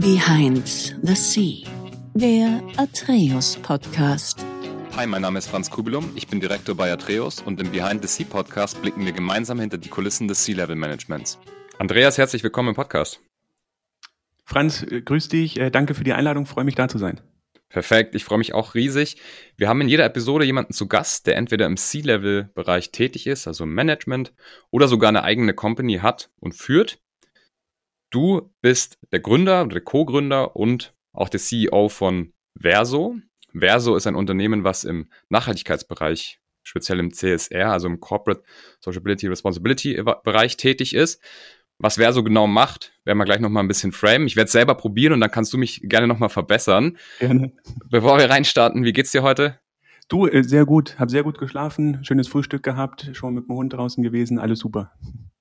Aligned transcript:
Behind 0.00 0.66
the 1.02 1.14
Sea, 1.14 1.64
der 2.14 2.60
Atreus 2.76 3.56
Podcast. 3.62 4.44
Hi, 4.96 5.06
mein 5.06 5.22
Name 5.22 5.38
ist 5.38 5.46
Franz 5.46 5.70
Kubilum, 5.70 6.10
ich 6.16 6.26
bin 6.26 6.40
Direktor 6.40 6.74
bei 6.74 6.92
Atreus 6.92 7.40
und 7.40 7.60
im 7.60 7.70
Behind 7.70 8.02
the 8.02 8.08
Sea 8.08 8.26
Podcast 8.28 8.82
blicken 8.82 9.04
wir 9.04 9.12
gemeinsam 9.12 9.60
hinter 9.60 9.78
die 9.78 9.88
Kulissen 9.88 10.26
des 10.26 10.44
Sea-Level 10.44 10.74
Managements. 10.74 11.38
Andreas, 11.78 12.18
herzlich 12.18 12.42
willkommen 12.42 12.70
im 12.70 12.74
Podcast. 12.74 13.20
Franz, 14.44 14.82
äh, 14.82 15.00
grüß 15.00 15.28
dich, 15.28 15.60
äh, 15.60 15.70
danke 15.70 15.94
für 15.94 16.04
die 16.04 16.12
Einladung, 16.12 16.46
freue 16.46 16.64
mich 16.64 16.74
da 16.74 16.88
zu 16.88 16.98
sein. 16.98 17.20
Perfekt, 17.68 18.16
ich 18.16 18.24
freue 18.24 18.38
mich 18.38 18.52
auch 18.52 18.74
riesig. 18.74 19.16
Wir 19.56 19.68
haben 19.68 19.80
in 19.80 19.88
jeder 19.88 20.04
Episode 20.04 20.44
jemanden 20.44 20.72
zu 20.72 20.88
Gast, 20.88 21.28
der 21.28 21.36
entweder 21.36 21.66
im 21.66 21.76
C-Level-Bereich 21.76 22.90
tätig 22.90 23.28
ist, 23.28 23.46
also 23.46 23.62
im 23.62 23.74
Management, 23.74 24.32
oder 24.70 24.88
sogar 24.88 25.08
eine 25.08 25.22
eigene 25.22 25.54
Company 25.54 25.98
hat 25.98 26.30
und 26.40 26.54
führt. 26.54 26.98
Du 28.14 28.52
bist 28.60 28.96
der 29.10 29.18
Gründer 29.18 29.62
oder 29.62 29.72
der 29.72 29.80
Co-Gründer 29.80 30.54
und 30.54 30.94
auch 31.12 31.28
der 31.28 31.40
CEO 31.40 31.88
von 31.88 32.32
Verso. 32.56 33.16
Verso 33.52 33.96
ist 33.96 34.06
ein 34.06 34.14
Unternehmen, 34.14 34.62
was 34.62 34.84
im 34.84 35.08
Nachhaltigkeitsbereich, 35.30 36.38
speziell 36.62 37.00
im 37.00 37.12
CSR, 37.12 37.72
also 37.72 37.88
im 37.88 37.98
Corporate 37.98 38.44
Sociability 38.78 39.26
Responsibility 39.26 40.00
Bereich 40.22 40.56
tätig 40.56 40.94
ist. 40.94 41.20
Was 41.78 41.96
Verso 41.96 42.22
genau 42.22 42.46
macht, 42.46 42.92
werden 43.04 43.18
wir 43.18 43.24
gleich 43.24 43.40
nochmal 43.40 43.64
ein 43.64 43.68
bisschen 43.68 43.90
frame. 43.90 44.26
Ich 44.26 44.36
werde 44.36 44.46
es 44.46 44.52
selber 44.52 44.76
probieren 44.76 45.14
und 45.14 45.20
dann 45.20 45.32
kannst 45.32 45.52
du 45.52 45.58
mich 45.58 45.80
gerne 45.82 46.06
nochmal 46.06 46.28
verbessern. 46.28 46.98
Gerne. 47.18 47.52
Bevor 47.90 48.18
wir 48.18 48.30
reinstarten, 48.30 48.84
wie 48.84 48.92
geht's 48.92 49.10
dir 49.10 49.24
heute? 49.24 49.58
Du, 50.06 50.28
äh, 50.28 50.44
sehr 50.44 50.66
gut. 50.66 51.00
Hab 51.00 51.10
sehr 51.10 51.24
gut 51.24 51.38
geschlafen, 51.38 52.04
schönes 52.04 52.28
Frühstück 52.28 52.62
gehabt, 52.62 53.10
schon 53.14 53.34
mit 53.34 53.48
dem 53.48 53.56
Hund 53.56 53.72
draußen 53.72 54.04
gewesen, 54.04 54.38
alles 54.38 54.60
super. 54.60 54.92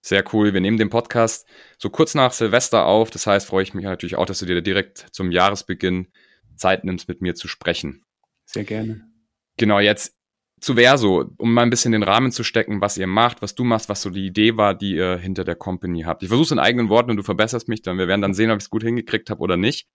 Sehr 0.06 0.26
cool. 0.34 0.54
Wir 0.54 0.60
nehmen 0.60 0.78
den 0.78 0.90
Podcast 0.90 1.48
so 1.78 1.90
kurz 1.90 2.14
nach 2.14 2.34
Silvester 2.34 2.86
auf. 2.86 3.10
Das 3.10 3.26
heißt, 3.26 3.48
freue 3.48 3.64
ich 3.64 3.74
mich 3.74 3.86
natürlich 3.86 4.18
auch, 4.18 4.26
dass 4.26 4.40
du 4.40 4.46
dir 4.46 4.62
direkt 4.62 5.08
zum 5.12 5.32
Jahresbeginn 5.32 6.10
Zeit 6.58 6.84
nimmst, 6.84 7.08
mit 7.08 7.22
mir 7.22 7.36
zu 7.36 7.48
sprechen. 7.48 8.04
Sehr 8.46 8.66
gerne. 8.66 9.08
Genau, 9.56 9.80
jetzt 9.80 10.14
zu 10.60 10.76
Verso, 10.76 11.32
um 11.38 11.54
mal 11.54 11.62
ein 11.62 11.70
bisschen 11.70 11.94
den 11.94 12.04
Rahmen 12.04 12.34
zu 12.34 12.44
stecken, 12.44 12.82
was 12.82 12.98
ihr 12.98 13.08
macht, 13.08 13.42
was 13.42 13.56
du 13.56 13.64
machst, 13.64 13.88
was 13.88 14.02
so 14.02 14.10
die 14.10 14.26
Idee 14.26 14.58
war, 14.58 14.76
die 14.76 14.96
ihr 14.96 15.18
hinter 15.18 15.46
der 15.46 15.56
Company 15.56 16.02
habt. 16.02 16.22
Ich 16.22 16.28
versuche 16.28 16.48
es 16.48 16.52
in 16.52 16.60
eigenen 16.60 16.90
Worten 16.90 17.12
und 17.12 17.18
du 17.18 17.24
verbesserst 17.24 17.70
mich 17.70 17.82
dann. 17.82 17.98
Wir 17.98 18.10
werden 18.10 18.22
dann 18.22 18.34
sehen, 18.34 18.52
ob 18.52 18.58
ich 18.58 18.66
es 18.66 18.70
gut 18.70 18.84
hingekriegt 18.84 19.30
habe 19.30 19.40
oder 19.40 19.56
nicht. 19.56 19.88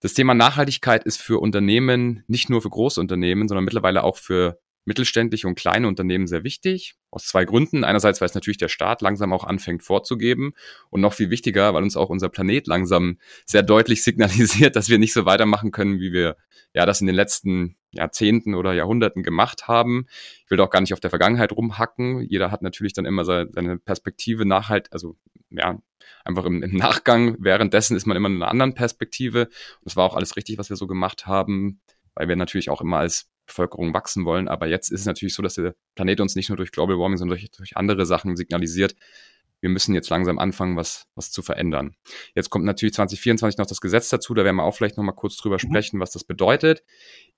Das 0.00 0.12
Thema 0.12 0.34
Nachhaltigkeit 0.34 1.04
ist 1.04 1.22
für 1.22 1.40
Unternehmen, 1.40 2.24
nicht 2.26 2.50
nur 2.50 2.60
für 2.60 2.68
Großunternehmen, 2.68 3.48
sondern 3.48 3.64
mittlerweile 3.64 4.04
auch 4.04 4.18
für 4.18 4.60
mittelständische 4.84 5.46
und 5.48 5.54
kleine 5.54 5.88
Unternehmen 5.88 6.26
sehr 6.26 6.44
wichtig. 6.44 6.94
Aus 7.10 7.26
zwei 7.26 7.44
Gründen. 7.44 7.84
Einerseits, 7.84 8.20
weil 8.20 8.28
es 8.28 8.34
natürlich 8.34 8.58
der 8.58 8.68
Staat 8.68 9.02
langsam 9.02 9.32
auch 9.32 9.44
anfängt 9.44 9.82
vorzugeben. 9.82 10.52
Und 10.90 11.00
noch 11.00 11.14
viel 11.14 11.30
wichtiger, 11.30 11.72
weil 11.74 11.82
uns 11.82 11.96
auch 11.96 12.10
unser 12.10 12.28
Planet 12.28 12.66
langsam 12.66 13.18
sehr 13.46 13.62
deutlich 13.62 14.02
signalisiert, 14.02 14.76
dass 14.76 14.88
wir 14.88 14.98
nicht 14.98 15.12
so 15.12 15.24
weitermachen 15.24 15.70
können, 15.70 16.00
wie 16.00 16.12
wir 16.12 16.36
ja 16.74 16.86
das 16.86 17.00
in 17.00 17.06
den 17.06 17.16
letzten 17.16 17.76
Jahrzehnten 17.92 18.54
oder 18.54 18.72
Jahrhunderten 18.74 19.22
gemacht 19.22 19.68
haben. 19.68 20.06
Ich 20.44 20.50
will 20.50 20.58
doch 20.58 20.70
gar 20.70 20.80
nicht 20.80 20.92
auf 20.92 21.00
der 21.00 21.10
Vergangenheit 21.10 21.52
rumhacken. 21.52 22.20
Jeder 22.22 22.50
hat 22.50 22.62
natürlich 22.62 22.92
dann 22.92 23.06
immer 23.06 23.24
seine 23.24 23.78
Perspektive 23.78 24.44
nachhalt, 24.44 24.92
also 24.92 25.16
ja, 25.50 25.78
einfach 26.24 26.44
im, 26.44 26.62
im 26.62 26.76
Nachgang. 26.76 27.36
Währenddessen 27.38 27.96
ist 27.96 28.06
man 28.06 28.16
immer 28.16 28.28
in 28.28 28.36
einer 28.36 28.50
anderen 28.50 28.74
Perspektive. 28.74 29.46
Und 29.46 29.86
es 29.86 29.96
war 29.96 30.04
auch 30.04 30.16
alles 30.16 30.36
richtig, 30.36 30.58
was 30.58 30.68
wir 30.68 30.76
so 30.76 30.86
gemacht 30.86 31.26
haben, 31.26 31.80
weil 32.14 32.28
wir 32.28 32.36
natürlich 32.36 32.70
auch 32.70 32.80
immer 32.80 32.98
als 32.98 33.30
Bevölkerung 33.46 33.94
wachsen 33.94 34.24
wollen. 34.24 34.48
Aber 34.48 34.66
jetzt 34.66 34.90
ist 34.90 35.00
es 35.00 35.06
natürlich 35.06 35.34
so, 35.34 35.42
dass 35.42 35.54
der 35.54 35.74
Planet 35.94 36.20
uns 36.20 36.34
nicht 36.34 36.48
nur 36.48 36.56
durch 36.56 36.72
Global 36.72 36.98
Warming, 36.98 37.18
sondern 37.18 37.38
durch, 37.38 37.50
durch 37.50 37.76
andere 37.76 38.06
Sachen 38.06 38.36
signalisiert, 38.36 38.94
wir 39.64 39.70
müssen 39.70 39.94
jetzt 39.94 40.10
langsam 40.10 40.38
anfangen, 40.38 40.76
was, 40.76 41.06
was 41.14 41.30
zu 41.30 41.40
verändern. 41.40 41.96
Jetzt 42.34 42.50
kommt 42.50 42.66
natürlich 42.66 42.92
2024 42.96 43.56
noch 43.56 43.64
das 43.64 43.80
Gesetz 43.80 44.10
dazu, 44.10 44.34
da 44.34 44.44
werden 44.44 44.56
wir 44.56 44.62
auch 44.62 44.74
vielleicht 44.74 44.98
noch 44.98 45.04
mal 45.04 45.12
kurz 45.12 45.38
drüber 45.38 45.54
mhm. 45.54 45.60
sprechen, 45.60 46.00
was 46.00 46.10
das 46.10 46.22
bedeutet. 46.22 46.84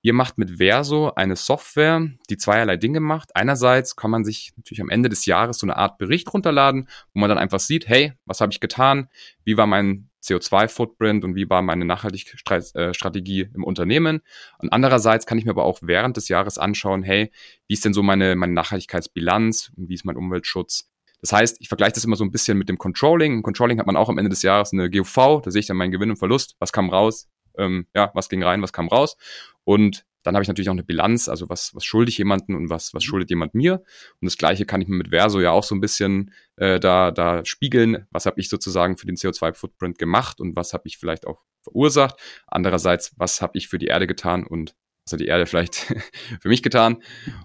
Ihr 0.03 0.12
macht 0.12 0.37
mit 0.37 0.59
Verso 0.59 1.12
eine 1.15 1.37
Software, 1.37 2.05
die 2.29 2.37
zweierlei 2.37 2.79
Dinge 2.79 2.99
macht. 2.99 3.37
Einerseits 3.37 3.94
kann 3.94 4.11
man 4.11 4.25
sich 4.25 4.53
natürlich 4.56 4.81
am 4.81 4.88
Ende 4.88 5.09
des 5.09 5.25
Jahres 5.25 5.59
so 5.59 5.67
eine 5.67 5.77
Art 5.77 5.99
Bericht 5.99 6.34
runterladen, 6.34 6.88
wo 7.15 7.21
man 7.21 7.28
dann 7.28 7.38
einfach 7.38 7.61
sieht, 7.61 7.87
hey, 7.87 8.15
was 8.25 8.41
habe 8.41 8.50
ich 8.53 8.59
getan? 8.59 9.09
Wie 9.44 9.56
war 9.56 9.69
mein 9.69 10.11
CO2-Footprint 10.26 11.25
und 11.25 11.34
wie 11.34 11.48
war 11.48 11.62
meine 11.62 11.84
Nachhaltigkeitsstrategie 11.84 13.48
im 13.54 13.64
Unternehmen. 13.64 14.20
Und 14.59 14.72
andererseits 14.72 15.26
kann 15.26 15.38
ich 15.38 15.44
mir 15.44 15.53
aber 15.53 15.64
auch 15.64 15.78
während 15.82 16.16
des 16.16 16.28
Jahres 16.28 16.59
anschauen, 16.59 17.03
hey, 17.03 17.31
wie 17.69 17.75
ist 17.75 17.84
denn 17.84 17.94
so 17.94 18.03
meine, 18.03 18.37
meine 18.37 18.53
Nachhaltigkeitsbilanz 18.53 19.72
und 19.76 19.88
wie 19.88 19.94
ist 19.94 20.04
mein 20.04 20.16
Umweltschutz? 20.16 20.91
Das 21.20 21.32
heißt, 21.32 21.56
ich 21.60 21.69
vergleiche 21.69 21.94
das 21.94 22.04
immer 22.04 22.16
so 22.16 22.25
ein 22.25 22.31
bisschen 22.31 22.59
mit 22.59 22.69
dem 22.69 22.78
Controlling. 22.78 23.32
Im 23.32 23.42
Controlling 23.42 23.78
hat 23.78 23.87
man 23.87 23.97
auch 23.97 24.09
am 24.09 24.19
Ende 24.19 24.28
des 24.28 24.42
Jahres 24.42 24.72
eine 24.72 24.91
GUV, 24.91 25.42
da 25.42 25.50
sehe 25.50 25.60
ich 25.60 25.66
dann 25.66 25.76
meinen 25.76 25.92
Gewinn 25.92 26.10
und 26.10 26.19
Verlust, 26.19 26.56
was 26.58 26.72
kam 26.72 26.91
raus, 26.91 27.28
ähm, 27.56 27.87
ja, 27.94 28.10
was 28.14 28.28
ging 28.28 28.43
rein, 28.43 28.62
was 28.62 28.72
kam 28.72 28.88
raus. 28.88 29.16
Und 29.64 30.04
dann 30.26 30.34
habe 30.34 30.42
ich 30.42 30.48
natürlich 30.48 30.69
auch 30.69 30.75
eine 30.75 30.82
Bilanz, 30.82 31.28
also 31.28 31.48
was, 31.48 31.72
was 31.75 31.84
schulde 31.84 32.10
ich 32.10 32.19
jemanden 32.19 32.56
und 32.56 32.69
was, 32.69 32.92
was 32.94 33.04
mhm. 33.04 33.06
schuldet 33.06 33.31
jemand 33.31 33.54
mir. 33.54 33.75
Und 34.20 34.26
das 34.26 34.37
Gleiche 34.37 34.66
kann 34.66 34.81
ich 34.81 34.88
mir 34.88 34.97
mit 34.97 35.10
Verso 35.10 35.41
ja 35.41 35.53
auch 35.53 35.62
so 35.62 35.75
ein 35.76 35.81
bisschen 35.81 36.32
äh, 36.56 36.81
da, 36.81 37.12
da 37.12 37.44
spiegeln. 37.44 38.06
Was 38.10 38.26
habe 38.26 38.41
ich 38.41 38.48
sozusagen 38.48 38.97
für 38.97 39.06
den 39.06 39.14
CO2-Footprint 39.14 39.98
gemacht 39.98 40.41
und 40.41 40.56
was 40.56 40.72
habe 40.72 40.82
ich 40.87 40.98
vielleicht 40.98 41.28
auch 41.28 41.42
verursacht. 41.62 42.16
Andererseits, 42.48 43.12
was 43.16 43.41
habe 43.41 43.56
ich 43.56 43.69
für 43.69 43.78
die 43.78 43.87
Erde 43.87 44.09
getan 44.09 44.44
und 44.44 44.75
was 45.04 45.12
hat 45.12 45.20
die 45.20 45.26
Erde 45.26 45.47
vielleicht 45.47 45.76
für 46.41 46.48
mich 46.48 46.64
getan. 46.64 47.03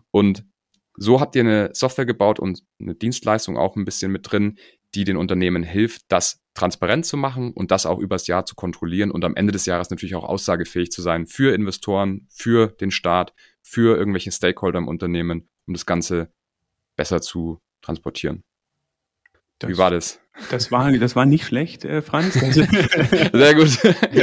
Und 0.09 0.43
so 0.95 1.21
habt 1.21 1.35
ihr 1.35 1.41
eine 1.41 1.69
Software 1.73 2.07
gebaut 2.07 2.39
und 2.39 2.63
eine 2.79 2.95
Dienstleistung 2.95 3.57
auch 3.57 3.75
ein 3.75 3.85
bisschen 3.85 4.11
mit 4.11 4.31
drin, 4.31 4.57
die 4.95 5.03
den 5.03 5.17
Unternehmen 5.17 5.61
hilft, 5.61 6.03
das 6.07 6.40
transparent 6.53 7.05
zu 7.05 7.17
machen 7.17 7.53
und 7.53 7.71
das 7.71 7.85
auch 7.85 7.99
übers 7.99 8.27
Jahr 8.27 8.45
zu 8.45 8.55
kontrollieren 8.55 9.11
und 9.11 9.23
am 9.23 9.35
Ende 9.35 9.53
des 9.53 9.65
Jahres 9.65 9.89
natürlich 9.89 10.15
auch 10.15 10.23
aussagefähig 10.23 10.91
zu 10.91 11.01
sein 11.01 11.25
für 11.25 11.55
Investoren, 11.55 12.27
für 12.29 12.67
den 12.67 12.91
Staat, 12.91 13.33
für 13.61 13.97
irgendwelche 13.97 14.31
Stakeholder 14.31 14.79
im 14.79 14.87
Unternehmen, 14.87 15.49
um 15.65 15.73
das 15.73 15.85
Ganze 15.85 16.31
besser 16.95 17.21
zu 17.21 17.61
transportieren. 17.81 18.43
Das, 19.59 19.69
Wie 19.69 19.77
war 19.77 19.91
das? 19.91 20.19
Das 20.49 20.71
war, 20.71 20.91
das 20.93 21.15
war 21.15 21.25
nicht 21.25 21.45
schlecht, 21.45 21.83
äh, 21.83 22.01
Franz. 22.01 22.33
Sehr 23.33 23.55
gut. 23.55 23.77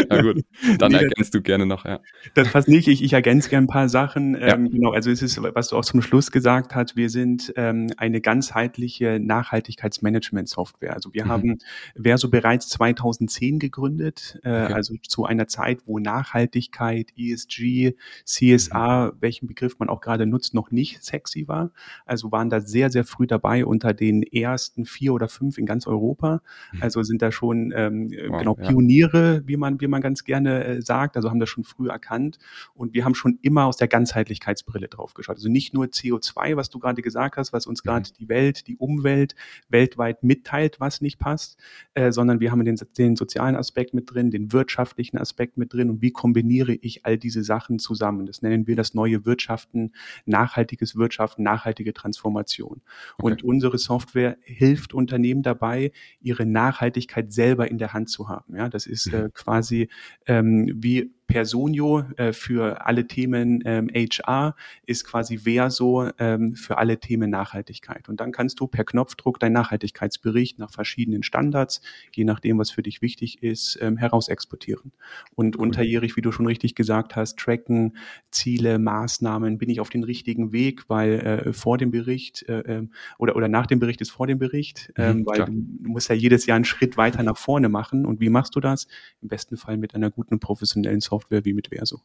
Na 0.09 0.23
gut. 0.23 0.43
Dann 0.79 0.93
nee, 0.93 0.99
ergänzt 0.99 1.35
du 1.35 1.43
gerne 1.43 1.67
noch, 1.67 1.85
ja. 1.85 2.01
Das 2.35 2.51
passt 2.51 2.69
nicht. 2.69 2.89
Ich, 2.89 3.03
ich 3.03 3.13
ergänze 3.13 3.51
gerne 3.51 3.67
ein 3.67 3.69
paar 3.69 3.91
Sachen. 3.91 4.35
Ja. 4.35 4.55
Ähm, 4.55 4.71
genau, 4.71 4.93
also 4.93 5.11
es 5.11 5.21
ist, 5.21 5.41
was 5.43 5.69
du 5.69 5.77
auch 5.77 5.85
zum 5.85 6.01
Schluss 6.01 6.31
gesagt 6.31 6.75
hast, 6.75 6.97
wir 6.97 7.11
sind 7.11 7.53
ähm, 7.57 7.89
eine 7.99 8.23
ganzheitliche 8.23 9.21
Nachhaltigkeitsmanagement-Software. 9.21 10.95
Also 10.95 11.13
wir 11.13 11.27
mhm. 11.27 11.29
haben 11.29 11.59
Verso 11.95 12.31
bereits 12.31 12.69
2010 12.71 13.59
gegründet, 13.59 14.41
äh, 14.45 14.65
okay. 14.65 14.73
also 14.73 14.95
zu 15.07 15.27
einer 15.27 15.47
Zeit, 15.47 15.81
wo 15.85 15.99
Nachhaltigkeit, 15.99 17.13
ESG, 17.19 17.97
CSR, 18.25 19.13
mhm. 19.13 19.17
welchen 19.21 19.47
Begriff 19.47 19.79
man 19.79 19.91
auch 19.91 20.01
gerade 20.01 20.25
nutzt, 20.25 20.55
noch 20.55 20.71
nicht 20.71 21.05
sexy 21.05 21.49
war. 21.49 21.71
Also 22.07 22.33
waren 22.33 22.49
da 22.49 22.61
sehr, 22.61 22.91
sehr 22.91 23.05
früh 23.05 23.27
dabei 23.27 23.67
unter 23.67 23.93
den 23.93 24.23
ersten 24.23 24.87
vier 24.87 25.13
oder 25.13 25.29
fünf 25.29 25.59
in 25.59 25.67
ganz 25.67 25.87
Europa 25.87 25.98
Europa. 25.99 26.43
Mhm. 26.73 26.83
Also 26.83 27.03
sind 27.03 27.23
da 27.23 27.33
schon 27.33 27.73
ähm, 27.75 28.11
wow, 28.29 28.39
genau 28.39 28.55
Pioniere, 28.55 29.37
ja. 29.37 29.49
wie 29.49 29.57
man 29.57 29.81
wie 29.81 29.87
man 29.87 30.01
ganz 30.01 30.25
gerne 30.25 30.65
äh, 30.65 30.83
sagt. 30.83 31.17
Also 31.17 31.31
haben 31.31 31.41
das 31.41 31.49
schon 31.49 31.65
früh 31.65 31.89
erkannt 31.89 32.39
und 32.75 32.95
wir 32.95 33.05
haben 33.05 33.15
schon 33.15 33.39
immer 33.43 33.67
aus 33.67 33.77
der 33.77 33.89
Ganzheitlichkeitsbrille 33.89 34.89
drauf 34.89 35.15
geschaut. 35.15 35.37
Also 35.37 35.49
nicht 35.49 35.75
nur 35.75 35.87
CO2, 35.87 36.57
was 36.57 36.71
du 36.71 36.79
gerade 36.79 37.03
gesagt 37.03 37.37
hast, 37.37 37.53
was 37.53 37.67
uns 37.67 37.83
gerade 37.83 38.09
mhm. 38.09 38.15
die 38.19 38.29
Welt, 38.29 38.67
die 38.67 38.77
Umwelt 38.77 39.35
weltweit 39.69 40.23
mitteilt, 40.23 40.81
was 40.81 41.01
nicht 41.01 41.19
passt, 41.19 41.59
äh, 41.95 42.13
sondern 42.13 42.41
wir 42.41 42.53
haben 42.53 42.65
den, 42.65 42.79
den 42.97 43.17
sozialen 43.17 43.57
Aspekt 43.57 43.95
mit 43.95 44.13
drin, 44.13 44.31
den 44.31 44.53
wirtschaftlichen 44.53 45.19
Aspekt 45.19 45.57
mit 45.57 45.73
drin 45.73 45.91
und 45.91 46.03
wie 46.03 46.11
kombiniere 46.11 46.73
ich 46.73 47.05
all 47.05 47.19
diese 47.19 47.43
Sachen 47.43 47.79
zusammen. 47.79 48.27
Das 48.27 48.43
nennen 48.43 48.67
wir 48.67 48.77
das 48.77 48.95
neue 48.95 49.25
Wirtschaften, 49.25 49.93
nachhaltiges 50.27 50.97
Wirtschaften, 50.97 51.43
nachhaltige 51.43 51.93
Transformation. 51.93 52.83
Okay. 53.19 53.33
Und 53.33 53.45
unsere 53.45 53.79
Software 53.79 54.37
hilft 54.43 54.95
Unternehmen 54.95 55.43
dabei, 55.43 55.88
ihre 56.21 56.47
Nachhaltigkeit 56.47 57.33
selber 57.33 57.71
in 57.71 57.79
der 57.79 57.93
Hand 57.93 58.11
zu 58.11 58.29
haben. 58.29 58.57
Ja, 58.57 58.69
das 58.69 58.87
ist 58.87 59.13
äh, 59.13 59.25
mhm. 59.25 59.33
quasi 59.33 59.89
ähm, 60.27 60.73
wie 60.75 61.13
Personio 61.29 62.05
äh, 62.17 62.33
für 62.33 62.87
alle 62.87 63.07
Themen 63.07 63.63
ähm, 63.67 63.89
HR 63.95 64.57
ist 64.87 65.05
quasi 65.05 65.39
Verso 65.39 66.09
ähm, 66.19 66.57
für 66.57 66.79
alle 66.79 66.99
Themen 66.99 67.31
Nachhaltigkeit. 67.31 68.09
Und 68.09 68.19
dann 68.21 68.33
kannst 68.33 68.59
du 68.61 68.67
per 68.67 68.85
Knopfdruck 68.85 69.39
deinen 69.39 69.53
Nachhaltigkeitsbericht 69.53 70.59
nach 70.59 70.73
verschiedenen 70.73 71.23
Standards, 71.23 71.83
je 72.13 72.25
nachdem, 72.25 72.59
was 72.59 72.71
für 72.71 72.83
dich 72.83 73.03
wichtig 73.03 73.43
ist, 73.43 73.79
ähm, 73.83 73.99
heraus 73.99 74.29
exportieren. 74.29 74.91
Und 75.35 75.57
cool. 75.57 75.67
unterjährig, 75.67 76.17
wie 76.17 76.23
du 76.23 76.33
schon 76.33 76.47
richtig 76.47 76.75
gesagt 76.75 77.15
hast, 77.15 77.39
tracken, 77.39 77.97
Ziele, 78.31 78.79
Maßnahmen, 78.79 79.59
bin 79.59 79.69
ich 79.69 79.81
auf 79.81 79.91
den 79.91 80.05
richtigen 80.05 80.53
Weg, 80.53 80.89
weil 80.89 81.21
äh, 81.21 81.53
vor 81.53 81.77
dem 81.77 81.91
Bericht 81.91 82.49
äh, 82.49 82.61
ähm, 82.61 82.91
oder, 83.19 83.37
oder 83.37 83.49
nach 83.49 83.67
dem 83.67 83.81
Bericht 83.81 84.01
ist 84.01 84.11
vor 84.11 84.27
dem 84.27 84.39
Bericht, 84.39 84.93
mhm, 84.97 85.05
ähm, 85.05 85.27
weil 85.27 85.45
du, 85.45 85.53
du 85.53 85.91
musst 85.91 86.09
ja 86.09 86.15
jedes 86.15 86.47
Jahr 86.47 86.57
einen 86.57 86.65
Schritt 86.65 86.97
weiter 86.97 87.23
nach 87.23 87.37
vorne 87.37 87.69
machen. 87.69 88.07
Und 88.07 88.19
wie 88.19 88.31
machst 88.31 88.57
du 88.57 88.61
das? 88.61 88.89
Im 89.21 89.29
besten 89.29 89.59
Fall 89.59 89.77
mit 89.77 89.95
einer 89.95 90.11
guten 90.11 90.41
professionellen 90.41 91.01
Software 91.01 91.18
Software 91.19 91.45
wie 91.45 91.53
mit 91.53 91.69
Verso. 91.69 92.01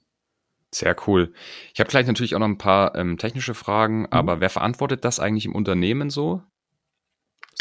Sehr 0.72 0.96
cool. 1.08 1.32
Ich 1.74 1.80
habe 1.80 1.90
gleich 1.90 2.08
natürlich 2.08 2.34
auch 2.36 2.40
noch 2.40 2.48
ein 2.48 2.58
paar 2.58 2.96
ähm, 2.96 3.18
technische 3.18 3.54
Fragen, 3.54 4.02
mhm. 4.02 4.08
aber 4.10 4.40
wer 4.40 4.50
verantwortet 4.50 5.06
das 5.06 5.20
eigentlich 5.20 5.46
im 5.46 5.56
Unternehmen 5.56 6.10
so? 6.10 6.42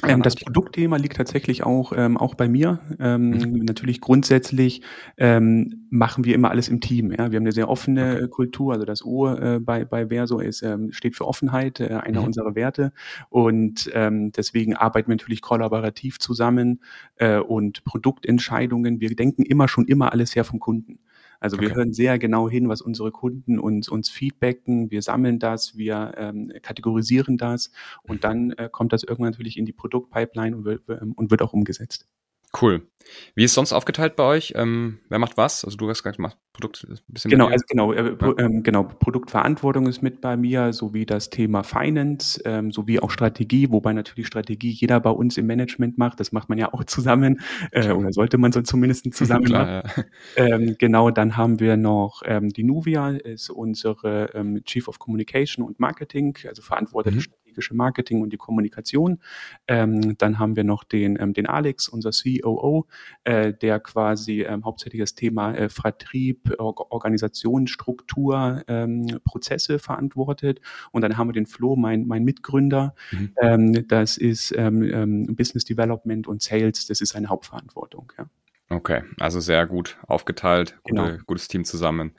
Ähm, 0.04 0.22
das 0.22 0.34
Produktthema 0.34 0.96
liegt 0.96 1.16
tatsächlich 1.16 1.62
auch, 1.62 1.92
ähm, 1.94 2.16
auch 2.16 2.34
bei 2.34 2.48
mir. 2.48 2.80
Ähm, 2.98 3.30
mhm. 3.30 3.64
Natürlich 3.64 4.00
grundsätzlich 4.00 4.82
ähm, 5.16 5.86
machen 5.90 6.24
wir 6.24 6.34
immer 6.34 6.50
alles 6.50 6.68
im 6.68 6.80
Team. 6.80 7.12
Ja? 7.12 7.30
Wir 7.30 7.36
haben 7.36 7.44
eine 7.44 7.52
sehr 7.52 7.68
offene 7.68 8.14
okay. 8.16 8.28
Kultur. 8.28 8.72
Also 8.72 8.84
das 8.84 9.04
O 9.04 9.28
äh, 9.28 9.60
bei, 9.60 9.84
bei 9.84 10.08
Verso 10.08 10.40
ist, 10.40 10.62
ähm, 10.62 10.92
steht 10.92 11.14
für 11.14 11.26
Offenheit, 11.26 11.78
äh, 11.80 11.88
einer 11.88 12.20
mhm. 12.20 12.26
unserer 12.26 12.54
Werte. 12.54 12.92
Und 13.28 13.90
ähm, 13.94 14.32
deswegen 14.32 14.74
arbeiten 14.74 15.08
wir 15.08 15.16
natürlich 15.16 15.42
kollaborativ 15.42 16.18
zusammen 16.18 16.80
äh, 17.16 17.38
und 17.38 17.84
Produktentscheidungen. 17.84 19.00
Wir 19.00 19.14
denken 19.14 19.42
immer 19.42 19.68
schon 19.68 19.86
immer 19.86 20.12
alles 20.12 20.34
her 20.34 20.44
vom 20.44 20.58
Kunden. 20.58 20.98
Also 21.42 21.58
wir 21.58 21.70
okay. 21.70 21.76
hören 21.76 21.92
sehr 21.92 22.20
genau 22.20 22.48
hin, 22.48 22.68
was 22.68 22.80
unsere 22.80 23.10
Kunden 23.10 23.58
uns, 23.58 23.88
uns 23.88 24.08
feedbacken. 24.08 24.92
Wir 24.92 25.02
sammeln 25.02 25.40
das, 25.40 25.76
wir 25.76 26.14
ähm, 26.16 26.52
kategorisieren 26.62 27.36
das 27.36 27.72
und 28.04 28.22
dann 28.22 28.52
äh, 28.52 28.68
kommt 28.70 28.92
das 28.92 29.02
irgendwann 29.02 29.32
natürlich 29.32 29.56
in 29.58 29.66
die 29.66 29.72
Produktpipeline 29.72 30.56
und 30.56 30.64
wird, 30.64 30.82
ähm, 30.88 31.14
und 31.14 31.32
wird 31.32 31.42
auch 31.42 31.52
umgesetzt. 31.52 32.06
Cool. 32.60 32.86
Wie 33.34 33.44
ist 33.44 33.54
sonst 33.54 33.72
aufgeteilt 33.72 34.16
bei 34.16 34.24
euch? 34.24 34.52
Ähm, 34.56 35.00
wer 35.08 35.18
macht 35.18 35.36
was? 35.36 35.64
Also 35.64 35.76
du 35.76 35.88
hast 35.88 36.02
gesagt, 36.02 36.18
macht 36.18 36.38
Produkt 36.52 36.86
ein 36.88 36.98
bisschen 37.08 37.30
Genau, 37.30 37.46
also 37.46 37.64
genau, 37.68 37.92
äh, 37.92 38.16
ja. 38.20 38.38
ähm, 38.38 38.62
genau, 38.62 38.84
Produktverantwortung 38.84 39.86
ist 39.86 40.02
mit 40.02 40.20
bei 40.20 40.36
mir, 40.36 40.72
sowie 40.72 41.06
das 41.06 41.30
Thema 41.30 41.62
Finance, 41.62 42.40
ähm, 42.44 42.70
sowie 42.70 43.00
auch 43.00 43.10
Strategie, 43.10 43.70
wobei 43.70 43.92
natürlich 43.92 44.26
Strategie 44.26 44.70
jeder 44.70 45.00
bei 45.00 45.10
uns 45.10 45.36
im 45.38 45.46
Management 45.46 45.98
macht. 45.98 46.20
Das 46.20 46.32
macht 46.32 46.48
man 46.48 46.58
ja 46.58 46.72
auch 46.72 46.84
zusammen, 46.84 47.40
äh, 47.70 47.90
oder 47.90 48.12
sollte 48.12 48.38
man 48.38 48.52
so 48.52 48.62
zumindest 48.62 49.12
zusammen 49.14 49.46
Klar, 49.46 49.82
machen. 49.84 50.04
Ja. 50.36 50.44
Ähm, 50.44 50.76
genau, 50.78 51.10
dann 51.10 51.36
haben 51.36 51.60
wir 51.60 51.76
noch 51.76 52.22
ähm, 52.24 52.50
die 52.50 52.64
Nuvia, 52.64 53.10
ist 53.10 53.50
unsere 53.50 54.30
ähm, 54.34 54.62
Chief 54.64 54.88
of 54.88 54.98
Communication 54.98 55.64
und 55.64 55.80
Marketing, 55.80 56.36
also 56.46 56.62
verantwortet 56.62 57.14
mhm 57.14 57.22
strategische 57.52 57.74
Marketing 57.74 58.22
und 58.22 58.32
die 58.32 58.36
Kommunikation. 58.36 59.18
Ähm, 59.68 60.16
dann 60.18 60.38
haben 60.38 60.56
wir 60.56 60.64
noch 60.64 60.84
den, 60.84 61.18
ähm, 61.20 61.32
den 61.32 61.46
Alex, 61.46 61.88
unser 61.88 62.10
COO, 62.10 62.86
äh, 63.24 63.52
der 63.52 63.80
quasi 63.80 64.42
ähm, 64.42 64.64
hauptsächlich 64.64 65.00
das 65.00 65.14
Thema 65.14 65.54
äh, 65.54 65.68
Vertrieb, 65.68 66.54
Or 66.58 66.90
Organisation, 66.90 67.66
Struktur, 67.66 68.62
ähm, 68.68 69.06
Prozesse 69.24 69.78
verantwortet. 69.78 70.60
Und 70.90 71.02
dann 71.02 71.16
haben 71.16 71.28
wir 71.28 71.32
den 71.32 71.46
Flo, 71.46 71.76
mein, 71.76 72.06
mein 72.06 72.24
Mitgründer. 72.24 72.94
Mhm. 73.10 73.32
Ähm, 73.40 73.88
das 73.88 74.16
ist 74.16 74.54
ähm, 74.56 74.82
ähm, 74.82 75.36
Business 75.36 75.64
Development 75.64 76.26
und 76.26 76.42
Sales, 76.42 76.86
das 76.86 77.00
ist 77.00 77.12
seine 77.12 77.28
Hauptverantwortung. 77.28 78.12
Ja. 78.18 78.26
Okay, 78.68 79.02
also 79.20 79.40
sehr 79.40 79.66
gut 79.66 79.98
aufgeteilt, 80.06 80.78
gute, 80.82 81.02
genau. 81.02 81.24
gutes 81.26 81.48
Team 81.48 81.64
zusammen 81.64 82.14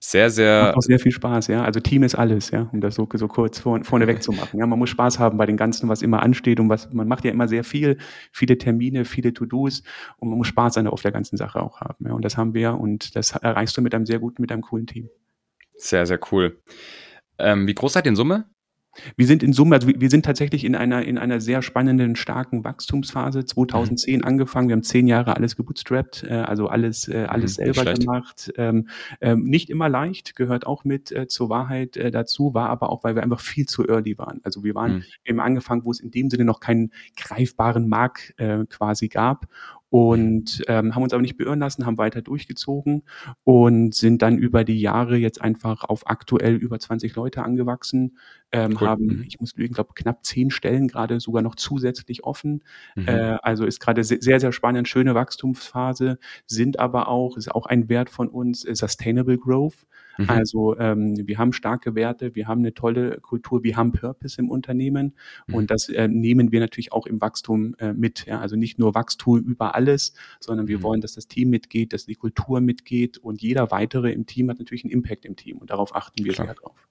sehr, 0.00 0.30
sehr. 0.30 0.62
Macht 0.62 0.76
auch 0.76 0.82
sehr 0.82 0.98
viel 0.98 1.12
Spaß, 1.12 1.48
ja. 1.48 1.64
Also 1.64 1.80
Team 1.80 2.02
ist 2.02 2.14
alles, 2.14 2.50
ja, 2.50 2.68
um 2.72 2.80
das 2.80 2.94
so, 2.94 3.08
so 3.12 3.28
kurz 3.28 3.58
vor, 3.58 3.82
vorneweg 3.82 4.22
zu 4.22 4.32
machen. 4.32 4.58
Ja, 4.58 4.66
man 4.66 4.78
muss 4.78 4.90
Spaß 4.90 5.18
haben 5.18 5.38
bei 5.38 5.46
den 5.46 5.56
Ganzen, 5.56 5.88
was 5.88 6.02
immer 6.02 6.22
ansteht 6.22 6.60
und 6.60 6.68
was, 6.68 6.92
man 6.92 7.08
macht 7.08 7.24
ja 7.24 7.32
immer 7.32 7.48
sehr 7.48 7.64
viel, 7.64 7.98
viele 8.32 8.58
Termine, 8.58 9.04
viele 9.04 9.32
To-Dos 9.34 9.82
und 10.18 10.28
man 10.28 10.38
muss 10.38 10.46
Spaß 10.48 10.78
an 10.78 10.86
auf 10.86 11.02
der 11.02 11.12
ganzen 11.12 11.36
Sache 11.36 11.60
auch 11.60 11.80
haben. 11.80 12.06
Ja. 12.06 12.12
Und 12.12 12.24
das 12.24 12.36
haben 12.36 12.54
wir 12.54 12.78
und 12.78 13.16
das 13.16 13.32
erreichst 13.32 13.76
du 13.76 13.82
mit 13.82 13.94
einem 13.94 14.06
sehr 14.06 14.20
guten, 14.20 14.42
mit 14.42 14.52
einem 14.52 14.62
coolen 14.62 14.86
Team. 14.86 15.08
Sehr, 15.76 16.06
sehr 16.06 16.20
cool. 16.32 16.60
Ähm, 17.38 17.66
wie 17.66 17.74
groß 17.74 17.92
seid 17.92 18.06
ihr 18.06 18.10
in 18.10 18.16
Summe? 18.16 18.44
Wir 19.16 19.26
sind 19.26 19.42
in 19.42 19.52
Summe, 19.52 19.76
also 19.76 19.88
wir 19.88 20.10
sind 20.10 20.24
tatsächlich 20.24 20.64
in 20.64 20.74
einer, 20.74 21.02
in 21.02 21.18
einer 21.18 21.40
sehr 21.40 21.62
spannenden, 21.62 22.16
starken 22.16 22.64
Wachstumsphase. 22.64 23.44
2010 23.44 24.18
mhm. 24.18 24.24
angefangen, 24.24 24.68
wir 24.68 24.74
haben 24.74 24.82
zehn 24.82 25.06
Jahre 25.06 25.36
alles 25.36 25.56
gebootstrapped, 25.56 26.24
äh, 26.24 26.34
also 26.34 26.68
alles, 26.68 27.08
äh, 27.08 27.26
alles 27.28 27.58
mhm, 27.58 27.72
selber 27.72 27.94
gemacht. 27.94 28.52
Ähm, 28.56 28.88
ähm, 29.20 29.44
nicht 29.44 29.70
immer 29.70 29.88
leicht, 29.88 30.36
gehört 30.36 30.66
auch 30.66 30.84
mit 30.84 31.12
äh, 31.12 31.26
zur 31.26 31.48
Wahrheit 31.48 31.96
äh, 31.96 32.10
dazu, 32.10 32.54
war 32.54 32.68
aber 32.70 32.90
auch, 32.90 33.04
weil 33.04 33.14
wir 33.14 33.22
einfach 33.22 33.40
viel 33.40 33.66
zu 33.66 33.86
early 33.86 34.18
waren. 34.18 34.40
Also 34.42 34.64
wir 34.64 34.74
waren 34.74 34.96
mhm. 34.96 35.04
eben 35.24 35.40
angefangen, 35.40 35.84
wo 35.84 35.90
es 35.90 36.00
in 36.00 36.10
dem 36.10 36.30
Sinne 36.30 36.44
noch 36.44 36.60
keinen 36.60 36.92
greifbaren 37.16 37.88
Markt 37.88 38.34
äh, 38.38 38.64
quasi 38.68 39.08
gab 39.08 39.46
und 39.90 40.62
ähm, 40.68 40.94
haben 40.94 41.02
uns 41.02 41.12
aber 41.12 41.22
nicht 41.22 41.38
beirren 41.38 41.60
lassen, 41.60 41.86
haben 41.86 41.98
weiter 41.98 42.20
durchgezogen 42.20 43.04
und 43.44 43.94
sind 43.94 44.20
dann 44.22 44.36
über 44.36 44.64
die 44.64 44.80
Jahre 44.80 45.16
jetzt 45.16 45.40
einfach 45.40 45.84
auf 45.84 46.08
aktuell 46.08 46.54
über 46.56 46.78
20 46.78 47.14
Leute 47.16 47.42
angewachsen, 47.42 48.18
ähm, 48.52 48.76
cool. 48.80 48.86
haben, 48.86 49.06
mhm. 49.06 49.24
ich 49.26 49.40
muss 49.40 49.56
lügen, 49.56 49.74
glaube 49.74 49.94
knapp 49.94 50.24
zehn 50.24 50.50
Stellen 50.50 50.88
gerade 50.88 51.20
sogar 51.20 51.42
noch 51.42 51.54
zusätzlich 51.54 52.24
offen. 52.24 52.64
Mhm. 52.96 53.08
Äh, 53.08 53.38
also 53.42 53.64
ist 53.64 53.80
gerade 53.80 54.04
sehr, 54.04 54.40
sehr 54.40 54.52
spannend, 54.52 54.88
schöne 54.88 55.14
Wachstumsphase, 55.14 56.18
sind 56.46 56.78
aber 56.78 57.08
auch, 57.08 57.36
ist 57.36 57.50
auch 57.54 57.66
ein 57.66 57.88
Wert 57.88 58.10
von 58.10 58.28
uns, 58.28 58.64
äh, 58.64 58.74
Sustainable 58.74 59.38
Growth. 59.38 59.86
Mhm. 60.18 60.30
Also 60.30 60.76
ähm, 60.78 61.26
wir 61.26 61.38
haben 61.38 61.52
starke 61.52 61.94
Werte, 61.94 62.34
wir 62.34 62.48
haben 62.48 62.60
eine 62.60 62.74
tolle 62.74 63.20
Kultur, 63.20 63.62
wir 63.62 63.76
haben 63.76 63.92
Purpose 63.92 64.38
im 64.40 64.50
Unternehmen 64.50 65.14
mhm. 65.46 65.54
und 65.54 65.70
das 65.70 65.88
äh, 65.88 66.08
nehmen 66.08 66.52
wir 66.52 66.60
natürlich 66.60 66.92
auch 66.92 67.06
im 67.06 67.20
Wachstum 67.20 67.74
äh, 67.78 67.92
mit. 67.92 68.26
Ja? 68.26 68.40
Also 68.40 68.56
nicht 68.56 68.78
nur 68.78 68.94
Wachstum 68.94 69.40
über 69.40 69.74
alles, 69.74 70.12
sondern 70.40 70.68
wir 70.68 70.78
mhm. 70.78 70.82
wollen, 70.82 71.00
dass 71.00 71.14
das 71.14 71.28
Team 71.28 71.50
mitgeht, 71.50 71.92
dass 71.92 72.06
die 72.06 72.16
Kultur 72.16 72.60
mitgeht 72.60 73.16
und 73.18 73.40
jeder 73.40 73.70
weitere 73.70 74.12
im 74.12 74.26
Team 74.26 74.50
hat 74.50 74.58
natürlich 74.58 74.84
einen 74.84 74.92
Impact 74.92 75.24
im 75.24 75.36
Team 75.36 75.58
und 75.58 75.70
darauf 75.70 75.94
achten 75.94 76.24
wir 76.24 76.32
Klar. 76.32 76.48
sehr 76.48 76.54
drauf. 76.54 76.88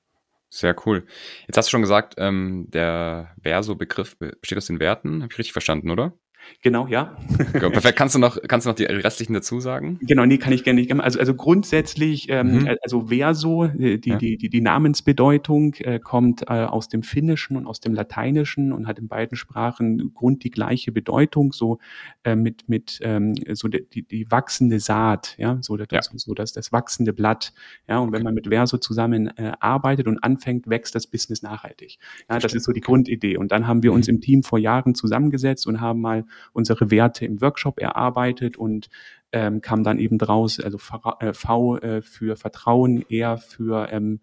Sehr 0.49 0.75
cool. 0.85 1.05
Jetzt 1.45 1.57
hast 1.57 1.67
du 1.67 1.71
schon 1.71 1.81
gesagt, 1.81 2.15
ähm, 2.17 2.67
der 2.69 3.35
Verso-Begriff 3.41 4.17
besteht 4.17 4.57
aus 4.57 4.67
den 4.67 4.79
Werten. 4.79 5.21
Habe 5.21 5.33
ich 5.33 5.39
richtig 5.39 5.51
verstanden, 5.51 5.91
oder? 5.91 6.13
Genau, 6.61 6.87
ja. 6.87 7.17
Genau, 7.53 7.69
perfekt. 7.69 7.97
Kannst 7.97 8.15
du 8.15 8.19
noch, 8.19 8.37
kannst 8.47 8.65
du 8.65 8.69
noch 8.69 8.75
die 8.75 8.85
restlichen 8.85 9.33
dazu 9.33 9.59
sagen? 9.59 9.99
Genau, 10.01 10.25
nee, 10.25 10.37
kann 10.37 10.53
ich 10.53 10.63
gerne 10.63 10.79
nicht. 10.79 10.91
Also, 10.91 11.19
also 11.19 11.33
grundsätzlich, 11.33 12.29
ähm, 12.29 12.61
mhm. 12.61 12.77
also 12.81 13.07
Verso, 13.07 13.65
äh, 13.65 13.97
die, 13.97 14.09
ja. 14.09 14.17
die, 14.17 14.37
die, 14.37 14.49
die 14.49 14.61
Namensbedeutung 14.61 15.75
äh, 15.75 15.99
kommt 15.99 16.43
äh, 16.43 16.65
aus 16.65 16.89
dem 16.89 17.03
Finnischen 17.03 17.57
und 17.57 17.67
aus 17.67 17.79
dem 17.79 17.93
Lateinischen 17.93 18.71
und 18.71 18.87
hat 18.87 18.99
in 18.99 19.07
beiden 19.07 19.37
Sprachen 19.37 20.13
Grund 20.13 20.43
die 20.43 20.51
gleiche 20.51 20.91
Bedeutung, 20.91 21.53
so 21.53 21.79
äh, 22.23 22.35
mit, 22.35 22.67
mit 22.67 22.99
ähm, 23.01 23.35
so 23.53 23.67
die, 23.67 23.85
die, 23.87 24.03
die 24.03 24.29
wachsende 24.31 24.79
Saat, 24.79 25.35
ja, 25.37 25.57
so, 25.61 25.77
das, 25.77 25.87
ja. 25.91 26.01
so 26.01 26.33
das, 26.33 26.53
das 26.53 26.71
wachsende 26.71 27.13
Blatt. 27.13 27.53
Ja, 27.87 27.99
und 27.99 28.11
wenn 28.11 28.23
man 28.23 28.33
mit 28.33 28.47
Verso 28.47 28.77
zusammen 28.77 29.27
äh, 29.37 29.53
arbeitet 29.59 30.07
und 30.07 30.23
anfängt, 30.23 30.67
wächst 30.67 30.95
das 30.95 31.07
Business 31.07 31.41
nachhaltig. 31.41 31.97
Ja, 32.29 32.39
das 32.39 32.53
ist 32.53 32.63
so 32.63 32.71
die 32.71 32.81
Grundidee. 32.81 33.37
Und 33.37 33.51
dann 33.51 33.67
haben 33.67 33.83
wir 33.83 33.93
uns 33.93 34.07
mhm. 34.07 34.15
im 34.15 34.21
Team 34.21 34.43
vor 34.43 34.59
Jahren 34.59 34.95
zusammengesetzt 34.95 35.67
und 35.67 35.81
haben 35.81 36.01
mal 36.01 36.25
unsere 36.53 36.91
Werte 36.91 37.25
im 37.25 37.41
Workshop 37.41 37.79
erarbeitet 37.79 38.57
und 38.57 38.89
ähm, 39.31 39.61
kam 39.61 39.83
dann 39.83 39.99
eben 39.99 40.17
draus, 40.17 40.59
also 40.59 40.77
V 40.77 41.77
äh, 41.77 42.01
für 42.01 42.35
Vertrauen, 42.35 43.03
R 43.09 43.37
für 43.37 43.91
ähm, 43.91 44.19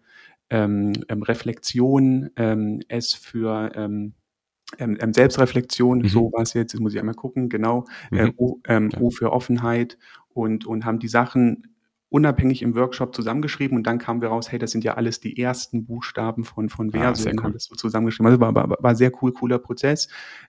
ähm, 0.49 0.93
ähm, 1.09 1.23
Reflexion, 1.23 2.29
ähm, 2.35 2.81
S 2.87 3.13
für 3.13 3.71
ähm, 3.75 4.13
ähm, 4.77 4.97
ähm 4.99 5.13
Selbstreflexion, 5.13 5.99
mhm. 5.99 6.07
so 6.07 6.31
was 6.33 6.53
jetzt, 6.53 6.73
jetzt 6.73 6.81
muss 6.81 6.93
ich 6.93 6.99
einmal 6.99 7.15
gucken, 7.15 7.49
genau, 7.49 7.85
äh, 8.11 8.25
mhm. 8.25 8.33
o, 8.37 8.59
ähm, 8.67 8.91
o 8.99 9.09
für 9.09 9.31
Offenheit 9.31 9.97
und, 10.29 10.65
und 10.65 10.85
haben 10.85 10.99
die 10.99 11.07
Sachen 11.07 11.74
unabhängig 12.09 12.61
im 12.61 12.75
Workshop 12.75 13.15
zusammengeschrieben 13.15 13.77
und 13.77 13.85
dann 13.85 13.97
kamen 13.97 14.21
wir 14.21 14.29
raus, 14.29 14.51
hey, 14.51 14.59
das 14.59 14.71
sind 14.71 14.83
ja 14.83 14.93
alles 14.93 15.19
die 15.19 15.37
ersten 15.37 15.85
Buchstaben 15.85 16.43
von, 16.43 16.69
von 16.69 16.91
Verso 16.91 17.27
ah, 17.27 17.31
cool. 17.33 17.43
haben 17.43 17.53
das 17.53 17.65
so 17.65 17.75
zusammengeschrieben. 17.75 18.27
Also 18.27 18.39
war, 18.39 18.55
war, 18.55 18.69
war 18.79 18.95
sehr 18.95 19.11
cool, 19.21 19.33
cooler 19.33 19.59
Prozess, 19.59 20.07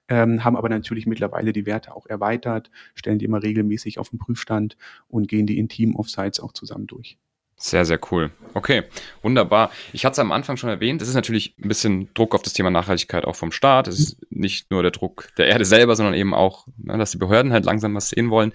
ähm, 0.08 0.44
haben 0.44 0.56
aber 0.56 0.68
natürlich 0.68 1.06
mittlerweile 1.06 1.52
die 1.52 1.66
Werte 1.66 1.94
auch 1.94 2.06
erweitert, 2.06 2.70
stellen 2.94 3.18
die 3.18 3.24
immer 3.24 3.42
regelmäßig 3.42 3.98
auf 3.98 4.10
den 4.10 4.18
Prüfstand 4.18 4.76
und 5.08 5.28
gehen 5.28 5.46
die 5.46 5.58
in 5.58 5.68
Team-Offsites 5.68 6.40
auch 6.40 6.52
zusammen 6.52 6.86
durch. 6.86 7.18
Sehr, 7.58 7.86
sehr 7.86 7.98
cool. 8.10 8.30
Okay, 8.52 8.82
wunderbar. 9.22 9.70
Ich 9.94 10.04
hatte 10.04 10.12
es 10.12 10.18
am 10.18 10.30
Anfang 10.30 10.58
schon 10.58 10.68
erwähnt, 10.68 11.00
es 11.00 11.08
ist 11.08 11.14
natürlich 11.14 11.54
ein 11.58 11.68
bisschen 11.68 12.12
Druck 12.12 12.34
auf 12.34 12.42
das 12.42 12.52
Thema 12.52 12.70
Nachhaltigkeit 12.70 13.24
auch 13.24 13.34
vom 13.34 13.50
Staat. 13.50 13.88
Es 13.88 13.98
ist 13.98 14.30
nicht 14.30 14.70
nur 14.70 14.82
der 14.82 14.90
Druck 14.90 15.30
der 15.38 15.46
Erde 15.46 15.64
selber, 15.64 15.96
sondern 15.96 16.14
eben 16.14 16.34
auch, 16.34 16.66
ne, 16.76 16.98
dass 16.98 17.12
die 17.12 17.18
Behörden 17.18 17.54
halt 17.54 17.64
langsam 17.64 17.94
was 17.94 18.10
sehen 18.10 18.28
wollen. 18.28 18.52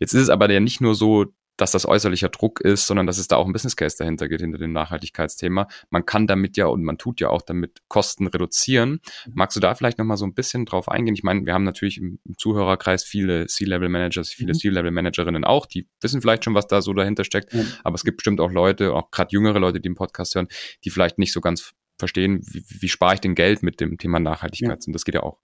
Jetzt 0.00 0.14
ist 0.14 0.22
es 0.22 0.30
aber 0.30 0.50
ja 0.50 0.58
nicht 0.58 0.80
nur 0.80 0.96
so, 0.96 1.26
dass 1.60 1.72
das 1.72 1.86
äußerlicher 1.86 2.30
Druck 2.30 2.60
ist, 2.60 2.86
sondern 2.86 3.06
dass 3.06 3.18
es 3.18 3.28
da 3.28 3.36
auch 3.36 3.46
ein 3.46 3.52
Business 3.52 3.76
Case 3.76 3.96
dahinter 3.98 4.28
geht, 4.28 4.40
hinter 4.40 4.58
dem 4.58 4.72
Nachhaltigkeitsthema. 4.72 5.68
Man 5.90 6.06
kann 6.06 6.26
damit 6.26 6.56
ja 6.56 6.66
und 6.66 6.82
man 6.82 6.96
tut 6.96 7.20
ja 7.20 7.28
auch 7.28 7.42
damit 7.42 7.82
Kosten 7.88 8.26
reduzieren. 8.26 9.00
Mhm. 9.26 9.32
Magst 9.34 9.56
du 9.56 9.60
da 9.60 9.74
vielleicht 9.74 9.98
nochmal 9.98 10.16
so 10.16 10.24
ein 10.24 10.34
bisschen 10.34 10.64
drauf 10.64 10.88
eingehen? 10.88 11.14
Ich 11.14 11.22
meine, 11.22 11.44
wir 11.44 11.52
haben 11.52 11.64
natürlich 11.64 11.98
im, 11.98 12.18
Zuhörerkreis 12.38 13.04
viele 13.04 13.46
C-Level-Managers, 13.46 14.30
viele 14.30 14.54
mhm. 14.54 14.58
C-Level-Managerinnen 14.58 15.44
auch, 15.44 15.66
die 15.66 15.88
wissen 16.00 16.22
vielleicht 16.22 16.44
schon, 16.44 16.54
was 16.54 16.66
da 16.66 16.80
so 16.80 16.94
dahinter 16.94 17.24
steckt. 17.24 17.52
Mhm. 17.52 17.66
Aber 17.84 17.94
es 17.94 18.04
gibt 18.04 18.18
bestimmt 18.18 18.40
auch 18.40 18.50
Leute, 18.50 18.94
auch 18.94 19.10
gerade 19.10 19.30
jüngere 19.32 19.58
Leute, 19.58 19.80
die 19.80 19.88
im 19.88 19.94
Podcast 19.94 20.34
hören, 20.34 20.48
die 20.84 20.90
vielleicht 20.90 21.18
nicht 21.18 21.32
so 21.32 21.40
ganz 21.40 21.72
verstehen, 21.98 22.40
wie, 22.50 22.64
wie 22.66 22.88
spare 22.88 23.14
ich 23.14 23.20
denn 23.20 23.34
Geld 23.34 23.62
mit 23.62 23.80
dem 23.80 23.98
Thema 23.98 24.18
Nachhaltigkeit? 24.18 24.82
Ja. 24.82 24.86
Und 24.86 24.92
das 24.94 25.04
geht 25.04 25.14
ja 25.14 25.22
auch. 25.22 25.38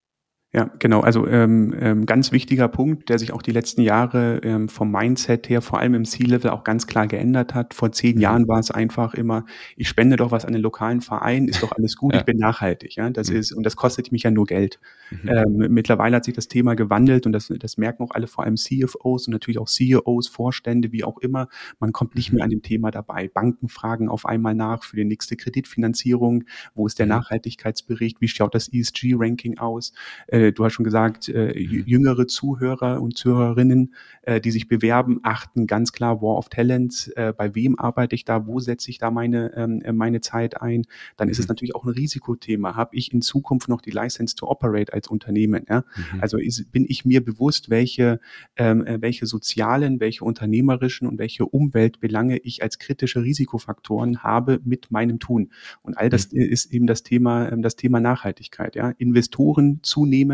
Ja, 0.53 0.71
genau. 0.79 1.01
Also 1.01 1.27
ähm, 1.27 1.75
ähm, 1.79 2.07
ganz 2.07 2.31
wichtiger 2.33 2.69
Punkt, 2.69 3.09
der 3.09 3.19
sich 3.19 3.33
auch 3.33 3.43
die 3.43 3.51
letzten 3.51 3.83
Jahre 3.83 4.41
ähm, 4.43 4.69
vom 4.69 4.91
Mindset 4.91 5.49
her, 5.51 5.61
vor 5.61 5.81
allem 5.81 5.93
im 5.95 6.05
C-Level, 6.05 6.51
auch 6.51 6.65
ganz 6.65 6.87
klar 6.87 7.09
geändert 7.09 7.53
hat. 7.53 7.75
Vor 7.75 7.93
zehn 7.93 8.15
mhm. 8.15 8.23
Jahren 8.23 8.49
war 8.49 8.61
es 8.61 8.71
einfach 8.71 9.13
immer, 9.15 9.45
ich 9.77 9.89
spende 9.89 10.17
doch 10.17 10.31
was 10.31 10.45
an 10.45 10.53
den 10.53 10.63
lokalen 10.63 11.01
Verein, 11.01 11.49
ist 11.49 11.63
doch 11.63 11.73
alles 11.73 11.97
gut, 11.97 12.15
ja. 12.15 12.21
ich 12.21 12.25
bin 12.25 12.39
nachhaltig. 12.39 12.95
Ja, 12.95 13.11
das 13.11 13.29
mhm. 13.29 13.37
ist 13.37 13.53
und 13.53 13.65
das 13.65 13.77
kostet 13.77 14.13
mich 14.13 14.23
ja 14.23 14.31
nur 14.31 14.47
Geld. 14.47 14.81
Mhm. 15.11 15.29
Ähm, 15.29 15.57
mittlerweile 15.75 16.17
hat 16.17 16.25
sich 16.25 16.35
das 16.35 16.49
Thema 16.49 16.75
gewandelt 16.75 17.27
und 17.27 17.33
das, 17.33 17.53
das 17.59 17.77
merken 17.77 18.05
auch 18.05 18.13
alle, 18.13 18.29
vor 18.29 18.45
allem 18.45 18.57
CFOs 18.57 19.27
und 19.27 19.33
natürlich 19.33 19.59
auch 19.59 19.69
CEOs, 19.69 20.29
Vorstände, 20.29 20.93
wie 20.93 21.05
auch 21.05 21.19
immer. 21.19 21.49
Man 21.81 21.93
kommt 21.93 22.15
nicht 22.15 22.31
mhm. 22.31 22.37
mehr 22.37 22.45
an 22.45 22.51
dem 22.51 22.63
Thema 22.63 22.91
dabei. 22.93 23.29
Banken 23.29 23.69
fragen 23.69 24.09
auf 24.09 24.25
einmal 24.25 24.55
nach 24.55 24.85
für 24.85 24.97
die 24.97 25.05
nächste 25.05 25.37
Kreditfinanzierung. 25.37 26.45
Wo 26.75 26.87
ist 26.87 26.99
der 26.99 27.07
mhm. 27.07 27.11
Nachhaltigkeitsbericht? 27.11 28.23
Wie 28.23 28.29
schaut 28.29 28.55
das 28.55 28.73
ESG-Ranking 28.73 29.59
aus? 29.59 29.93
Äh, 30.29 30.46
äh, 30.47 30.53
du 30.53 30.65
hast 30.65 30.73
schon 30.73 30.85
gesagt, 30.85 31.29
äh, 31.29 31.49
mhm. 31.49 31.85
jüngere 31.87 32.27
Zuhörer 32.27 33.01
und 33.03 33.17
Zuhörerinnen, 33.17 33.95
äh, 34.23 34.41
die 34.41 34.51
sich 34.51 34.69
bewerben, 34.69 35.21
achten 35.23 35.67
ganz 35.67 35.93
klar 35.93 36.23
War 36.23 36.37
of 36.37 36.49
Talents, 36.49 37.09
äh, 37.09 37.33
bei 37.37 37.55
wem 37.55 37.79
arbeite 37.79 38.15
ich 38.15 38.25
da, 38.25 38.47
wo 38.47 38.61
setze 38.61 38.91
ich 38.91 38.99
da 38.99 39.11
meine, 39.11 39.53
ähm, 39.57 39.81
äh, 39.83 39.93
meine 39.93 40.21
Zeit 40.21 40.61
ein. 40.61 40.85
Dann 41.17 41.29
ist 41.29 41.39
es 41.39 41.47
mhm. 41.47 41.53
natürlich 41.53 41.75
auch 41.75 41.85
ein 41.85 41.91
Risikothema. 41.91 42.77
Habe 42.77 42.97
ich 42.97 43.13
in 43.13 43.23
Zukunft 43.23 43.69
noch 43.69 43.81
die 43.81 43.91
License 43.91 44.35
to 44.35 44.49
Operate 44.49 44.93
als 44.93 45.09
Unternehmen? 45.09 45.65
Ja? 45.69 45.85
Mhm. 46.13 46.21
Also 46.21 46.39
ist, 46.39 46.71
bin 46.73 46.87
ich 46.89 47.05
mir 47.05 47.25
bewusst, 47.25 47.71
welche, 47.71 48.21
ähm, 48.57 48.87
äh, 48.87 49.01
welche 49.01 49.27
sozialen, 49.27 50.01
welche 50.01 50.25
unternehmerischen 50.25 51.09
und 51.09 51.19
welche 51.19 51.47
Umweltbelange 51.47 52.39
ich 52.39 52.63
als 52.63 52.79
kritische 52.79 53.23
Risikofaktoren 53.23 54.23
habe 54.23 54.61
mit 54.65 54.91
meinem 54.91 55.19
Tun. 55.19 55.51
Und 55.83 55.97
all 55.97 56.09
das 56.09 56.33
mhm. 56.33 56.41
ist 56.41 56.73
eben 56.73 56.87
das 56.87 57.03
Thema, 57.03 57.51
ähm, 57.51 57.63
das 57.63 57.77
Thema 57.77 58.01
Nachhaltigkeit. 58.01 58.77
Ja? 58.77 58.91
Investoren 58.99 59.81
zunehmend 59.83 60.26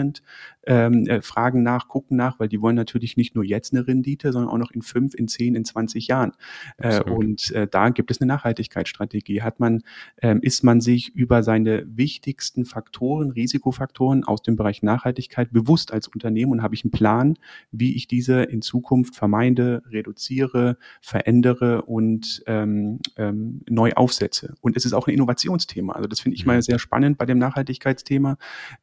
ähm, 0.65 1.07
äh, 1.07 1.23
fragen 1.23 1.63
nach, 1.63 1.89
gucken 1.89 2.17
nach, 2.17 2.39
weil 2.41 2.49
die 2.49 2.61
wollen 2.61 2.77
natürlich 2.77 3.17
nicht 3.17 3.35
nur 3.35 3.45
jetzt 3.45 3.73
eine 3.73 3.87
Rendite, 3.87 4.33
sondern 4.33 4.51
auch 4.51 4.59
noch 4.59 4.71
in 4.71 4.83
fünf, 4.83 5.15
in 5.15 5.29
zehn, 5.29 5.55
in 5.55 5.65
zwanzig 5.65 6.07
Jahren. 6.07 6.33
Äh, 6.79 7.03
und 7.03 7.51
äh, 7.53 7.67
da 7.69 7.91
gibt 7.91 8.11
es 8.11 8.21
eine 8.21 8.29
Nachhaltigkeitsstrategie. 8.29 9.43
Hat 9.43 9.61
man, 9.61 9.83
ähm, 10.21 10.41
ist 10.43 10.65
man 10.65 10.81
sich 10.81 11.15
über 11.15 11.43
seine 11.43 11.85
wichtigsten 11.87 12.65
Faktoren, 12.65 13.31
Risikofaktoren 13.31 14.25
aus 14.25 14.43
dem 14.43 14.57
Bereich 14.57 14.83
Nachhaltigkeit 14.83 15.53
bewusst 15.53 15.93
als 15.93 16.09
Unternehmen 16.09 16.53
und 16.53 16.63
habe 16.63 16.75
ich 16.75 16.85
einen 16.85 16.91
Plan, 16.91 17.37
wie 17.71 17.95
ich 17.97 18.07
diese 18.07 18.43
in 18.43 18.63
Zukunft 18.63 19.15
vermeide, 19.15 19.83
reduziere, 19.91 20.79
verändere 21.01 21.83
und 21.83 22.43
ähm, 22.47 23.01
ähm, 23.17 23.63
neu 23.69 23.93
aufsetze. 23.93 24.55
Und 24.61 24.77
es 24.77 24.85
ist 24.85 24.93
auch 24.93 25.09
ein 25.09 25.15
Innovationsthema. 25.15 25.93
Also 25.93 26.09
das 26.09 26.21
finde 26.21 26.37
ich 26.37 26.47
mal 26.47 26.57
mhm. 26.57 26.63
sehr 26.63 26.79
spannend 26.79 27.19
bei 27.19 27.27
dem 27.27 27.39
Nachhaltigkeitsthema. 27.39 28.37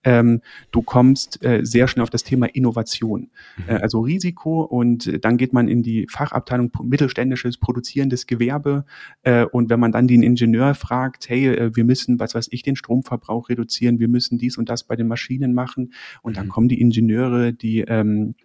Ähm, 0.04 0.42
du 0.72 0.82
kommst 0.82 0.99
äh, 1.41 1.63
sehr 1.63 1.88
schnell 1.88 2.03
auf 2.03 2.10
das 2.10 2.24
Thema 2.24 2.46
Innovation. 2.48 3.29
Mhm. 3.58 3.63
Äh, 3.68 3.74
also 3.74 4.01
Risiko 4.01 4.62
und 4.62 5.08
äh, 5.08 5.20
dann 5.20 5.38
geht 5.38 5.53
man 5.53 5.68
in 5.68 5.84
die 5.84 6.08
Fachabteilung 6.10 6.72
mittelständisches, 6.84 7.58
produzierendes 7.58 8.27
Gewerbe 8.27 8.86
äh, 9.24 9.46
und 9.46 9.70
wenn 9.70 9.79
man 9.79 9.91
dann 9.91 10.08
den 10.08 10.24
Ingenieur 10.24 10.75
fragt, 10.75 11.29
hey, 11.29 11.75
wir 11.75 11.84
müssen, 11.84 12.20
was 12.20 12.36
weiß 12.36 12.48
ich, 12.51 12.63
den 12.63 12.75
Stromverbrauch 12.75 13.50
reduzieren, 13.50 14.00
wir 14.00 14.08
müssen 14.08 14.38
dies 14.38 14.58
und 14.58 14.70
das 14.70 14.84
bei 14.84 14.96
den 14.96 15.08
Maschinen 15.08 15.53
machen 15.53 15.94
und 16.22 16.38
dann 16.38 16.46
mhm. 16.46 16.50
kommen 16.50 16.70
die 16.70 16.82
Ingenieure, 16.82 17.53
die 17.53 17.82
ähm, 17.82 18.36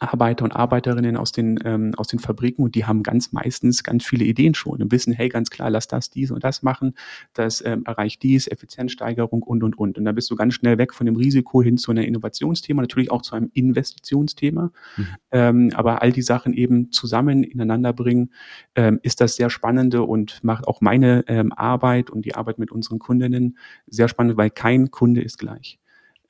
Arbeiter 0.00 0.44
und 0.44 0.52
Arbeiterinnen 0.52 1.16
aus 1.16 1.32
den, 1.32 1.58
ähm, 1.64 1.92
aus 1.96 2.06
den 2.06 2.18
Fabriken 2.18 2.62
und 2.62 2.74
die 2.74 2.84
haben 2.84 3.02
ganz 3.02 3.32
meistens 3.32 3.82
ganz 3.82 4.04
viele 4.04 4.24
Ideen 4.24 4.54
schon 4.54 4.82
und 4.82 4.92
wissen, 4.92 5.12
hey, 5.12 5.28
ganz 5.28 5.50
klar, 5.50 5.70
lass 5.70 5.88
das, 5.88 6.10
dies 6.10 6.30
und 6.30 6.44
das 6.44 6.62
machen, 6.62 6.94
das 7.34 7.64
ähm, 7.64 7.84
erreicht 7.86 8.22
dies, 8.22 8.46
Effizienzsteigerung 8.46 9.42
und, 9.42 9.62
und, 9.62 9.78
und. 9.78 9.98
Und 9.98 10.04
da 10.04 10.12
bist 10.12 10.30
du 10.30 10.36
ganz 10.36 10.54
schnell 10.54 10.78
weg 10.78 10.94
von 10.94 11.06
dem 11.06 11.16
Risiko 11.16 11.62
hin 11.62 11.76
zu 11.76 11.90
einem 11.90 12.04
Innovationsthema, 12.04 12.82
natürlich 12.82 13.10
auch 13.10 13.22
zu 13.22 13.34
einem 13.34 13.50
Investitionsthema. 13.52 14.72
Mhm. 14.96 15.06
Ähm, 15.30 15.70
aber 15.74 16.02
all 16.02 16.12
die 16.12 16.22
Sachen 16.22 16.54
eben 16.54 16.90
zusammen 16.92 17.44
ineinander 17.44 17.92
bringen, 17.92 18.30
ähm, 18.74 18.98
ist 19.02 19.20
das 19.20 19.36
sehr 19.36 19.50
spannende 19.50 20.02
und 20.02 20.42
macht 20.42 20.66
auch 20.66 20.80
meine 20.80 21.24
ähm, 21.28 21.52
Arbeit 21.52 22.10
und 22.10 22.24
die 22.24 22.34
Arbeit 22.34 22.58
mit 22.58 22.70
unseren 22.70 22.98
Kundinnen 22.98 23.58
sehr 23.86 24.08
spannend, 24.08 24.36
weil 24.36 24.50
kein 24.50 24.90
Kunde 24.90 25.20
ist 25.20 25.38
gleich. 25.38 25.78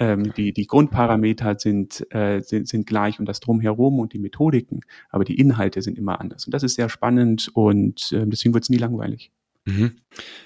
Ähm, 0.02 0.34
die, 0.34 0.52
die 0.52 0.66
Grundparameter 0.66 1.56
sind, 1.60 2.04
äh, 2.12 2.40
sind, 2.40 2.66
sind 2.66 2.88
gleich 2.88 3.20
und 3.20 3.26
das 3.26 3.38
Drumherum 3.38 4.00
und 4.00 4.12
die 4.12 4.18
Methodiken, 4.18 4.80
aber 5.10 5.24
die 5.24 5.38
Inhalte 5.38 5.80
sind 5.80 5.96
immer 5.96 6.20
anders. 6.20 6.44
Und 6.44 6.52
das 6.52 6.64
ist 6.64 6.74
sehr 6.74 6.88
spannend 6.88 7.50
und 7.54 8.10
äh, 8.10 8.26
deswegen 8.26 8.52
wird 8.52 8.64
es 8.64 8.70
nie 8.70 8.78
langweilig. 8.78 9.30
Mhm. 9.64 9.92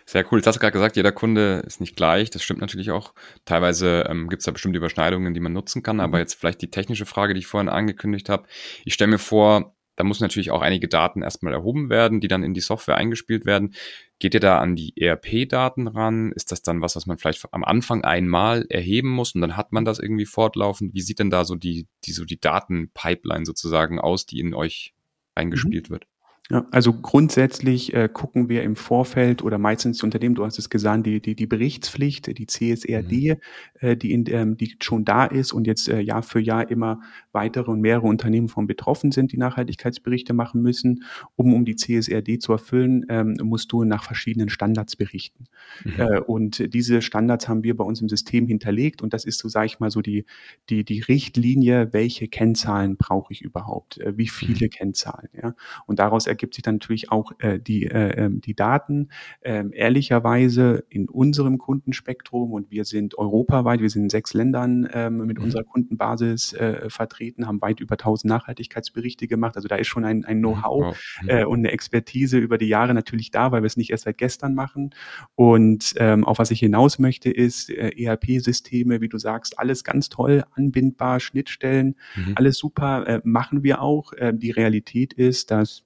Sehr 0.04 0.26
cool. 0.30 0.40
Jetzt 0.40 0.46
hast 0.46 0.56
du 0.56 0.60
gerade 0.60 0.74
gesagt, 0.74 0.96
jeder 0.96 1.10
Kunde 1.10 1.62
ist 1.66 1.80
nicht 1.80 1.96
gleich. 1.96 2.28
Das 2.28 2.42
stimmt 2.42 2.60
natürlich 2.60 2.90
auch. 2.90 3.14
Teilweise 3.46 4.06
ähm, 4.10 4.28
gibt 4.28 4.40
es 4.40 4.44
da 4.44 4.52
bestimmte 4.52 4.76
Überschneidungen, 4.76 5.32
die 5.32 5.40
man 5.40 5.54
nutzen 5.54 5.82
kann. 5.82 6.00
Aber 6.00 6.18
mhm. 6.18 6.20
jetzt 6.20 6.34
vielleicht 6.34 6.60
die 6.60 6.70
technische 6.70 7.06
Frage, 7.06 7.32
die 7.32 7.40
ich 7.40 7.46
vorhin 7.46 7.70
angekündigt 7.70 8.28
habe. 8.28 8.46
Ich 8.84 8.92
stelle 8.92 9.12
mir 9.12 9.18
vor, 9.18 9.74
da 9.96 10.04
muss 10.04 10.20
natürlich 10.20 10.50
auch 10.50 10.60
einige 10.60 10.88
Daten 10.88 11.22
erstmal 11.22 11.52
erhoben 11.52 11.88
werden, 11.90 12.20
die 12.20 12.28
dann 12.28 12.42
in 12.42 12.54
die 12.54 12.60
Software 12.60 12.96
eingespielt 12.96 13.46
werden. 13.46 13.74
Geht 14.18 14.34
ihr 14.34 14.40
da 14.40 14.58
an 14.58 14.76
die 14.76 14.96
ERP-Daten 14.96 15.88
ran? 15.88 16.32
Ist 16.32 16.52
das 16.52 16.62
dann 16.62 16.80
was, 16.80 16.96
was 16.96 17.06
man 17.06 17.18
vielleicht 17.18 17.46
am 17.52 17.64
Anfang 17.64 18.04
einmal 18.04 18.66
erheben 18.68 19.08
muss 19.08 19.34
und 19.34 19.40
dann 19.40 19.56
hat 19.56 19.72
man 19.72 19.84
das 19.84 19.98
irgendwie 19.98 20.26
fortlaufend? 20.26 20.94
Wie 20.94 21.00
sieht 21.00 21.18
denn 21.18 21.30
da 21.30 21.44
so 21.44 21.54
die, 21.54 21.86
die, 22.04 22.12
so 22.12 22.24
die 22.24 22.40
Datenpipeline 22.40 23.46
sozusagen 23.46 23.98
aus, 23.98 24.26
die 24.26 24.40
in 24.40 24.54
euch 24.54 24.94
eingespielt 25.34 25.88
mhm. 25.88 25.94
wird? 25.94 26.06
Ja, 26.48 26.64
also 26.70 26.92
grundsätzlich 26.92 27.92
äh, 27.92 28.08
gucken 28.12 28.48
wir 28.48 28.62
im 28.62 28.76
Vorfeld 28.76 29.42
oder 29.42 29.58
meistens 29.58 30.04
unter 30.04 30.20
dem, 30.20 30.36
du 30.36 30.44
hast 30.44 30.60
es 30.60 30.70
gesagt, 30.70 31.04
die, 31.04 31.20
die, 31.20 31.34
die 31.34 31.46
Berichtspflicht, 31.48 32.38
die 32.38 32.46
CSRD, 32.46 33.10
mhm. 33.10 33.36
äh, 33.80 33.96
die, 33.96 34.12
in, 34.12 34.24
ähm, 34.28 34.56
die 34.56 34.76
schon 34.80 35.04
da 35.04 35.24
ist 35.24 35.52
und 35.52 35.66
jetzt 35.66 35.88
äh, 35.88 35.98
Jahr 35.98 36.22
für 36.22 36.38
Jahr 36.38 36.70
immer 36.70 37.00
weitere 37.32 37.72
und 37.72 37.80
mehrere 37.80 38.06
Unternehmen 38.06 38.46
von 38.48 38.68
betroffen 38.68 39.10
sind, 39.10 39.32
die 39.32 39.38
Nachhaltigkeitsberichte 39.38 40.34
machen 40.34 40.62
müssen. 40.62 41.02
Um, 41.34 41.52
um 41.52 41.64
die 41.64 41.74
CSRD 41.74 42.40
zu 42.40 42.52
erfüllen, 42.52 43.04
ähm, 43.08 43.36
musst 43.42 43.72
du 43.72 43.82
nach 43.82 44.04
verschiedenen 44.04 44.48
Standards 44.48 44.94
berichten. 44.94 45.46
Mhm. 45.84 45.92
Äh, 45.98 46.20
und 46.20 46.72
diese 46.72 47.02
Standards 47.02 47.48
haben 47.48 47.64
wir 47.64 47.76
bei 47.76 47.84
uns 47.84 48.00
im 48.00 48.08
System 48.08 48.46
hinterlegt 48.46 49.02
und 49.02 49.14
das 49.14 49.24
ist 49.24 49.40
so, 49.40 49.48
sage 49.48 49.66
ich 49.66 49.80
mal, 49.80 49.90
so 49.90 50.00
die, 50.00 50.24
die, 50.70 50.84
die 50.84 51.00
Richtlinie, 51.00 51.92
welche 51.92 52.28
Kennzahlen 52.28 52.96
brauche 52.96 53.32
ich 53.32 53.42
überhaupt, 53.42 53.98
äh, 53.98 54.16
wie 54.16 54.28
viele 54.28 54.66
mhm. 54.66 54.70
Kennzahlen. 54.70 55.28
Ja? 55.42 55.56
Und 55.86 55.98
daraus 55.98 56.28
ergibt 56.36 56.54
sich 56.54 56.62
dann 56.62 56.76
natürlich 56.76 57.10
auch 57.10 57.32
äh, 57.38 57.58
die, 57.58 57.86
äh, 57.86 58.24
ähm, 58.24 58.40
die 58.40 58.54
Daten. 58.54 59.08
Ähm, 59.42 59.72
ehrlicherweise 59.72 60.84
in 60.90 61.08
unserem 61.08 61.58
Kundenspektrum 61.58 62.52
und 62.52 62.70
wir 62.70 62.84
sind 62.84 63.16
europaweit, 63.16 63.80
wir 63.80 63.88
sind 63.88 64.04
in 64.04 64.10
sechs 64.10 64.34
Ländern 64.34 64.88
ähm, 64.92 65.18
mit 65.26 65.38
mhm. 65.38 65.44
unserer 65.44 65.64
Kundenbasis 65.64 66.52
äh, 66.52 66.90
vertreten, 66.90 67.46
haben 67.46 67.60
weit 67.62 67.80
über 67.80 67.94
1000 67.94 68.28
Nachhaltigkeitsberichte 68.28 69.26
gemacht. 69.26 69.56
Also 69.56 69.66
da 69.68 69.76
ist 69.76 69.88
schon 69.88 70.04
ein, 70.04 70.24
ein 70.24 70.38
Know-how 70.38 70.84
wow. 70.84 70.96
äh, 71.26 71.44
und 71.44 71.60
eine 71.60 71.72
Expertise 71.72 72.38
über 72.38 72.58
die 72.58 72.68
Jahre 72.68 72.92
natürlich 72.92 73.30
da, 73.30 73.50
weil 73.50 73.62
wir 73.62 73.66
es 73.66 73.76
nicht 73.76 73.90
erst 73.90 74.04
seit 74.04 74.18
gestern 74.18 74.54
machen. 74.54 74.90
Und 75.34 75.94
ähm, 75.96 76.24
auf 76.24 76.38
was 76.38 76.50
ich 76.50 76.60
hinaus 76.60 76.98
möchte, 76.98 77.30
ist 77.30 77.70
äh, 77.70 77.90
ERP-Systeme, 77.96 79.00
wie 79.00 79.08
du 79.08 79.18
sagst, 79.18 79.58
alles 79.58 79.84
ganz 79.84 80.10
toll, 80.10 80.44
anbindbar, 80.52 81.20
Schnittstellen, 81.20 81.96
mhm. 82.14 82.34
alles 82.34 82.58
super, 82.58 83.06
äh, 83.06 83.20
machen 83.24 83.62
wir 83.62 83.80
auch. 83.80 84.12
Äh, 84.12 84.34
die 84.34 84.50
Realität 84.50 85.14
ist, 85.14 85.50
dass 85.50 85.85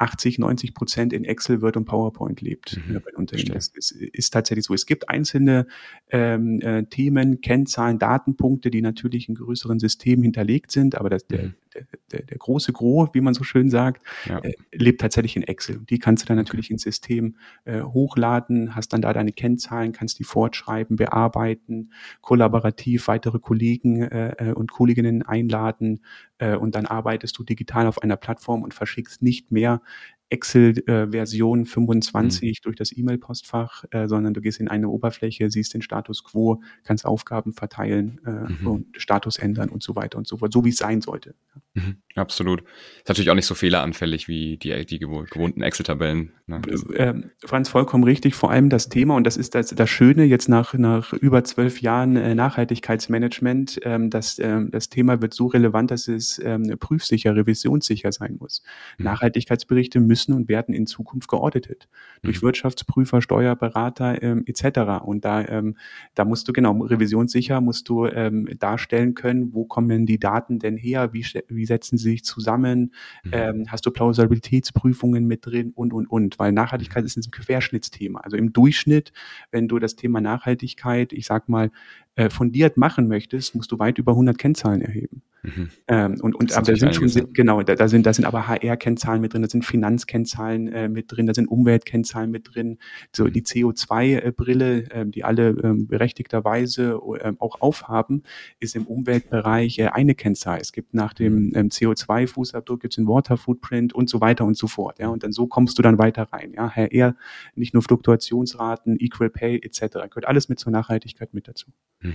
80, 0.00 0.38
90 0.38 0.74
Prozent 0.74 1.12
in 1.12 1.24
Excel, 1.24 1.60
Word 1.62 1.76
und 1.76 1.84
PowerPoint 1.84 2.40
lebt 2.40 2.78
mhm. 2.88 3.00
bei 3.04 3.12
Unternehmen. 3.16 3.52
Das 3.52 3.68
ist, 3.68 3.92
ist, 3.92 4.30
tatsächlich 4.30 4.64
so. 4.64 4.74
Es 4.74 4.86
gibt 4.86 5.08
einzelne 5.08 5.66
ähm, 6.10 6.60
äh, 6.60 6.84
Themen, 6.84 7.40
Kennzahlen, 7.40 7.98
Datenpunkte, 7.98 8.70
die 8.70 8.82
natürlich 8.82 9.28
in 9.28 9.34
größeren 9.34 9.78
Systemen 9.78 10.22
hinterlegt 10.22 10.70
sind, 10.70 10.96
aber 10.96 11.10
das, 11.10 11.26
der, 11.26 11.42
mhm 11.44 11.54
der, 11.74 11.84
der, 12.12 12.22
der 12.22 12.38
große 12.38 12.72
Gros, 12.72 13.10
wie 13.12 13.20
man 13.20 13.34
so 13.34 13.44
schön 13.44 13.70
sagt, 13.70 14.02
ja. 14.26 14.38
äh, 14.38 14.54
lebt 14.72 15.00
tatsächlich 15.00 15.36
in 15.36 15.42
Excel. 15.42 15.80
Die 15.88 15.98
kannst 15.98 16.24
du 16.24 16.26
dann 16.26 16.36
natürlich 16.36 16.66
okay. 16.66 16.74
ins 16.74 16.82
System 16.82 17.36
äh, 17.64 17.82
hochladen, 17.82 18.74
hast 18.74 18.92
dann 18.92 19.02
da 19.02 19.12
deine 19.12 19.32
Kennzahlen, 19.32 19.92
kannst 19.92 20.18
die 20.18 20.24
fortschreiben, 20.24 20.96
bearbeiten, 20.96 21.92
kollaborativ 22.20 23.08
weitere 23.08 23.38
Kollegen 23.38 24.02
äh, 24.02 24.50
äh 24.50 24.52
und 24.52 24.72
Kolleginnen 24.72 25.22
einladen 25.22 26.00
und 26.40 26.74
dann 26.74 26.86
arbeitest 26.86 27.36
du 27.38 27.44
digital 27.44 27.86
auf 27.86 28.02
einer 28.02 28.16
Plattform 28.16 28.62
und 28.62 28.74
verschickst 28.74 29.22
nicht 29.22 29.50
mehr 29.52 29.82
Excel-Version 30.30 31.66
25 31.66 32.48
mhm. 32.48 32.62
durch 32.62 32.76
das 32.76 32.96
E-Mail-Postfach, 32.96 33.84
äh, 33.90 34.08
sondern 34.08 34.32
du 34.32 34.40
gehst 34.40 34.60
in 34.60 34.68
eine 34.68 34.88
Oberfläche, 34.88 35.50
siehst 35.50 35.74
den 35.74 35.82
Status 35.82 36.24
quo, 36.24 36.62
kannst 36.84 37.04
Aufgaben 37.04 37.52
verteilen 37.52 38.20
äh, 38.24 38.52
mhm. 38.52 38.66
und 38.66 38.86
Status 38.96 39.38
ändern 39.38 39.68
und 39.68 39.82
so 39.82 39.96
weiter 39.96 40.18
und 40.18 40.26
so 40.26 40.38
fort, 40.38 40.52
so 40.52 40.64
wie 40.64 40.70
es 40.70 40.76
sein 40.76 41.00
sollte. 41.00 41.34
Mhm. 41.74 41.96
Absolut. 42.14 42.62
Ist 42.98 43.08
natürlich 43.08 43.30
auch 43.30 43.34
nicht 43.34 43.46
so 43.46 43.54
fehleranfällig 43.54 44.28
wie 44.28 44.56
die, 44.56 44.86
die 44.86 44.98
gewohnten 44.98 45.62
Excel-Tabellen. 45.62 46.32
Ne? 46.46 46.60
Äh, 46.94 47.14
Franz, 47.44 47.68
vollkommen 47.68 48.04
richtig. 48.04 48.34
Vor 48.34 48.50
allem 48.50 48.68
das 48.68 48.88
Thema, 48.88 49.14
und 49.16 49.24
das 49.24 49.36
ist 49.36 49.54
das, 49.54 49.68
das 49.68 49.90
Schöne 49.90 50.24
jetzt 50.24 50.48
nach, 50.48 50.74
nach 50.74 51.12
über 51.12 51.44
zwölf 51.44 51.80
Jahren 51.80 52.16
äh, 52.16 52.34
Nachhaltigkeitsmanagement, 52.34 53.80
ähm, 53.84 54.10
dass 54.10 54.38
ähm, 54.38 54.70
das 54.70 54.88
Thema 54.88 55.20
wird 55.22 55.34
so 55.34 55.46
relevant, 55.46 55.90
dass 55.90 56.08
es 56.08 56.40
ähm, 56.44 56.76
prüfsicher, 56.78 57.34
revisionssicher 57.34 58.12
sein 58.12 58.36
muss. 58.38 58.62
Mhm. 58.98 59.04
Nachhaltigkeitsberichte 59.04 60.00
müssen 60.00 60.19
müssen 60.20 60.32
und 60.34 60.48
werden 60.48 60.74
in 60.74 60.86
Zukunft 60.86 61.28
geauditet 61.28 61.88
durch 62.22 62.40
mhm. 62.42 62.46
Wirtschaftsprüfer, 62.46 63.22
Steuerberater 63.22 64.22
ähm, 64.22 64.44
etc. 64.46 65.02
Und 65.04 65.24
da, 65.24 65.46
ähm, 65.46 65.76
da 66.14 66.24
musst 66.24 66.48
du 66.48 66.52
genau 66.52 66.72
revisionssicher 66.82 67.60
musst 67.60 67.88
du 67.88 68.06
ähm, 68.06 68.48
darstellen 68.58 69.14
können, 69.14 69.52
wo 69.54 69.64
kommen 69.64 70.06
die 70.06 70.18
Daten 70.18 70.58
denn 70.58 70.76
her, 70.76 71.12
wie, 71.12 71.24
wie 71.48 71.66
setzen 71.66 71.98
sie 71.98 72.10
sich 72.10 72.24
zusammen, 72.24 72.92
mhm. 73.24 73.30
ähm, 73.32 73.64
hast 73.68 73.86
du 73.86 73.90
Plausibilitätsprüfungen 73.90 75.26
mit 75.26 75.46
drin 75.46 75.72
und 75.74 75.92
und 75.92 76.06
und, 76.06 76.38
weil 76.38 76.52
Nachhaltigkeit 76.52 77.02
mhm. 77.02 77.06
ist 77.06 77.16
ein 77.16 77.30
Querschnittsthema. 77.30 78.20
Also 78.20 78.36
im 78.36 78.52
Durchschnitt, 78.52 79.12
wenn 79.50 79.68
du 79.68 79.78
das 79.78 79.96
Thema 79.96 80.20
Nachhaltigkeit, 80.20 81.12
ich 81.12 81.26
sag 81.26 81.48
mal 81.48 81.70
äh, 82.16 82.30
fundiert 82.30 82.76
machen 82.76 83.08
möchtest, 83.08 83.54
musst 83.54 83.72
du 83.72 83.78
weit 83.78 83.98
über 83.98 84.12
100 84.12 84.36
Kennzahlen 84.38 84.82
erheben. 84.82 85.22
Mhm. 85.42 85.70
Ähm, 85.88 86.18
und 86.20 86.34
und 86.34 86.52
aber 86.52 86.66
da 86.66 86.76
sind 86.76 86.94
schon, 86.94 87.08
sind, 87.08 87.34
genau, 87.34 87.62
da, 87.62 87.74
da, 87.74 87.88
sind, 87.88 88.04
da 88.04 88.12
sind 88.12 88.24
aber 88.24 88.46
HR-Kennzahlen 88.46 89.20
mit 89.20 89.32
drin, 89.32 89.42
da 89.42 89.48
sind 89.48 89.64
Finanzkennzahlen 89.64 90.68
äh, 90.68 90.88
mit 90.88 91.06
drin, 91.08 91.26
da 91.26 91.34
sind 91.34 91.46
Umweltkennzahlen 91.46 92.30
mit 92.30 92.54
drin, 92.54 92.78
so 93.14 93.24
mhm. 93.24 93.32
die 93.32 93.42
CO2-Brille, 93.42 94.90
äh, 94.90 95.06
die 95.06 95.24
alle 95.24 95.50
ähm, 95.62 95.86
berechtigterweise 95.86 97.00
äh, 97.20 97.32
auch 97.38 97.60
aufhaben, 97.60 98.22
ist 98.58 98.76
im 98.76 98.86
Umweltbereich 98.86 99.78
äh, 99.78 99.86
eine 99.86 100.14
Kennzahl. 100.14 100.58
Es 100.60 100.72
gibt 100.72 100.94
nach 100.94 101.14
dem 101.14 101.46
mhm. 101.46 101.52
ähm, 101.54 101.68
CO2-Fußabdruck 101.68 102.80
gibt 102.80 102.92
es 102.92 102.96
den 102.96 103.08
Water 103.08 103.36
Footprint 103.36 103.94
und 103.94 104.10
so 104.10 104.20
weiter 104.20 104.44
und 104.44 104.56
so 104.56 104.66
fort. 104.66 104.98
Ja, 104.98 105.08
und 105.08 105.22
dann 105.22 105.32
so 105.32 105.46
kommst 105.46 105.78
du 105.78 105.82
dann 105.82 105.98
weiter 105.98 106.24
rein. 106.32 106.52
Ja, 106.54 106.70
HR, 106.70 107.16
nicht 107.54 107.72
nur 107.72 107.82
Fluktuationsraten, 107.82 108.98
Equal 109.00 109.30
Pay 109.30 109.60
etc. 109.62 109.80
Gehört 110.10 110.26
alles 110.26 110.48
mit 110.48 110.58
zur 110.58 110.72
Nachhaltigkeit 110.72 111.32
mit 111.32 111.48
dazu. 111.48 111.70
Mhm. 112.02 112.09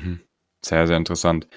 Sehr, 0.64 0.88
sehr 0.88 0.98
interessant. 0.98 1.48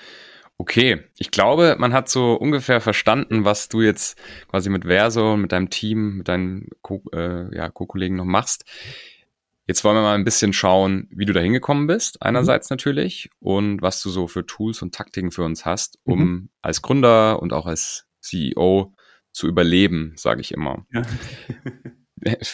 Okay, 0.60 1.04
ich 1.16 1.30
glaube, 1.30 1.76
man 1.78 1.92
hat 1.92 2.08
so 2.08 2.34
ungefähr 2.34 2.80
verstanden, 2.80 3.44
was 3.44 3.68
du 3.68 3.80
jetzt 3.80 4.20
quasi 4.48 4.70
mit 4.70 4.84
Verso 4.84 5.34
und 5.34 5.42
mit 5.42 5.52
deinem 5.52 5.70
Team, 5.70 6.18
mit 6.18 6.28
deinen 6.28 6.68
Co 6.82 7.02
äh, 7.12 7.54
ja, 7.56 7.68
Co-Kollegen 7.70 8.16
noch 8.16 8.24
machst. 8.24 8.64
Jetzt 9.68 9.84
wollen 9.84 9.96
wir 9.96 10.02
mal 10.02 10.16
ein 10.16 10.24
bisschen 10.24 10.52
schauen, 10.52 11.08
wie 11.10 11.26
du 11.26 11.32
da 11.32 11.40
hingekommen 11.40 11.86
bist, 11.86 12.22
einerseits 12.22 12.70
mhm. 12.70 12.74
natürlich, 12.74 13.30
und 13.38 13.82
was 13.82 14.02
du 14.02 14.10
so 14.10 14.26
für 14.26 14.46
Tools 14.46 14.82
und 14.82 14.94
Taktiken 14.94 15.30
für 15.30 15.44
uns 15.44 15.64
hast, 15.64 15.98
um 16.04 16.18
mhm. 16.18 16.48
als 16.60 16.82
Gründer 16.82 17.40
und 17.40 17.52
auch 17.52 17.66
als 17.66 18.06
CEO 18.20 18.94
zu 19.30 19.46
überleben, 19.46 20.14
sage 20.16 20.40
ich 20.40 20.52
immer. 20.52 20.86
Ja. 20.92 21.02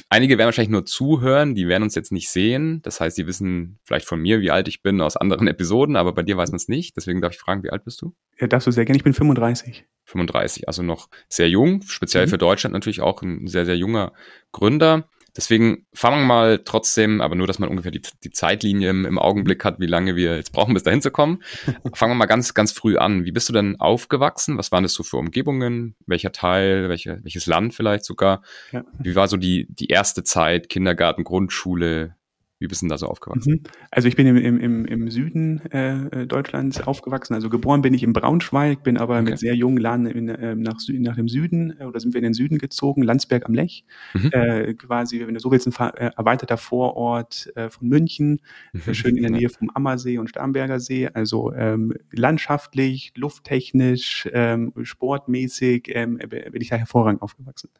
einige 0.08 0.38
werden 0.38 0.46
wahrscheinlich 0.46 0.70
nur 0.70 0.84
zuhören, 0.84 1.54
die 1.54 1.68
werden 1.68 1.82
uns 1.82 1.94
jetzt 1.94 2.12
nicht 2.12 2.28
sehen. 2.28 2.80
Das 2.82 3.00
heißt, 3.00 3.16
sie 3.16 3.26
wissen 3.26 3.78
vielleicht 3.84 4.06
von 4.06 4.20
mir, 4.20 4.40
wie 4.40 4.50
alt 4.50 4.68
ich 4.68 4.82
bin 4.82 5.00
aus 5.00 5.16
anderen 5.16 5.46
Episoden, 5.48 5.96
aber 5.96 6.12
bei 6.12 6.22
dir 6.22 6.36
weiß 6.36 6.50
man 6.50 6.56
es 6.56 6.68
nicht. 6.68 6.96
Deswegen 6.96 7.20
darf 7.20 7.32
ich 7.32 7.38
fragen, 7.38 7.62
wie 7.62 7.70
alt 7.70 7.84
bist 7.84 8.00
du? 8.02 8.14
Ja, 8.38 8.46
darfst 8.46 8.66
du 8.66 8.70
sehr 8.70 8.84
gerne. 8.84 8.96
Ich 8.96 9.04
bin 9.04 9.14
35. 9.14 9.84
35, 10.06 10.68
also 10.68 10.82
noch 10.82 11.08
sehr 11.28 11.48
jung, 11.48 11.82
speziell 11.82 12.26
mhm. 12.26 12.30
für 12.30 12.38
Deutschland 12.38 12.74
natürlich 12.74 13.00
auch 13.00 13.22
ein 13.22 13.46
sehr, 13.46 13.64
sehr 13.64 13.76
junger 13.76 14.12
Gründer. 14.52 15.08
Deswegen 15.36 15.86
fangen 15.92 16.20
wir 16.20 16.26
mal 16.26 16.58
trotzdem, 16.64 17.20
aber 17.20 17.34
nur, 17.34 17.46
dass 17.46 17.58
man 17.58 17.68
ungefähr 17.68 17.90
die, 17.90 18.02
die 18.22 18.30
Zeitlinie 18.30 18.90
im, 18.90 19.04
im, 19.04 19.18
Augenblick 19.18 19.64
hat, 19.64 19.80
wie 19.80 19.86
lange 19.86 20.14
wir 20.14 20.36
jetzt 20.36 20.52
brauchen, 20.52 20.74
bis 20.74 20.84
dahin 20.84 21.02
zu 21.02 21.10
kommen. 21.10 21.42
fangen 21.94 22.12
wir 22.12 22.16
mal 22.16 22.26
ganz, 22.26 22.54
ganz 22.54 22.72
früh 22.72 22.96
an. 22.96 23.24
Wie 23.24 23.32
bist 23.32 23.48
du 23.48 23.52
denn 23.52 23.80
aufgewachsen? 23.80 24.58
Was 24.58 24.70
waren 24.70 24.84
das 24.84 24.94
so 24.94 25.02
für 25.02 25.16
Umgebungen? 25.16 25.96
Welcher 26.06 26.30
Teil? 26.30 26.88
Welche, 26.88 27.18
welches 27.22 27.46
Land 27.46 27.74
vielleicht 27.74 28.04
sogar? 28.04 28.42
Ja. 28.70 28.84
Wie 28.98 29.16
war 29.16 29.26
so 29.26 29.36
die, 29.36 29.66
die 29.68 29.88
erste 29.88 30.22
Zeit, 30.22 30.68
Kindergarten, 30.68 31.24
Grundschule? 31.24 32.14
Wie 32.60 32.68
bist 32.68 32.82
du 32.82 32.84
denn 32.84 32.90
da 32.90 32.98
so 32.98 33.08
aufgewachsen? 33.08 33.54
Mhm. 33.54 33.70
Also 33.90 34.06
ich 34.06 34.14
bin 34.14 34.26
im, 34.28 34.36
im, 34.36 34.84
im 34.86 35.10
Süden 35.10 35.60
äh, 35.72 36.26
Deutschlands 36.26 36.80
aufgewachsen. 36.80 37.34
Also 37.34 37.50
geboren 37.50 37.82
bin 37.82 37.94
ich 37.94 38.04
in 38.04 38.12
Braunschweig, 38.12 38.84
bin 38.84 38.96
aber 38.96 39.16
okay. 39.16 39.30
mit 39.30 39.38
sehr 39.40 39.56
jungen 39.56 39.80
Jahren 39.80 40.06
äh, 40.06 40.54
nach, 40.54 40.78
nach 40.88 41.16
dem 41.16 41.28
Süden 41.28 41.78
äh, 41.80 41.84
oder 41.84 41.98
sind 41.98 42.14
wir 42.14 42.18
in 42.18 42.24
den 42.24 42.34
Süden 42.34 42.58
gezogen, 42.58 43.02
Landsberg 43.02 43.46
am 43.46 43.54
Lech. 43.54 43.84
Mhm. 44.14 44.30
Äh, 44.32 44.74
quasi, 44.74 45.26
wenn 45.26 45.34
du 45.34 45.40
so 45.40 45.50
willst, 45.50 45.66
ein 45.66 45.94
äh, 45.94 46.10
erweiterter 46.16 46.56
Vorort 46.56 47.50
äh, 47.56 47.70
von 47.70 47.88
München, 47.88 48.40
mhm. 48.72 48.94
schön 48.94 49.16
in 49.16 49.22
der 49.22 49.32
Nähe 49.32 49.48
vom 49.48 49.70
Ammersee 49.74 50.18
und 50.18 50.28
Starnberger 50.28 50.78
See. 50.78 51.08
Also 51.12 51.52
ähm, 51.52 51.94
landschaftlich, 52.12 53.12
lufttechnisch, 53.16 54.28
ähm, 54.32 54.72
sportmäßig 54.82 55.90
ähm, 55.94 56.18
bin 56.18 56.60
ich 56.60 56.68
da 56.68 56.76
hervorragend 56.76 57.20
aufgewachsen. 57.20 57.70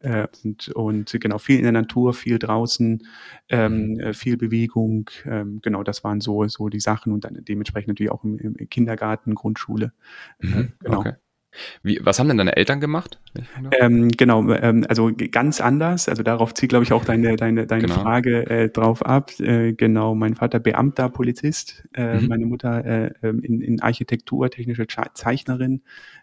Äh, 0.00 0.26
und, 0.42 0.68
und 0.70 1.16
genau, 1.20 1.36
viel 1.36 1.58
in 1.58 1.64
der 1.64 1.72
Natur, 1.72 2.14
viel 2.14 2.38
draußen, 2.38 3.06
ähm, 3.50 3.92
mhm. 3.92 4.14
Viel 4.22 4.36
Bewegung. 4.36 5.10
Ähm, 5.24 5.60
genau, 5.62 5.82
das 5.82 6.04
waren 6.04 6.20
so, 6.20 6.46
so 6.48 6.68
die 6.68 6.80
Sachen 6.80 7.12
und 7.12 7.24
dann 7.24 7.44
dementsprechend 7.44 7.88
natürlich 7.88 8.12
auch 8.12 8.24
im, 8.24 8.38
im 8.38 8.68
Kindergarten, 8.68 9.34
Grundschule. 9.34 9.92
Mhm, 10.40 10.58
äh, 10.58 10.68
genau. 10.80 11.00
Okay. 11.00 11.12
Wie, 11.82 12.00
was 12.02 12.18
haben 12.18 12.28
denn 12.28 12.38
deine 12.38 12.56
Eltern 12.56 12.80
gemacht? 12.80 13.18
Ähm, 13.78 14.08
genau, 14.08 14.48
ähm, 14.50 14.86
also 14.88 15.10
ganz 15.30 15.60
anders. 15.60 16.08
Also 16.08 16.22
darauf 16.22 16.54
zieht, 16.54 16.70
glaube 16.70 16.84
ich, 16.84 16.92
auch 16.92 17.04
deine, 17.04 17.36
deine, 17.36 17.66
deine 17.66 17.82
genau. 17.82 18.00
Frage 18.00 18.48
äh, 18.48 18.68
drauf 18.70 19.04
ab. 19.04 19.38
Äh, 19.38 19.74
genau, 19.74 20.14
mein 20.14 20.34
Vater 20.34 20.60
Beamter, 20.60 21.08
Polizist, 21.08 21.84
äh, 21.94 22.20
mhm. 22.20 22.28
meine 22.28 22.46
Mutter 22.46 22.84
äh, 22.84 23.10
ähm, 23.22 23.40
in, 23.42 23.60
in 23.60 23.80
Architektur, 23.80 24.50
technische 24.50 24.86
Zeichnerin. 25.14 25.82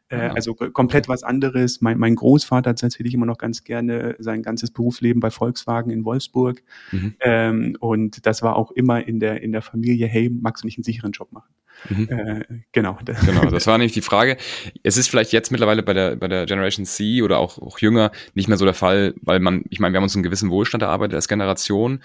Äh, 0.10 0.30
also 0.30 0.56
komplett 0.56 1.08
was 1.08 1.24
anderes. 1.24 1.82
Mein, 1.82 2.00
mein 2.00 2.16
Großvater 2.16 2.72
hat 2.72 2.80
tatsächlich 2.80 3.14
immer 3.14 3.28
noch 3.28 3.38
ganz 3.38 3.64
gerne 3.64 4.16
sein 4.20 4.42
ganzes 4.42 4.72
Berufsleben 4.72 5.20
bei 5.20 5.30
Volkswagen 5.30 5.92
in 5.92 6.04
Wolfsburg. 6.06 6.64
Mhm. 6.92 7.16
Ähm, 7.20 7.78
und 7.80 8.26
das 8.26 8.42
war 8.42 8.56
auch 8.56 8.72
immer 8.72 9.06
in 9.08 9.20
der, 9.20 9.42
in 9.42 9.52
der 9.52 9.62
Familie, 9.62 10.08
hey, 10.08 10.30
magst 10.30 10.64
du 10.64 10.68
nicht 10.68 10.78
einen 10.78 10.84
sicheren 10.84 11.12
Job 11.12 11.32
machen? 11.32 11.50
Mhm. 11.88 12.08
Äh, 12.10 12.46
genau. 12.72 12.98
Genau, 13.26 13.50
das 13.50 13.68
war 13.68 13.78
nämlich 13.78 13.94
die 13.94 14.02
Frage. 14.02 14.38
Es 14.84 14.98
ist 14.98 15.10
vielleicht 15.10 15.32
jetzt 15.32 15.52
mittlerweile 15.52 15.84
bei 15.84 15.94
der, 15.94 16.16
bei 16.16 16.28
der 16.28 16.46
Generation 16.46 16.86
C 16.86 17.22
oder 17.22 17.38
auch, 17.38 17.60
auch 17.60 17.80
jünger 17.80 18.12
nicht 18.34 18.48
mehr 18.48 18.58
so 18.58 18.66
der 18.66 18.74
Fall, 18.74 19.14
weil 19.22 19.40
man, 19.40 19.64
ich 19.70 19.80
meine, 19.80 19.94
wir 19.94 19.98
haben 19.98 20.04
uns 20.04 20.16
einen 20.16 20.24
gewissen 20.24 20.50
Wohlstand 20.50 20.82
erarbeitet 20.84 21.16
als 21.16 21.28
Generation. 21.28 22.04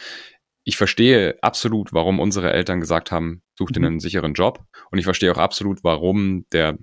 Ich 0.64 0.76
verstehe 0.76 1.38
absolut, 1.42 1.92
warum 1.92 2.20
unsere 2.20 2.52
Eltern 2.52 2.80
gesagt 2.80 3.10
haben, 3.10 3.42
such 3.58 3.70
dir 3.70 3.80
mhm. 3.80 3.86
einen 3.86 4.00
sicheren 4.00 4.34
Job. 4.34 4.64
Und 4.90 4.98
ich 4.98 5.04
verstehe 5.04 5.32
auch 5.32 5.38
absolut, 5.38 5.84
warum 5.84 6.46
der 6.52 6.78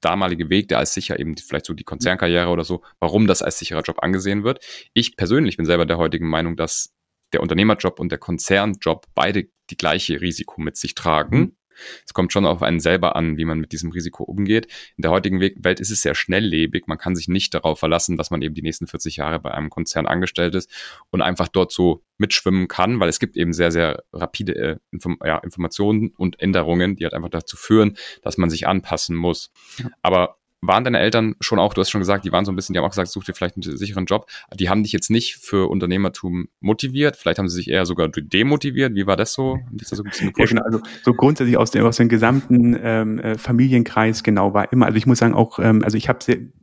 damalige 0.00 0.48
Weg, 0.50 0.68
der 0.68 0.78
als 0.78 0.94
sicher 0.94 1.18
eben 1.18 1.36
vielleicht 1.36 1.66
so 1.66 1.74
die 1.74 1.84
Konzernkarriere 1.84 2.48
oder 2.48 2.64
so, 2.64 2.82
warum 2.98 3.26
das 3.26 3.42
als 3.42 3.58
sicherer 3.58 3.82
Job 3.82 4.02
angesehen 4.02 4.44
wird. 4.44 4.64
Ich 4.94 5.16
persönlich 5.16 5.56
bin 5.56 5.66
selber 5.66 5.86
der 5.86 5.98
heutigen 5.98 6.28
Meinung, 6.28 6.56
dass 6.56 6.92
der 7.32 7.40
Unternehmerjob 7.40 8.00
und 8.00 8.10
der 8.10 8.18
Konzernjob 8.18 9.06
beide 9.14 9.48
die 9.70 9.76
gleiche 9.76 10.20
Risiko 10.20 10.60
mit 10.60 10.76
sich 10.76 10.94
tragen. 10.94 11.56
Es 12.06 12.14
kommt 12.14 12.32
schon 12.32 12.46
auf 12.46 12.62
einen 12.62 12.80
selber 12.80 13.16
an, 13.16 13.36
wie 13.36 13.44
man 13.44 13.58
mit 13.58 13.72
diesem 13.72 13.90
Risiko 13.90 14.24
umgeht. 14.24 14.66
In 14.96 15.02
der 15.02 15.10
heutigen 15.10 15.40
Welt 15.40 15.80
ist 15.80 15.90
es 15.90 16.02
sehr 16.02 16.14
schnelllebig. 16.14 16.86
Man 16.86 16.98
kann 16.98 17.16
sich 17.16 17.28
nicht 17.28 17.54
darauf 17.54 17.78
verlassen, 17.78 18.16
dass 18.16 18.30
man 18.30 18.42
eben 18.42 18.54
die 18.54 18.62
nächsten 18.62 18.86
40 18.86 19.16
Jahre 19.16 19.40
bei 19.40 19.52
einem 19.52 19.70
Konzern 19.70 20.06
angestellt 20.06 20.54
ist 20.54 20.70
und 21.10 21.22
einfach 21.22 21.48
dort 21.48 21.72
so 21.72 22.02
mitschwimmen 22.18 22.68
kann, 22.68 23.00
weil 23.00 23.08
es 23.08 23.18
gibt 23.18 23.36
eben 23.36 23.52
sehr, 23.52 23.72
sehr 23.72 24.04
rapide 24.12 24.54
äh, 24.54 24.76
Inform 24.90 25.18
ja, 25.24 25.38
Informationen 25.38 26.12
und 26.16 26.38
Änderungen, 26.40 26.96
die 26.96 27.04
halt 27.04 27.14
einfach 27.14 27.30
dazu 27.30 27.56
führen, 27.56 27.96
dass 28.22 28.36
man 28.36 28.50
sich 28.50 28.66
anpassen 28.66 29.16
muss. 29.16 29.50
Ja. 29.78 29.86
Aber 30.02 30.39
waren 30.62 30.84
deine 30.84 30.98
Eltern 30.98 31.36
schon 31.40 31.58
auch, 31.58 31.74
du 31.74 31.80
hast 31.80 31.90
schon 31.90 32.00
gesagt, 32.00 32.24
die 32.24 32.32
waren 32.32 32.44
so 32.44 32.52
ein 32.52 32.56
bisschen, 32.56 32.74
die 32.74 32.78
haben 32.78 32.84
auch 32.84 32.90
gesagt, 32.90 33.08
such 33.08 33.24
dir 33.24 33.34
vielleicht 33.34 33.56
einen 33.56 33.76
sicheren 33.76 34.04
Job. 34.04 34.26
Die 34.54 34.68
haben 34.68 34.82
dich 34.82 34.92
jetzt 34.92 35.10
nicht 35.10 35.36
für 35.36 35.70
Unternehmertum 35.70 36.48
motiviert, 36.60 37.16
vielleicht 37.16 37.38
haben 37.38 37.48
sie 37.48 37.56
sich 37.56 37.68
eher 37.68 37.86
sogar 37.86 38.08
demotiviert. 38.08 38.94
Wie 38.94 39.06
war 39.06 39.16
das 39.16 39.32
so? 39.32 39.58
Das 39.72 39.88
so, 39.88 40.04
ja, 40.04 40.44
genau, 40.44 40.62
also 40.62 40.80
so 41.02 41.14
grundsätzlich 41.14 41.56
aus 41.56 41.70
dem, 41.70 41.84
aus 41.84 41.96
dem 41.96 42.08
gesamten 42.08 42.78
ähm, 42.82 43.18
äh, 43.18 43.38
Familienkreis 43.38 44.22
genau 44.22 44.52
war 44.52 44.72
immer, 44.72 44.86
also 44.86 44.98
ich 44.98 45.06
muss 45.06 45.18
sagen 45.18 45.34
auch, 45.34 45.58
ähm, 45.58 45.82
also 45.82 45.96
ich 45.96 46.08
habe 46.08 46.18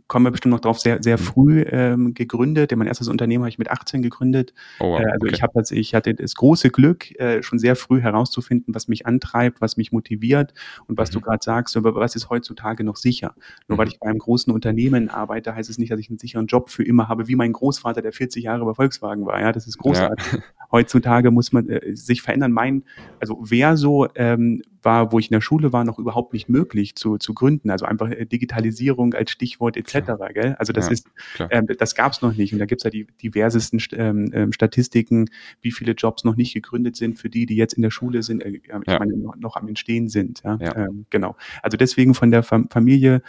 kommen 0.07 0.25
wir 0.25 0.31
bestimmt 0.31 0.53
noch 0.53 0.59
drauf, 0.59 0.79
sehr, 0.79 1.01
sehr 1.01 1.17
mhm. 1.17 1.21
früh 1.21 1.61
ähm, 1.69 2.13
gegründet. 2.13 2.75
Mein 2.75 2.87
erstes 2.87 3.07
Unternehmen 3.07 3.43
habe 3.43 3.49
ich 3.49 3.57
mit 3.57 3.69
18 3.69 4.01
gegründet. 4.01 4.53
Oh, 4.79 4.91
wow, 4.91 4.99
äh, 4.99 5.05
also 5.05 5.25
okay. 5.25 5.35
ich 5.35 5.43
habe 5.43 5.63
ich 5.69 5.95
hatte 5.95 6.13
das 6.13 6.35
große 6.35 6.69
Glück, 6.69 7.11
äh, 7.19 7.43
schon 7.43 7.59
sehr 7.59 7.75
früh 7.75 8.01
herauszufinden, 8.01 8.73
was 8.73 8.87
mich 8.87 9.05
antreibt, 9.05 9.61
was 9.61 9.77
mich 9.77 9.91
motiviert 9.91 10.53
und 10.87 10.97
was 10.97 11.09
mhm. 11.09 11.15
du 11.15 11.21
gerade 11.21 11.43
sagst, 11.43 11.75
aber 11.77 11.95
was 11.95 12.15
ist 12.15 12.29
heutzutage 12.29 12.83
noch 12.83 12.95
sicher. 12.95 13.35
Nur 13.67 13.75
mhm. 13.75 13.79
weil 13.79 13.87
ich 13.89 13.99
bei 13.99 14.07
einem 14.09 14.19
großen 14.19 14.53
Unternehmen 14.53 15.09
arbeite, 15.09 15.55
heißt 15.55 15.69
es 15.69 15.77
nicht, 15.77 15.91
dass 15.91 15.99
ich 15.99 16.09
einen 16.09 16.19
sicheren 16.19 16.47
Job 16.47 16.69
für 16.69 16.83
immer 16.83 17.07
habe, 17.07 17.27
wie 17.27 17.35
mein 17.35 17.53
Großvater, 17.53 18.01
der 18.01 18.13
40 18.13 18.43
Jahre 18.43 18.65
bei 18.65 18.73
Volkswagen 18.73 19.25
war. 19.25 19.39
Ja, 19.41 19.51
das 19.51 19.67
ist 19.67 19.77
großartig. 19.77 20.33
Ja. 20.33 20.39
Heutzutage 20.71 21.31
muss 21.31 21.51
man 21.51 21.69
äh, 21.69 21.95
sich 21.95 22.21
verändern. 22.21 22.51
Mein, 22.51 22.83
also 23.19 23.39
wer 23.41 23.77
so 23.77 24.07
ähm, 24.15 24.61
war, 24.87 25.11
wo 25.11 25.19
ich 25.19 25.29
in 25.29 25.33
der 25.33 25.41
Schule 25.41 25.73
war, 25.73 25.83
noch 25.83 25.99
überhaupt 25.99 26.33
nicht 26.33 26.49
möglich 26.49 26.95
zu, 26.95 27.17
zu 27.17 27.33
gründen. 27.33 27.69
Also 27.69 27.85
einfach 27.85 28.09
äh, 28.09 28.25
Digitalisierung 28.25 29.13
als 29.13 29.31
Stichwort 29.31 29.77
etc. 29.77 29.96
Gell? 30.01 30.55
Also 30.59 30.73
das 30.73 30.87
ja, 30.87 30.91
ist, 30.93 31.07
ähm, 31.51 31.67
das 31.77 31.95
gab 31.95 32.11
es 32.13 32.21
noch 32.21 32.35
nicht. 32.35 32.53
Und 32.53 32.59
da 32.59 32.65
gibt 32.65 32.81
es 32.81 32.83
ja 32.83 32.89
die 32.89 33.07
diversesten 33.21 33.81
ähm, 33.93 34.31
ähm, 34.33 34.53
Statistiken, 34.53 35.29
wie 35.61 35.71
viele 35.71 35.93
Jobs 35.93 36.23
noch 36.23 36.35
nicht 36.35 36.53
gegründet 36.53 36.95
sind 36.95 37.19
für 37.19 37.29
die, 37.29 37.45
die 37.45 37.55
jetzt 37.55 37.73
in 37.73 37.83
der 37.83 37.91
Schule 37.91 38.23
sind, 38.23 38.43
äh, 38.43 38.49
ich 38.49 38.67
ja. 38.67 38.99
meine, 38.99 39.17
noch, 39.17 39.35
noch, 39.35 39.55
am 39.55 39.67
Entstehen 39.67 40.09
sind. 40.09 40.43
Ja? 40.43 40.57
ja. 40.61 40.75
Ähm, 40.75 41.05
genau. 41.09 41.35
Also 41.61 41.77
deswegen 41.77 42.13
von 42.13 42.31
der 42.31 42.43
Fam 42.43 42.69
Familie 42.69 43.21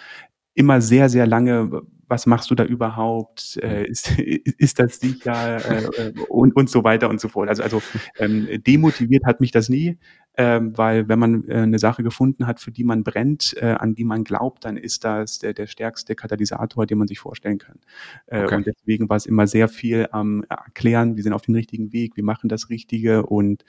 immer 0.54 0.80
sehr, 0.80 1.08
sehr 1.08 1.26
lange 1.26 1.82
was 2.08 2.26
machst 2.26 2.50
du 2.50 2.54
da 2.54 2.64
überhaupt, 2.64 3.58
äh, 3.62 3.86
ist, 3.86 4.18
ist 4.18 4.78
das 4.78 4.98
sicher 4.98 5.58
äh, 5.58 6.12
und, 6.28 6.56
und 6.56 6.70
so 6.70 6.82
weiter 6.84 7.08
und 7.08 7.20
so 7.20 7.28
fort. 7.28 7.48
Also, 7.48 7.62
also 7.62 7.82
ähm, 8.18 8.48
demotiviert 8.66 9.24
hat 9.26 9.40
mich 9.40 9.50
das 9.50 9.68
nie, 9.68 9.98
ähm, 10.38 10.76
weil 10.78 11.08
wenn 11.08 11.18
man 11.18 11.48
äh, 11.48 11.56
eine 11.56 11.78
Sache 11.78 12.02
gefunden 12.02 12.46
hat, 12.46 12.60
für 12.60 12.70
die 12.70 12.84
man 12.84 13.04
brennt, 13.04 13.54
äh, 13.58 13.66
an 13.78 13.94
die 13.94 14.04
man 14.04 14.24
glaubt, 14.24 14.64
dann 14.64 14.78
ist 14.78 15.04
das 15.04 15.38
der, 15.38 15.52
der 15.52 15.66
stärkste 15.66 16.14
Katalysator, 16.14 16.86
den 16.86 16.96
man 16.96 17.08
sich 17.08 17.18
vorstellen 17.18 17.58
kann. 17.58 17.78
Äh, 18.26 18.44
okay. 18.44 18.54
Und 18.56 18.66
deswegen 18.66 19.08
war 19.10 19.16
es 19.16 19.26
immer 19.26 19.46
sehr 19.46 19.68
viel 19.68 20.08
am 20.12 20.44
Erklären, 20.48 21.16
wir 21.16 21.22
sind 21.22 21.34
auf 21.34 21.42
dem 21.42 21.54
richtigen 21.54 21.92
Weg, 21.92 22.16
wir 22.16 22.24
machen 22.24 22.48
das 22.48 22.70
Richtige 22.70 23.26
und 23.26 23.64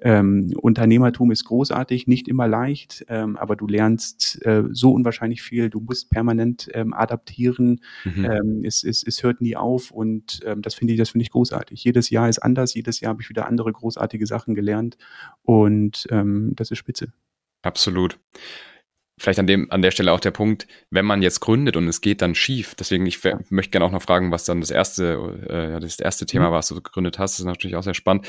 ähm, 0.00 0.52
Unternehmertum 0.60 1.30
ist 1.30 1.44
großartig, 1.44 2.08
nicht 2.08 2.26
immer 2.26 2.48
leicht, 2.48 3.04
ähm, 3.08 3.36
aber 3.36 3.54
du 3.54 3.66
lernst 3.66 4.44
äh, 4.44 4.64
so 4.72 4.92
unwahrscheinlich 4.92 5.42
viel, 5.42 5.70
du 5.70 5.80
musst 5.80 6.10
permanent 6.10 6.68
ähm, 6.74 6.92
adaptieren, 6.92 7.80
Mhm. 8.04 8.24
Ähm, 8.24 8.64
es, 8.64 8.84
es, 8.84 9.02
es 9.02 9.22
hört 9.22 9.40
nie 9.40 9.56
auf 9.56 9.90
und 9.90 10.40
ähm, 10.44 10.62
das 10.62 10.74
finde 10.74 10.94
ich, 10.94 10.98
das 10.98 11.10
finde 11.10 11.22
ich 11.22 11.30
großartig. 11.30 11.82
Jedes 11.84 12.10
Jahr 12.10 12.28
ist 12.28 12.38
anders, 12.38 12.74
jedes 12.74 13.00
Jahr 13.00 13.10
habe 13.10 13.22
ich 13.22 13.28
wieder 13.28 13.46
andere 13.46 13.72
großartige 13.72 14.26
Sachen 14.26 14.54
gelernt 14.54 14.96
und 15.42 16.06
ähm, 16.20 16.52
das 16.54 16.70
ist 16.70 16.78
spitze. 16.78 17.12
Absolut. 17.62 18.18
Vielleicht 19.16 19.38
an, 19.38 19.46
dem, 19.46 19.70
an 19.70 19.80
der 19.80 19.92
Stelle 19.92 20.12
auch 20.12 20.20
der 20.20 20.32
Punkt, 20.32 20.66
wenn 20.90 21.04
man 21.04 21.22
jetzt 21.22 21.40
gründet 21.40 21.76
und 21.76 21.86
es 21.86 22.00
geht 22.00 22.20
dann 22.20 22.34
schief. 22.34 22.74
Deswegen, 22.74 23.06
ich 23.06 23.22
möchte 23.48 23.70
gerne 23.70 23.84
auch 23.84 23.92
noch 23.92 24.02
fragen, 24.02 24.32
was 24.32 24.44
dann 24.44 24.60
das 24.60 24.72
erste, 24.72 25.14
äh, 25.48 25.80
das 25.80 26.00
erste 26.00 26.26
Thema 26.26 26.48
mhm. 26.48 26.52
war, 26.52 26.58
was 26.58 26.68
du 26.68 26.74
gegründet 26.74 27.18
hast. 27.18 27.34
Das 27.34 27.40
ist 27.40 27.46
natürlich 27.46 27.76
auch 27.76 27.84
sehr 27.84 27.94
spannend 27.94 28.26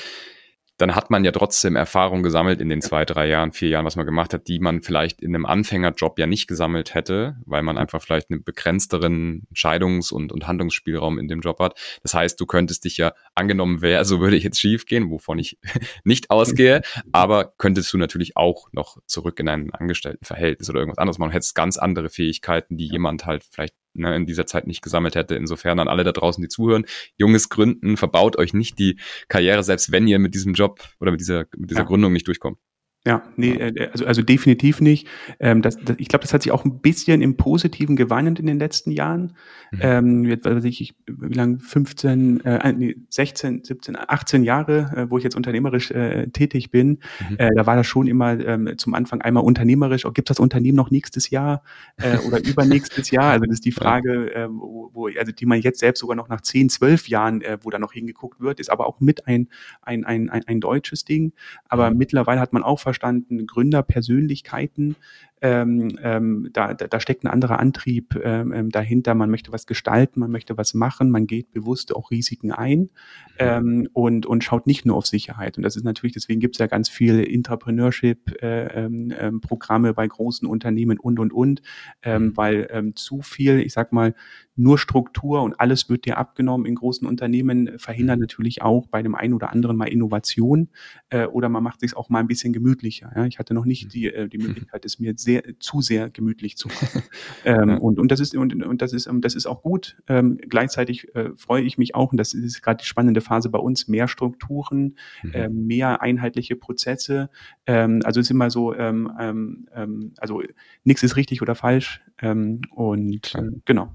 dann 0.77 0.93
hat 0.93 1.09
man 1.09 1.23
ja 1.23 1.31
trotzdem 1.31 1.75
Erfahrung 1.75 2.21
gesammelt 2.21 2.59
in 2.59 2.69
den 2.69 2.81
zwei, 2.81 3.05
drei 3.05 3.27
Jahren, 3.27 3.53
vier 3.53 3.69
Jahren, 3.69 3.85
was 3.85 3.95
man 3.95 4.05
gemacht 4.05 4.33
hat, 4.33 4.47
die 4.47 4.59
man 4.59 4.81
vielleicht 4.81 5.21
in 5.21 5.33
einem 5.33 5.45
Anfängerjob 5.45 6.19
ja 6.19 6.27
nicht 6.27 6.47
gesammelt 6.47 6.93
hätte, 6.93 7.37
weil 7.45 7.61
man 7.61 7.77
einfach 7.77 8.01
vielleicht 8.01 8.29
einen 8.29 8.43
begrenzteren 8.43 9.47
Entscheidungs- 9.53 10.11
und, 10.11 10.33
und 10.33 10.47
Handlungsspielraum 10.47 11.17
in 11.17 11.27
dem 11.27 11.39
Job 11.39 11.59
hat. 11.59 11.79
Das 12.03 12.13
heißt, 12.13 12.39
du 12.39 12.45
könntest 12.45 12.83
dich 12.83 12.97
ja, 12.97 13.13
angenommen 13.35 13.81
wäre, 13.81 14.03
so 14.03 14.19
würde 14.19 14.35
ich 14.35 14.43
jetzt 14.43 14.59
schief 14.59 14.85
gehen, 14.85 15.09
wovon 15.09 15.39
ich 15.39 15.57
nicht 16.03 16.29
ausgehe, 16.29 16.81
aber 17.13 17.53
könntest 17.57 17.93
du 17.93 17.97
natürlich 17.97 18.35
auch 18.35 18.67
noch 18.73 18.97
zurück 19.05 19.39
in 19.39 19.47
ein 19.47 19.71
Angestelltenverhältnis 19.73 20.69
oder 20.69 20.79
irgendwas 20.79 20.97
anderes 20.97 21.19
machen. 21.19 21.31
Hättest 21.31 21.55
ganz 21.55 21.77
andere 21.77 22.09
Fähigkeiten, 22.09 22.75
die 22.75 22.87
jemand 22.87 23.25
halt 23.25 23.45
vielleicht 23.49 23.75
ne, 23.95 24.15
in 24.15 24.25
dieser 24.25 24.45
Zeit 24.45 24.67
nicht 24.67 24.81
gesammelt 24.81 25.15
hätte. 25.15 25.35
Insofern 25.35 25.79
an 25.79 25.87
alle 25.87 26.03
da 26.03 26.11
draußen, 26.11 26.41
die 26.41 26.47
zuhören, 26.47 26.85
junges 27.17 27.49
Gründen, 27.49 27.97
verbaut 27.97 28.37
euch 28.37 28.53
nicht 28.53 28.79
die 28.79 28.99
Karriere, 29.27 29.63
selbst 29.63 29.91
wenn 29.91 30.07
ihr 30.07 30.19
mit 30.19 30.35
diesem 30.35 30.53
Job 30.53 30.81
oder 30.99 31.11
mit 31.11 31.19
dieser, 31.19 31.45
mit 31.55 31.71
dieser 31.71 31.81
ja. 31.81 31.87
Gründung 31.87 32.13
nicht 32.13 32.27
durchkommt. 32.27 32.59
Ja, 33.07 33.21
nee, 33.35 33.51
äh, 33.51 33.89
also, 33.91 34.05
also 34.05 34.21
definitiv 34.23 34.81
nicht. 34.81 35.07
Ähm, 35.39 35.61
das, 35.61 35.77
das, 35.77 35.95
ich 35.99 36.07
glaube, 36.07 36.23
das 36.23 36.33
hat 36.33 36.41
sich 36.41 36.51
auch 36.51 36.65
ein 36.65 36.79
bisschen 36.79 37.21
im 37.21 37.37
Positiven 37.37 37.95
gewandelt 37.95 38.39
in 38.39 38.47
den 38.47 38.57
letzten 38.57 38.89
Jahren. 38.89 39.33
Mhm. 39.71 39.79
Ähm, 39.79 40.25
jetzt, 40.25 40.45
weiß 40.45 40.63
ich, 40.63 40.81
ich, 40.81 40.95
wie 41.05 41.35
lange, 41.35 41.59
15, 41.59 42.43
äh, 42.43 42.73
nee, 42.73 42.95
16, 43.09 43.63
17, 43.63 43.95
18 43.95 44.43
Jahre, 44.43 44.91
äh, 44.95 45.09
wo 45.11 45.19
ich 45.19 45.23
jetzt 45.23 45.35
unternehmerisch 45.35 45.91
äh, 45.91 46.29
tätig 46.29 46.71
bin, 46.71 46.99
mhm. 47.29 47.35
äh, 47.37 47.53
da 47.55 47.67
war 47.67 47.75
das 47.75 47.85
schon 47.85 48.07
immer 48.07 48.39
ähm, 48.39 48.73
zum 48.77 48.95
Anfang 48.95 49.21
einmal 49.21 49.43
unternehmerisch, 49.43 50.05
oh, 50.07 50.11
gibt 50.11 50.31
das 50.31 50.39
Unternehmen 50.39 50.75
noch 50.75 50.89
nächstes 50.89 51.29
Jahr 51.29 51.61
äh, 51.97 52.17
oder 52.17 52.39
übernächstes 52.43 53.11
Jahr? 53.11 53.33
Also 53.33 53.45
das 53.45 53.55
ist 53.55 53.65
die 53.65 53.71
Frage, 53.71 54.33
äh, 54.33 54.47
wo, 54.49 54.89
wo, 54.93 55.07
also 55.09 55.31
die 55.31 55.45
man 55.45 55.61
jetzt 55.61 55.79
selbst 55.79 55.99
sogar 55.99 56.15
noch 56.15 56.27
nach 56.27 56.41
10, 56.41 56.69
12 56.69 57.07
Jahren, 57.07 57.43
äh, 57.43 57.59
wo 57.61 57.69
da 57.69 57.77
noch 57.77 57.93
hingeguckt 57.93 58.41
wird, 58.41 58.59
ist 58.59 58.71
aber 58.71 58.87
auch 58.87 58.99
mit 58.99 59.27
ein, 59.27 59.49
ein, 59.83 60.05
ein, 60.05 60.31
ein, 60.31 60.43
ein 60.47 60.59
deutsches 60.59 61.05
Ding. 61.05 61.33
Aber 61.69 61.91
mhm. 61.91 61.97
mittlerweile 61.97 62.39
hat 62.39 62.51
man 62.51 62.63
auch 62.63 62.79
verstanden, 62.79 62.94
Gründerpersönlichkeiten, 63.47 64.95
ähm, 65.45 65.99
ähm, 66.01 66.49
da, 66.53 66.73
da, 66.73 66.99
steckt 66.99 67.23
ein 67.23 67.27
anderer 67.27 67.59
Antrieb 67.59 68.19
ähm, 68.23 68.51
ähm, 68.51 68.71
dahinter. 68.71 69.13
Man 69.13 69.29
möchte 69.29 69.51
was 69.51 69.67
gestalten, 69.67 70.19
man 70.19 70.31
möchte 70.31 70.57
was 70.57 70.73
machen, 70.73 71.11
man 71.11 71.27
geht 71.27 71.51
bewusst 71.51 71.95
auch 71.95 72.09
Risiken 72.09 72.51
ein 72.51 72.89
ähm, 73.37 73.87
und, 73.93 74.25
und 74.25 74.43
schaut 74.43 74.65
nicht 74.65 74.87
nur 74.87 74.95
auf 74.95 75.05
Sicherheit. 75.05 75.57
Und 75.57 75.63
das 75.63 75.75
ist 75.75 75.83
natürlich, 75.83 76.13
deswegen 76.13 76.39
gibt 76.39 76.55
es 76.55 76.59
ja 76.59 76.65
ganz 76.65 76.89
viele 76.89 77.27
Entrepreneurship-Programme 77.27 79.87
äh, 79.87 79.91
ähm, 79.91 79.95
bei 79.95 80.07
großen 80.07 80.47
Unternehmen 80.47 80.97
und, 80.97 81.19
und, 81.19 81.31
und, 81.31 81.61
ähm, 82.01 82.23
mhm. 82.23 82.37
weil 82.37 82.67
ähm, 82.71 82.95
zu 82.95 83.21
viel, 83.21 83.59
ich 83.59 83.73
sag 83.73 83.93
mal, 83.93 84.15
nur 84.55 84.77
Struktur 84.77 85.41
und 85.41 85.59
alles 85.59 85.89
wird 85.89 86.05
dir 86.05 86.17
abgenommen 86.17 86.65
in 86.65 86.75
großen 86.75 87.07
Unternehmen, 87.07 87.77
verhindert 87.77 88.17
mhm. 88.17 88.21
natürlich 88.21 88.61
auch 88.61 88.87
bei 88.87 89.03
dem 89.03 89.13
einen 89.13 89.33
oder 89.33 89.51
anderen 89.51 89.75
mal 89.75 89.85
Innovation 89.85 90.69
äh, 91.09 91.25
oder 91.25 91.49
man 91.49 91.61
macht 91.61 91.81
sich 91.81 91.97
auch 91.97 92.09
mal 92.09 92.19
ein 92.19 92.27
bisschen 92.27 92.53
gemütlicher. 92.53 93.11
Ja? 93.15 93.25
Ich 93.25 93.37
hatte 93.37 93.53
noch 93.53 93.65
nicht 93.65 93.85
mhm. 93.85 93.89
die, 93.89 94.07
äh, 94.07 94.29
die 94.29 94.37
Möglichkeit, 94.37 94.85
es 94.85 94.99
mir 94.99 95.13
sehr, 95.17 95.34
zu 95.59 95.81
sehr 95.81 96.09
gemütlich 96.09 96.57
zu 96.57 96.67
machen. 96.67 97.03
ähm, 97.45 97.77
und, 97.79 97.99
und 97.99 98.11
das 98.11 98.19
ist, 98.19 98.35
und, 98.35 98.53
und 98.63 98.81
das 98.81 98.93
ist, 98.93 99.09
das 99.11 99.35
ist 99.35 99.45
auch 99.45 99.61
gut. 99.61 99.97
Ähm, 100.07 100.37
gleichzeitig 100.37 101.13
äh, 101.15 101.29
freue 101.35 101.63
ich 101.63 101.77
mich 101.77 101.95
auch, 101.95 102.11
und 102.11 102.17
das 102.17 102.33
ist 102.33 102.61
gerade 102.61 102.77
die 102.77 102.85
spannende 102.85 103.21
Phase 103.21 103.49
bei 103.49 103.59
uns, 103.59 103.87
mehr 103.87 104.07
Strukturen, 104.07 104.97
mhm. 105.23 105.33
äh, 105.33 105.49
mehr 105.49 106.01
einheitliche 106.01 106.55
Prozesse. 106.55 107.29
Ähm, 107.65 108.01
also 108.03 108.19
es 108.19 108.27
ist 108.27 108.31
immer 108.31 108.49
so, 108.49 108.75
ähm, 108.75 109.11
ähm, 109.19 109.67
ähm 109.73 110.13
also 110.17 110.41
nichts 110.83 111.03
ist 111.03 111.15
richtig 111.15 111.41
oder 111.41 111.55
falsch. 111.55 112.01
Und 112.71 113.35
äh, 113.35 113.51
genau. 113.65 113.91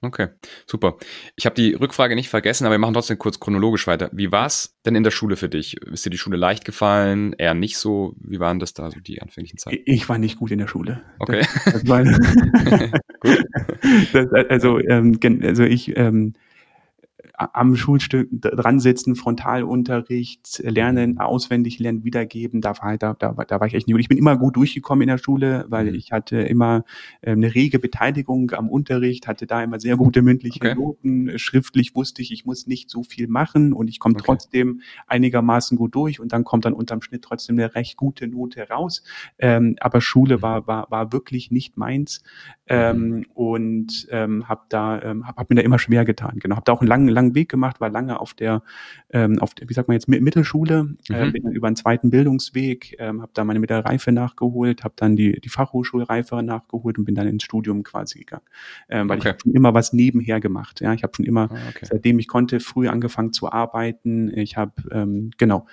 Okay, 0.00 0.28
super. 0.66 0.96
Ich 1.34 1.44
habe 1.44 1.56
die 1.56 1.74
Rückfrage 1.74 2.14
nicht 2.14 2.28
vergessen, 2.28 2.66
aber 2.66 2.74
wir 2.74 2.78
machen 2.78 2.94
trotzdem 2.94 3.18
kurz 3.18 3.40
chronologisch 3.40 3.88
weiter. 3.88 4.10
Wie 4.12 4.30
war 4.30 4.46
es 4.46 4.78
denn 4.86 4.94
in 4.94 5.02
der 5.02 5.10
Schule 5.10 5.36
für 5.36 5.48
dich? 5.48 5.76
Ist 5.78 6.06
dir 6.06 6.10
die 6.10 6.18
Schule 6.18 6.36
leicht 6.36 6.64
gefallen? 6.64 7.32
Eher 7.32 7.54
nicht 7.54 7.78
so? 7.78 8.14
Wie 8.20 8.38
waren 8.38 8.60
das 8.60 8.74
da 8.74 8.92
so 8.92 9.00
die 9.00 9.20
anfänglichen 9.20 9.58
Zeiten? 9.58 9.82
Ich 9.86 10.08
war 10.08 10.18
nicht 10.18 10.38
gut 10.38 10.52
in 10.52 10.58
der 10.58 10.68
Schule. 10.68 11.02
Okay. 11.18 11.44
Das, 11.64 11.72
das 11.72 11.88
war, 11.88 12.04
das, 14.12 14.26
also, 14.48 14.78
ähm, 14.78 15.18
also 15.42 15.64
ich 15.64 15.96
ähm, 15.96 16.34
am 17.38 17.76
Schulstück 17.76 18.28
dran 18.32 18.80
sitzen, 18.80 19.14
Frontalunterricht, 19.14 20.60
lernen, 20.64 21.12
mhm. 21.12 21.18
auswendig 21.18 21.78
lernen, 21.78 22.04
wiedergeben, 22.04 22.60
da 22.60 22.76
war, 22.80 22.98
da, 22.98 23.14
da, 23.14 23.32
da 23.32 23.60
war 23.60 23.66
ich 23.66 23.74
echt 23.74 23.86
nicht 23.86 23.94
gut. 23.94 24.00
Ich 24.00 24.08
bin 24.08 24.18
immer 24.18 24.36
gut 24.36 24.56
durchgekommen 24.56 25.02
in 25.02 25.08
der 25.08 25.18
Schule, 25.18 25.64
weil 25.68 25.86
mhm. 25.86 25.94
ich 25.94 26.10
hatte 26.10 26.38
immer 26.38 26.84
äh, 27.20 27.32
eine 27.32 27.54
rege 27.54 27.78
Beteiligung 27.78 28.50
am 28.50 28.68
Unterricht, 28.68 29.28
hatte 29.28 29.46
da 29.46 29.62
immer 29.62 29.78
sehr 29.78 29.96
gute 29.96 30.22
mündliche 30.22 30.58
okay. 30.60 30.74
Noten. 30.74 31.38
Schriftlich 31.38 31.94
wusste 31.94 32.22
ich, 32.22 32.32
ich 32.32 32.44
muss 32.44 32.66
nicht 32.66 32.90
so 32.90 33.04
viel 33.04 33.28
machen 33.28 33.72
und 33.72 33.88
ich 33.88 34.00
komme 34.00 34.16
okay. 34.16 34.24
trotzdem 34.26 34.80
einigermaßen 35.06 35.78
gut 35.78 35.94
durch 35.94 36.18
und 36.18 36.32
dann 36.32 36.42
kommt 36.42 36.64
dann 36.64 36.72
unterm 36.72 37.02
Schnitt 37.02 37.22
trotzdem 37.22 37.56
eine 37.56 37.74
recht 37.74 37.96
gute 37.96 38.26
Note 38.26 38.68
raus. 38.68 39.04
Ähm, 39.38 39.76
aber 39.80 40.00
Schule 40.00 40.38
mhm. 40.38 40.42
war, 40.42 40.66
war, 40.66 40.90
war 40.90 41.12
wirklich 41.12 41.52
nicht 41.52 41.76
meins 41.76 42.22
ähm, 42.68 43.08
mhm. 43.08 43.26
und 43.34 44.06
ähm, 44.10 44.48
habe 44.48 44.62
da, 44.68 45.00
ähm, 45.02 45.26
hab, 45.26 45.36
hab 45.36 45.50
mir 45.50 45.56
da 45.56 45.62
immer 45.62 45.78
schwer 45.78 46.04
getan. 46.04 46.38
Genau, 46.38 46.56
habe 46.56 46.64
da 46.64 46.72
auch 46.72 46.80
einen 46.80 46.88
langen, 46.88 47.08
langen 47.08 47.34
Weg 47.34 47.48
gemacht, 47.48 47.80
war 47.80 47.90
lange 47.90 48.20
auf 48.20 48.34
der, 48.34 48.62
ähm, 49.10 49.38
auf 49.38 49.54
der, 49.54 49.68
wie 49.68 49.74
sagt 49.74 49.88
man 49.88 49.94
jetzt, 49.94 50.08
Mittelschule, 50.08 50.96
äh, 51.08 51.12
mhm. 51.12 51.28
äh, 51.28 51.32
bin 51.32 51.42
dann 51.44 51.52
über 51.52 51.66
einen 51.66 51.76
zweiten 51.76 52.10
Bildungsweg, 52.10 52.96
ähm, 52.98 53.22
habe 53.22 53.32
da 53.34 53.44
meine 53.44 53.58
Mittelreife 53.58 54.12
nachgeholt, 54.12 54.84
habe 54.84 54.94
dann 54.96 55.16
die, 55.16 55.40
die 55.40 55.48
Fachhochschulreife 55.48 56.42
nachgeholt 56.42 56.98
und 56.98 57.04
bin 57.04 57.14
dann 57.14 57.26
ins 57.26 57.42
Studium 57.42 57.82
quasi 57.82 58.20
gegangen. 58.20 58.44
Ähm, 58.88 59.08
weil 59.08 59.18
okay. 59.18 59.28
ich 59.28 59.32
habe 59.32 59.40
schon 59.42 59.54
immer 59.54 59.74
was 59.74 59.92
nebenher 59.92 60.40
gemacht. 60.40 60.80
Ja, 60.80 60.92
ich 60.92 61.02
habe 61.02 61.14
schon 61.14 61.24
immer, 61.24 61.50
ah, 61.50 61.56
okay. 61.70 61.86
seitdem 61.90 62.18
ich 62.18 62.28
konnte, 62.28 62.60
früh 62.60 62.88
angefangen 62.88 63.32
zu 63.32 63.50
arbeiten. 63.50 64.30
Ich 64.36 64.56
habe 64.56 64.72
ähm, 64.90 65.30
genau 65.38 65.66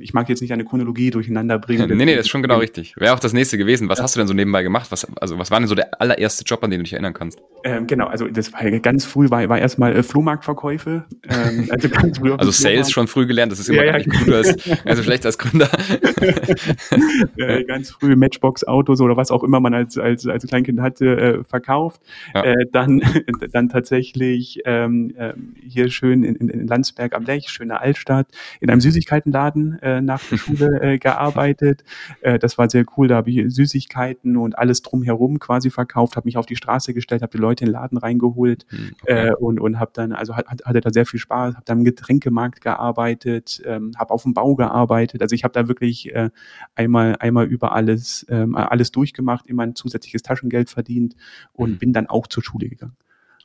ich 0.00 0.12
mag 0.12 0.28
jetzt 0.28 0.40
nicht 0.40 0.52
eine 0.52 0.64
Chronologie 0.64 1.10
durcheinander 1.10 1.58
bringen. 1.58 1.88
nee, 1.96 2.04
nee, 2.04 2.14
das 2.14 2.26
ist 2.26 2.30
schon 2.30 2.42
genau 2.42 2.58
richtig. 2.58 2.94
Wäre 2.96 3.14
auch 3.14 3.20
das 3.20 3.32
nächste 3.32 3.58
gewesen. 3.58 3.88
Was 3.88 3.98
ja. 3.98 4.04
hast 4.04 4.14
du 4.14 4.20
denn 4.20 4.28
so 4.28 4.34
nebenbei 4.34 4.62
gemacht? 4.62 4.90
Was, 4.90 5.04
also, 5.16 5.38
was 5.38 5.50
war 5.50 5.58
denn 5.58 5.68
so 5.68 5.74
der 5.74 6.00
allererste 6.00 6.44
Job, 6.44 6.62
an 6.62 6.70
den 6.70 6.80
du 6.80 6.84
dich 6.84 6.92
erinnern 6.92 7.14
kannst? 7.14 7.40
Ähm, 7.64 7.86
genau, 7.86 8.06
also 8.06 8.28
das 8.28 8.52
war 8.52 8.70
ganz 8.80 9.04
früh, 9.04 9.30
war, 9.30 9.48
war 9.48 9.58
erstmal 9.58 9.94
äh, 9.96 10.02
Flohmarktverkäufe. 10.02 11.04
Ähm, 11.28 11.68
also 11.70 11.88
ganz 11.88 12.18
früh 12.18 12.32
also 12.32 12.50
Sales 12.50 12.90
schon 12.90 13.06
früh 13.06 13.26
gelernt, 13.26 13.52
das 13.52 13.60
ist 13.60 13.68
immer 13.68 13.84
ja, 13.84 13.98
ja. 13.98 14.04
gut 14.04 14.32
als, 14.32 14.56
also 14.84 15.02
vielleicht 15.02 15.26
als 15.26 15.38
Gründer. 15.38 15.68
äh, 17.36 17.64
ganz 17.64 17.90
früh 17.90 18.16
Matchbox-Autos 18.16 19.00
oder 19.00 19.16
was 19.16 19.30
auch 19.30 19.44
immer 19.44 19.60
man 19.60 19.74
als, 19.74 19.98
als, 19.98 20.26
als 20.26 20.46
Kleinkind 20.46 20.80
hatte, 20.80 21.06
äh, 21.16 21.44
verkauft. 21.44 22.00
Ja. 22.34 22.44
Äh, 22.44 22.66
dann, 22.72 23.02
dann 23.52 23.68
tatsächlich 23.68 24.60
ähm, 24.64 25.14
äh, 25.16 25.32
hier 25.66 25.90
schön 25.90 26.24
in, 26.24 26.36
in, 26.36 26.48
in 26.48 26.66
Landsberg 26.66 27.14
am 27.14 27.24
Lech, 27.24 27.48
schöne 27.48 27.80
Altstadt, 27.80 28.28
in 28.60 28.70
einem 28.70 28.80
Süßigkeitenladen 28.80 29.78
äh, 29.82 30.00
nach 30.00 30.22
der 30.30 30.36
Schule 30.36 30.80
äh, 30.80 30.98
gearbeitet. 30.98 31.84
Äh, 32.20 32.38
das 32.38 32.58
war 32.58 32.70
sehr 32.70 32.84
cool. 32.96 33.08
Da 33.08 33.16
habe 33.16 33.30
ich 33.30 33.52
Süßigkeiten 33.52 34.36
und 34.36 34.58
alles 34.58 34.82
drumherum 34.82 35.38
quasi 35.38 35.70
verkauft, 35.70 36.16
habe 36.16 36.26
mich 36.26 36.36
auf 36.36 36.46
die 36.46 36.56
Straße 36.56 36.94
gestellt, 36.94 37.22
habe 37.22 37.32
die 37.32 37.38
Leute 37.38 37.49
in 37.50 37.66
den 37.66 37.72
Laden 37.72 37.98
reingeholt 37.98 38.66
hm, 38.68 38.92
okay. 39.02 39.28
äh, 39.28 39.34
und, 39.34 39.60
und 39.60 39.80
habe 39.80 39.90
dann, 39.94 40.12
also 40.12 40.36
hat, 40.36 40.46
hatte 40.64 40.80
da 40.80 40.90
sehr 40.90 41.06
viel 41.06 41.18
Spaß, 41.18 41.54
habe 41.54 41.64
dann 41.64 41.78
im 41.78 41.84
Getränkemarkt 41.84 42.60
gearbeitet, 42.60 43.62
ähm, 43.64 43.92
habe 43.98 44.12
auf 44.12 44.22
dem 44.22 44.34
Bau 44.34 44.54
gearbeitet. 44.54 45.22
Also 45.22 45.34
ich 45.34 45.44
habe 45.44 45.52
da 45.52 45.68
wirklich 45.68 46.14
äh, 46.14 46.30
einmal, 46.74 47.16
einmal 47.18 47.46
über 47.46 47.72
alles, 47.72 48.24
ähm, 48.28 48.54
alles 48.54 48.92
durchgemacht, 48.92 49.46
immer 49.46 49.64
ein 49.64 49.74
zusätzliches 49.74 50.22
Taschengeld 50.22 50.70
verdient 50.70 51.16
und 51.52 51.72
mhm. 51.72 51.78
bin 51.78 51.92
dann 51.92 52.06
auch 52.06 52.26
zur 52.26 52.42
Schule 52.42 52.68
gegangen. 52.68 52.96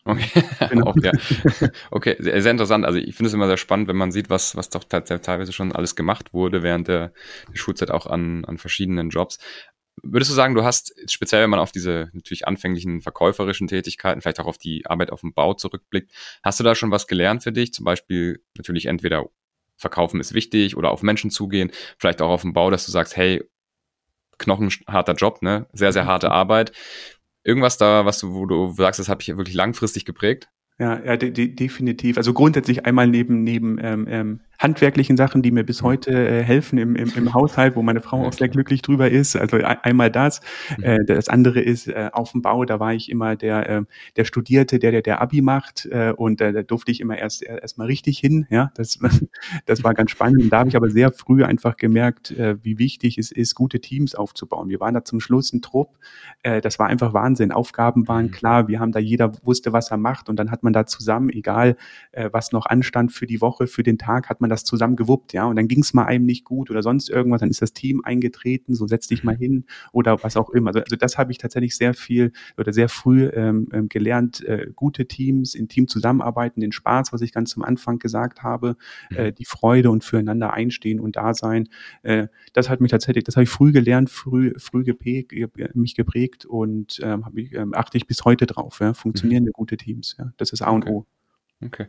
Okay, 0.08 0.44
genau. 0.70 0.86
auch, 0.86 0.96
ja. 1.02 1.12
okay 1.92 2.16
sehr, 2.20 2.40
sehr, 2.40 2.52
interessant. 2.52 2.86
Also 2.86 3.00
ich 3.00 3.16
finde 3.16 3.28
es 3.28 3.34
immer 3.34 3.48
sehr 3.48 3.58
spannend, 3.58 3.88
wenn 3.88 3.96
man 3.96 4.12
sieht, 4.12 4.30
was, 4.30 4.56
was 4.56 4.70
doch 4.70 4.84
teilweise 4.84 5.52
schon 5.52 5.72
alles 5.72 5.96
gemacht 5.96 6.32
wurde 6.32 6.62
während 6.62 6.88
der, 6.88 7.12
der 7.52 7.56
Schulzeit 7.56 7.90
auch 7.90 8.06
an, 8.06 8.46
an 8.46 8.60
verschiedenen 8.60 9.10
Jobs. 9.10 9.40
Würdest 10.04 10.30
du 10.30 10.36
sagen, 10.36 10.56
du 10.56 10.64
hast 10.64 10.94
speziell, 11.10 11.44
wenn 11.44 11.50
man 11.50 11.60
auf 11.60 11.72
diese 11.72 12.10
natürlich 12.14 12.48
anfänglichen 12.48 13.02
verkäuferischen 13.02 13.68
Tätigkeiten, 13.68 14.22
vielleicht 14.22 14.40
auch 14.40 14.46
auf 14.46 14.58
die 14.58 14.86
Arbeit 14.86 15.12
auf 15.12 15.22
dem 15.22 15.34
Bau 15.34 15.54
zurückblickt, 15.54 16.12
hast 16.44 16.60
du 16.60 16.64
da 16.64 16.76
schon 16.76 16.92
was 16.92 17.08
gelernt 17.08 17.44
für 17.44 17.52
dich? 17.52 17.74
Zum 17.74 17.86
Beispiel 17.86 18.44
natürlich 18.58 18.88
entweder 18.88 19.26
verkaufen 19.78 20.20
ist 20.20 20.34
wichtig 20.34 20.78
oder 20.78 20.92
auf 20.92 21.04
Menschen 21.04 21.32
zugehen, 21.32 21.72
vielleicht 21.98 22.22
auch 22.22 22.30
auf 22.30 22.42
dem 22.42 22.54
Bau, 22.54 22.70
dass 22.70 22.86
du 22.86 22.92
sagst, 22.92 23.16
hey, 23.18 23.44
knochenharter 24.38 25.14
Job, 25.14 25.42
ne? 25.42 25.68
Sehr, 25.74 25.94
sehr 25.94 26.06
harte 26.06 26.32
Arbeit. 26.32 26.72
Irgendwas 27.44 27.78
da, 27.78 28.06
was 28.06 28.20
du, 28.20 28.34
wo 28.34 28.46
du 28.46 28.74
sagst, 28.74 29.00
das 29.00 29.10
habe 29.10 29.22
ich 29.22 29.30
wirklich 29.30 29.56
langfristig 29.56 30.06
geprägt? 30.06 30.50
Ja, 30.78 31.02
ja, 31.06 31.16
de 31.16 31.32
de 31.32 31.48
definitiv. 31.48 32.18
Also 32.18 32.34
grundsätzlich 32.34 32.86
einmal 32.86 33.08
neben 33.08 33.44
neben 33.44 33.78
ähm, 33.82 34.08
ähm, 34.10 34.40
handwerklichen 34.60 35.18
Sachen, 35.18 35.42
die 35.42 35.52
mir 35.52 35.64
bis 35.64 35.82
heute 35.82 36.12
äh, 36.12 36.44
helfen 36.44 36.78
im, 36.78 36.96
im, 36.96 37.12
im 37.16 37.34
Haushalt, 37.34 37.76
wo 37.76 37.82
meine 37.82 38.02
Frau 38.02 38.26
auch 38.26 38.34
sehr 38.34 38.50
glücklich 38.50 38.82
drüber 38.82 39.10
ist. 39.10 39.36
Also 39.36 39.58
einmal 39.58 40.12
das. 40.12 40.42
Mhm. 40.78 40.84
Äh, 40.84 41.06
das 41.06 41.30
andere 41.30 41.62
ist 41.62 41.88
äh, 41.88 42.10
auf 42.12 42.32
dem 42.32 42.42
Bau, 42.42 42.66
da 42.66 42.80
war 42.80 42.94
ich 42.94 43.10
immer 43.10 43.36
der, 43.36 43.70
äh, 43.70 43.82
der 44.16 44.26
Studierte, 44.26 44.80
der, 44.80 44.92
der, 44.92 45.02
der 45.02 45.22
Abi 45.22 45.42
macht 45.42 45.88
äh, 45.92 46.14
und 46.16 46.42
äh, 46.42 46.54
da 46.54 46.64
durfte 46.64 46.92
ich 46.92 47.02
immer 47.02 47.18
erst 47.18 47.44
erst 47.44 47.78
mal 47.78 47.86
richtig 47.86 48.20
hin. 48.20 48.46
Ja, 48.50 48.72
das, 48.76 49.00
das 49.66 49.84
war 49.84 49.94
ganz 49.94 50.12
spannend. 50.12 50.44
Und 50.44 50.50
da 50.50 50.60
habe 50.60 50.70
ich 50.70 50.76
aber 50.76 50.90
sehr 50.90 51.12
früh 51.12 51.44
einfach 51.44 51.78
gemerkt, 51.78 52.32
äh, 52.32 52.58
wie 52.64 52.80
wichtig 52.80 53.18
es 53.18 53.32
ist, 53.32 53.56
gute 53.56 53.80
Teams 53.80 54.16
aufzubauen. 54.16 54.70
Wir 54.70 54.80
waren 54.80 54.94
da 54.94 55.04
zum 55.04 55.20
Schluss 55.20 55.54
ein 55.54 55.62
Trupp. 55.62 55.98
Äh, 56.44 56.62
das 56.62 56.80
war 56.80 56.88
einfach 56.88 57.14
Wahnsinn. 57.14 57.52
Aufgaben 57.52 58.08
waren 58.08 58.26
mhm. 58.26 58.32
klar. 58.32 58.68
Wir 58.68 58.80
haben 58.80 58.92
da 58.92 59.00
jeder 59.00 59.32
wusste, 59.44 59.74
was 59.74 59.92
er 59.92 59.98
macht 59.98 60.30
und 60.30 60.38
dann 60.38 60.52
hat 60.52 60.64
man 60.66 60.74
da 60.74 60.86
zusammen, 60.86 61.30
egal 61.30 61.78
äh, 62.12 62.30
was 62.34 62.52
noch 62.52 62.66
anstand 62.66 63.14
für 63.14 63.26
die 63.26 63.40
Woche, 63.40 63.68
für 63.68 63.84
den 63.84 63.98
Tag, 63.98 64.30
hat 64.30 64.42
man 64.42 64.50
das 64.50 64.66
zusammen 64.66 64.98
gewuppt, 64.98 65.32
ja. 65.34 65.46
Und 65.46 65.56
dann 65.56 65.68
ging 65.68 65.82
es 65.82 65.94
mal 65.94 66.06
einem 66.06 66.26
nicht 66.26 66.44
gut 66.44 66.70
oder 66.70 66.84
sonst 66.84 67.10
irgendwas, 67.10 67.40
dann 67.40 67.50
ist 67.50 67.62
das 67.62 67.74
Team 67.74 68.02
eingetreten, 68.04 68.76
so 68.76 68.88
setz 68.88 69.08
dich 69.08 69.24
mal 69.24 69.36
hin 69.36 69.66
oder 69.92 70.24
was 70.24 70.36
auch 70.36 70.50
immer. 70.50 70.70
Also, 70.70 70.82
also 70.82 70.96
das 70.96 71.18
habe 71.18 71.32
ich 71.32 71.38
tatsächlich 71.38 71.78
sehr 71.78 71.94
viel 71.94 72.32
oder 72.58 72.74
sehr 72.74 72.90
früh 72.90 73.28
ähm, 73.28 73.68
ähm, 73.72 73.90
gelernt, 73.90 74.44
äh, 74.44 74.68
gute 74.76 75.08
Teams, 75.08 75.56
in 75.56 75.68
Team 75.68 75.88
zusammenarbeiten, 75.88 76.62
den 76.62 76.72
Spaß, 76.72 77.14
was 77.14 77.22
ich 77.22 77.32
ganz 77.32 77.52
zum 77.52 77.64
Anfang 77.64 78.00
gesagt 78.00 78.44
habe, 78.44 78.76
äh, 79.12 79.32
die 79.32 79.46
Freude 79.46 79.92
und 79.92 80.04
füreinander 80.04 80.54
einstehen 80.54 81.00
und 81.00 81.16
da 81.16 81.34
sein. 81.34 81.70
Äh, 82.04 82.28
das 82.54 82.70
hat 82.70 82.82
mich 82.82 82.92
tatsächlich, 82.92 83.24
das 83.24 83.36
habe 83.36 83.44
ich 83.44 83.50
früh 83.50 83.72
gelernt, 83.72 84.10
früh, 84.10 84.54
früh 84.58 84.84
geprägt, 84.84 85.34
mich 85.74 85.96
geprägt 85.96 86.46
und 86.46 87.00
ähm, 87.04 87.26
ich, 87.36 87.54
ähm, 87.54 87.74
achte 87.74 87.98
ich 87.98 88.08
bis 88.08 88.24
heute 88.26 88.46
drauf. 88.46 88.80
Ja? 88.80 88.94
Funktionierende 88.94 89.50
mhm. 89.50 89.54
gute 89.54 89.78
Teams, 89.78 90.16
ja. 90.18 90.32
Das 90.38 90.52
ist 90.56 90.62
A 90.68 90.72
und 90.72 90.84
okay. 90.84 90.92
O. 90.92 91.06
Okay. 91.64 91.88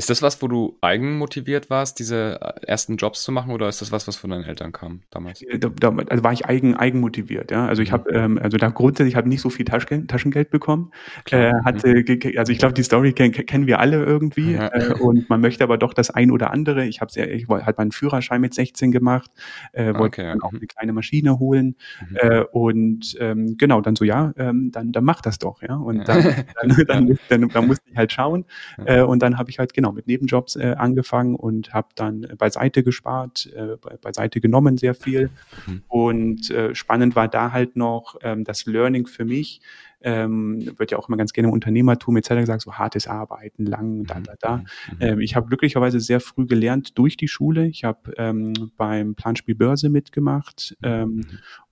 Ist 0.00 0.08
das 0.08 0.22
was, 0.22 0.40
wo 0.40 0.48
du 0.48 0.78
eigenmotiviert 0.80 1.68
warst, 1.68 1.98
diese 1.98 2.40
äh, 2.40 2.66
ersten 2.66 2.96
Jobs 2.96 3.22
zu 3.22 3.32
machen, 3.32 3.52
oder 3.52 3.68
ist 3.68 3.82
das 3.82 3.92
was, 3.92 4.08
was 4.08 4.16
von 4.16 4.30
deinen 4.30 4.44
Eltern 4.44 4.72
kam 4.72 5.02
damals? 5.10 5.44
Da, 5.58 5.68
da, 5.68 5.94
also 6.08 6.24
war 6.24 6.32
ich 6.32 6.46
eigen, 6.46 6.74
eigenmotiviert, 6.74 7.50
ja. 7.50 7.66
Also 7.66 7.82
ich 7.82 7.90
mhm. 7.90 7.92
habe, 7.92 8.10
ähm, 8.12 8.38
also 8.42 8.56
da 8.56 8.70
grundsätzlich 8.70 9.14
habe 9.16 9.28
nicht 9.28 9.42
so 9.42 9.50
viel 9.50 9.66
Taschengeld, 9.66 10.08
Taschengeld 10.08 10.48
bekommen. 10.48 10.90
Äh, 11.30 11.52
hatte, 11.66 11.88
mhm. 11.88 12.38
also 12.38 12.50
ich 12.50 12.58
glaube, 12.58 12.72
die 12.72 12.82
Story 12.82 13.12
kennen, 13.12 13.32
kennen 13.32 13.66
wir 13.66 13.78
alle 13.78 14.02
irgendwie. 14.02 14.52
Ja. 14.52 14.68
Äh, 14.68 14.94
und 14.94 15.28
man 15.28 15.42
möchte 15.42 15.64
aber 15.64 15.76
doch 15.76 15.92
das 15.92 16.08
ein 16.08 16.30
oder 16.30 16.50
andere. 16.50 16.86
Ich 16.86 17.02
habe 17.02 17.10
ich 17.20 17.46
halt 17.46 17.76
meinen 17.76 17.92
Führerschein 17.92 18.40
mit 18.40 18.54
16 18.54 18.92
gemacht, 18.92 19.30
äh, 19.74 19.92
wollte 19.92 20.22
okay, 20.22 20.38
auch 20.40 20.52
mhm. 20.52 20.60
eine 20.60 20.66
kleine 20.66 20.92
Maschine 20.94 21.38
holen. 21.38 21.76
Mhm. 22.08 22.16
Äh, 22.16 22.40
und 22.52 23.18
ähm, 23.20 23.58
genau, 23.58 23.82
dann 23.82 23.96
so, 23.96 24.06
ja, 24.06 24.32
ähm, 24.38 24.70
dann, 24.72 24.92
dann 24.92 25.04
mach 25.04 25.20
das 25.20 25.38
doch, 25.38 25.60
ja. 25.60 25.76
Und 25.76 26.08
dann, 26.08 26.22
dann, 26.62 26.84
dann, 26.88 27.18
dann, 27.28 27.48
dann, 27.50 27.66
musste 27.66 27.84
ich 27.90 27.98
halt 27.98 28.10
schauen. 28.12 28.46
Äh, 28.86 29.02
und 29.02 29.20
dann 29.22 29.36
habe 29.36 29.50
ich 29.50 29.58
halt 29.58 29.74
genau 29.74 29.89
genau 29.90 29.92
mit 29.92 30.06
Nebenjobs 30.06 30.56
äh, 30.56 30.74
angefangen 30.76 31.34
und 31.34 31.72
habe 31.72 31.88
dann 31.94 32.26
beiseite 32.38 32.82
gespart, 32.82 33.50
äh, 33.54 33.76
beiseite 34.00 34.40
genommen 34.40 34.76
sehr 34.78 34.94
viel. 34.94 35.30
Mhm. 35.66 35.82
Und 35.88 36.50
äh, 36.50 36.74
spannend 36.74 37.16
war 37.16 37.28
da 37.28 37.52
halt 37.52 37.76
noch 37.76 38.16
ähm, 38.22 38.44
das 38.44 38.66
Learning 38.66 39.06
für 39.06 39.24
mich. 39.24 39.60
Ähm, 40.02 40.72
wird 40.78 40.92
ja 40.92 40.98
auch 40.98 41.08
immer 41.08 41.18
ganz 41.18 41.34
gerne 41.34 41.48
im 41.48 41.52
Unternehmertum 41.52 42.16
etc. 42.16 42.28
gesagt, 42.30 42.62
so 42.62 42.72
hartes 42.72 43.06
Arbeiten, 43.06 43.66
lang, 43.66 44.04
da, 44.04 44.18
mhm. 44.18 44.24
da, 44.24 44.34
da. 44.40 44.56
Mhm. 44.56 44.64
Ähm, 45.00 45.20
ich 45.20 45.36
habe 45.36 45.46
glücklicherweise 45.48 46.00
sehr 46.00 46.20
früh 46.20 46.46
gelernt 46.46 46.96
durch 46.96 47.18
die 47.18 47.28
Schule. 47.28 47.66
Ich 47.66 47.84
habe 47.84 48.12
ähm, 48.16 48.54
beim 48.78 49.14
Planspiel 49.14 49.54
Börse 49.54 49.90
mitgemacht 49.90 50.74
ähm, 50.82 51.16
mhm. 51.16 51.24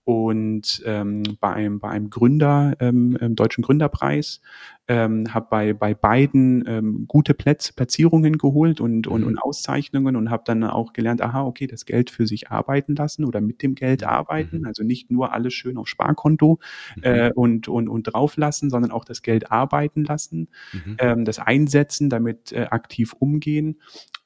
und 0.04 0.83
ähm, 0.85 1.22
bei, 1.40 1.54
einem, 1.54 1.78
bei 1.78 1.88
einem 1.88 2.11
Gründer, 2.11 2.76
ähm, 2.81 3.16
Deutschen 3.35 3.64
Gründerpreis 3.64 4.42
ähm, 4.88 5.33
habe 5.33 5.46
bei, 5.51 5.72
bei 5.74 5.94
beiden 5.94 6.64
ähm, 6.66 7.05
gute 7.07 7.35
Plätze, 7.35 7.74
Platzierungen 7.74 8.38
geholt 8.38 8.81
und, 8.81 9.07
und, 9.07 9.22
und 9.22 9.33
mhm. 9.33 9.38
Auszeichnungen 9.38 10.16
und 10.16 10.31
habe 10.31 10.42
dann 10.46 10.64
auch 10.64 10.94
gelernt, 10.94 11.20
aha, 11.20 11.44
okay, 11.44 11.66
das 11.66 11.85
Geld 11.85 12.11
für 12.11 12.27
sich 12.27 12.51
arbeiten 12.51 12.96
lassen 12.96 13.24
oder 13.24 13.40
mit 13.40 13.62
dem 13.62 13.74
Geld 13.74 14.01
mhm. 14.01 14.09
arbeiten, 14.09 14.66
also 14.66 14.83
nicht 14.83 15.11
nur 15.11 15.33
alles 15.33 15.53
schön 15.53 15.77
auf 15.77 15.88
Sparkonto 15.88 16.59
mhm. 16.96 17.03
äh, 17.03 17.31
und, 17.35 17.68
und, 17.68 17.88
und 17.88 18.05
drauflassen, 18.05 18.70
sondern 18.70 18.90
auch 18.90 19.05
das 19.05 19.22
Geld 19.22 19.53
arbeiten 19.53 20.05
lassen, 20.05 20.48
mhm. 20.72 20.96
ähm, 20.98 21.24
das 21.27 21.38
einsetzen, 21.38 22.09
damit 22.09 22.53
äh, 22.53 22.66
aktiv 22.70 23.14
umgehen 23.18 23.77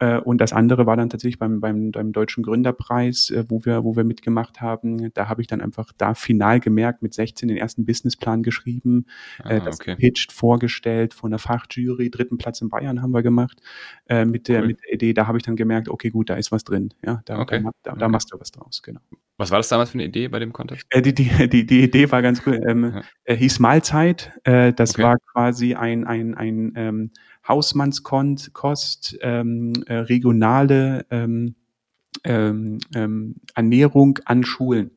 äh, 0.02 0.18
und 0.18 0.40
das 0.40 0.52
andere 0.52 0.84
war 0.84 0.96
dann 0.96 1.10
tatsächlich 1.10 1.38
beim, 1.38 1.60
beim, 1.60 1.92
beim 1.92 2.12
Deutschen 2.12 2.42
Gründerpreis, 2.42 3.30
äh, 3.30 3.44
wo, 3.48 3.64
wir, 3.64 3.84
wo 3.84 3.94
wir 3.94 4.02
mitgemacht 4.02 4.60
haben. 4.60 5.12
Da 5.14 5.28
habe 5.28 5.42
ich 5.42 5.46
dann 5.46 5.60
einfach 5.60 5.92
da 5.96 6.14
final 6.14 6.58
gemerkt, 6.58 7.02
mit 7.02 7.14
16 7.14 7.46
den 7.46 7.56
ersten 7.56 7.86
Businessplan 7.86 8.42
geschrieben, 8.42 9.06
äh, 9.44 9.60
ah, 9.60 9.60
das 9.60 9.80
okay. 9.80 9.94
gepitcht, 9.94 10.32
vor 10.32 10.51
vorgestellt 10.52 11.14
von 11.14 11.30
der 11.30 11.38
Fachjury. 11.38 12.10
Dritten 12.10 12.36
Platz 12.36 12.60
in 12.60 12.68
Bayern 12.68 13.00
haben 13.00 13.12
wir 13.12 13.22
gemacht 13.22 13.58
äh, 14.06 14.26
mit, 14.26 14.48
der, 14.48 14.60
cool. 14.60 14.66
mit 14.66 14.80
der 14.84 14.92
Idee. 14.92 15.14
Da 15.14 15.26
habe 15.26 15.38
ich 15.38 15.44
dann 15.44 15.56
gemerkt, 15.56 15.88
okay, 15.88 16.10
gut, 16.10 16.28
da 16.28 16.34
ist 16.34 16.52
was 16.52 16.62
drin. 16.62 16.92
Ja, 17.04 17.22
da, 17.24 17.38
okay. 17.38 17.62
da, 17.62 17.70
da, 17.82 17.96
da 17.96 18.08
machst 18.08 18.30
du 18.32 18.38
was 18.38 18.50
draus, 18.50 18.82
genau. 18.82 19.00
Was 19.38 19.50
war 19.50 19.58
das 19.58 19.68
damals 19.68 19.90
für 19.90 19.94
eine 19.94 20.04
Idee 20.04 20.28
bei 20.28 20.38
dem 20.40 20.52
Contest? 20.52 20.84
Äh, 20.90 21.00
die, 21.00 21.14
die, 21.14 21.48
die, 21.48 21.64
die 21.64 21.84
Idee 21.84 22.10
war 22.10 22.20
ganz 22.20 22.42
cool. 22.46 22.60
Ähm, 22.66 22.92
ja. 22.94 23.02
äh, 23.24 23.34
hieß 23.34 23.60
Mahlzeit. 23.60 24.32
Äh, 24.44 24.74
das 24.74 24.90
okay. 24.90 25.04
war 25.04 25.16
quasi 25.32 25.74
ein, 25.74 26.06
ein, 26.06 26.34
ein 26.34 26.72
ähm, 26.76 27.10
Hausmannskost, 27.48 29.18
ähm, 29.22 29.72
äh, 29.86 29.94
regionale 29.94 31.06
ähm, 31.10 31.54
ähm, 32.24 32.78
ähm, 32.94 33.36
Ernährung 33.54 34.18
an 34.26 34.44
Schulen 34.44 34.90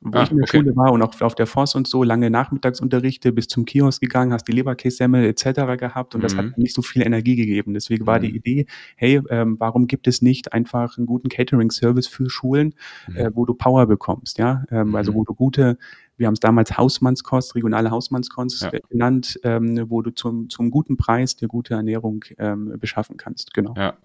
wo 0.00 0.18
ah, 0.18 0.22
ich 0.22 0.30
in 0.30 0.36
der 0.36 0.44
okay. 0.44 0.58
Schule 0.58 0.76
war 0.76 0.92
und 0.92 1.02
auch 1.02 1.20
auf 1.20 1.34
der 1.34 1.46
Forst 1.46 1.74
und 1.74 1.88
so 1.88 2.02
lange 2.04 2.30
Nachmittagsunterrichte 2.30 3.32
bis 3.32 3.48
zum 3.48 3.64
Kiosk 3.64 4.00
gegangen, 4.00 4.32
hast 4.32 4.46
die 4.46 4.52
Leberkässemmel 4.52 5.24
etc. 5.24 5.76
gehabt 5.78 6.14
und 6.14 6.20
mhm. 6.20 6.22
das 6.22 6.36
hat 6.36 6.44
mhm. 6.44 6.54
nicht 6.56 6.74
so 6.74 6.82
viel 6.82 7.02
Energie 7.02 7.36
gegeben. 7.36 7.74
Deswegen 7.74 8.06
war 8.06 8.20
die 8.20 8.28
mhm. 8.28 8.36
Idee, 8.36 8.66
hey, 8.96 9.20
ähm, 9.30 9.56
warum 9.58 9.86
gibt 9.86 10.06
es 10.06 10.22
nicht 10.22 10.52
einfach 10.52 10.96
einen 10.98 11.06
guten 11.06 11.28
Catering-Service 11.28 12.06
für 12.06 12.30
Schulen, 12.30 12.74
mhm. 13.08 13.16
äh, 13.16 13.30
wo 13.34 13.44
du 13.44 13.54
Power 13.54 13.86
bekommst, 13.86 14.38
ja, 14.38 14.64
ähm, 14.70 14.94
also 14.94 15.14
wo 15.14 15.24
du 15.24 15.34
gute 15.34 15.78
wir 16.18 16.26
haben 16.26 16.34
es 16.34 16.40
damals 16.40 16.76
Hausmannskost, 16.76 17.54
regionale 17.54 17.92
Hausmannskost 17.92 18.62
ja. 18.62 18.70
genannt, 18.90 19.38
ähm, 19.44 19.88
wo 19.88 20.02
du 20.02 20.10
zum, 20.10 20.50
zum 20.50 20.72
guten 20.72 20.96
Preis 20.96 21.36
dir 21.36 21.46
gute 21.46 21.74
Ernährung 21.74 22.24
ähm, 22.38 22.74
beschaffen 22.80 23.16
kannst. 23.16 23.54
Genau. 23.54 23.72
Ja. 23.76 23.96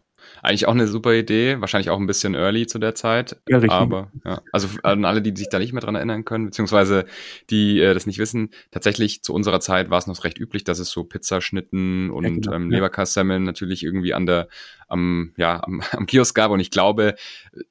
Eigentlich 0.41 0.67
auch 0.67 0.73
eine 0.73 0.87
super 0.87 1.13
Idee, 1.13 1.61
wahrscheinlich 1.61 1.89
auch 1.89 1.99
ein 1.99 2.07
bisschen 2.07 2.35
early 2.35 2.67
zu 2.67 2.79
der 2.79 2.95
Zeit. 2.95 3.37
Ja, 3.47 3.57
richtig. 3.57 3.71
Aber 3.71 4.11
ja, 4.25 4.41
also 4.51 4.67
an 4.83 5.05
alle, 5.05 5.21
die 5.21 5.35
sich 5.35 5.49
da 5.49 5.59
nicht 5.59 5.73
mehr 5.73 5.81
dran 5.81 5.95
erinnern 5.95 6.25
können, 6.25 6.45
beziehungsweise 6.45 7.05
die 7.49 7.79
äh, 7.79 7.93
das 7.93 8.05
nicht 8.05 8.19
wissen, 8.19 8.49
tatsächlich 8.71 9.23
zu 9.23 9.33
unserer 9.33 9.59
Zeit 9.59 9.89
war 9.89 9.97
es 9.97 10.07
noch 10.07 10.23
recht 10.23 10.39
üblich, 10.39 10.63
dass 10.63 10.79
es 10.79 10.89
so 10.89 11.03
Pizzaschnitten 11.03 12.09
und 12.09 12.23
ja, 12.23 12.29
genau, 12.29 12.53
ähm, 12.53 12.71
Leberkassemmeln 12.71 13.43
natürlich 13.43 13.83
irgendwie 13.83 14.13
an 14.13 14.25
der 14.25 14.47
am, 14.93 15.33
ja, 15.37 15.61
am, 15.63 15.81
am 15.91 16.05
Kiosk 16.05 16.35
gab. 16.35 16.51
Und 16.51 16.59
ich 16.59 16.71
glaube, 16.71 17.15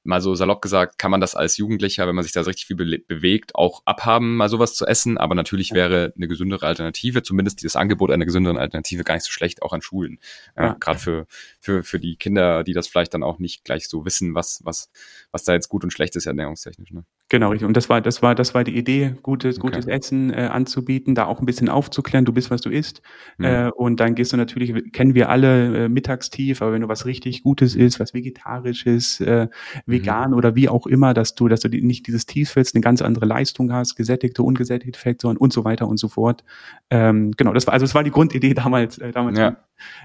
mal 0.05 0.21
so 0.21 0.35
salopp 0.35 0.61
gesagt, 0.61 0.99
kann 0.99 1.11
man 1.11 1.21
das 1.21 1.35
als 1.35 1.57
Jugendlicher, 1.57 2.07
wenn 2.07 2.15
man 2.15 2.25
sich 2.25 2.33
da 2.33 2.45
so 2.45 2.51
richtig 2.51 2.67
viel 2.67 2.77
be 2.77 2.99
bewegt, 2.99 3.55
auch 3.55 3.83
abhaben, 3.85 4.37
mal 4.37 4.49
sowas 4.49 4.75
zu 4.75 4.87
essen. 4.87 5.17
Aber 5.17 5.35
natürlich 5.35 5.73
wäre 5.73 6.13
eine 6.17 6.29
gesündere 6.29 6.67
Alternative, 6.67 7.23
zumindest 7.23 7.63
dieses 7.63 7.77
Angebot 7.77 8.11
einer 8.11 8.27
gesünderen 8.27 8.59
Alternative 8.59 9.05
gar 9.05 9.15
nicht 9.15 9.25
so 9.25 9.31
schlecht, 9.31 9.63
auch 9.63 9.73
an 9.73 9.83
Schulen. 9.83 10.19
Ja, 10.57 10.65
ja. 10.65 10.77
Gerade 10.79 10.99
für, 10.99 11.27
für, 11.61 11.83
für 11.83 11.99
die 11.99 12.17
Kinder, 12.17 12.65
die 12.65 12.75
das 12.75 12.89
vielleicht 12.89 13.15
dann 13.15 13.23
auch 13.23 13.39
nicht 13.39 13.65
gleich 13.65 13.89
so 13.89 14.05
wissen, 14.05 14.35
was, 14.35 14.61
was, 14.65 14.91
was 15.31 15.45
da 15.45 15.53
jetzt 15.55 15.69
gut 15.69 15.85
und 15.85 15.93
schlecht 15.93 16.17
ist 16.17 16.27
ernährungstechnisch. 16.27 16.91
Ne? 16.91 17.05
Genau, 17.33 17.49
richtig. 17.49 17.67
Und 17.67 17.79
das 17.79 17.89
war, 17.89 18.03
das 18.03 18.21
war, 18.21 18.35
das 18.35 18.53
war 18.53 18.63
die 18.63 18.77
Idee, 18.77 19.15
gutes, 19.23 19.57
okay. 19.57 19.69
gutes 19.69 19.87
Essen 19.87 20.31
äh, 20.35 20.51
anzubieten, 20.53 21.15
da 21.15 21.25
auch 21.25 21.41
ein 21.41 21.47
bisschen 21.47 21.71
aufzuklären, 21.71 22.27
du 22.27 22.33
bist, 22.35 22.51
was 22.51 22.61
du 22.61 22.69
isst. 22.69 23.01
Mhm. 23.39 23.45
Äh, 23.47 23.71
und 23.71 24.01
dann 24.01 24.15
gehst 24.15 24.35
du 24.35 24.37
natürlich, 24.37 24.93
kennen 24.93 25.15
wir 25.15 25.31
alle 25.31 25.85
äh, 25.85 25.89
mittagstief, 25.89 26.61
aber 26.61 26.75
wenn 26.75 26.83
du 26.83 26.89
was 26.89 27.07
richtig 27.07 27.43
Gutes 27.43 27.75
isst, 27.75 28.01
was 28.01 28.13
Vegetarisches, 28.13 29.23
äh, 29.23 29.49
vegan 29.87 30.33
mhm. 30.33 30.37
oder 30.37 30.57
wie 30.57 30.69
auch 30.69 30.87
immer, 30.87 31.15
dass 31.15 31.35
du, 31.35 31.49
dass 31.49 31.61
du 31.61 31.71
nicht 31.71 32.07
dieses 32.07 32.27
Tief 32.27 32.55
willst, 32.55 32.75
eine 32.75 32.83
ganz 32.83 33.01
andere 33.01 33.25
Leistung 33.25 33.73
hast, 33.73 33.97
gesättigte, 33.97 34.43
ungesättigte 34.43 35.01
Fettsäuren 35.01 35.39
und 35.39 35.55
so 35.55 35.65
weiter 35.65 35.89
und 35.89 35.97
so 35.97 36.09
fort. 36.09 36.45
Ähm, 36.91 37.31
genau, 37.39 37.55
das 37.55 37.67
war, 37.67 37.73
also 37.73 37.85
das 37.85 37.95
war 37.95 38.05
die 38.05 38.11
Grundidee 38.11 38.53
damals, 38.53 38.99
äh, 38.99 39.11
damals 39.11 39.39
ja. 39.39 39.57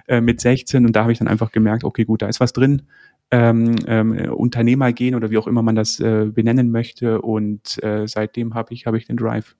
äh, 0.07 0.21
mit 0.21 0.39
16 0.39 0.85
und 0.85 0.95
da 0.95 1.01
habe 1.01 1.11
ich 1.11 1.19
dann 1.19 1.27
einfach 1.27 1.51
gemerkt, 1.51 1.83
okay, 1.83 2.05
gut, 2.05 2.21
da 2.21 2.29
ist 2.29 2.39
was 2.39 2.53
drin 2.53 2.83
ähm, 3.31 3.75
ähm, 3.87 4.33
Unternehmer 4.33 4.93
gehen 4.93 5.15
oder 5.15 5.29
wie 5.29 5.37
auch 5.37 5.47
immer 5.47 5.61
man 5.61 5.75
das 5.75 5.99
äh, 5.99 6.25
benennen 6.25 6.71
möchte. 6.71 7.21
Und 7.21 7.81
äh, 7.83 8.07
seitdem 8.07 8.53
habe 8.53 8.73
ich, 8.73 8.85
hab 8.85 8.95
ich 8.95 9.05
den 9.05 9.17
Drive. 9.17 9.55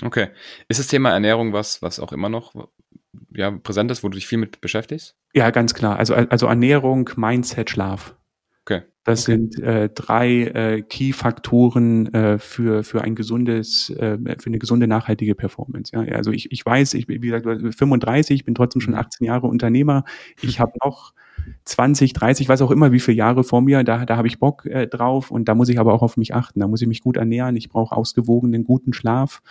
Okay. 0.00 0.28
Ist 0.68 0.80
das 0.80 0.86
Thema 0.86 1.10
Ernährung 1.10 1.52
was, 1.52 1.82
was 1.82 2.00
auch 2.00 2.12
immer 2.12 2.28
noch 2.28 2.54
ja, 3.34 3.50
präsent 3.50 3.90
ist, 3.90 4.02
wo 4.02 4.08
du 4.08 4.14
dich 4.14 4.26
viel 4.26 4.38
mit 4.38 4.60
beschäftigst? 4.60 5.16
Ja, 5.34 5.50
ganz 5.50 5.74
klar. 5.74 5.98
Also, 5.98 6.14
also 6.14 6.46
Ernährung, 6.46 7.10
Mindset, 7.16 7.70
Schlaf. 7.70 8.16
Okay. 8.64 8.82
Das 9.04 9.24
okay. 9.24 9.32
sind 9.32 9.58
äh, 9.58 9.88
drei 9.88 10.42
äh, 10.44 10.82
Key-Faktoren 10.82 12.14
äh, 12.14 12.38
für 12.38 12.84
für 12.84 13.02
ein 13.02 13.16
gesundes, 13.16 13.90
äh, 13.90 14.16
für 14.38 14.46
eine 14.46 14.58
gesunde 14.58 14.86
nachhaltige 14.86 15.34
Performance. 15.34 15.92
Ja, 15.92 16.02
also 16.16 16.30
ich, 16.30 16.52
ich 16.52 16.64
weiß, 16.64 16.94
ich 16.94 17.08
wie 17.08 17.18
gesagt 17.18 17.44
35, 17.44 18.44
bin 18.44 18.54
trotzdem 18.54 18.80
schon 18.80 18.94
18 18.94 19.24
mhm. 19.24 19.26
Jahre 19.26 19.46
Unternehmer. 19.48 20.04
Ich 20.40 20.60
habe 20.60 20.72
noch 20.84 21.14
20, 21.64 22.12
30, 22.12 22.48
was 22.48 22.62
auch 22.62 22.70
immer, 22.70 22.92
wie 22.92 23.00
viele 23.00 23.16
Jahre 23.16 23.44
vor 23.44 23.62
mir, 23.62 23.84
da, 23.84 24.04
da 24.04 24.16
habe 24.16 24.26
ich 24.26 24.38
Bock 24.38 24.66
äh, 24.66 24.86
drauf 24.86 25.30
und 25.30 25.48
da 25.48 25.54
muss 25.54 25.68
ich 25.68 25.78
aber 25.78 25.94
auch 25.94 26.02
auf 26.02 26.16
mich 26.16 26.34
achten. 26.34 26.60
Da 26.60 26.68
muss 26.68 26.82
ich 26.82 26.88
mich 26.88 27.02
gut 27.02 27.16
ernähren. 27.16 27.56
Ich 27.56 27.68
brauche 27.68 27.96
ausgewogenen, 27.96 28.64
guten 28.64 28.92
Schlaf 28.92 29.42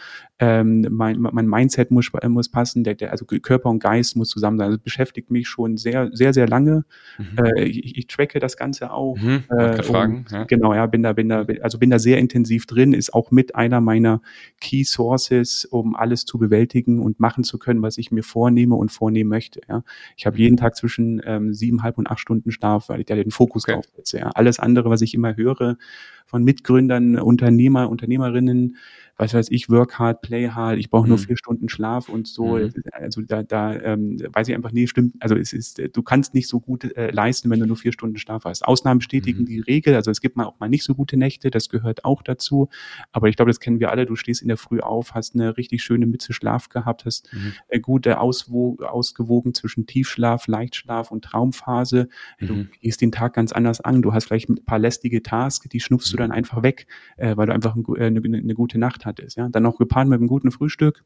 ähm, 0.43 0.87
mein, 0.89 1.21
mein 1.21 1.45
Mindset 1.45 1.91
muss, 1.91 2.09
muss 2.27 2.49
passen, 2.49 2.83
der, 2.83 2.95
der, 2.95 3.11
also 3.11 3.25
Körper 3.25 3.69
und 3.69 3.77
Geist 3.77 4.15
muss 4.15 4.29
zusammen 4.29 4.57
sein. 4.57 4.65
Also 4.65 4.79
beschäftigt 4.79 5.29
mich 5.29 5.47
schon 5.47 5.77
sehr, 5.77 6.09
sehr, 6.13 6.33
sehr 6.33 6.47
lange. 6.47 6.83
Mhm. 7.19 7.45
Äh, 7.45 7.63
ich, 7.65 7.95
ich 7.95 8.07
tracke 8.07 8.39
das 8.39 8.57
Ganze 8.57 8.91
auch. 8.91 9.15
Mhm, 9.17 9.43
äh, 9.55 9.83
fragen, 9.83 10.25
ja. 10.31 10.45
Genau, 10.45 10.73
ja, 10.73 10.87
bin 10.87 11.03
da, 11.03 11.13
bin 11.13 11.29
da, 11.29 11.45
also 11.61 11.77
bin 11.77 11.91
da 11.91 11.99
sehr 11.99 12.17
intensiv 12.17 12.65
drin, 12.65 12.93
ist 12.93 13.13
auch 13.13 13.29
mit 13.29 13.53
einer 13.55 13.81
meiner 13.81 14.19
Key 14.59 14.83
Sources, 14.83 15.65
um 15.65 15.95
alles 15.95 16.25
zu 16.25 16.39
bewältigen 16.39 16.99
und 16.99 17.19
machen 17.19 17.43
zu 17.43 17.59
können, 17.59 17.83
was 17.83 17.99
ich 17.99 18.09
mir 18.09 18.23
vornehme 18.23 18.73
und 18.73 18.91
vornehmen 18.91 19.29
möchte. 19.29 19.61
Ja. 19.69 19.83
Ich 20.17 20.25
habe 20.25 20.39
jeden 20.39 20.57
Tag 20.57 20.75
zwischen 20.75 21.21
ähm, 21.23 21.53
siebeneinhalb 21.53 21.99
und 21.99 22.09
acht 22.09 22.19
Stunden 22.19 22.49
Schlaf, 22.49 22.89
weil 22.89 23.01
ich 23.01 23.05
da 23.05 23.13
den 23.13 23.29
Fokus 23.29 23.65
okay. 23.65 23.73
drauf 23.73 23.85
setze. 23.95 24.17
Ja. 24.17 24.31
Alles 24.31 24.57
andere, 24.57 24.89
was 24.89 25.01
ich 25.03 25.13
immer 25.13 25.35
höre 25.35 25.77
von 26.25 26.43
Mitgründern, 26.45 27.19
Unternehmer, 27.19 27.89
Unternehmerinnen, 27.89 28.77
was 29.17 29.33
weiß 29.33 29.49
ich, 29.51 29.69
work 29.69 29.99
hard, 29.99 30.21
play 30.21 30.49
hard, 30.49 30.77
ich 30.77 30.89
brauche 30.89 31.07
nur 31.07 31.17
mhm. 31.17 31.21
vier 31.21 31.37
Stunden 31.37 31.69
Schlaf 31.69 32.09
und 32.09 32.27
so. 32.27 32.57
Mhm. 32.57 32.71
Also 32.91 33.21
da, 33.21 33.43
da 33.43 33.75
ähm, 33.75 34.17
weiß 34.31 34.47
ich 34.47 34.55
einfach, 34.55 34.71
nee, 34.71 34.87
stimmt, 34.87 35.15
also 35.19 35.35
es 35.35 35.53
ist, 35.53 35.81
du 35.93 36.03
kannst 36.03 36.33
nicht 36.33 36.47
so 36.47 36.59
gut 36.59 36.83
äh, 36.95 37.11
leisten, 37.11 37.49
wenn 37.49 37.59
du 37.59 37.67
nur 37.67 37.77
vier 37.77 37.93
Stunden 37.93 38.17
Schlaf 38.17 38.45
hast. 38.45 38.65
Ausnahmen 38.65 38.99
bestätigen 38.99 39.41
mhm. 39.41 39.45
die 39.45 39.59
Regel, 39.59 39.95
also 39.95 40.11
es 40.11 40.21
gibt 40.21 40.37
mal 40.37 40.45
auch 40.45 40.59
mal 40.59 40.69
nicht 40.69 40.83
so 40.83 40.95
gute 40.95 41.17
Nächte, 41.17 41.51
das 41.51 41.69
gehört 41.69 42.05
auch 42.05 42.21
dazu. 42.21 42.69
Aber 43.11 43.27
ich 43.29 43.35
glaube, 43.35 43.49
das 43.49 43.59
kennen 43.59 43.79
wir 43.79 43.91
alle, 43.91 44.05
du 44.05 44.15
stehst 44.15 44.41
in 44.41 44.47
der 44.47 44.57
Früh 44.57 44.79
auf, 44.79 45.13
hast 45.13 45.35
eine 45.35 45.57
richtig 45.57 45.83
schöne 45.83 46.05
Mütze 46.05 46.33
Schlaf 46.33 46.69
gehabt, 46.69 47.05
hast 47.05 47.29
äh, 47.67 47.79
gute 47.79 48.19
Auswo 48.19 48.77
ausgewogen 48.81 49.53
zwischen 49.53 49.85
Tiefschlaf, 49.85 50.47
Leichtschlaf 50.47 51.11
und 51.11 51.23
Traumphase. 51.23 52.09
Du 52.39 52.53
mhm. 52.53 52.69
gehst 52.81 53.01
den 53.01 53.11
Tag 53.11 53.33
ganz 53.33 53.51
anders 53.51 53.81
an, 53.81 54.01
du 54.01 54.13
hast 54.13 54.25
vielleicht 54.25 54.49
ein 54.49 54.63
paar 54.65 54.79
lästige 54.79 55.21
Tasks, 55.21 55.67
die 55.69 55.79
schnupfst 55.79 56.11
du 56.11 56.17
dann 56.17 56.31
einfach 56.31 56.63
weg, 56.63 56.87
äh, 57.17 57.35
weil 57.37 57.47
du 57.47 57.53
einfach 57.53 57.75
ein, 57.75 57.85
äh, 57.97 58.05
eine, 58.05 58.21
eine 58.21 58.53
gute 58.53 58.77
Nacht 58.77 59.00
hattest. 59.05 59.37
Ja? 59.37 59.49
Dann 59.49 59.63
noch 59.63 59.77
gepaart 59.77 60.07
mit 60.07 60.19
einem 60.19 60.27
guten 60.27 60.51
Frühstück, 60.51 61.03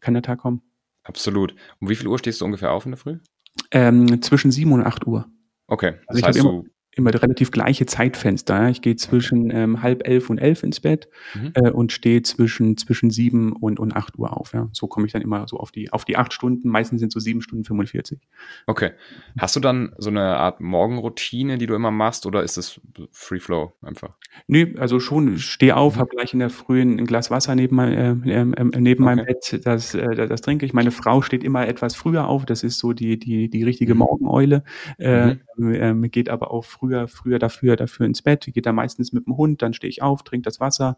kann 0.00 0.14
der 0.14 0.22
Tag 0.22 0.38
kommen. 0.40 0.62
Absolut. 1.02 1.54
Um 1.80 1.88
wie 1.88 1.96
viel 1.96 2.08
Uhr 2.08 2.18
stehst 2.18 2.40
du 2.40 2.44
ungefähr 2.44 2.72
auf 2.72 2.84
in 2.84 2.92
der 2.92 2.98
Früh? 2.98 3.18
Ähm, 3.70 4.22
zwischen 4.22 4.50
7 4.50 4.70
und 4.72 4.84
8 4.84 5.06
Uhr. 5.06 5.26
Okay. 5.66 5.94
Das 6.06 6.22
also 6.22 6.26
heißt, 6.26 6.38
du 6.40 6.66
immer 6.98 7.14
relativ 7.14 7.50
gleiche 7.50 7.86
Zeitfenster. 7.86 8.68
Ich 8.68 8.82
gehe 8.82 8.96
zwischen 8.96 9.50
ähm, 9.50 9.82
halb 9.82 10.06
elf 10.06 10.30
und 10.30 10.38
elf 10.38 10.62
ins 10.62 10.80
Bett 10.80 11.08
mhm. 11.34 11.52
äh, 11.54 11.70
und 11.70 11.92
stehe 11.92 12.22
zwischen 12.22 12.76
zwischen 12.76 13.10
sieben 13.10 13.52
und 13.52 13.80
und 13.80 13.94
acht 13.96 14.18
Uhr 14.18 14.36
auf. 14.36 14.52
Ja, 14.52 14.68
so 14.72 14.86
komme 14.86 15.06
ich 15.06 15.12
dann 15.12 15.22
immer 15.22 15.46
so 15.48 15.58
auf 15.58 15.72
die 15.72 15.92
auf 15.92 16.04
die 16.04 16.16
acht 16.16 16.32
Stunden. 16.32 16.68
Meistens 16.68 17.00
sind 17.00 17.12
so 17.12 17.20
sieben 17.20 17.42
Stunden 17.42 17.64
45. 17.64 18.20
Okay. 18.66 18.90
Hast 19.38 19.56
du 19.56 19.60
dann 19.60 19.94
so 19.98 20.10
eine 20.10 20.36
Art 20.36 20.60
Morgenroutine, 20.60 21.58
die 21.58 21.66
du 21.66 21.74
immer 21.74 21.90
machst, 21.90 22.26
oder 22.26 22.42
ist 22.42 22.58
es 22.58 22.80
Free 23.12 23.40
Flow 23.40 23.72
einfach? 23.82 24.14
Nö, 24.46 24.74
also 24.78 25.00
schon. 25.00 25.38
Stehe 25.38 25.76
auf, 25.76 25.96
mhm. 25.96 26.00
habe 26.00 26.10
gleich 26.10 26.32
in 26.32 26.38
der 26.38 26.50
Früh 26.50 26.80
ein 26.80 27.04
Glas 27.06 27.30
Wasser 27.30 27.54
neben, 27.54 27.76
mein, 27.76 27.92
äh, 27.92 28.40
äh, 28.40 28.44
neben 28.44 29.04
okay. 29.04 29.16
meinem 29.16 29.26
Bett. 29.26 29.60
Das, 29.64 29.94
äh, 29.94 30.26
das, 30.26 30.40
trinke 30.40 30.66
ich. 30.66 30.72
Meine 30.72 30.90
Frau 30.90 31.22
steht 31.22 31.44
immer 31.44 31.66
etwas 31.66 31.94
früher 31.94 32.26
auf. 32.26 32.46
Das 32.46 32.62
ist 32.62 32.78
so 32.78 32.92
die 32.92 33.18
die 33.18 33.48
die 33.48 33.62
richtige 33.62 33.94
mhm. 33.94 34.00
Morgeneule. 34.00 34.64
Mhm. 34.98 36.10
geht 36.10 36.28
aber 36.28 36.50
auch 36.50 36.64
früh 36.64 36.87
früher, 36.88 37.08
früher 37.08 37.38
dafür, 37.38 37.76
dafür 37.76 38.06
ins 38.06 38.22
Bett, 38.22 38.48
geht 38.52 38.66
da 38.66 38.72
meistens 38.72 39.12
mit 39.12 39.26
dem 39.26 39.36
Hund, 39.36 39.62
dann 39.62 39.74
stehe 39.74 39.90
ich 39.90 40.02
auf, 40.02 40.22
trinke 40.22 40.44
das 40.44 40.60
Wasser, 40.60 40.96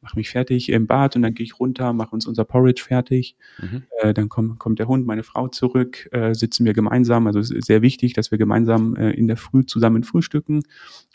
mache 0.00 0.16
mich 0.16 0.30
fertig 0.30 0.68
im 0.68 0.86
Bad 0.86 1.16
und 1.16 1.22
dann 1.22 1.34
gehe 1.34 1.44
ich 1.44 1.58
runter, 1.58 1.92
mache 1.92 2.10
uns 2.10 2.26
unser 2.26 2.44
Porridge 2.44 2.82
fertig. 2.82 3.36
Mhm. 3.60 3.82
Äh, 4.00 4.14
dann 4.14 4.28
komm, 4.28 4.58
kommt 4.58 4.78
der 4.78 4.88
Hund, 4.88 5.06
meine 5.06 5.22
Frau 5.22 5.48
zurück, 5.48 6.08
äh, 6.12 6.34
sitzen 6.34 6.64
wir 6.64 6.74
gemeinsam. 6.74 7.26
Also 7.26 7.38
es 7.38 7.50
ist 7.50 7.66
sehr 7.66 7.82
wichtig, 7.82 8.12
dass 8.12 8.30
wir 8.30 8.38
gemeinsam 8.38 8.94
äh, 8.96 9.10
in 9.10 9.26
der 9.26 9.36
Früh 9.36 9.64
zusammen 9.64 10.04
frühstücken 10.04 10.62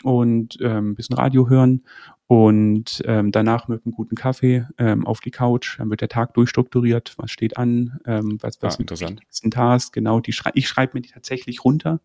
und 0.03 0.57
ähm, 0.61 0.91
ein 0.91 0.95
bisschen 0.95 1.15
Radio 1.15 1.47
hören 1.49 1.83
und 2.31 3.03
ähm, 3.07 3.33
danach 3.33 3.67
mit 3.67 3.85
einem 3.85 3.93
guten 3.93 4.15
Kaffee 4.15 4.65
ähm, 4.77 5.05
auf 5.05 5.19
die 5.19 5.31
Couch. 5.31 5.77
Dann 5.79 5.89
wird 5.89 5.99
der 5.99 6.07
Tag 6.07 6.33
durchstrukturiert, 6.33 7.13
was 7.17 7.29
steht 7.29 7.57
an, 7.57 7.99
ähm, 8.05 8.37
was, 8.39 8.61
was 8.61 8.77
ah, 8.77 8.79
interessant. 8.79 9.21
ein 9.43 9.51
Task, 9.51 9.91
genau. 9.91 10.21
Die 10.21 10.31
schrei 10.31 10.51
ich 10.53 10.69
schreibe 10.69 10.93
mir 10.93 11.01
die 11.01 11.09
tatsächlich 11.09 11.65
runter. 11.65 11.99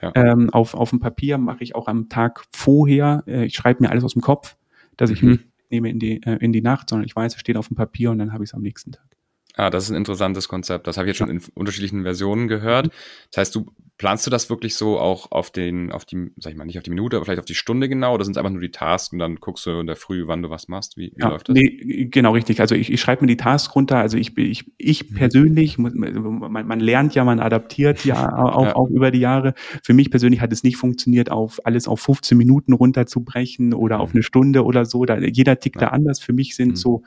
Ja. 0.00 0.12
Ähm, 0.14 0.50
auf, 0.50 0.74
auf 0.74 0.90
dem 0.90 1.00
Papier 1.00 1.36
mache 1.36 1.64
ich 1.64 1.74
auch 1.74 1.88
am 1.88 2.08
Tag 2.08 2.44
vorher, 2.52 3.24
äh, 3.26 3.44
ich 3.44 3.56
schreibe 3.56 3.82
mir 3.82 3.90
alles 3.90 4.04
aus 4.04 4.12
dem 4.12 4.22
Kopf, 4.22 4.56
dass 4.96 5.10
ich 5.10 5.20
mhm. 5.20 5.30
nicht 5.30 5.44
nehme 5.70 5.90
in 5.90 5.98
die, 5.98 6.22
äh, 6.22 6.36
in 6.36 6.52
die 6.52 6.62
Nacht, 6.62 6.88
sondern 6.88 7.04
ich 7.04 7.16
weiß, 7.16 7.34
es 7.34 7.40
steht 7.40 7.56
auf 7.56 7.66
dem 7.66 7.76
Papier 7.76 8.12
und 8.12 8.20
dann 8.20 8.32
habe 8.32 8.44
ich 8.44 8.50
es 8.50 8.54
am 8.54 8.62
nächsten 8.62 8.92
Tag. 8.92 9.11
Ah, 9.54 9.70
das 9.70 9.84
ist 9.84 9.90
ein 9.90 9.96
interessantes 9.96 10.48
Konzept. 10.48 10.86
Das 10.86 10.96
habe 10.96 11.06
ich 11.06 11.10
jetzt 11.10 11.18
schon 11.18 11.30
in 11.30 11.42
unterschiedlichen 11.54 12.02
Versionen 12.02 12.48
gehört. 12.48 12.88
Das 13.30 13.38
heißt, 13.38 13.54
du 13.54 13.66
planst 14.02 14.26
du 14.26 14.30
das 14.32 14.50
wirklich 14.50 14.74
so 14.74 14.98
auch 14.98 15.30
auf 15.30 15.52
den, 15.52 15.92
auf 15.92 16.04
die, 16.04 16.32
sag 16.36 16.50
ich 16.50 16.58
mal, 16.58 16.64
nicht 16.64 16.76
auf 16.76 16.82
die 16.82 16.90
Minute, 16.90 17.16
aber 17.16 17.24
vielleicht 17.24 17.38
auf 17.38 17.44
die 17.44 17.54
Stunde 17.54 17.88
genau, 17.88 18.14
oder 18.14 18.24
sind 18.24 18.32
es 18.32 18.38
einfach 18.38 18.50
nur 18.50 18.60
die 18.60 18.72
Tasks 18.72 19.12
und 19.12 19.20
dann 19.20 19.36
guckst 19.36 19.64
du 19.64 19.78
in 19.78 19.86
der 19.86 19.94
Früh, 19.94 20.26
wann 20.26 20.42
du 20.42 20.50
was 20.50 20.66
machst? 20.66 20.96
Wie, 20.96 21.12
wie 21.14 21.20
ja, 21.20 21.28
läuft 21.28 21.48
das? 21.48 21.54
Nee, 21.54 22.08
genau 22.10 22.32
richtig. 22.32 22.60
Also 22.60 22.74
ich, 22.74 22.90
ich 22.90 23.00
schreibe 23.00 23.22
mir 23.22 23.28
die 23.28 23.36
Tasks 23.36 23.74
runter. 23.76 23.98
Also 23.98 24.18
ich, 24.18 24.36
ich, 24.36 24.64
ich 24.76 25.08
mhm. 25.08 25.14
persönlich, 25.14 25.78
man, 25.78 25.92
man 25.94 26.80
lernt 26.80 27.14
ja, 27.14 27.22
man 27.24 27.38
adaptiert 27.38 28.04
ja 28.04 28.32
auch, 28.36 28.64
ja. 28.64 28.74
auch 28.74 28.88
über 28.88 29.12
die 29.12 29.20
Jahre. 29.20 29.54
Für 29.84 29.94
mich 29.94 30.10
persönlich 30.10 30.40
hat 30.40 30.52
es 30.52 30.64
nicht 30.64 30.78
funktioniert, 30.78 31.30
auf 31.30 31.60
alles 31.64 31.86
auf 31.86 32.00
15 32.00 32.36
Minuten 32.36 32.72
runterzubrechen 32.72 33.72
oder 33.72 33.98
mhm. 33.98 34.02
auf 34.02 34.14
eine 34.14 34.24
Stunde 34.24 34.64
oder 34.64 34.84
so. 34.84 35.04
Da, 35.04 35.18
jeder 35.18 35.60
tickt 35.60 35.80
ja. 35.80 35.88
da 35.88 35.92
anders. 35.92 36.18
Für 36.18 36.32
mich 36.32 36.56
sind 36.56 36.70
mhm. 36.70 36.76
so 36.76 37.02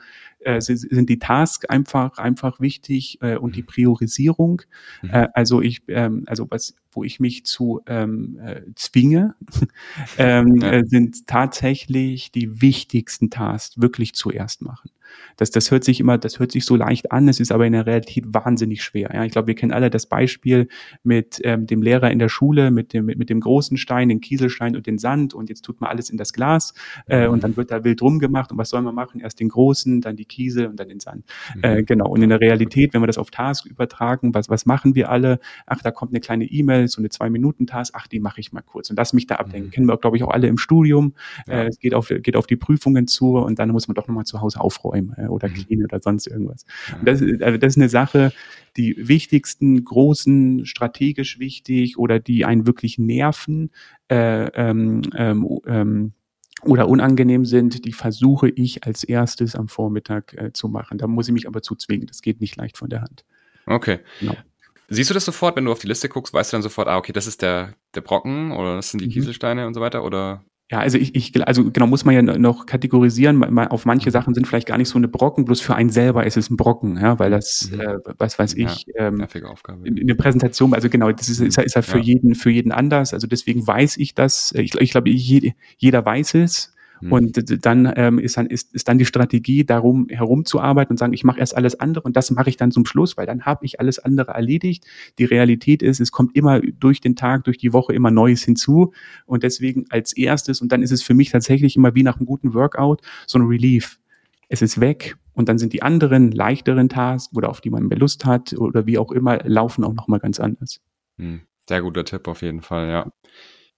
äh, 0.46 0.60
sind 0.60 1.10
die 1.10 1.18
Tasks 1.18 1.64
einfach 1.66 2.18
einfach 2.18 2.60
wichtig 2.60 3.18
äh, 3.20 3.36
und 3.36 3.56
die 3.56 3.62
mhm. 3.62 3.66
Priorisierung. 3.66 4.62
Mhm. 5.02 5.10
Äh, 5.10 5.28
also 5.34 5.60
ich 5.60 5.82
ähm, 5.88 6.24
also 6.26 6.46
was 6.50 6.74
wo 6.96 7.04
ich 7.04 7.20
mich 7.20 7.44
zu 7.44 7.80
ähm, 7.86 8.38
äh, 8.42 8.62
zwinge, 8.74 9.34
ähm, 10.18 10.56
ja. 10.56 10.72
äh, 10.72 10.84
sind 10.84 11.26
tatsächlich 11.26 12.32
die 12.32 12.60
wichtigsten 12.60 13.30
Tasks 13.30 13.80
wirklich 13.80 14.14
zuerst 14.14 14.62
machen. 14.62 14.90
Das, 15.36 15.50
das 15.50 15.70
hört 15.70 15.84
sich 15.84 16.00
immer, 16.00 16.18
das 16.18 16.38
hört 16.38 16.52
sich 16.52 16.64
so 16.64 16.76
leicht 16.76 17.12
an, 17.12 17.28
es 17.28 17.40
ist 17.40 17.52
aber 17.52 17.66
in 17.66 17.72
der 17.72 17.86
Realität 17.86 18.24
wahnsinnig 18.28 18.82
schwer. 18.82 19.10
Ja, 19.12 19.24
ich 19.24 19.32
glaube, 19.32 19.48
wir 19.48 19.54
kennen 19.54 19.72
alle 19.72 19.90
das 19.90 20.06
Beispiel 20.06 20.68
mit 21.02 21.40
ähm, 21.44 21.66
dem 21.66 21.82
Lehrer 21.82 22.10
in 22.10 22.18
der 22.18 22.28
Schule, 22.28 22.70
mit 22.70 22.92
dem, 22.92 23.06
mit, 23.06 23.18
mit 23.18 23.30
dem 23.30 23.40
großen 23.40 23.76
Stein, 23.76 24.08
den 24.08 24.20
Kieselstein 24.20 24.76
und 24.76 24.86
den 24.86 24.98
Sand 24.98 25.34
und 25.34 25.48
jetzt 25.48 25.62
tut 25.62 25.80
man 25.80 25.90
alles 25.90 26.10
in 26.10 26.16
das 26.16 26.32
Glas 26.32 26.74
äh, 27.06 27.26
und 27.26 27.44
dann 27.44 27.56
wird 27.56 27.70
da 27.70 27.84
wild 27.84 28.00
rumgemacht 28.02 28.52
und 28.52 28.58
was 28.58 28.70
soll 28.70 28.82
man 28.82 28.94
machen? 28.94 29.20
Erst 29.20 29.40
den 29.40 29.48
großen, 29.48 30.00
dann 30.00 30.16
die 30.16 30.24
Kiesel 30.24 30.66
und 30.68 30.80
dann 30.80 30.88
den 30.88 31.00
Sand. 31.00 31.24
Mhm. 31.54 31.64
Äh, 31.64 31.82
genau. 31.82 32.08
Und 32.08 32.22
in 32.22 32.30
der 32.30 32.40
Realität, 32.40 32.94
wenn 32.94 33.02
wir 33.02 33.06
das 33.06 33.18
auf 33.18 33.30
Task 33.30 33.66
übertragen, 33.66 34.34
was, 34.34 34.48
was 34.48 34.66
machen 34.66 34.94
wir 34.94 35.10
alle? 35.10 35.38
Ach, 35.66 35.82
da 35.82 35.90
kommt 35.90 36.12
eine 36.12 36.20
kleine 36.20 36.44
E-Mail, 36.44 36.85
so 36.92 37.00
eine 37.00 37.08
Zwei-Minuten-Task, 37.08 37.94
ach, 37.96 38.06
die 38.06 38.20
mache 38.20 38.40
ich 38.40 38.52
mal 38.52 38.62
kurz 38.62 38.90
und 38.90 38.96
lass 38.96 39.12
mich 39.12 39.26
da 39.26 39.36
ablenken. 39.36 39.68
Mhm. 39.68 39.72
Kennen 39.72 39.86
wir, 39.86 39.96
glaube 39.96 40.16
ich, 40.16 40.22
auch 40.22 40.30
alle 40.30 40.48
im 40.48 40.58
Studium. 40.58 41.14
Ja. 41.46 41.62
Äh, 41.62 41.68
es 41.68 41.78
geht 41.78 41.94
auf, 41.94 42.08
geht 42.08 42.36
auf 42.36 42.46
die 42.46 42.56
Prüfungen 42.56 43.06
zu 43.06 43.36
und 43.36 43.58
dann 43.58 43.70
muss 43.70 43.88
man 43.88 43.94
doch 43.94 44.08
nochmal 44.08 44.24
zu 44.24 44.40
Hause 44.40 44.60
aufräumen 44.60 45.14
äh, 45.16 45.26
oder 45.26 45.48
mhm. 45.48 45.54
clean 45.54 45.84
oder 45.84 46.00
sonst 46.00 46.26
irgendwas. 46.26 46.64
Und 46.98 47.06
das, 47.06 47.20
also 47.22 47.58
das 47.58 47.74
ist 47.74 47.76
eine 47.76 47.88
Sache, 47.88 48.32
die 48.76 49.08
wichtigsten, 49.08 49.84
großen, 49.84 50.66
strategisch 50.66 51.38
wichtig 51.38 51.98
oder 51.98 52.20
die 52.20 52.44
einen 52.44 52.66
wirklich 52.66 52.98
nerven, 52.98 53.70
äh, 54.08 54.46
ähm, 54.54 55.02
ähm, 55.14 55.60
ähm, 55.66 56.12
oder 56.62 56.88
unangenehm 56.88 57.44
sind, 57.44 57.84
die 57.84 57.92
versuche 57.92 58.48
ich 58.48 58.84
als 58.84 59.04
erstes 59.04 59.54
am 59.54 59.68
Vormittag 59.68 60.34
äh, 60.34 60.52
zu 60.52 60.68
machen. 60.68 60.98
Da 60.98 61.06
muss 61.06 61.28
ich 61.28 61.34
mich 61.34 61.46
aber 61.46 61.62
zu 61.62 61.74
zwingen. 61.74 62.06
Das 62.06 62.22
geht 62.22 62.40
nicht 62.40 62.56
leicht 62.56 62.76
von 62.76 62.88
der 62.88 63.02
Hand. 63.02 63.24
Okay. 63.66 63.98
Genau. 64.20 64.36
Siehst 64.88 65.10
du 65.10 65.14
das 65.14 65.24
sofort, 65.24 65.56
wenn 65.56 65.64
du 65.64 65.72
auf 65.72 65.80
die 65.80 65.88
Liste 65.88 66.08
guckst, 66.08 66.32
weißt 66.32 66.52
du 66.52 66.56
dann 66.56 66.62
sofort, 66.62 66.88
ah, 66.88 66.96
okay, 66.96 67.12
das 67.12 67.26
ist 67.26 67.42
der, 67.42 67.74
der 67.94 68.00
Brocken 68.00 68.52
oder 68.52 68.76
das 68.76 68.90
sind 68.90 69.00
die 69.00 69.06
mhm. 69.06 69.12
Kieselsteine 69.12 69.66
und 69.66 69.74
so 69.74 69.80
weiter? 69.80 70.04
Oder 70.04 70.44
ja, 70.68 70.80
also 70.80 70.98
ich, 70.98 71.14
ich, 71.14 71.46
also 71.46 71.70
genau 71.70 71.86
muss 71.86 72.04
man 72.04 72.14
ja 72.14 72.22
noch 72.22 72.66
kategorisieren. 72.66 73.58
Auf 73.68 73.84
manche 73.84 74.10
Sachen 74.10 74.34
sind 74.34 74.48
vielleicht 74.48 74.66
gar 74.66 74.78
nicht 74.78 74.88
so 74.88 74.98
eine 74.98 75.06
Brocken, 75.06 75.44
bloß 75.44 75.60
für 75.60 75.76
einen 75.76 75.90
selber 75.90 76.26
ist 76.26 76.36
es 76.36 76.50
ein 76.50 76.56
Brocken, 76.56 76.98
ja, 77.00 77.20
weil 77.20 77.30
das, 77.30 77.70
mhm. 77.70 77.80
äh, 77.80 77.98
was 78.18 78.36
weiß 78.36 78.54
ich, 78.54 78.86
ja, 78.88 79.08
ähm, 79.08 79.24
Aufgabe. 79.44 79.86
in, 79.86 79.96
in 79.96 80.08
der 80.08 80.16
Präsentation, 80.16 80.74
also 80.74 80.88
genau, 80.88 81.12
das 81.12 81.28
ist, 81.28 81.38
ist, 81.38 81.56
ist 81.58 81.76
ja 81.76 81.82
für 81.82 81.98
ja. 81.98 82.04
jeden, 82.04 82.34
für 82.34 82.50
jeden 82.50 82.72
anders. 82.72 83.14
Also 83.14 83.28
deswegen 83.28 83.64
weiß 83.64 83.96
ich 83.98 84.14
das. 84.14 84.52
Ich, 84.56 84.74
ich 84.74 84.90
glaube, 84.90 85.10
jeder 85.10 86.04
weiß 86.04 86.34
es. 86.34 86.72
Mhm. 87.00 87.12
Und 87.12 87.66
dann 87.66 87.92
ähm, 87.96 88.18
ist 88.18 88.36
dann 88.36 88.46
ist, 88.46 88.74
ist 88.74 88.88
dann 88.88 88.98
die 88.98 89.04
Strategie, 89.04 89.64
darum 89.64 90.08
herumzuarbeiten 90.08 90.92
und 90.92 90.98
sagen, 90.98 91.12
ich 91.12 91.24
mache 91.24 91.40
erst 91.40 91.56
alles 91.56 91.78
andere 91.78 92.04
und 92.04 92.16
das 92.16 92.30
mache 92.30 92.48
ich 92.48 92.56
dann 92.56 92.70
zum 92.70 92.86
Schluss, 92.86 93.16
weil 93.16 93.26
dann 93.26 93.44
habe 93.44 93.64
ich 93.64 93.80
alles 93.80 93.98
andere 93.98 94.32
erledigt. 94.32 94.84
Die 95.18 95.24
Realität 95.24 95.82
ist, 95.82 96.00
es 96.00 96.12
kommt 96.12 96.36
immer 96.36 96.60
durch 96.60 97.00
den 97.00 97.16
Tag, 97.16 97.44
durch 97.44 97.58
die 97.58 97.72
Woche 97.72 97.92
immer 97.92 98.10
Neues 98.10 98.42
hinzu 98.42 98.92
und 99.26 99.42
deswegen 99.42 99.84
als 99.90 100.12
erstes 100.12 100.60
und 100.60 100.72
dann 100.72 100.82
ist 100.82 100.92
es 100.92 101.02
für 101.02 101.14
mich 101.14 101.30
tatsächlich 101.30 101.76
immer 101.76 101.94
wie 101.94 102.02
nach 102.02 102.16
einem 102.16 102.26
guten 102.26 102.54
Workout 102.54 103.02
so 103.26 103.38
ein 103.38 103.46
Relief. 103.46 103.98
Es 104.48 104.62
ist 104.62 104.80
weg 104.80 105.16
und 105.34 105.48
dann 105.48 105.58
sind 105.58 105.72
die 105.72 105.82
anderen 105.82 106.30
leichteren 106.30 106.88
Tasks 106.88 107.34
oder 107.36 107.50
auf 107.50 107.60
die 107.60 107.70
man 107.70 107.88
mehr 107.88 107.98
Lust 107.98 108.24
hat 108.24 108.52
oder 108.54 108.86
wie 108.86 108.98
auch 108.98 109.10
immer 109.12 109.38
laufen 109.44 109.84
auch 109.84 109.94
noch 109.94 110.08
mal 110.08 110.18
ganz 110.18 110.40
anders. 110.40 110.80
Hm. 111.18 111.40
Sehr 111.68 111.82
guter 111.82 112.04
Tipp 112.04 112.28
auf 112.28 112.42
jeden 112.42 112.60
Fall, 112.60 112.88
ja. 112.88 113.10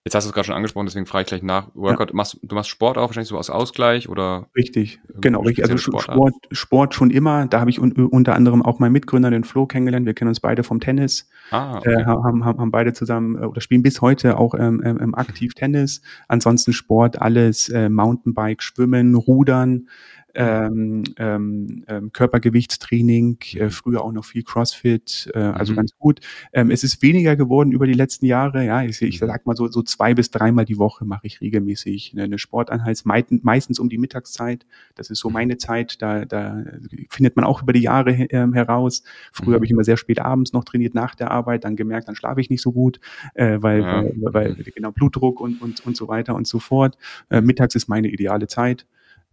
Jetzt 0.09 0.15
hast 0.15 0.25
du 0.25 0.31
es 0.31 0.35
gerade 0.35 0.47
schon 0.47 0.55
angesprochen, 0.55 0.87
deswegen 0.87 1.05
frage 1.05 1.25
ich 1.25 1.29
gleich 1.29 1.43
nach. 1.43 1.69
Workout, 1.75 2.09
ja. 2.09 2.17
machst, 2.17 2.39
du 2.43 2.55
machst 2.55 2.71
Sport 2.71 2.97
auch 2.97 3.09
wahrscheinlich 3.09 3.29
so 3.29 3.37
aus 3.37 3.51
Ausgleich 3.51 4.09
oder? 4.09 4.47
Richtig, 4.57 5.01
genau, 5.21 5.43
richtig. 5.43 5.65
Also 5.65 5.77
Sport, 5.77 6.35
Sport 6.51 6.95
schon 6.95 7.11
immer. 7.11 7.45
Da 7.45 7.61
habe 7.61 7.69
ich 7.69 7.79
un 7.79 7.93
unter 7.93 8.35
anderem 8.35 8.63
auch 8.63 8.79
meinen 8.79 8.93
Mitgründer, 8.93 9.31
den 9.31 9.45
Flo, 9.45 9.67
kennengelernt. 9.67 10.07
Wir 10.07 10.15
kennen 10.15 10.31
uns 10.31 10.41
beide 10.41 10.63
vom 10.63 10.81
Tennis. 10.81 11.29
Ah, 11.51 11.77
okay. 11.77 11.93
äh, 11.93 12.05
haben, 12.07 12.43
haben, 12.43 12.59
haben 12.59 12.71
beide 12.71 12.95
zusammen 12.95 13.37
äh, 13.37 13.45
oder 13.45 13.61
spielen 13.61 13.83
bis 13.83 14.01
heute 14.01 14.39
auch 14.39 14.55
ähm, 14.55 14.83
ähm, 14.83 15.15
aktiv 15.15 15.53
Tennis. 15.53 16.01
Ansonsten 16.27 16.73
Sport, 16.73 17.21
alles 17.21 17.69
äh, 17.69 17.91
Mountainbike, 17.91 18.63
Schwimmen, 18.63 19.15
Rudern, 19.15 19.89
ähm, 20.35 21.05
ähm, 21.17 21.85
ähm 21.89 22.13
Körpergewichtstraining, 22.13 23.39
äh, 23.55 23.71
früher 23.71 24.03
auch 24.03 24.13
noch 24.13 24.25
viel 24.25 24.43
CrossFit, 24.43 25.31
äh, 25.35 25.39
also 25.39 25.73
mhm. 25.73 25.77
ganz 25.77 25.97
gut. 25.99 26.21
Ähm, 26.53 26.71
es 26.71 26.85
ist 26.85 27.03
weniger 27.03 27.37
geworden 27.37 27.73
über 27.73 27.87
die 27.87 27.95
letzten 27.95 28.27
Jahre. 28.27 28.65
Ja, 28.65 28.83
ich, 28.83 29.01
ich 29.03 29.21
mhm. 29.21 29.27
sag 29.27 29.47
mal 29.47 29.57
so, 29.57 29.69
so 29.69 29.83
zwei 29.83 30.15
bis 30.15 30.31
dreimal 30.31 30.65
die 30.65 30.79
Woche 30.79 31.05
mache 31.05 31.27
ich 31.27 31.41
regelmäßig 31.41 32.13
eine, 32.13 32.25
eine 32.25 32.39
Sporteinheit, 32.39 33.03
meistens 33.05 33.79
um 33.79 33.89
die 33.89 33.99
Mittagszeit. 33.99 34.67
Das 34.95 35.11
ist 35.11 35.19
so 35.19 35.29
mhm. 35.29 35.35
meine 35.35 35.57
Zeit. 35.57 36.01
Da, 36.03 36.25
da 36.25 36.63
findet 37.09 37.37
man 37.37 37.45
auch 37.45 37.63
über 37.63 37.73
die 37.73 37.83
Jahre 37.83 38.13
ähm, 38.13 38.53
heraus. 38.53 39.03
Früher 39.33 39.51
mhm. 39.51 39.55
habe 39.55 39.65
ich 39.65 39.71
immer 39.71 39.85
sehr 39.85 39.97
spät 39.97 40.21
abends 40.21 40.53
noch 40.53 40.65
trainiert 40.65 40.95
nach 40.95 41.15
der 41.15 41.31
Arbeit, 41.31 41.65
dann 41.65 41.77
gemerkt, 41.77 42.09
dann 42.09 42.15
schlafe 42.15 42.41
ich 42.41 42.51
nicht 42.51 42.63
so 42.63 42.73
gut, 42.73 43.01
äh, 43.35 43.59
weil, 43.61 43.81
ja. 43.81 44.05
weil, 44.17 44.33
weil 44.33 44.55
genau 44.75 44.93
Blutdruck 44.93 45.41
und, 45.41 45.61
und, 45.61 45.85
und 45.87 45.97
so 45.97 46.09
weiter 46.09 46.35
und 46.35 46.47
so 46.47 46.59
fort. 46.59 46.97
Äh, 47.31 47.41
mittags 47.41 47.75
ist 47.75 47.89
meine 47.89 48.09
ideale 48.09 48.47
Zeit. 48.47 48.87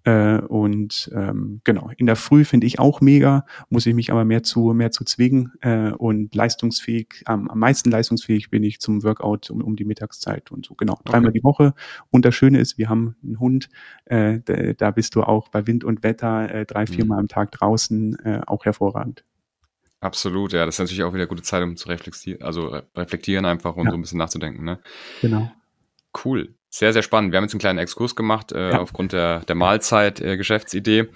Äh, 0.06 0.38
und 0.38 1.10
ähm, 1.16 1.62
genau, 1.64 1.89
in 1.97 2.06
der 2.06 2.16
Früh 2.16 2.45
finde 2.45 2.68
ich 2.68 2.78
auch 2.78 3.01
mega, 3.01 3.45
muss 3.70 3.88
ich 3.88 3.95
mich 3.95 4.12
aber 4.12 4.24
mehr 4.24 4.43
zu 4.43 4.72
mehr 4.74 4.91
zu 4.91 5.03
zwingen 5.03 5.53
äh, 5.62 5.91
und 5.91 6.36
leistungsfähig, 6.36 7.24
am, 7.26 7.49
am 7.49 7.58
meisten 7.58 7.89
leistungsfähig 7.89 8.51
bin 8.51 8.64
ich 8.64 8.80
zum 8.80 9.03
Workout 9.03 9.49
um, 9.49 9.64
um 9.64 9.76
die 9.76 9.84
Mittagszeit 9.84 10.51
und 10.51 10.66
so 10.66 10.76
genau 10.76 10.99
dreimal 11.06 11.30
okay. 11.30 11.39
die 11.39 11.43
Woche. 11.43 11.74
Und 12.12 12.24
das 12.24 12.36
Schöne 12.36 12.60
ist, 12.60 12.78
wir 12.78 12.88
haben 12.88 13.16
einen 13.24 13.39
Hund, 13.39 13.70
äh, 14.06 14.39
da, 14.45 14.74
da 14.74 14.91
bist 14.91 15.16
du 15.16 15.24
auch 15.24 15.49
bei 15.49 15.66
Wind 15.66 15.84
und 15.84 16.03
Wetter 16.03 16.53
äh, 16.53 16.66
drei 16.66 16.86
viermal 16.86 17.18
mhm. 17.18 17.22
am 17.22 17.28
Tag 17.28 17.51
draußen 17.51 18.20
äh, 18.20 18.41
auch 18.45 18.66
hervorragend. 18.66 19.24
Absolut, 20.01 20.53
ja, 20.53 20.68
das 20.68 20.76
ist 20.76 20.80
natürlich 20.80 21.03
auch 21.03 21.14
wieder 21.14 21.24
eine 21.24 21.30
gute 21.30 21.41
Zeit, 21.41 21.64
um 21.64 21.78
zu 21.78 21.89
reflektieren, 21.89 22.43
also 22.43 22.80
reflektieren 22.95 23.45
einfach 23.45 23.76
und 23.76 23.86
ja. 23.86 23.91
so 23.91 23.97
ein 23.97 24.01
bisschen 24.01 24.20
nachzudenken, 24.20 24.64
ne? 24.64 24.80
Genau. 25.22 25.51
Cool. 26.24 26.53
Sehr, 26.78 26.92
sehr 26.92 27.04
spannend. 27.04 27.32
Wir 27.32 27.38
haben 27.38 27.46
jetzt 27.46 27.54
einen 27.54 27.62
kleinen 27.62 27.80
Exkurs 27.80 28.18
gemacht 28.18 28.52
äh, 28.52 28.72
ja. 28.72 28.80
aufgrund 28.82 29.14
der, 29.14 29.40
der 29.46 29.56
Mahlzeit-Geschäftsidee. 29.56 31.00
Äh, 31.00 31.08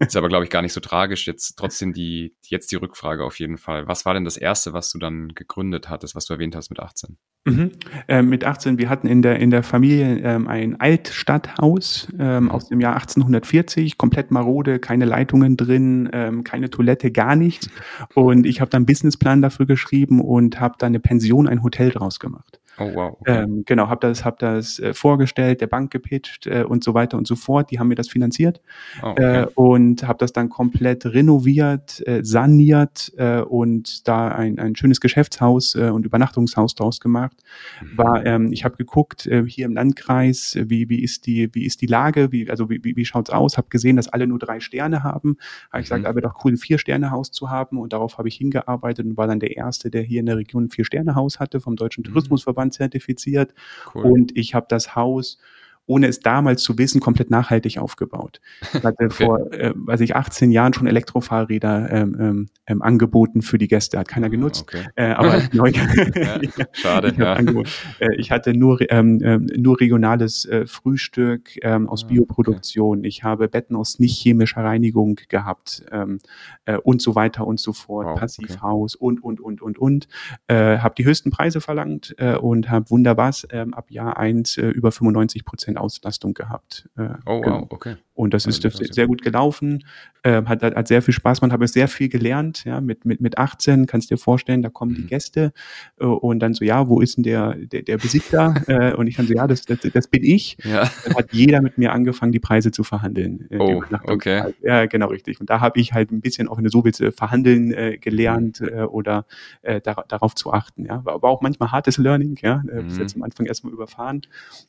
ist 0.00 0.14
aber, 0.14 0.28
glaube 0.28 0.44
ich, 0.44 0.50
gar 0.50 0.60
nicht 0.60 0.74
so 0.74 0.80
tragisch. 0.80 1.26
Jetzt 1.26 1.56
trotzdem 1.56 1.94
die, 1.94 2.36
jetzt 2.42 2.70
die 2.70 2.76
Rückfrage 2.76 3.24
auf 3.24 3.38
jeden 3.38 3.56
Fall. 3.56 3.88
Was 3.88 4.04
war 4.04 4.12
denn 4.12 4.26
das 4.26 4.36
Erste, 4.36 4.74
was 4.74 4.92
du 4.92 4.98
dann 4.98 5.28
gegründet 5.34 5.88
hattest, 5.88 6.16
was 6.16 6.26
du 6.26 6.34
erwähnt 6.34 6.54
hast 6.54 6.68
mit 6.68 6.80
18? 6.80 7.16
Mhm. 7.46 7.70
Äh, 8.08 8.20
mit 8.20 8.44
18, 8.44 8.76
wir 8.76 8.90
hatten 8.90 9.06
in 9.06 9.22
der, 9.22 9.38
in 9.38 9.50
der 9.50 9.62
Familie 9.62 10.18
ähm, 10.18 10.48
ein 10.48 10.78
Altstadthaus 10.78 12.08
ähm, 12.18 12.44
mhm. 12.44 12.50
aus 12.50 12.68
dem 12.68 12.80
Jahr 12.80 12.96
1840, 12.96 13.96
komplett 13.96 14.30
marode, 14.30 14.80
keine 14.80 15.06
Leitungen 15.06 15.56
drin, 15.56 16.10
ähm, 16.12 16.44
keine 16.44 16.68
Toilette, 16.68 17.10
gar 17.10 17.36
nichts. 17.36 17.70
Und 18.12 18.44
ich 18.44 18.60
habe 18.60 18.70
dann 18.70 18.80
einen 18.80 18.86
Businessplan 18.86 19.40
dafür 19.40 19.64
geschrieben 19.64 20.20
und 20.20 20.60
habe 20.60 20.74
dann 20.78 20.88
eine 20.88 21.00
Pension, 21.00 21.48
ein 21.48 21.62
Hotel 21.62 21.88
draus 21.88 22.20
gemacht. 22.20 22.60
Oh 22.78 22.94
wow. 22.94 23.16
Okay. 23.20 23.42
Ähm, 23.42 23.62
genau, 23.64 23.88
habe 23.88 24.06
das, 24.06 24.24
hab 24.24 24.38
das 24.38 24.78
äh, 24.78 24.92
vorgestellt, 24.92 25.60
der 25.60 25.66
Bank 25.66 25.90
gepitcht 25.90 26.46
äh, 26.46 26.62
und 26.62 26.84
so 26.84 26.94
weiter 26.94 27.16
und 27.16 27.26
so 27.26 27.34
fort. 27.34 27.70
Die 27.70 27.78
haben 27.78 27.88
mir 27.88 27.94
das 27.94 28.08
finanziert 28.08 28.60
oh, 29.02 29.08
okay. 29.08 29.42
äh, 29.42 29.46
und 29.54 30.06
habe 30.06 30.18
das 30.18 30.32
dann 30.32 30.48
komplett 30.48 31.06
renoviert, 31.06 32.06
äh, 32.06 32.22
saniert 32.22 33.12
äh, 33.16 33.40
und 33.40 34.06
da 34.06 34.28
ein, 34.28 34.58
ein 34.58 34.76
schönes 34.76 35.00
Geschäftshaus 35.00 35.74
äh, 35.74 35.88
und 35.88 36.04
Übernachtungshaus 36.04 36.74
draus 36.74 37.00
gemacht. 37.00 37.36
Mhm. 37.80 37.98
War, 37.98 38.26
ähm, 38.26 38.52
ich 38.52 38.64
habe 38.64 38.76
geguckt 38.76 39.26
äh, 39.26 39.44
hier 39.46 39.66
im 39.66 39.74
Landkreis, 39.74 40.58
wie 40.60 40.88
wie 40.88 41.02
ist 41.02 41.26
die 41.26 41.48
wie 41.52 41.64
ist 41.64 41.80
die 41.80 41.86
Lage, 41.86 42.30
wie 42.32 42.50
also 42.50 42.68
wie 42.68 42.82
wie, 42.82 42.96
wie 42.96 43.04
schaut's 43.04 43.30
aus? 43.30 43.56
Habe 43.56 43.68
gesehen, 43.70 43.96
dass 43.96 44.08
alle 44.08 44.26
nur 44.26 44.38
drei 44.38 44.60
Sterne 44.60 45.02
haben. 45.02 45.38
Habe 45.72 45.82
ich 45.82 45.90
mhm. 45.90 45.94
gesagt, 45.94 46.06
aber 46.06 46.20
doch 46.20 46.44
cool, 46.44 46.52
ein 46.52 46.56
vier 46.58 46.78
Sterne 46.78 47.10
Haus 47.10 47.30
zu 47.30 47.50
haben 47.50 47.78
und 47.78 47.94
darauf 47.94 48.18
habe 48.18 48.28
ich 48.28 48.36
hingearbeitet 48.36 49.06
und 49.06 49.16
war 49.16 49.26
dann 49.26 49.40
der 49.40 49.56
erste, 49.56 49.90
der 49.90 50.02
hier 50.02 50.20
in 50.20 50.26
der 50.26 50.36
Region 50.36 50.64
ein 50.64 50.70
vier 50.70 50.84
Sterne 50.84 51.14
Haus 51.14 51.40
hatte 51.40 51.60
vom 51.60 51.76
Deutschen 51.76 52.02
mhm. 52.02 52.08
Tourismusverband 52.08 52.65
zertifiziert 52.70 53.54
cool. 53.94 54.04
und 54.04 54.36
ich 54.36 54.54
habe 54.54 54.66
das 54.68 54.94
Haus 54.94 55.38
ohne 55.86 56.08
es 56.08 56.20
damals 56.20 56.62
zu 56.62 56.76
wissen, 56.78 57.00
komplett 57.00 57.30
nachhaltig 57.30 57.78
aufgebaut. 57.78 58.40
Ich 58.74 58.82
hatte 58.82 59.04
okay. 59.04 59.10
vor, 59.10 59.52
äh, 59.52 59.72
weiß 59.74 60.00
ich, 60.00 60.16
18 60.16 60.50
Jahren 60.50 60.72
schon 60.72 60.86
Elektrofahrräder 60.86 61.90
ähm, 61.90 62.16
ähm, 62.18 62.48
ähm, 62.66 62.82
angeboten 62.82 63.42
für 63.42 63.58
die 63.58 63.68
Gäste. 63.68 63.98
Hat 63.98 64.08
keiner 64.08 64.26
ah, 64.26 64.30
genutzt. 64.30 64.64
Okay. 64.66 64.86
Äh, 64.96 65.12
aber 65.12 65.42
neu, 65.52 65.70
ja, 65.70 66.40
schade. 66.72 67.08
ich, 67.12 67.16
ja. 67.16 67.36
äh, 67.38 68.14
ich 68.16 68.30
hatte 68.30 68.54
nur, 68.54 68.80
ähm, 68.90 69.20
ähm, 69.22 69.46
nur 69.56 69.80
regionales 69.80 70.44
äh, 70.46 70.66
Frühstück 70.66 71.50
ähm, 71.62 71.88
aus 71.88 72.04
ah, 72.04 72.08
Bioproduktion. 72.08 72.98
Okay. 72.98 73.08
Ich 73.08 73.22
habe 73.22 73.48
Betten 73.48 73.76
aus 73.76 73.98
nicht 73.98 74.18
chemischer 74.18 74.64
Reinigung 74.64 75.18
gehabt 75.28 75.84
ähm, 75.92 76.18
äh, 76.64 76.76
und 76.78 77.00
so 77.00 77.14
weiter 77.14 77.46
und 77.46 77.60
so 77.60 77.72
fort. 77.72 78.06
Wow, 78.06 78.18
Passivhaus 78.18 78.94
und, 78.96 79.22
und, 79.22 79.40
und, 79.40 79.62
und, 79.62 79.78
und. 79.78 80.08
Äh, 80.48 80.78
habe 80.78 80.94
die 80.96 81.04
höchsten 81.04 81.30
Preise 81.30 81.60
verlangt 81.60 82.14
äh, 82.18 82.36
und 82.36 82.70
habe 82.70 82.90
wunderbar 82.90 83.32
äh, 83.50 83.66
ab 83.72 83.90
Jahr 83.90 84.16
eins 84.16 84.56
äh, 84.56 84.68
über 84.68 84.92
95 84.92 85.44
Prozent 85.44 85.75
Auslastung 85.76 86.34
gehabt. 86.34 86.88
Äh, 86.96 87.08
oh, 87.26 87.40
genau. 87.40 87.62
wow, 87.62 87.66
okay. 87.70 87.96
Und 88.14 88.34
das 88.34 88.46
ist, 88.46 88.64
das 88.64 88.74
sehr 88.74 89.06
gut 89.06 89.22
gelaufen, 89.22 89.84
äh, 90.26 90.44
hat, 90.44 90.62
hat, 90.62 90.74
hat 90.74 90.88
sehr 90.88 91.02
viel 91.02 91.14
Spaß, 91.14 91.40
man 91.40 91.52
habe 91.52 91.68
sehr 91.68 91.86
viel 91.86 92.08
gelernt, 92.08 92.64
ja, 92.64 92.80
mit, 92.80 93.04
mit, 93.04 93.20
mit 93.20 93.38
18, 93.38 93.86
kannst 93.86 94.10
dir 94.10 94.18
vorstellen, 94.18 94.62
da 94.62 94.70
kommen 94.70 94.92
mhm. 94.92 94.96
die 94.96 95.06
Gäste 95.06 95.52
äh, 96.00 96.04
und 96.04 96.40
dann 96.40 96.52
so, 96.52 96.64
ja, 96.64 96.88
wo 96.88 97.00
ist 97.00 97.16
denn 97.16 97.22
der, 97.22 97.54
der, 97.54 97.82
der 97.82 97.98
Besitzer? 97.98 98.54
äh, 98.66 98.94
und 98.94 99.06
ich 99.06 99.16
dann 99.16 99.26
so, 99.26 99.34
ja, 99.34 99.46
das, 99.46 99.62
das, 99.62 99.78
das 99.80 100.08
bin 100.08 100.24
ich. 100.24 100.56
Ja. 100.64 100.90
Dann 101.04 101.14
hat 101.14 101.32
jeder 101.32 101.62
mit 101.62 101.78
mir 101.78 101.92
angefangen, 101.92 102.32
die 102.32 102.40
Preise 102.40 102.72
zu 102.72 102.82
verhandeln. 102.82 103.46
Äh, 103.50 103.58
oh, 103.58 103.82
okay. 104.04 104.52
Ja, 104.62 104.86
genau, 104.86 105.08
richtig. 105.08 105.40
Und 105.40 105.48
da 105.48 105.60
habe 105.60 105.78
ich 105.78 105.92
halt 105.92 106.10
ein 106.10 106.20
bisschen 106.20 106.48
auch, 106.48 106.56
wenn 106.56 106.64
du 106.64 106.70
so 106.70 106.84
willst, 106.84 107.00
äh, 107.00 107.12
verhandeln 107.12 107.72
äh, 107.72 107.98
gelernt 107.98 108.60
äh, 108.60 108.82
oder 108.82 109.26
äh, 109.62 109.80
dar 109.80 110.04
darauf 110.08 110.34
zu 110.34 110.52
achten, 110.52 110.86
ja. 110.86 111.04
War, 111.04 111.22
war 111.22 111.30
auch 111.30 111.42
manchmal 111.42 111.70
hartes 111.70 111.98
Learning, 111.98 112.36
ja, 112.42 112.62
äh, 112.68 112.82
bis 112.82 112.98
jetzt 112.98 113.16
mhm. 113.16 113.22
am 113.22 113.26
Anfang 113.26 113.46
erstmal 113.46 113.72
überfahren. 113.72 114.22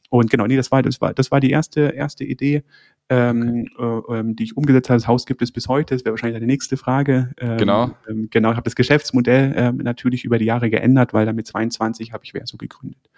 Und 0.09 0.29
genau, 0.29 0.45
nee, 0.45 0.55
das 0.55 0.71
war, 0.71 0.83
das 0.83 1.01
war, 1.01 1.13
das 1.13 1.31
war 1.31 1.39
die 1.39 1.49
erste, 1.49 1.81
erste 1.81 2.23
Idee 2.23 2.63
ähm, 3.09 3.67
okay. 3.77 4.13
äh, 4.15 4.19
ähm, 4.19 4.35
die 4.35 4.43
ich 4.43 4.57
umgesetzt 4.57 4.89
habe. 4.89 4.99
Das 4.99 5.07
Haus 5.07 5.25
gibt 5.25 5.41
es 5.41 5.51
bis 5.51 5.67
heute. 5.67 5.95
Das 5.95 6.03
wäre 6.03 6.13
wahrscheinlich 6.13 6.35
deine 6.35 6.47
nächste 6.47 6.77
Frage. 6.77 7.31
Ähm, 7.37 7.57
genau. 7.57 7.91
Ähm, 8.09 8.27
genau, 8.29 8.51
ich 8.51 8.57
habe 8.57 8.65
das 8.65 8.75
Geschäftsmodell 8.75 9.53
ähm, 9.55 9.77
natürlich 9.77 10.25
über 10.25 10.37
die 10.37 10.45
Jahre 10.45 10.69
geändert, 10.69 11.13
weil 11.13 11.25
dann 11.25 11.35
mit 11.35 11.47
22 11.47 12.13
habe 12.13 12.23
ich 12.25 12.31
Verso 12.31 12.57
gegründet. 12.57 13.09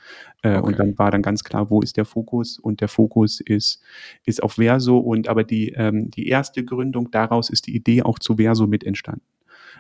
Äh, 0.42 0.58
okay. 0.58 0.68
Und 0.68 0.80
dann 0.80 0.98
war 0.98 1.12
dann 1.12 1.22
ganz 1.22 1.44
klar, 1.44 1.70
wo 1.70 1.82
ist 1.82 1.98
der 1.98 2.06
Fokus? 2.06 2.60
Und 2.60 2.82
der 2.82 2.88
Fokus 2.88 3.40
ist, 3.40 3.82
ist 4.26 4.44
auf 4.44 4.54
Verso. 4.54 4.98
Und 4.98 5.28
aber 5.28 5.44
die, 5.44 5.70
ähm, 5.70 6.12
die 6.12 6.28
erste 6.28 6.64
Gründung 6.64 7.12
daraus 7.12 7.50
ist 7.50 7.68
die 7.68 7.76
Idee 7.76 8.04
auch 8.04 8.20
zu 8.20 8.36
Verso 8.36 8.68
mit 8.68 8.84
entstanden. 8.84 9.24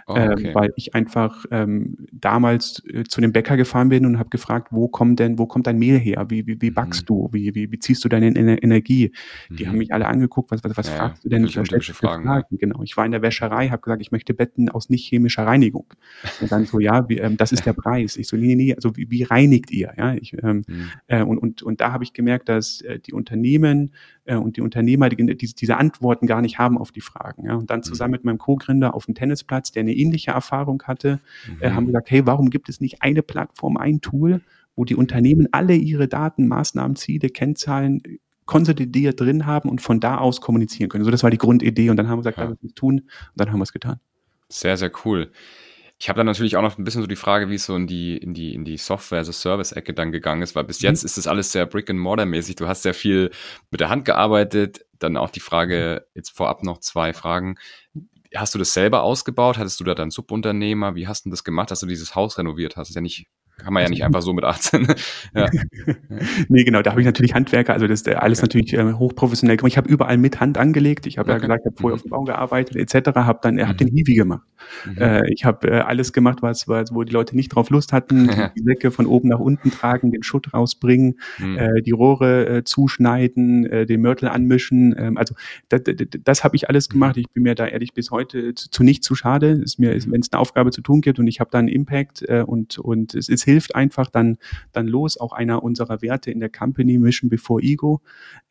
Oh, 0.09 0.15
ähm, 0.17 0.31
okay. 0.31 0.47
ähm, 0.47 0.55
weil 0.55 0.73
ich 0.75 0.95
einfach 0.95 1.45
ähm, 1.51 1.95
damals 2.11 2.83
äh, 2.87 3.03
zu 3.03 3.21
dem 3.21 3.31
Bäcker 3.31 3.57
gefahren 3.57 3.89
bin 3.89 4.07
und 4.07 4.17
habe 4.17 4.29
gefragt, 4.29 4.69
wo 4.71 4.87
kommt 4.87 5.19
denn, 5.19 5.37
wo 5.37 5.45
kommt 5.45 5.67
dein 5.67 5.77
Mehl 5.77 5.99
her? 5.99 6.25
Wie, 6.29 6.47
wie, 6.47 6.59
wie 6.59 6.71
backst 6.71 7.03
mhm. 7.03 7.05
du? 7.05 7.29
Wie, 7.31 7.53
wie, 7.53 7.71
wie 7.71 7.77
ziehst 7.77 8.03
du 8.03 8.09
deine 8.09 8.35
Ener 8.35 8.63
Energie? 8.63 9.11
Mhm. 9.49 9.55
Die 9.55 9.67
haben 9.67 9.73
mhm. 9.73 9.79
mich 9.79 9.93
alle 9.93 10.07
angeguckt, 10.07 10.49
was, 10.49 10.63
was, 10.63 10.75
was 10.75 10.87
ja, 10.87 10.95
fragst 10.95 11.23
du 11.23 11.29
denn? 11.29 11.45
Ich 11.45 11.53
Fragen, 11.53 12.23
Fragen. 12.23 12.57
Genau. 12.57 12.81
Ich 12.81 12.97
war 12.97 13.05
in 13.05 13.11
der 13.11 13.21
Wäscherei, 13.21 13.69
habe 13.69 13.83
gesagt, 13.83 14.01
ich 14.01 14.11
möchte 14.11 14.33
Betten 14.33 14.69
aus 14.69 14.89
nicht 14.89 15.07
chemischer 15.07 15.45
Reinigung. 15.45 15.85
Und 16.41 16.51
dann 16.51 16.65
so, 16.65 16.79
ja, 16.79 17.07
wie, 17.07 17.19
ähm, 17.19 17.37
das 17.37 17.51
ist 17.51 17.67
der 17.67 17.73
Preis. 17.73 18.17
Ich 18.17 18.27
so, 18.27 18.35
nee, 18.35 18.47
nee, 18.47 18.55
nee, 18.55 18.73
also 18.73 18.97
wie, 18.97 19.11
wie 19.11 19.21
reinigt 19.21 19.69
ihr? 19.69 19.93
Ja, 19.95 20.15
ich, 20.15 20.35
ähm, 20.41 20.63
mhm. 20.67 20.89
äh, 21.05 21.21
und, 21.21 21.37
und, 21.37 21.61
und 21.61 21.81
da 21.81 21.91
habe 21.91 22.03
ich 22.03 22.13
gemerkt, 22.13 22.49
dass 22.49 22.81
äh, 22.81 22.97
die 22.97 23.13
Unternehmen 23.13 23.91
äh, 24.29 24.35
und 24.35 24.57
die 24.57 24.61
Unternehmer 24.61 25.09
die, 25.09 25.37
diese, 25.37 25.55
diese 25.55 25.77
Antworten 25.77 26.27
gar 26.27 26.41
nicht 26.41 26.59
haben 26.59 26.77
auf 26.77 26.91
die 26.91 27.01
Fragen. 27.01 27.45
Ja? 27.45 27.55
Und 27.55 27.69
dann 27.69 27.83
zusammen 27.83 28.11
mhm. 28.11 28.13
mit 28.13 28.23
meinem 28.25 28.37
Co-Gründer 28.37 28.93
auf 28.93 29.05
dem 29.05 29.15
Tennisplatz, 29.15 29.71
der 29.71 29.81
eine 29.81 29.93
ähnliche 29.93 30.31
Erfahrung 30.31 30.83
hatte, 30.83 31.19
äh, 31.45 31.51
mhm. 31.51 31.57
äh, 31.61 31.69
haben 31.71 31.85
gesagt, 31.87 32.11
hey, 32.11 32.25
warum 32.25 32.49
gibt 32.49 32.69
es 32.69 32.79
nicht 32.79 33.01
eine 33.01 33.23
Plattform, 33.23 33.77
ein 33.77 34.01
Tool, 34.01 34.41
wo 34.75 34.85
die 34.85 34.95
Unternehmen 34.95 35.47
alle 35.51 35.75
ihre 35.75 36.07
Daten, 36.07 36.47
Maßnahmen, 36.47 36.95
Ziele, 36.95 37.29
Kennzahlen 37.29 38.01
konsolidiert 38.45 39.19
drin 39.19 39.45
haben 39.45 39.69
und 39.69 39.81
von 39.81 39.99
da 39.99 40.17
aus 40.17 40.41
kommunizieren 40.41 40.89
können. 40.89 41.03
So, 41.03 41.11
das 41.11 41.21
war 41.21 41.29
die 41.29 41.37
Grundidee 41.37 41.89
und 41.89 41.97
dann 41.97 42.07
haben 42.07 42.17
wir 42.17 42.21
gesagt, 42.21 42.37
ja. 42.37 42.45
lass 42.45 42.57
uns 42.63 42.73
tun 42.73 42.99
und 42.99 43.05
dann 43.35 43.51
haben 43.51 43.59
wir 43.59 43.63
es 43.63 43.73
getan. 43.73 43.99
Sehr, 44.47 44.77
sehr 44.77 44.91
cool. 45.05 45.31
Ich 46.01 46.07
habe 46.07 46.17
dann 46.17 46.27
natürlich 46.27 46.55
auch 46.55 46.61
noch 46.61 46.77
ein 46.77 46.85
bisschen 46.85 47.01
so 47.01 47.07
die 47.07 47.17
Frage, 47.17 47.49
wie 47.49 47.55
es 47.55 47.65
so 47.65 47.75
in 47.75 47.85
die, 47.85 48.15
in 48.15 48.33
die, 48.33 48.53
in 48.53 48.63
die 48.63 48.77
Software-as-a-Service-Ecke 48.77 49.93
dann 49.93 50.13
gegangen 50.13 50.41
ist, 50.41 50.55
weil 50.55 50.63
bis 50.63 50.81
mhm. 50.81 50.87
jetzt 50.87 51.03
ist 51.03 51.17
das 51.17 51.27
alles 51.27 51.51
sehr 51.51 51.65
Brick-and-Mortar-mäßig. 51.65 52.55
Du 52.55 52.67
hast 52.67 52.83
sehr 52.83 52.93
viel 52.93 53.31
mit 53.69 53.81
der 53.81 53.89
Hand 53.89 54.05
gearbeitet. 54.05 54.85
Dann 54.97 55.17
auch 55.17 55.29
die 55.29 55.41
Frage, 55.41 56.07
jetzt 56.15 56.29
vorab 56.29 56.63
noch 56.63 56.79
zwei 56.79 57.11
Fragen. 57.13 57.55
Hast 58.33 58.55
du 58.55 58.59
das 58.59 58.73
selber 58.73 59.03
ausgebaut? 59.03 59.57
Hattest 59.57 59.79
du 59.81 59.83
da 59.83 59.93
dann 59.93 60.09
Subunternehmer? 60.09 60.95
Wie 60.95 61.07
hast 61.07 61.25
du 61.25 61.31
das 61.31 61.43
gemacht, 61.43 61.69
dass 61.69 61.81
du 61.81 61.85
dieses 61.85 62.15
Haus 62.15 62.37
renoviert 62.37 62.77
hast? 62.77 62.85
Das 62.85 62.89
ist 62.91 62.95
ja 62.95 63.01
nicht 63.01 63.27
kann 63.59 63.73
man 63.73 63.83
ja 63.83 63.89
nicht 63.89 64.03
einfach 64.03 64.21
so 64.21 64.33
mit 64.33 64.43
18. 64.43 64.87
ja. 65.35 65.47
nee, 66.47 66.63
genau, 66.63 66.81
da 66.81 66.91
habe 66.91 67.01
ich 67.01 67.05
natürlich 67.05 67.33
Handwerker, 67.33 67.73
also 67.73 67.87
das 67.87 68.01
ist 68.01 68.09
alles 68.09 68.39
okay. 68.39 68.45
natürlich 68.45 68.73
äh, 68.73 68.93
hochprofessionell 68.93 69.57
gemacht. 69.57 69.71
Ich 69.71 69.77
habe 69.77 69.89
überall 69.89 70.17
mit 70.17 70.39
Hand 70.39 70.57
angelegt. 70.57 71.05
Ich 71.05 71.17
habe 71.17 71.31
okay. 71.31 71.37
ja 71.37 71.41
gesagt, 71.41 71.61
ich 71.65 71.71
habe 71.71 71.81
vorher 71.81 71.95
mhm. 71.95 71.99
auf 71.99 72.03
dem 72.03 72.09
Bau 72.09 72.23
gearbeitet, 72.23 72.75
etc. 72.75 73.15
Habe 73.15 73.39
dann, 73.41 73.57
er 73.57 73.67
hat 73.67 73.79
mhm. 73.79 73.85
den 73.85 73.95
Hiwi 73.95 74.15
gemacht. 74.15 74.47
Mhm. 74.85 74.97
Äh, 74.97 75.31
ich 75.31 75.45
habe 75.45 75.67
äh, 75.69 75.79
alles 75.79 76.13
gemacht, 76.13 76.41
was, 76.41 76.67
was, 76.67 76.93
wo 76.93 77.03
die 77.03 77.11
Leute 77.11 77.35
nicht 77.35 77.49
drauf 77.49 77.69
Lust 77.69 77.93
hatten. 77.93 78.27
die 78.57 78.63
Säcke 78.63 78.91
von 78.91 79.05
oben 79.05 79.29
nach 79.29 79.39
unten 79.39 79.71
tragen, 79.71 80.11
den 80.11 80.23
Schutt 80.23 80.53
rausbringen, 80.53 81.19
mhm. 81.37 81.57
äh, 81.57 81.81
die 81.81 81.91
Rohre 81.91 82.47
äh, 82.47 82.63
zuschneiden, 82.63 83.65
äh, 83.65 83.85
den 83.85 84.01
Mörtel 84.01 84.29
anmischen. 84.29 84.95
Ähm, 84.97 85.17
also 85.17 85.35
das, 85.69 85.83
das, 85.83 85.95
das 86.23 86.43
habe 86.43 86.55
ich 86.55 86.69
alles 86.69 86.89
mhm. 86.89 86.93
gemacht. 86.93 87.17
Ich 87.17 87.29
bin 87.29 87.43
mir 87.43 87.55
da 87.55 87.67
ehrlich 87.67 87.93
bis 87.93 88.11
heute 88.11 88.55
zu, 88.55 88.69
zu 88.69 88.83
nicht 88.83 89.03
zu 89.03 89.15
schade. 89.15 89.49
Ist 89.51 89.79
mir, 89.79 89.91
wenn 90.07 90.21
es 90.21 90.31
eine 90.31 90.39
Aufgabe 90.39 90.71
zu 90.71 90.81
tun 90.81 91.01
gibt 91.01 91.19
und 91.19 91.27
ich 91.27 91.39
habe 91.39 91.49
da 91.51 91.59
einen 91.59 91.67
Impact 91.67 92.23
äh, 92.27 92.43
und 92.45 92.77
und 92.77 93.13
es 93.15 93.29
ist 93.29 93.43
hilft 93.49 93.75
einfach 93.75 94.09
dann, 94.09 94.37
dann 94.71 94.87
los. 94.87 95.19
Auch 95.19 95.33
einer 95.33 95.63
unserer 95.63 96.01
Werte 96.01 96.31
in 96.31 96.39
der 96.39 96.49
Company, 96.49 96.97
Mission 96.99 97.29
Before 97.29 97.61
Ego. 97.61 98.01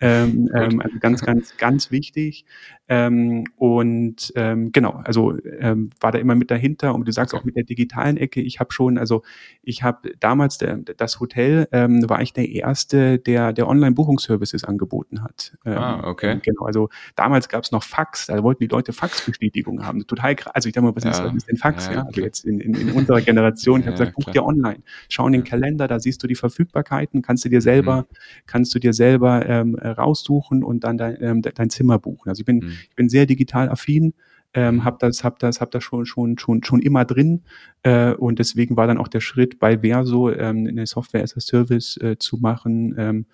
Ähm, 0.01 0.49
ähm, 0.55 0.81
also 0.81 0.99
ganz, 0.99 1.23
ganz, 1.23 1.57
ganz 1.57 1.91
wichtig. 1.91 2.45
Ähm, 2.89 3.45
und 3.57 4.33
ähm, 4.35 4.73
genau, 4.73 5.03
also 5.05 5.37
ähm, 5.61 5.91
war 6.01 6.11
da 6.11 6.19
immer 6.19 6.35
mit 6.35 6.51
dahinter 6.51 6.95
und 6.95 7.07
du 7.07 7.13
sagst 7.13 7.35
auch 7.35 7.45
mit 7.45 7.55
der 7.55 7.65
digitalen 7.65 8.17
Ecke, 8.17 8.41
ich 8.41 8.61
habe 8.61 8.73
schon, 8.73 8.97
also 8.97 9.23
ich 9.63 9.83
habe 9.83 10.13
damals 10.21 10.57
der, 10.57 10.79
das 10.79 11.21
Hotel 11.21 11.69
ähm, 11.73 12.09
war 12.09 12.23
ich 12.23 12.33
der 12.33 12.49
erste, 12.49 13.19
der 13.19 13.53
der 13.53 13.69
Online-Buchungsservices 13.69 14.65
angeboten 14.65 15.23
hat. 15.23 15.57
Ähm, 15.67 15.77
ah, 15.77 16.09
okay. 16.09 16.41
Genau, 16.43 16.65
also 16.65 16.89
damals 17.15 17.51
gab 17.51 17.65
es 17.65 17.73
noch 17.73 17.83
Fax, 17.83 18.27
da 18.27 18.43
wollten 18.43 18.63
die 18.63 18.69
Leute 18.69 18.95
Faxbestätigung 18.95 19.85
haben. 19.85 20.07
Total 20.07 20.35
krass. 20.35 20.55
Also 20.55 20.69
ich 20.69 20.75
dachte 20.75 20.87
mal, 20.87 20.97
was, 20.97 21.05
ja. 21.05 21.11
ist, 21.11 21.23
was 21.23 21.35
ist 21.35 21.49
denn 21.49 21.57
Fax? 21.57 21.87
Ja, 21.89 21.93
ja? 21.93 22.03
Also 22.05 22.23
jetzt 22.23 22.47
in, 22.47 22.61
in, 22.61 22.75
in 22.75 22.93
unserer 22.93 23.21
Generation, 23.21 23.81
ich 23.81 23.87
habe 23.87 23.99
gesagt, 23.99 24.15
buch 24.15 24.33
dir 24.33 24.45
online. 24.45 24.83
Schau 25.09 25.27
in 25.27 25.33
den 25.33 25.45
Kalender, 25.45 25.89
da 25.89 25.99
siehst 26.01 26.23
du 26.23 26.27
die 26.27 26.35
Verfügbarkeiten, 26.35 27.23
kannst 27.23 27.45
du 27.45 27.49
dir 27.49 27.61
selber, 27.61 28.03
mhm. 28.03 28.17
kannst 28.47 28.75
du 28.75 28.79
dir 28.79 28.93
selber 28.93 29.47
ähm, 29.47 29.75
raussuchen 29.75 30.63
und 30.63 30.85
dann 30.85 30.99
dein, 30.99 31.17
ähm, 31.21 31.43
dein 31.43 31.71
Zimmer 31.71 31.99
buchen. 31.99 32.29
Also 32.29 32.41
ich 32.41 32.47
bin, 32.47 32.59
mhm. 32.59 32.73
ich 32.89 32.97
bin 32.97 33.09
sehr 33.09 33.27
digital 33.27 33.69
affin 33.69 34.15
ähm, 34.55 34.77
mhm. 34.77 34.85
habe 34.85 34.97
das, 35.01 35.25
hab 35.25 35.39
das, 35.39 35.61
hab 35.61 35.71
das 35.71 35.85
schon, 35.85 36.07
schon, 36.07 36.39
schon, 36.39 36.65
schon 36.65 36.81
immer 36.81 37.05
drin 37.05 37.43
äh, 37.83 38.13
und 38.13 38.39
deswegen 38.39 38.77
war 38.77 38.87
dann 38.87 38.99
auch 38.99 39.09
der 39.09 39.21
Schritt 39.21 39.59
bei 39.59 39.79
Verso 39.79 40.31
ähm, 40.31 40.67
eine 40.67 40.87
Software 40.87 41.23
as 41.23 41.37
a 41.37 41.41
Service 41.41 41.97
äh, 41.99 42.17
zu 42.19 42.39
machen, 42.39 42.95
ähm, 42.99 43.27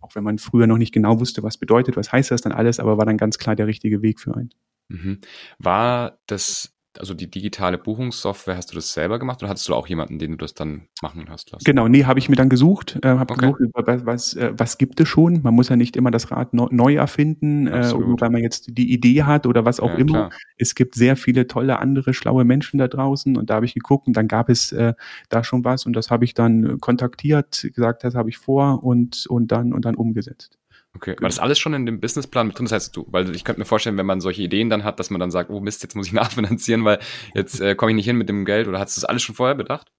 auch 0.00 0.14
wenn 0.14 0.24
man 0.24 0.38
früher 0.38 0.66
noch 0.66 0.78
nicht 0.78 0.92
genau 0.92 1.20
wusste, 1.20 1.42
was 1.42 1.58
bedeutet, 1.58 1.96
was 1.96 2.10
heißt 2.10 2.30
das 2.30 2.40
dann 2.40 2.52
alles, 2.52 2.80
aber 2.80 2.98
war 2.98 3.06
dann 3.06 3.18
ganz 3.18 3.38
klar 3.38 3.54
der 3.54 3.66
richtige 3.66 4.02
Weg 4.02 4.18
für 4.18 4.34
einen. 4.34 4.50
Mhm. 4.88 5.18
War 5.58 6.18
das 6.26 6.71
also 6.98 7.14
die 7.14 7.30
digitale 7.30 7.78
Buchungssoftware, 7.78 8.56
hast 8.56 8.70
du 8.70 8.74
das 8.74 8.92
selber 8.92 9.18
gemacht 9.18 9.42
oder 9.42 9.50
hattest 9.50 9.68
du 9.68 9.74
auch 9.74 9.86
jemanden, 9.86 10.18
den 10.18 10.32
du 10.32 10.36
das 10.36 10.54
dann 10.54 10.88
machen 11.00 11.26
hast 11.28 11.50
lassen? 11.50 11.64
Genau, 11.64 11.88
nee, 11.88 12.04
habe 12.04 12.18
ich 12.18 12.28
mir 12.28 12.36
dann 12.36 12.48
gesucht, 12.48 12.98
äh, 13.02 13.08
habe 13.08 13.32
okay. 13.32 13.52
gesucht, 13.52 13.60
was, 13.74 14.06
was, 14.06 14.34
äh, 14.34 14.52
was 14.56 14.78
gibt 14.78 15.00
es 15.00 15.08
schon. 15.08 15.40
Man 15.42 15.54
muss 15.54 15.68
ja 15.68 15.76
nicht 15.76 15.96
immer 15.96 16.10
das 16.10 16.30
Rad 16.30 16.52
neu 16.54 16.94
erfinden, 16.94 17.66
äh, 17.66 17.92
weil 17.92 18.30
man 18.30 18.42
jetzt 18.42 18.76
die 18.76 18.92
Idee 18.92 19.22
hat 19.22 19.46
oder 19.46 19.64
was 19.64 19.80
auch 19.80 19.90
ja, 19.90 19.96
immer. 19.96 20.28
Klar. 20.28 20.30
Es 20.58 20.74
gibt 20.74 20.94
sehr 20.94 21.16
viele 21.16 21.46
tolle 21.46 21.78
andere 21.78 22.14
schlaue 22.14 22.44
Menschen 22.44 22.78
da 22.78 22.88
draußen 22.88 23.36
und 23.36 23.50
da 23.50 23.54
habe 23.54 23.66
ich 23.66 23.74
geguckt 23.74 24.06
und 24.06 24.16
dann 24.16 24.28
gab 24.28 24.48
es 24.48 24.72
äh, 24.72 24.94
da 25.28 25.44
schon 25.44 25.64
was 25.64 25.86
und 25.86 25.94
das 25.94 26.10
habe 26.10 26.24
ich 26.24 26.34
dann 26.34 26.78
kontaktiert, 26.80 27.68
gesagt, 27.74 28.04
das 28.04 28.14
habe 28.14 28.28
ich 28.28 28.38
vor 28.38 28.84
und 28.84 29.26
und 29.28 29.50
dann 29.50 29.72
und 29.72 29.84
dann 29.84 29.94
umgesetzt. 29.94 30.58
Okay, 30.94 31.16
war 31.20 31.28
das 31.28 31.38
alles 31.38 31.58
schon 31.58 31.72
in 31.74 31.86
dem 31.86 32.00
Businessplan 32.00 32.48
mit 32.48 32.58
drin? 32.58 32.66
Das 32.66 32.72
heißt, 32.72 32.96
du, 32.96 33.06
weil 33.10 33.34
ich 33.34 33.44
könnte 33.44 33.60
mir 33.60 33.64
vorstellen, 33.64 33.96
wenn 33.96 34.06
man 34.06 34.20
solche 34.20 34.42
Ideen 34.42 34.68
dann 34.68 34.84
hat, 34.84 35.00
dass 35.00 35.10
man 35.10 35.20
dann 35.20 35.30
sagt, 35.30 35.50
oh 35.50 35.60
Mist, 35.60 35.82
jetzt 35.82 35.96
muss 35.96 36.06
ich 36.06 36.12
nachfinanzieren, 36.12 36.84
weil 36.84 36.98
jetzt 37.34 37.60
äh, 37.60 37.74
komme 37.74 37.92
ich 37.92 37.96
nicht 37.96 38.06
hin 38.06 38.16
mit 38.16 38.28
dem 38.28 38.44
Geld. 38.44 38.68
Oder 38.68 38.78
hast 38.78 38.96
du 38.96 39.00
das 39.00 39.08
alles 39.08 39.22
schon 39.22 39.34
vorher 39.34 39.54
bedacht? 39.54 39.90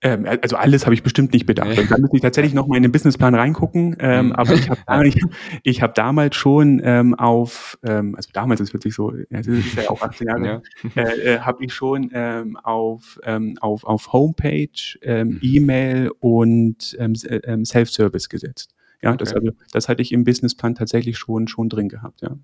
Ähm, 0.00 0.26
also 0.42 0.56
alles 0.56 0.86
habe 0.86 0.94
ich 0.94 1.02
bestimmt 1.02 1.32
nicht 1.32 1.46
bedacht. 1.46 1.78
Und 1.78 1.90
dann 1.90 2.00
müsste 2.00 2.16
ich 2.16 2.22
tatsächlich 2.22 2.54
noch 2.54 2.66
mal 2.66 2.76
in 2.76 2.82
den 2.82 2.92
Businessplan 2.92 3.34
reingucken. 3.34 3.96
Ähm, 3.98 4.26
mhm. 4.26 4.32
aber 4.32 4.54
ich 4.54 4.70
habe 4.70 4.80
ich, 5.08 5.20
ich 5.62 5.82
hab 5.82 5.94
damals 5.94 6.36
schon 6.36 6.80
ähm, 6.84 7.14
auf, 7.14 7.78
ähm, 7.84 8.14
also 8.14 8.30
damals 8.32 8.60
ist 8.60 8.72
wirklich 8.72 8.94
so, 8.94 9.12
das 9.30 9.46
ist 9.46 9.74
ja 9.76 9.90
auch 9.90 10.02
18 10.02 10.26
Jahre, 10.28 10.62
ja. 10.94 11.02
äh, 11.02 11.34
äh, 11.34 11.38
habe 11.40 11.64
ich 11.64 11.72
schon 11.72 12.10
ähm, 12.12 12.56
auf, 12.56 13.18
ähm, 13.24 13.56
auf, 13.60 13.84
auf 13.84 14.12
Homepage, 14.12 14.68
ähm, 15.02 15.28
mhm. 15.28 15.38
E-Mail 15.42 16.10
und 16.20 16.96
ähm, 16.98 17.14
äh, 17.24 17.36
ähm, 17.36 17.64
Self-Service 17.64 18.28
gesetzt. 18.28 18.73
Ja, 19.02 19.10
okay. 19.10 19.18
das, 19.18 19.34
also, 19.34 19.50
das 19.72 19.88
hatte 19.88 20.02
ich 20.02 20.12
im 20.12 20.24
Businessplan 20.24 20.74
tatsächlich 20.74 21.18
schon, 21.18 21.48
schon 21.48 21.68
drin 21.68 21.88
gehabt, 21.88 22.22
ja. 22.22 22.36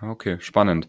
Okay, 0.00 0.36
spannend. 0.40 0.88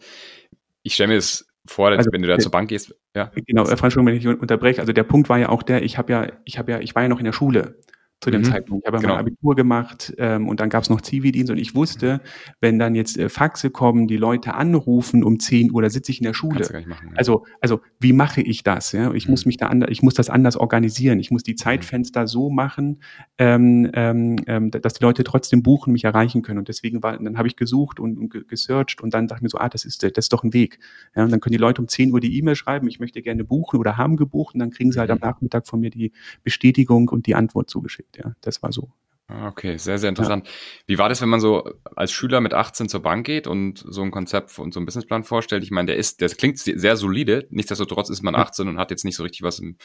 Ich 0.81 0.95
stelle 0.95 1.09
mir 1.09 1.15
das 1.15 1.45
vor, 1.65 1.89
also, 1.89 2.11
wenn 2.11 2.21
du 2.21 2.27
da 2.27 2.39
zur 2.39 2.51
Bank 2.51 2.69
gehst, 2.69 2.95
ja. 3.15 3.31
Genau, 3.45 3.65
Franz, 3.65 3.81
Entschuldigung, 3.81 4.07
wenn 4.07 4.33
ich 4.33 4.41
unterbreche. 4.41 4.81
Also 4.81 4.91
der 4.91 5.03
Punkt 5.03 5.29
war 5.29 5.37
ja 5.37 5.49
auch 5.49 5.63
der, 5.63 5.83
ich 5.83 5.97
habe 5.97 6.11
ja, 6.11 6.27
ich 6.45 6.57
habe 6.57 6.71
ja, 6.71 6.79
ich 6.79 6.95
war 6.95 7.03
ja 7.03 7.09
noch 7.09 7.19
in 7.19 7.25
der 7.25 7.33
Schule 7.33 7.79
zu 8.23 8.31
dem 8.31 8.41
mhm. 8.41 8.45
Zeitpunkt. 8.45 8.83
Ich 8.85 8.87
habe 8.87 9.01
genau. 9.01 9.15
mein 9.15 9.19
Abitur 9.19 9.55
gemacht 9.55 10.13
ähm, 10.17 10.47
und 10.47 10.59
dann 10.59 10.69
gab 10.69 10.83
es 10.83 10.89
noch 10.89 11.01
Zivildienst 11.01 11.51
und 11.51 11.57
ich 11.57 11.75
wusste, 11.75 12.21
wenn 12.61 12.79
dann 12.79 12.95
jetzt 12.95 13.17
äh, 13.17 13.29
Faxe 13.29 13.69
kommen, 13.69 14.07
die 14.07 14.17
Leute 14.17 14.53
anrufen 14.53 15.23
um 15.23 15.39
10 15.39 15.71
Uhr, 15.71 15.81
da 15.81 15.89
sitze 15.89 16.11
ich 16.11 16.19
in 16.19 16.25
der 16.25 16.33
Schule. 16.33 16.61
Machen, 16.87 17.09
ja. 17.09 17.17
Also, 17.17 17.45
also 17.59 17.81
wie 17.99 18.13
mache 18.13 18.41
ich 18.41 18.63
das? 18.63 18.93
Ja? 18.93 19.13
Ich 19.13 19.27
mhm. 19.27 19.31
muss 19.31 19.45
mich 19.45 19.57
da 19.57 19.67
anders, 19.67 19.89
ich 19.91 20.01
muss 20.01 20.13
das 20.13 20.29
anders 20.29 20.55
organisieren. 20.55 21.19
Ich 21.19 21.31
muss 21.31 21.43
die 21.43 21.51
mhm. 21.51 21.57
Zeitfenster 21.57 22.27
so 22.27 22.49
machen, 22.49 23.01
ähm, 23.37 23.89
ähm, 23.93 24.37
ähm 24.47 24.71
dass 24.71 24.93
die 24.93 25.03
Leute 25.03 25.23
trotzdem 25.23 25.61
buchen, 25.61 25.91
mich 25.91 26.05
erreichen 26.05 26.41
können. 26.41 26.59
Und 26.59 26.69
deswegen 26.69 27.03
war, 27.03 27.17
dann 27.17 27.37
habe 27.37 27.47
ich 27.47 27.55
gesucht 27.55 27.99
und, 27.99 28.17
und 28.17 28.47
gesearched 28.47 29.01
und 29.01 29.13
dann 29.13 29.27
dachte 29.27 29.39
ich 29.39 29.43
mir 29.43 29.49
so, 29.49 29.57
ah, 29.57 29.69
das 29.69 29.85
ist, 29.85 30.03
das 30.03 30.11
ist 30.15 30.33
doch 30.33 30.43
ein 30.43 30.53
Weg. 30.53 30.79
Ja, 31.15 31.25
und 31.25 31.31
dann 31.31 31.41
können 31.41 31.51
die 31.51 31.59
Leute 31.59 31.81
um 31.81 31.87
10 31.87 32.13
Uhr 32.13 32.19
die 32.19 32.37
E-Mail 32.37 32.55
schreiben, 32.55 32.87
ich 32.87 32.99
möchte 32.99 33.21
gerne 33.21 33.43
buchen 33.43 33.79
oder 33.79 33.97
haben 33.97 34.15
gebucht 34.15 34.55
und 34.55 34.61
dann 34.61 34.71
kriegen 34.71 34.91
sie 34.91 34.99
halt 34.99 35.11
am 35.11 35.17
mhm. 35.17 35.27
Nachmittag 35.27 35.67
von 35.67 35.81
mir 35.81 35.89
die 35.89 36.13
Bestätigung 36.43 37.09
und 37.09 37.27
die 37.27 37.35
Antwort 37.35 37.69
zugeschickt 37.69 38.12
ja. 38.17 38.33
Das 38.41 38.61
war 38.63 38.71
so. 38.71 38.89
Ah, 39.27 39.47
okay, 39.47 39.77
sehr, 39.77 39.97
sehr 39.97 40.09
interessant. 40.09 40.45
Ja. 40.45 40.53
Wie 40.85 40.97
war 40.97 41.07
das, 41.07 41.21
wenn 41.21 41.29
man 41.29 41.39
so 41.39 41.63
als 41.95 42.11
Schüler 42.11 42.41
mit 42.41 42.53
18 42.53 42.89
zur 42.89 43.01
Bank 43.01 43.25
geht 43.25 43.47
und 43.47 43.83
so 43.87 44.01
ein 44.01 44.11
Konzept 44.11 44.59
und 44.59 44.73
so 44.73 44.79
einen 44.79 44.85
Businessplan 44.85 45.23
vorstellt? 45.23 45.63
Ich 45.63 45.71
meine, 45.71 45.87
der 45.87 45.95
ist, 45.95 46.19
der 46.19 46.27
klingt 46.29 46.59
sehr 46.59 46.97
solide. 46.97 47.47
Nichtsdestotrotz 47.49 48.09
ist 48.09 48.21
man 48.21 48.35
18 48.35 48.67
und 48.67 48.77
hat 48.77 48.91
jetzt 48.91 49.05
nicht 49.05 49.15
so 49.15 49.23
richtig 49.23 49.41
was 49.41 49.59
im, 49.59 49.77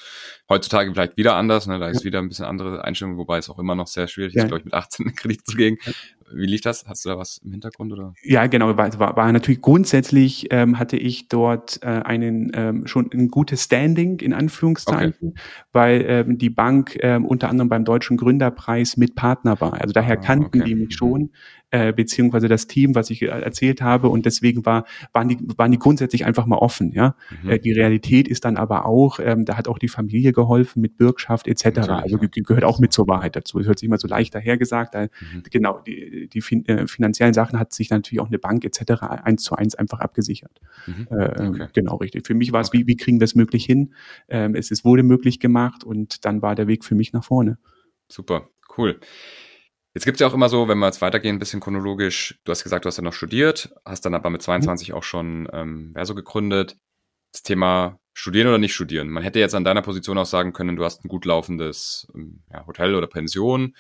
heutzutage 0.48 0.90
vielleicht 0.92 1.16
wieder 1.16 1.36
anders. 1.36 1.68
Ne? 1.68 1.78
Da 1.78 1.88
ist 1.88 2.04
wieder 2.04 2.18
ein 2.18 2.28
bisschen 2.28 2.46
andere 2.46 2.84
Einstellung, 2.84 3.16
wobei 3.16 3.38
es 3.38 3.48
auch 3.48 3.60
immer 3.60 3.76
noch 3.76 3.86
sehr 3.86 4.08
schwierig 4.08 4.34
ist, 4.34 4.48
glaube 4.48 4.58
ich, 4.58 4.64
mit 4.64 4.74
18 4.74 5.06
einen 5.06 5.14
Kredit 5.14 5.46
zu 5.46 5.56
gehen. 5.56 5.78
Wie 6.32 6.46
lief 6.46 6.60
das? 6.60 6.86
Hast 6.86 7.04
du 7.04 7.08
da 7.08 7.18
was 7.18 7.38
im 7.38 7.52
Hintergrund 7.52 7.92
oder? 7.92 8.14
Ja, 8.22 8.46
genau. 8.46 8.76
War, 8.76 8.98
war, 8.98 9.16
war 9.16 9.32
natürlich 9.32 9.60
grundsätzlich 9.60 10.48
ähm, 10.50 10.78
hatte 10.78 10.96
ich 10.96 11.28
dort 11.28 11.80
äh, 11.82 11.86
einen 11.86 12.50
ähm, 12.54 12.86
schon 12.86 13.10
ein 13.12 13.28
gutes 13.28 13.64
Standing 13.64 14.20
in 14.20 14.32
Anführungszeichen, 14.32 15.30
okay. 15.30 15.40
weil 15.72 16.04
ähm, 16.06 16.38
die 16.38 16.50
Bank 16.50 16.98
ähm, 17.00 17.24
unter 17.24 17.48
anderem 17.48 17.68
beim 17.68 17.84
Deutschen 17.84 18.16
Gründerpreis 18.16 18.96
mit 18.96 19.14
Partner 19.14 19.60
war. 19.60 19.74
Also 19.80 19.92
daher 19.92 20.18
ah, 20.18 20.22
kannten 20.22 20.60
okay. 20.60 20.64
die 20.64 20.74
mich 20.74 20.94
schon 20.94 21.30
äh, 21.70 21.92
beziehungsweise 21.92 22.48
das 22.48 22.66
Team, 22.66 22.94
was 22.94 23.10
ich 23.10 23.22
äh, 23.22 23.26
erzählt 23.26 23.82
habe. 23.82 24.08
Und 24.08 24.24
deswegen 24.24 24.64
war, 24.64 24.84
waren, 25.12 25.28
die, 25.28 25.38
waren 25.56 25.70
die 25.70 25.78
grundsätzlich 25.78 26.24
einfach 26.24 26.46
mal 26.46 26.56
offen. 26.56 26.92
Ja, 26.92 27.14
mhm. 27.42 27.50
äh, 27.50 27.58
Die 27.58 27.72
Realität 27.72 28.26
ist 28.28 28.44
dann 28.44 28.56
aber 28.56 28.86
auch, 28.86 29.18
ähm, 29.20 29.44
da 29.44 29.56
hat 29.56 29.68
auch 29.68 29.78
die 29.78 29.88
Familie 29.88 30.32
geholfen 30.32 30.80
mit 30.80 30.96
Bürgschaft 30.96 31.46
etc. 31.46 31.64
Natürlich, 31.64 31.90
also 31.90 32.18
ja. 32.20 32.28
gehört 32.42 32.64
auch 32.64 32.78
mit 32.78 32.92
zur 32.92 33.06
Wahrheit 33.06 33.36
dazu. 33.36 33.58
Es 33.58 33.66
hört 33.66 33.78
sich 33.78 33.86
immer 33.86 33.98
so 33.98 34.08
leicht 34.08 34.34
dahergesagt. 34.34 34.94
Da, 34.94 35.02
mhm. 35.02 35.42
Genau, 35.50 35.80
die, 35.80 36.28
die 36.32 36.40
fin 36.40 36.64
äh, 36.66 36.86
finanziellen 36.86 37.34
Sachen 37.34 37.58
hat 37.58 37.72
sich 37.72 37.90
natürlich 37.90 38.20
auch 38.20 38.28
eine 38.28 38.38
Bank 38.38 38.64
etc. 38.64 39.02
eins 39.02 39.42
zu 39.42 39.54
eins 39.54 39.74
einfach 39.74 40.00
abgesichert. 40.00 40.60
Mhm. 40.86 41.08
Äh, 41.10 41.24
ähm, 41.38 41.48
okay. 41.50 41.66
Genau, 41.74 41.96
richtig. 41.96 42.26
Für 42.26 42.34
mich 42.34 42.52
war 42.52 42.62
es, 42.62 42.68
okay. 42.68 42.78
wie, 42.78 42.86
wie 42.86 42.96
kriegen 42.96 43.20
wir 43.20 43.24
es 43.24 43.34
möglich 43.34 43.64
hin? 43.64 43.94
Ähm, 44.28 44.54
es, 44.54 44.70
es 44.70 44.84
wurde 44.84 45.02
möglich 45.02 45.38
gemacht 45.38 45.84
und 45.84 46.24
dann 46.24 46.40
war 46.40 46.54
der 46.54 46.66
Weg 46.66 46.84
für 46.84 46.94
mich 46.94 47.12
nach 47.12 47.24
vorne. 47.24 47.58
Super, 48.08 48.48
cool. 48.78 48.98
Jetzt 49.98 50.04
gibt 50.04 50.14
es 50.14 50.20
ja 50.20 50.28
auch 50.28 50.34
immer 50.34 50.48
so, 50.48 50.68
wenn 50.68 50.78
wir 50.78 50.86
jetzt 50.86 51.02
weitergehen, 51.02 51.34
ein 51.34 51.38
bisschen 51.40 51.58
chronologisch, 51.58 52.38
du 52.44 52.52
hast 52.52 52.62
gesagt, 52.62 52.84
du 52.84 52.86
hast 52.86 52.98
ja 52.98 53.02
noch 53.02 53.12
studiert, 53.12 53.74
hast 53.84 54.06
dann 54.06 54.14
aber 54.14 54.30
mit 54.30 54.40
22 54.42 54.90
mhm. 54.90 54.94
auch 54.94 55.02
schon 55.02 55.48
ähm, 55.52 55.90
Verso 55.92 56.14
gegründet. 56.14 56.76
Das 57.32 57.42
Thema 57.42 57.98
studieren 58.12 58.46
oder 58.46 58.58
nicht 58.58 58.74
studieren. 58.74 59.08
Man 59.08 59.24
hätte 59.24 59.40
jetzt 59.40 59.56
an 59.56 59.64
deiner 59.64 59.82
Position 59.82 60.16
auch 60.16 60.24
sagen 60.24 60.52
können, 60.52 60.76
du 60.76 60.84
hast 60.84 61.04
ein 61.04 61.08
gut 61.08 61.24
laufendes 61.24 62.06
ähm, 62.14 62.44
ja, 62.48 62.64
Hotel 62.68 62.94
oder 62.94 63.08
Pension. 63.08 63.74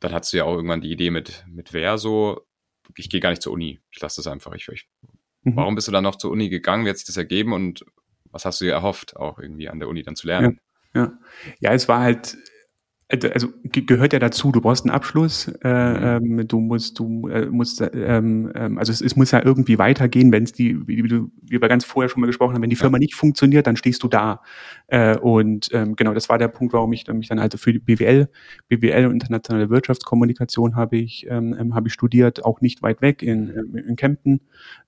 Dann 0.00 0.12
hattest 0.12 0.32
du 0.32 0.38
ja 0.38 0.44
auch 0.44 0.56
irgendwann 0.56 0.80
die 0.80 0.90
Idee 0.90 1.12
mit, 1.12 1.44
mit 1.46 1.68
Verso. 1.68 2.44
Ich 2.96 3.08
gehe 3.08 3.20
gar 3.20 3.30
nicht 3.30 3.42
zur 3.42 3.52
Uni. 3.52 3.78
Ich 3.92 4.00
lasse 4.00 4.16
das 4.16 4.26
einfach. 4.26 4.54
Ich, 4.54 4.66
ich, 4.66 4.88
mhm. 5.42 5.54
Warum 5.54 5.76
bist 5.76 5.86
du 5.86 5.92
dann 5.92 6.02
noch 6.02 6.16
zur 6.16 6.32
Uni 6.32 6.48
gegangen? 6.48 6.84
Wie 6.84 6.90
hat 6.90 6.96
sich 6.98 7.06
das 7.06 7.16
ergeben 7.16 7.52
und 7.52 7.84
was 8.32 8.44
hast 8.44 8.60
du 8.60 8.64
dir 8.64 8.72
erhofft, 8.72 9.16
auch 9.16 9.38
irgendwie 9.38 9.68
an 9.68 9.78
der 9.78 9.86
Uni 9.86 10.02
dann 10.02 10.16
zu 10.16 10.26
lernen? 10.26 10.58
Ja, 10.94 11.02
ja. 11.02 11.12
ja 11.60 11.72
es 11.74 11.86
war 11.86 12.00
halt 12.00 12.36
also 13.10 13.48
gehört 13.62 14.12
ja 14.12 14.18
dazu, 14.18 14.52
du 14.52 14.60
brauchst 14.60 14.84
einen 14.84 14.94
Abschluss, 14.94 15.48
äh, 15.62 16.18
mhm. 16.18 16.38
ähm, 16.38 16.48
du 16.48 16.60
musst, 16.60 16.98
du 16.98 17.28
äh, 17.28 17.46
musst, 17.46 17.80
ähm, 17.80 18.52
ähm, 18.54 18.78
also 18.78 18.92
es, 18.92 19.00
es 19.00 19.16
muss 19.16 19.30
ja 19.30 19.42
irgendwie 19.42 19.78
weitergehen, 19.78 20.30
wenn 20.30 20.44
es 20.44 20.52
die, 20.52 20.86
wie, 20.86 21.02
wie, 21.04 21.22
wie 21.42 21.60
wir 21.60 21.68
ganz 21.68 21.86
vorher 21.86 22.10
schon 22.10 22.20
mal 22.20 22.26
gesprochen 22.26 22.54
haben, 22.54 22.62
wenn 22.62 22.70
die 22.70 22.76
Firma 22.76 22.98
nicht 22.98 23.14
funktioniert, 23.14 23.66
dann 23.66 23.76
stehst 23.76 24.02
du 24.02 24.08
da. 24.08 24.42
Äh, 24.88 25.18
und 25.18 25.68
ähm, 25.72 25.96
genau, 25.96 26.14
das 26.14 26.28
war 26.30 26.38
der 26.38 26.48
Punkt, 26.48 26.72
warum 26.72 26.92
ich 26.94 27.06
mich 27.08 27.28
dann 27.28 27.40
halt 27.40 27.54
für 27.60 27.72
die 27.72 27.78
BWL, 27.78 28.28
BWL 28.68 29.06
und 29.06 29.12
internationale 29.12 29.68
Wirtschaftskommunikation 29.68 30.76
habe 30.76 30.96
ich, 30.96 31.26
ähm, 31.28 31.54
ähm 31.58 31.74
habe 31.74 31.88
ich 31.88 31.94
studiert, 31.94 32.44
auch 32.44 32.62
nicht 32.62 32.82
weit 32.82 33.02
weg 33.02 33.22
in, 33.22 33.50
in 33.86 33.96
Kempten. 33.96 34.40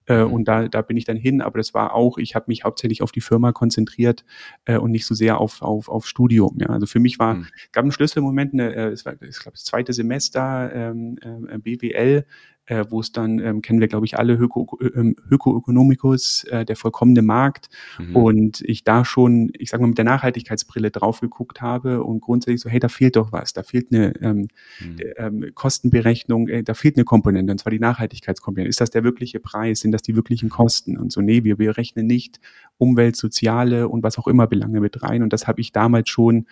Äh, 0.06 0.24
mhm. 0.24 0.32
und 0.32 0.48
da, 0.48 0.68
da 0.68 0.80
bin 0.80 0.96
ich 0.96 1.04
dann 1.04 1.16
hin, 1.16 1.42
aber 1.42 1.58
das 1.58 1.74
war 1.74 1.94
auch, 1.94 2.16
ich 2.16 2.34
habe 2.34 2.46
mich 2.48 2.64
hauptsächlich 2.64 3.02
auf 3.02 3.12
die 3.12 3.20
Firma 3.20 3.52
konzentriert 3.52 4.24
äh, 4.64 4.78
und 4.78 4.90
nicht 4.90 5.04
so 5.06 5.14
sehr 5.14 5.38
auf, 5.38 5.60
auf, 5.60 5.88
auf 5.90 6.06
Studium. 6.06 6.56
Ja. 6.58 6.68
Also 6.68 6.86
für 6.86 6.98
mich 6.98 7.18
war, 7.18 7.34
mhm. 7.34 7.46
gab 7.72 7.82
einen 7.82 7.92
Schlüsselmoment, 7.92 8.54
eine, 8.54 8.74
äh, 8.74 8.88
es 8.88 9.04
war, 9.04 9.12
ich 9.20 9.38
glaube, 9.38 9.52
das 9.52 9.64
zweite 9.64 9.92
Semester 9.92 10.70
ähm, 10.74 11.18
äh, 11.22 11.58
BWL, 11.58 12.24
äh, 12.70 12.84
wo 12.88 13.00
es 13.00 13.10
dann, 13.10 13.40
ähm, 13.40 13.62
kennen 13.62 13.80
wir, 13.80 13.88
glaube 13.88 14.06
ich, 14.06 14.16
alle 14.16 14.34
Öko, 14.34 14.78
ähm, 14.94 15.16
Ökoökonomikus, 15.28 16.44
äh, 16.44 16.64
der 16.64 16.76
vollkommene 16.76 17.20
Markt. 17.20 17.68
Mhm. 17.98 18.16
Und 18.16 18.60
ich 18.60 18.84
da 18.84 19.04
schon, 19.04 19.50
ich 19.58 19.70
sage 19.70 19.82
mal, 19.82 19.88
mit 19.88 19.98
der 19.98 20.04
Nachhaltigkeitsbrille 20.04 20.92
drauf 20.92 21.20
geguckt 21.20 21.60
habe 21.60 22.04
und 22.04 22.20
grundsätzlich 22.20 22.60
so, 22.60 22.70
hey, 22.70 22.78
da 22.78 22.88
fehlt 22.88 23.16
doch 23.16 23.32
was, 23.32 23.52
da 23.52 23.64
fehlt 23.64 23.92
eine 23.92 24.14
ähm, 24.22 24.48
mhm. 24.80 24.98
ähm, 25.16 25.50
Kostenberechnung, 25.54 26.46
äh, 26.46 26.62
da 26.62 26.74
fehlt 26.74 26.96
eine 26.96 27.04
Komponente, 27.04 27.50
und 27.50 27.58
zwar 27.58 27.72
die 27.72 27.80
Nachhaltigkeitskomponente. 27.80 28.68
Ist 28.68 28.80
das 28.80 28.90
der 28.90 29.02
wirkliche 29.02 29.40
Preis? 29.40 29.80
Sind 29.80 29.90
das 29.90 30.02
die 30.02 30.14
wirklichen 30.14 30.48
Kosten? 30.48 30.96
Und 30.96 31.10
so, 31.10 31.20
nee, 31.20 31.42
wir, 31.42 31.58
wir 31.58 31.76
rechnen 31.76 32.06
nicht 32.06 32.38
Umwelt, 32.78 33.16
soziale 33.16 33.88
und 33.88 34.04
was 34.04 34.16
auch 34.16 34.28
immer 34.28 34.46
Belange 34.46 34.80
mit 34.80 35.02
rein. 35.02 35.24
Und 35.24 35.32
das 35.32 35.48
habe 35.48 35.60
ich 35.60 35.72
damals 35.72 36.08
schon 36.08 36.46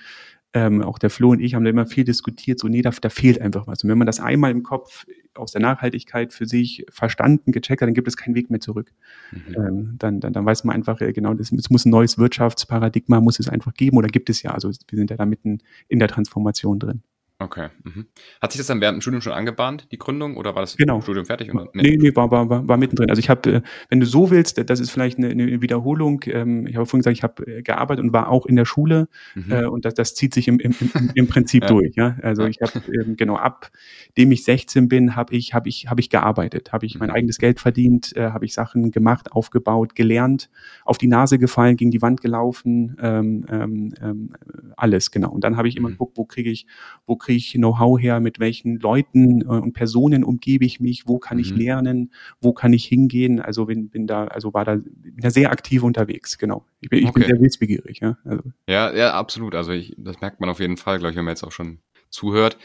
ähm, 0.55 0.83
auch 0.83 0.99
der 0.99 1.11
Flo 1.11 1.31
und 1.31 1.41
ich 1.41 1.55
haben 1.55 1.65
da 1.65 1.71
immer 1.71 1.87
viel 1.87 2.05
diskutiert, 2.05 2.59
so 2.59 2.69
nee, 2.69 2.83
da, 2.83 2.91
da 2.91 3.11
fehlt 3.11 3.41
einfach 3.41 3.67
was. 3.67 3.85
Und 3.85 3.91
wenn 3.91 3.99
man 3.99 4.07
das 4.07 4.21
einmal 4.21 4.51
im 4.51 4.63
Kopf 4.63 5.05
aus 5.35 5.53
der 5.53 5.61
Nachhaltigkeit 5.61 6.33
für 6.33 6.47
sich 6.47 6.85
verstanden, 6.91 7.53
gecheckt 7.53 7.83
hat, 7.83 7.87
dann 7.87 7.95
gibt 7.95 8.09
es 8.09 8.17
keinen 8.17 8.35
Weg 8.35 8.51
mehr 8.51 8.61
zurück. 8.61 8.93
Mhm. 9.31 9.55
Ähm, 9.55 9.95
dann, 9.99 10.21
dann, 10.21 10.33
dann 10.33 10.47
weiß 10.47 10.65
man 10.65 10.75
einfach, 10.75 11.01
äh, 11.01 11.13
genau, 11.13 11.35
das, 11.35 11.53
es 11.53 11.71
muss 11.71 11.85
ein 11.85 11.91
neues 11.91 12.19
Wirtschaftsparadigma, 12.19 13.21
muss 13.21 13.39
es 13.39 13.49
einfach 13.49 13.75
geben 13.75 13.99
oder 13.99 14.09
gibt 14.09 14.31
es 14.31 14.43
ja. 14.43 14.53
Also 14.53 14.69
wir 14.69 14.99
sind 14.99 15.11
ja 15.11 15.17
da 15.17 15.27
mitten 15.27 15.59
in 15.89 15.99
der 15.99 16.09
Transformation 16.09 16.79
drin. 16.79 17.03
Okay. 17.41 17.69
Mhm. 17.85 18.07
Hat 18.43 18.51
sich 18.51 18.59
das 18.59 18.67
dann 18.67 18.81
während 18.81 18.97
dem 18.97 19.01
Studium 19.01 19.21
schon 19.21 19.33
angebahnt, 19.33 19.87
die 19.93 19.99
Gründung, 19.99 20.37
oder 20.37 20.57
war 20.57 20.63
das 20.63 20.77
genau. 20.77 21.01
Studium 21.01 21.25
fertig? 21.25 21.55
Oder? 21.55 21.69
Nee, 21.73 21.91
nee, 21.91 21.97
nee 21.97 22.17
war, 22.17 22.33
war, 22.33 22.51
war, 22.51 22.67
war 22.67 22.77
mittendrin. 22.77 23.11
Also 23.11 23.21
ich 23.21 23.31
habe, 23.31 23.53
äh, 23.53 23.61
wenn 23.89 24.01
du 24.01 24.07
so 24.07 24.33
willst, 24.33 24.59
das 24.69 24.81
ist 24.81 24.91
vielleicht 24.91 25.19
eine, 25.19 25.29
eine 25.29 25.63
Wiederholung. 25.63 26.21
Ähm, 26.27 26.67
ich 26.67 26.75
habe 26.75 26.87
vorhin 26.87 27.03
gesagt, 27.03 27.17
ich 27.17 27.23
habe 27.23 27.47
äh, 27.47 27.63
gearbeitet 27.63 28.05
und 28.05 28.13
war 28.13 28.29
auch 28.29 28.45
in 28.45 28.57
der 28.57 28.65
Schule 28.65 29.09
mhm. 29.37 29.53
äh, 29.53 29.67
und 29.67 29.85
das, 29.85 29.95
das 29.95 30.17
zieht 30.17 30.35
sich 30.35 30.49
im, 30.49 30.59
im, 30.59 30.75
im, 30.81 31.11
im 31.15 31.27
Prinzip 31.29 31.63
ja. 31.63 31.69
durch. 31.69 31.95
Ja? 31.95 32.17
Also 32.23 32.45
ich 32.45 32.59
habe 32.61 32.83
ähm, 32.93 33.17
genau 33.17 33.37
ab 33.37 33.71
dem 34.17 34.33
ich 34.33 34.43
16 34.43 34.89
bin, 34.89 35.15
habe 35.15 35.37
ich, 35.37 35.55
habe 35.55 35.69
ich, 35.69 35.87
habe 35.89 36.01
ich 36.01 36.11
gearbeitet, 36.11 36.73
habe 36.73 36.87
ich 36.87 36.99
mein 36.99 37.11
mhm. 37.11 37.15
eigenes 37.15 37.39
Geld 37.39 37.61
verdient, 37.61 38.15
habe 38.17 38.47
ich 38.47 38.55
Sachen 38.55 38.91
gemacht, 38.91 39.31
aufgebaut, 39.31 39.95
gelernt, 39.95 40.51
auf 40.85 40.99
die 40.99 41.07
Nase 41.07 41.39
gefallen, 41.39 41.77
gegen 41.77 41.93
die 41.93 42.03
Wand 42.03 42.21
gelaufen, 42.21 42.97
ähm, 43.01 43.47
ähm, 43.49 43.95
ähm 44.03 44.31
alles 44.77 45.11
genau. 45.11 45.31
Und 45.31 45.45
dann 45.45 45.57
habe 45.57 45.69
ich 45.69 45.77
immer 45.77 45.89
mhm. 45.89 45.93
geguckt, 45.93 46.17
wo 46.17 46.25
kriege 46.25 46.51
ich, 46.51 46.67
wo 47.07 47.17
kriege 47.29 47.37
ich 47.37 47.53
Know-how 47.53 48.01
her, 48.01 48.21
mit 48.21 48.41
welchen 48.41 48.79
Leuten 48.79 49.43
äh, 49.43 49.45
und 49.45 49.75
Personen 49.75 50.25
umgebe 50.25 50.65
ich 50.65 50.81
mich, 50.81 51.07
wo 51.07 51.19
kann 51.19 51.37
mhm. 51.37 51.43
ich 51.43 51.51
lernen, 51.55 52.13
wo 52.41 52.55
kann 52.55 52.73
ich 52.73 52.87
hingehen. 52.87 53.41
Also 53.41 53.67
bin, 53.67 53.91
bin 53.91 54.07
da, 54.07 54.25
also 54.25 54.55
war 54.55 54.65
da, 54.65 54.77
bin 54.77 55.19
da 55.19 55.31
sehr 55.31 55.51
aktiv 55.51 55.83
unterwegs, 55.83 56.39
genau. 56.39 56.65
Ich 56.81 56.89
bin, 56.89 57.01
ich 57.01 57.09
okay. 57.09 57.21
bin 57.21 57.29
sehr 57.29 57.41
wissbegierig, 57.41 58.01
ja. 58.01 58.17
Also. 58.25 58.45
Ja, 58.67 58.95
ja, 58.95 59.13
absolut. 59.13 59.55
Also 59.55 59.73
ich, 59.73 59.95
das 59.99 60.21
merkt 60.23 60.41
man 60.41 60.49
auf 60.49 60.59
jeden 60.59 60.79
Fall, 60.79 60.99
glaube 60.99 61.11
ich, 61.11 61.17
wenn 61.17 61.25
man 61.25 61.33
jetzt 61.33 61.45
auch 61.45 61.53
schon 61.53 61.81
zuhört. 62.09 62.57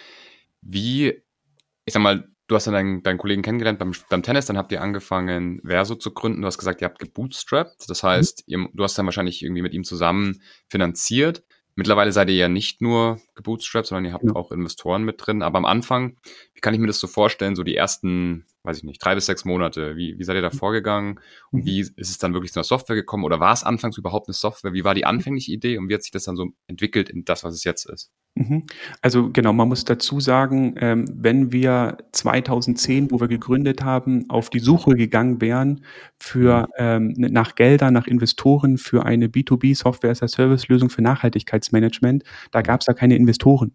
Wie, 0.61 1.13
ich 1.83 1.93
sag 1.93 2.01
mal, 2.01 2.29
du 2.47 2.55
hast 2.55 2.67
dann 2.67 2.73
deinen, 2.73 3.03
deinen 3.03 3.17
Kollegen 3.17 3.41
kennengelernt 3.41 3.79
beim, 3.79 3.91
beim 4.09 4.23
Tennis, 4.23 4.45
dann 4.45 4.57
habt 4.57 4.71
ihr 4.71 4.81
angefangen, 4.81 5.59
Verso 5.65 5.95
zu 5.95 6.13
gründen. 6.13 6.41
Du 6.41 6.47
hast 6.47 6.57
gesagt, 6.57 6.79
ihr 6.81 6.85
habt 6.85 6.99
gebootstrapped. 6.99 7.89
Das 7.89 8.01
heißt, 8.01 8.47
mhm. 8.47 8.53
ihr, 8.53 8.69
du 8.73 8.83
hast 8.83 8.97
dann 8.97 9.05
wahrscheinlich 9.07 9.43
irgendwie 9.43 9.61
mit 9.61 9.73
ihm 9.73 9.83
zusammen 9.83 10.41
finanziert. 10.69 11.43
Mittlerweile 11.75 12.11
seid 12.11 12.29
ihr 12.29 12.35
ja 12.35 12.49
nicht 12.49 12.81
nur 12.81 13.19
gebootstrapped, 13.35 13.87
sondern 13.87 14.05
ihr 14.05 14.13
habt 14.13 14.25
ja. 14.25 14.35
auch 14.35 14.51
Investoren 14.51 15.03
mit 15.03 15.15
drin. 15.25 15.41
Aber 15.41 15.57
am 15.57 15.65
Anfang, 15.65 16.17
wie 16.53 16.59
kann 16.61 16.73
ich 16.73 16.79
mir 16.79 16.87
das 16.87 16.99
so 16.99 17.07
vorstellen, 17.07 17.55
so 17.55 17.63
die 17.63 17.75
ersten, 17.75 18.45
weiß 18.63 18.77
ich 18.77 18.83
nicht, 18.83 19.03
drei 19.03 19.15
bis 19.15 19.25
sechs 19.25 19.45
Monate, 19.45 19.95
wie, 19.95 20.17
wie 20.17 20.23
seid 20.23 20.35
ihr 20.35 20.41
da 20.41 20.49
mhm. 20.49 20.57
vorgegangen? 20.57 21.19
Und 21.51 21.61
mhm. 21.61 21.65
wie 21.65 21.79
ist 21.79 21.93
es 21.97 22.17
dann 22.17 22.33
wirklich 22.33 22.53
zu 22.53 22.59
einer 22.59 22.65
Software 22.65 22.95
gekommen? 22.95 23.23
Oder 23.23 23.39
war 23.39 23.53
es 23.53 23.63
anfangs 23.63 23.97
überhaupt 23.97 24.27
eine 24.27 24.33
Software? 24.33 24.73
Wie 24.73 24.83
war 24.83 24.95
die 24.95 25.05
anfängliche 25.05 25.51
Idee 25.51 25.77
und 25.77 25.89
wie 25.89 25.95
hat 25.95 26.03
sich 26.03 26.11
das 26.11 26.23
dann 26.23 26.35
so 26.35 26.49
entwickelt 26.67 27.09
in 27.09 27.25
das, 27.25 27.43
was 27.43 27.53
es 27.53 27.63
jetzt 27.63 27.85
ist? 27.85 28.11
Mhm. 28.35 28.63
Also 29.01 29.29
genau, 29.31 29.53
man 29.53 29.67
muss 29.67 29.85
dazu 29.85 30.19
sagen, 30.19 30.73
ähm, 30.79 31.05
wenn 31.13 31.51
wir 31.51 31.97
2010, 32.13 33.11
wo 33.11 33.19
wir 33.19 33.27
gegründet 33.27 33.83
haben, 33.83 34.27
auf 34.29 34.49
die 34.49 34.59
Suche 34.59 34.95
gegangen 34.95 35.39
wären 35.39 35.85
für 36.19 36.67
mhm. 36.79 37.13
ähm, 37.19 37.31
nach 37.31 37.53
Geldern, 37.53 37.93
nach 37.93 38.07
Investoren 38.07 38.79
für 38.79 39.05
eine 39.05 39.27
B2B 39.27 39.75
Software 39.75 40.09
as 40.09 40.23
a 40.23 40.27
Service 40.27 40.67
Lösung 40.67 40.89
für 40.89 41.03
Nachhaltigkeitsmanagement, 41.03 42.23
da 42.51 42.59
mhm. 42.59 42.63
gab 42.63 42.79
es 42.79 42.87
da 42.87 42.93
keine 42.93 43.15
Investoren. 43.23 43.71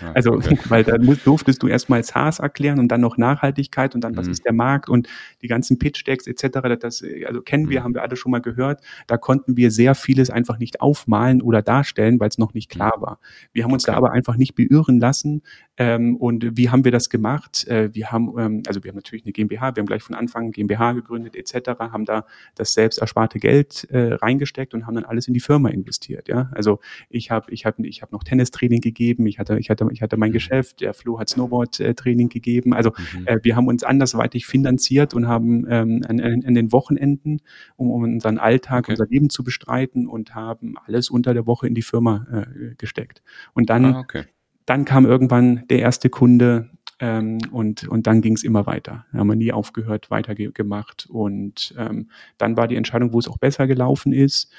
Ah, 0.00 0.12
also 0.14 0.32
okay. 0.32 0.58
weil 0.68 0.84
da 0.84 0.96
durftest 0.98 1.62
du 1.62 1.68
erstmal 1.68 2.02
SaaS 2.04 2.38
erklären 2.38 2.78
und 2.78 2.88
dann 2.88 3.00
noch 3.00 3.16
Nachhaltigkeit 3.16 3.94
und 3.94 4.02
dann 4.02 4.16
was 4.16 4.26
mhm. 4.26 4.32
ist 4.32 4.44
der 4.44 4.52
Markt 4.52 4.88
und 4.88 5.08
die 5.42 5.48
ganzen 5.48 5.78
Pitch 5.78 6.06
Decks 6.06 6.26
etc. 6.26 6.78
Das 6.80 7.02
also 7.26 7.40
kennen 7.42 7.68
wir, 7.68 7.80
mhm. 7.80 7.84
haben 7.84 7.94
wir 7.94 8.02
alle 8.02 8.16
schon 8.16 8.32
mal 8.32 8.40
gehört. 8.40 8.80
Da 9.06 9.16
konnten 9.16 9.56
wir 9.56 9.70
sehr 9.70 9.94
vieles 9.94 10.30
einfach 10.30 10.58
nicht 10.58 10.80
aufmalen 10.80 11.42
oder 11.42 11.62
darstellen, 11.62 12.20
weil 12.20 12.28
es 12.28 12.38
noch 12.38 12.54
nicht 12.54 12.70
klar 12.70 12.94
war. 12.98 13.18
Wir 13.52 13.64
haben 13.64 13.72
uns 13.72 13.84
okay. 13.84 13.92
da 13.92 13.98
aber 13.98 14.12
einfach 14.12 14.36
nicht 14.36 14.54
beirren 14.54 15.00
lassen. 15.00 15.42
Ähm, 15.82 16.16
und 16.16 16.56
wie 16.56 16.70
haben 16.70 16.84
wir 16.84 16.92
das 16.92 17.08
gemacht? 17.08 17.66
Äh, 17.66 17.92
wir 17.92 18.12
haben, 18.12 18.38
ähm, 18.38 18.62
also 18.66 18.84
wir 18.84 18.90
haben 18.90 18.96
natürlich 18.96 19.24
eine 19.24 19.32
GmbH, 19.32 19.74
wir 19.74 19.80
haben 19.80 19.86
gleich 19.86 20.02
von 20.02 20.14
Anfang 20.14 20.52
GmbH 20.52 20.92
gegründet 20.92 21.34
etc., 21.34 21.70
haben 21.80 22.04
da 22.04 22.24
das 22.54 22.72
selbst 22.72 22.98
ersparte 22.98 23.40
Geld 23.40 23.88
äh, 23.90 24.14
reingesteckt 24.14 24.74
und 24.74 24.86
haben 24.86 24.94
dann 24.94 25.04
alles 25.04 25.26
in 25.26 25.34
die 25.34 25.40
Firma 25.40 25.70
investiert. 25.70 26.28
Ja, 26.28 26.50
also 26.54 26.78
ich 27.10 27.32
habe 27.32 27.50
ich 27.50 27.66
habe 27.66 27.84
ich 27.84 28.00
habe 28.02 28.12
noch 28.12 28.22
Tennistraining 28.22 28.80
gegeben, 28.80 29.26
ich 29.26 29.40
hatte 29.40 29.58
ich 29.58 29.70
hatte 29.70 29.88
ich 29.90 30.02
hatte 30.02 30.16
mein 30.16 30.30
mhm. 30.30 30.34
Geschäft, 30.34 30.80
der 30.80 30.94
Flo 30.94 31.18
hat 31.18 31.30
Snowboard-Training 31.30 32.28
gegeben. 32.28 32.74
Also 32.74 32.90
mhm. 32.90 33.26
äh, 33.26 33.38
wir 33.42 33.56
haben 33.56 33.66
uns 33.66 33.82
andersweitig 33.82 34.46
finanziert 34.46 35.14
und 35.14 35.26
haben 35.26 35.66
ähm, 35.68 36.04
an, 36.08 36.20
an, 36.20 36.54
den 36.54 36.70
Wochenenden, 36.70 37.40
um, 37.76 37.90
um 37.90 38.04
unseren 38.04 38.38
Alltag, 38.38 38.84
okay. 38.84 38.92
unser 38.92 39.06
Leben 39.06 39.30
zu 39.30 39.42
bestreiten 39.42 40.06
und 40.06 40.34
haben 40.34 40.74
alles 40.86 41.10
unter 41.10 41.34
der 41.34 41.46
Woche 41.46 41.66
in 41.66 41.74
die 41.74 41.82
Firma 41.82 42.26
äh, 42.30 42.74
gesteckt. 42.76 43.22
Und 43.52 43.68
dann 43.68 43.96
ah, 43.96 44.00
okay. 44.00 44.24
Dann 44.66 44.84
kam 44.84 45.06
irgendwann 45.06 45.64
der 45.68 45.80
erste 45.80 46.08
Kunde 46.08 46.70
ähm, 47.02 47.38
und, 47.50 47.88
und 47.88 48.06
dann 48.06 48.20
ging 48.20 48.34
es 48.34 48.44
immer 48.44 48.66
weiter. 48.66 49.06
Da 49.12 49.18
haben 49.18 49.26
wir 49.26 49.34
nie 49.34 49.52
aufgehört, 49.52 50.10
weitergemacht. 50.10 51.06
Und 51.10 51.74
ähm, 51.76 52.08
dann 52.38 52.56
war 52.56 52.68
die 52.68 52.76
Entscheidung, 52.76 53.12
wo 53.12 53.18
es 53.18 53.26
auch 53.26 53.38
besser 53.38 53.66
gelaufen 53.66 54.12
ist, 54.12 54.52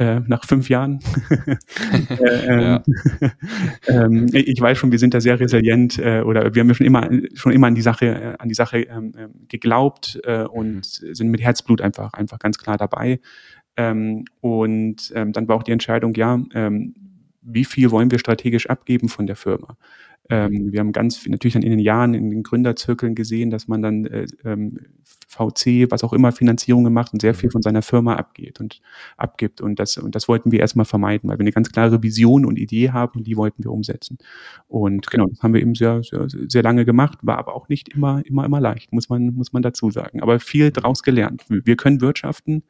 äh, 0.00 0.20
nach 0.20 0.46
fünf 0.46 0.70
Jahren. 0.70 1.00
äh, 2.08 2.46
ähm, 2.46 2.80
ähm, 3.86 4.26
ich 4.32 4.58
weiß 4.58 4.78
schon, 4.78 4.92
wir 4.92 4.98
sind 4.98 5.12
da 5.12 5.20
sehr 5.20 5.38
resilient 5.38 5.98
äh, 5.98 6.22
oder 6.22 6.54
wir 6.54 6.60
haben 6.60 6.68
ja 6.68 6.74
schon 6.74 6.86
immer 6.86 7.10
schon 7.34 7.52
immer 7.52 7.66
an 7.66 7.74
die 7.74 7.82
Sache 7.82 8.06
äh, 8.06 8.36
an 8.38 8.48
die 8.48 8.54
Sache 8.54 8.80
ähm, 8.80 9.12
ähm 9.18 9.30
geglaubt 9.48 10.18
äh, 10.24 10.44
und 10.44 11.02
mhm. 11.02 11.14
sind 11.14 11.28
mit 11.28 11.42
Herzblut 11.42 11.82
einfach 11.82 12.14
einfach 12.14 12.38
ganz 12.38 12.56
klar 12.56 12.78
dabei. 12.78 13.20
Ähm, 13.76 14.24
und 14.40 15.12
ähm, 15.14 15.32
dann 15.32 15.48
war 15.48 15.56
auch 15.56 15.62
die 15.62 15.72
Entscheidung, 15.72 16.14
ja, 16.14 16.40
ähm, 16.54 16.94
wie 17.52 17.64
viel 17.64 17.90
wollen 17.90 18.10
wir 18.10 18.18
strategisch 18.18 18.68
abgeben 18.68 19.08
von 19.08 19.26
der 19.26 19.36
Firma. 19.36 19.76
Ähm, 20.30 20.70
wir 20.70 20.78
haben 20.78 20.92
ganz 20.92 21.16
viel, 21.16 21.32
natürlich 21.32 21.54
dann 21.54 21.62
in 21.62 21.70
den 21.70 21.80
Jahren 21.80 22.14
in 22.14 22.30
den 22.30 22.44
Gründerzirkeln 22.44 23.16
gesehen, 23.16 23.50
dass 23.50 23.66
man 23.66 23.82
dann 23.82 24.06
äh, 24.06 24.26
ähm, 24.44 24.78
VC, 25.26 25.90
was 25.90 26.04
auch 26.04 26.12
immer, 26.12 26.30
Finanzierungen 26.30 26.92
macht 26.92 27.12
und 27.12 27.20
sehr 27.20 27.34
viel 27.34 27.48
mhm. 27.48 27.52
von 27.52 27.62
seiner 27.62 27.82
Firma 27.82 28.14
abgeht 28.14 28.60
und 28.60 28.80
abgibt. 29.16 29.60
Und 29.60 29.80
das, 29.80 29.96
und 29.96 30.14
das 30.14 30.28
wollten 30.28 30.52
wir 30.52 30.60
erstmal 30.60 30.86
vermeiden, 30.86 31.28
weil 31.28 31.38
wir 31.38 31.42
eine 31.42 31.52
ganz 31.52 31.70
klare 31.70 32.02
Vision 32.02 32.44
und 32.44 32.58
Idee 32.58 32.90
haben 32.90 33.18
und 33.18 33.26
die 33.26 33.36
wollten 33.36 33.64
wir 33.64 33.72
umsetzen. 33.72 34.18
Und 34.68 35.10
genau, 35.10 35.26
das 35.26 35.42
haben 35.42 35.52
wir 35.52 35.60
eben 35.60 35.74
sehr, 35.74 36.02
sehr, 36.04 36.26
sehr 36.28 36.62
lange 36.62 36.84
gemacht, 36.84 37.18
war 37.22 37.38
aber 37.38 37.56
auch 37.56 37.68
nicht 37.68 37.88
immer, 37.88 38.22
immer, 38.24 38.44
immer 38.44 38.60
leicht, 38.60 38.92
muss 38.92 39.08
man, 39.08 39.34
muss 39.34 39.52
man 39.52 39.62
dazu 39.62 39.90
sagen. 39.90 40.22
Aber 40.22 40.38
viel 40.38 40.66
mhm. 40.66 40.74
daraus 40.74 41.02
gelernt. 41.02 41.44
Wir 41.48 41.76
können 41.76 42.00
wirtschaften, 42.00 42.62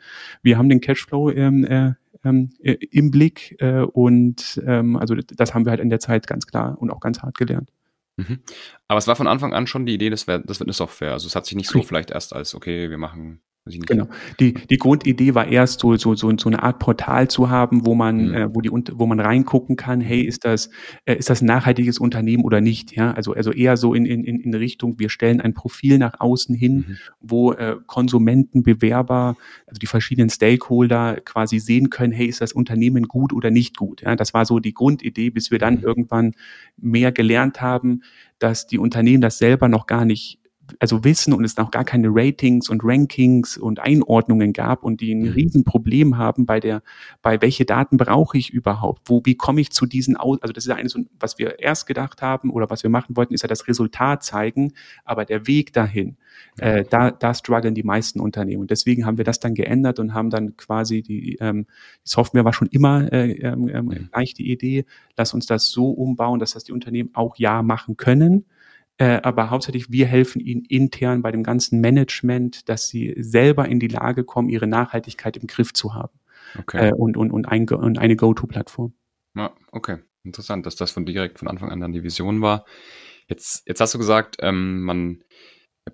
wir 0.43 0.57
haben 0.57 0.71
den 0.71 0.81
Cashflow 0.81 1.31
ähm, 1.31 1.65
äh, 1.65 1.93
ähm, 2.25 2.51
äh, 2.61 2.77
im 2.91 3.11
Blick 3.11 3.57
äh, 3.61 3.81
und 3.81 4.61
ähm, 4.67 4.97
also 4.97 5.15
das 5.15 5.55
haben 5.55 5.65
wir 5.65 5.71
halt 5.71 5.81
in 5.81 5.91
der 5.91 6.01
Zeit 6.01 6.27
ganz 6.27 6.47
klar 6.47 6.77
und 6.81 6.91
auch 6.91 7.01
ganz 7.01 7.23
hart 7.23 7.37
gelernt. 7.37 7.71
Mhm. 8.17 8.41
Aber 8.89 8.99
es 8.99 9.07
war 9.07 9.17
von 9.17 9.27
Anfang 9.27 9.55
an 9.55 9.67
schon 9.67 9.87
die 9.87 9.95
Idee, 9.95 10.11
das, 10.11 10.27
wär, 10.27 10.41
das 10.41 10.61
wird 10.61 10.69
eine 10.69 10.75
Software. 10.75 11.13
Also 11.13 11.27
es 11.27 11.37
hat 11.37 11.47
sich 11.47 11.57
nicht 11.57 11.71
so 11.71 11.83
vielleicht 11.83 12.11
erst 12.11 12.35
als, 12.35 12.55
okay, 12.55 12.91
wir 12.91 12.99
machen 12.99 13.41
Genau. 13.67 14.09
Die, 14.41 14.55
die 14.55 14.79
Grundidee 14.79 15.35
war 15.35 15.47
erst 15.47 15.81
so, 15.81 15.95
so, 15.97 16.15
so, 16.15 16.33
so 16.37 16.49
eine 16.49 16.63
Art 16.63 16.79
Portal 16.79 17.29
zu 17.29 17.51
haben, 17.51 17.85
wo 17.85 17.95
man, 17.95 18.29
mhm. 18.29 18.35
äh, 18.35 18.55
wo 18.55 18.63
die, 18.63 18.71
wo 18.71 19.07
man 19.07 19.21
reingucken 19.21 19.77
kann, 19.77 20.01
hey, 20.01 20.23
ist 20.23 20.47
das, 20.47 20.71
äh, 21.05 21.17
ist 21.17 21.29
das 21.29 21.43
ein 21.43 21.47
nachhaltiges 21.47 21.99
Unternehmen 21.99 22.43
oder 22.43 22.63
nicht? 22.63 22.97
Ja, 22.97 23.13
also, 23.13 23.35
also 23.35 23.53
eher 23.53 23.77
so 23.77 23.93
in, 23.93 24.07
in, 24.07 24.25
in 24.25 24.55
Richtung, 24.55 24.99
wir 24.99 25.11
stellen 25.11 25.43
ein 25.43 25.53
Profil 25.53 25.99
nach 25.99 26.21
außen 26.21 26.55
hin, 26.55 26.77
mhm. 26.89 26.97
wo 27.21 27.53
äh, 27.53 27.77
Konsumenten, 27.87 28.63
Bewerber, 28.63 29.37
also 29.67 29.79
die 29.79 29.87
verschiedenen 29.87 30.31
Stakeholder 30.31 31.21
quasi 31.21 31.59
sehen 31.59 31.91
können, 31.91 32.15
hey, 32.15 32.27
ist 32.27 32.41
das 32.41 32.53
Unternehmen 32.53 33.09
gut 33.09 33.33
oder 33.33 33.51
nicht 33.51 33.77
gut? 33.77 34.01
Ja, 34.01 34.17
das 34.17 34.33
war 34.33 34.47
so 34.47 34.59
die 34.59 34.75
Grundidee, 34.75 35.29
bis 35.29 35.51
wir 35.51 35.59
dann 35.59 35.77
mhm. 35.77 35.85
irgendwann 35.85 36.33
mehr 36.79 37.13
gelernt 37.13 37.61
haben, 37.61 38.03
dass 38.39 38.67
die 38.67 38.79
Unternehmen 38.79 39.21
das 39.21 39.37
selber 39.37 39.69
noch 39.69 39.87
gar 39.87 40.07
nicht 40.07 40.40
also 40.79 41.05
wissen 41.05 41.33
und 41.33 41.45
es 41.45 41.57
noch 41.57 41.71
gar 41.71 41.85
keine 41.85 42.09
Ratings 42.11 42.69
und 42.69 42.83
Rankings 42.85 43.57
und 43.57 43.81
Einordnungen 43.81 44.53
gab 44.53 44.83
und 44.85 45.01
die 45.01 45.15
ein 45.15 45.23
mhm. 45.23 45.33
Riesenproblem 45.33 46.19
haben 46.19 46.47
bei 46.47 46.61
der, 46.61 46.83
bei 47.23 47.41
welche 47.43 47.65
Daten 47.65 47.97
brauche 47.97 48.39
ich 48.39 48.51
überhaupt? 48.51 49.03
Wo, 49.07 49.23
wie 49.25 49.35
komme 49.35 49.61
ich 49.61 49.71
zu 49.71 49.87
diesen 49.87 50.17
aus? 50.17 50.41
Also 50.43 50.53
das 50.53 50.65
ist 50.65 50.69
ja 50.69 50.77
eines, 50.77 50.97
was 51.19 51.39
wir 51.39 51.59
erst 51.59 51.87
gedacht 51.87 52.23
haben 52.23 52.51
oder 52.51 52.71
was 52.71 52.83
wir 52.83 52.91
machen 52.91 53.17
wollten, 53.17 53.35
ist 53.35 53.43
ja 53.43 53.49
das 53.49 53.69
Resultat 53.69 54.23
zeigen, 54.23 54.73
aber 55.05 55.25
der 55.25 55.47
Weg 55.47 55.73
dahin, 55.73 56.17
äh, 56.59 56.85
da, 56.89 57.11
da 57.11 57.35
strugglen 57.35 57.75
die 57.75 57.83
meisten 57.83 58.21
Unternehmen. 58.21 58.63
Und 58.63 58.71
deswegen 58.71 59.07
haben 59.07 59.19
wir 59.19 59.25
das 59.25 59.41
dann 59.41 59.55
geändert 59.55 59.99
und 59.99 60.15
haben 60.15 60.31
dann 60.31 60.57
quasi 60.57 61.03
die, 61.03 61.37
ähm, 61.41 61.67
die 62.05 62.11
Software 62.11 62.45
war 62.45 62.53
schon 62.53 62.69
immer 62.69 63.13
äh, 63.13 63.33
ähm, 63.33 63.69
ähm, 63.69 64.09
gleich 64.13 64.35
die 64.35 64.51
Idee, 64.51 64.85
lass 65.17 65.35
uns 65.35 65.47
das 65.47 65.71
so 65.71 65.91
umbauen, 65.91 66.39
dass 66.39 66.53
das 66.53 66.65
die 66.65 66.73
Unternehmen 66.73 67.11
auch 67.15 67.37
ja 67.37 67.63
machen 67.63 67.97
können 67.97 68.45
äh, 69.01 69.19
aber 69.23 69.49
hauptsächlich 69.49 69.91
wir 69.91 70.07
helfen 70.07 70.41
ihnen 70.41 70.63
intern 70.67 71.23
bei 71.23 71.33
dem 71.33 71.43
ganzen 71.43 71.81
Management, 71.81 72.69
dass 72.69 72.89
sie 72.89 73.15
selber 73.17 73.67
in 73.67 73.81
die 73.81 73.89
Lage 73.89 74.25
kommen, 74.25 74.51
ihre 74.51 74.67
Nachhaltigkeit 74.67 75.39
im 75.39 75.47
Griff 75.47 75.73
zu 75.73 75.95
haben. 75.95 76.21
Okay. 76.59 76.89
Äh, 76.89 76.93
und, 76.93 77.17
und, 77.17 77.31
und, 77.31 77.47
ein, 77.47 77.67
und 77.67 77.99
eine 77.99 78.15
Go-To-Plattform. 78.15 78.93
Ja, 79.35 79.55
okay. 79.73 80.01
Interessant, 80.23 80.67
dass 80.67 80.77
das 80.77 80.91
von 80.91 81.07
direkt 81.07 81.39
von 81.39 81.49
Anfang 81.49 81.71
an 81.71 81.81
dann 81.81 81.93
die 81.93 82.03
Vision 82.03 82.43
war. 82.43 82.67
Jetzt, 83.27 83.67
jetzt 83.67 83.81
hast 83.81 83.95
du 83.95 83.99
gesagt, 83.99 84.37
ähm, 84.41 84.83
man 84.83 85.25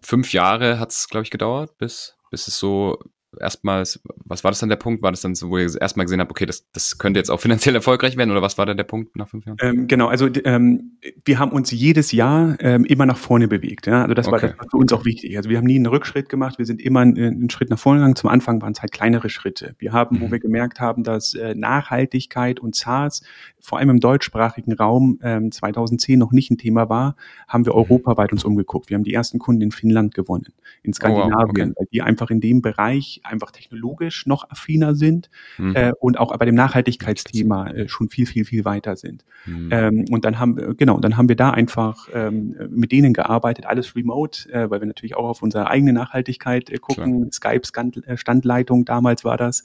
fünf 0.03 0.33
Jahre 0.33 0.81
hat 0.81 0.91
es, 0.91 1.09
glaube 1.09 1.23
ich, 1.23 1.31
gedauert, 1.31 1.79
bis, 1.79 2.17
bis 2.33 2.49
es 2.49 2.59
so 2.59 2.99
erstmals, 3.41 4.01
was 4.25 4.45
war 4.45 4.51
das 4.51 4.61
dann 4.61 4.69
der 4.69 4.77
Punkt? 4.77 5.03
War 5.03 5.11
das 5.11 5.21
dann 5.21 5.35
so, 5.35 5.51
wo 5.51 5.59
ihr 5.59 5.71
erstmal 5.81 6.07
gesehen 6.07 6.21
habt, 6.21 6.31
okay, 6.31 6.47
das, 6.47 6.71
das 6.73 6.99
könnte 6.99 7.19
jetzt 7.19 7.31
auch 7.31 7.41
finanziell 7.47 7.75
erfolgreich 7.75 8.17
werden 8.17 8.31
oder 8.31 8.43
was 8.43 8.59
war 8.59 8.67
da 8.67 8.75
der 8.75 8.85
Punkt 8.85 9.17
nach 9.17 9.29
fünf 9.29 9.47
Jahren? 9.47 9.59
Ähm, 9.61 9.87
genau, 9.89 10.09
also 10.09 10.29
ähm, 10.45 10.99
wir 11.25 11.39
haben 11.39 11.53
uns 11.53 11.71
jedes 11.71 12.13
Jahr 12.13 12.57
ähm, 12.61 12.85
immer 12.85 13.07
nach 13.07 13.19
vorne 13.19 13.49
bewegt. 13.49 13.87
Ja? 13.87 14.03
Also 14.03 14.15
das, 14.15 14.29
okay. 14.29 14.33
war, 14.33 14.41
das 14.41 14.59
war 14.59 14.67
für 14.71 14.77
uns 14.77 14.93
auch 14.93 15.05
wichtig. 15.05 15.37
Also 15.37 15.51
wir 15.51 15.59
haben 15.59 15.67
nie 15.67 15.77
einen 15.77 15.87
Rückschritt 15.87 16.29
gemacht, 16.29 16.59
wir 16.59 16.67
sind 16.67 16.81
immer 16.81 17.01
einen, 17.01 17.17
einen 17.17 17.51
Schritt 17.51 17.71
nach 17.71 17.79
vorne 17.79 18.01
gegangen. 18.01 18.17
Zum 18.17 18.31
Anfang 18.31 18.61
waren 18.63 18.73
es 18.73 18.81
halt 18.81 18.93
kleinere 18.93 19.29
Schritte. 19.31 19.75
Wir 19.79 19.93
haben, 19.93 20.17
mhm. 20.17 20.21
wo 20.23 20.31
wir 20.31 20.39
gemerkt 20.39 20.81
haben, 20.81 21.05
dass 21.05 21.35
äh, 21.35 21.55
Nachhaltigkeit 21.55 22.61
und 22.61 22.75
SaaS 22.75 23.23
vor 23.61 23.79
allem 23.79 23.91
im 23.91 24.01
deutschsprachigen 24.01 24.73
Raum 24.73 25.19
ähm, 25.23 25.51
2010 25.51 26.19
noch 26.19 26.33
nicht 26.33 26.51
ein 26.51 26.59
Thema 26.59 26.89
war, 26.89 27.17
haben 27.49 27.67
wir 27.67 27.73
mhm. 27.73 27.81
europaweit 27.81 28.33
uns 28.33 28.45
umgeguckt. 28.45 28.91
Wir 28.91 28.95
haben 28.95 29.05
die 29.05 29.15
ersten 29.15 29.39
Kunden 29.39 29.63
in 29.63 29.73
Finnland 29.73 30.15
gewonnen, 30.15 30.53
in 30.83 30.93
Skandinavien, 30.93 31.35
oh, 31.35 31.43
wow. 31.43 31.51
okay. 31.51 31.73
weil 31.77 31.87
die 31.93 32.03
einfach 32.03 32.31
in 32.31 32.41
dem 32.41 32.63
Bereich 32.63 33.21
einfach 33.27 33.51
technologisch 33.51 34.27
noch 34.27 34.49
affiner 34.51 34.95
sind 34.95 35.31
mhm. 35.59 35.75
äh, 35.77 35.93
und 36.01 36.19
auch 36.19 36.37
bei 36.37 36.45
dem 36.45 36.55
Nachhaltigkeitsthema 36.55 37.71
äh, 37.71 37.89
schon 37.89 38.09
viel, 38.09 38.27
viel, 38.27 38.45
viel 38.45 38.65
weiter 38.65 38.97
sind. 38.97 39.25
Mhm. 39.45 39.69
Ähm, 39.71 40.05
und 40.11 40.25
dann 40.25 40.39
haben 40.39 40.57
wir, 40.57 40.75
genau, 40.75 40.99
dann 41.01 41.17
haben 41.17 41.29
wir 41.29 41.37
da 41.37 41.51
einfach 41.51 42.09
ähm, 42.13 42.57
mit 42.71 42.93
denen 42.93 43.13
gearbeitet, 43.13 43.67
alles 43.67 43.95
remote, 43.97 44.51
äh, 44.53 44.71
weil 44.71 44.81
wir 44.81 44.87
natürlich 44.87 45.17
auch 45.17 45.29
auf 45.29 45.43
unsere 45.43 45.69
eigene 45.69 45.93
Nachhaltigkeit 45.93 46.71
äh, 46.71 46.79
gucken. 46.79 47.31
Klar. 47.31 47.61
Skype 47.63 48.03
äh, 48.07 48.17
Standleitung 48.17 48.85
damals 48.85 49.25
war 49.25 49.37
das. 49.37 49.65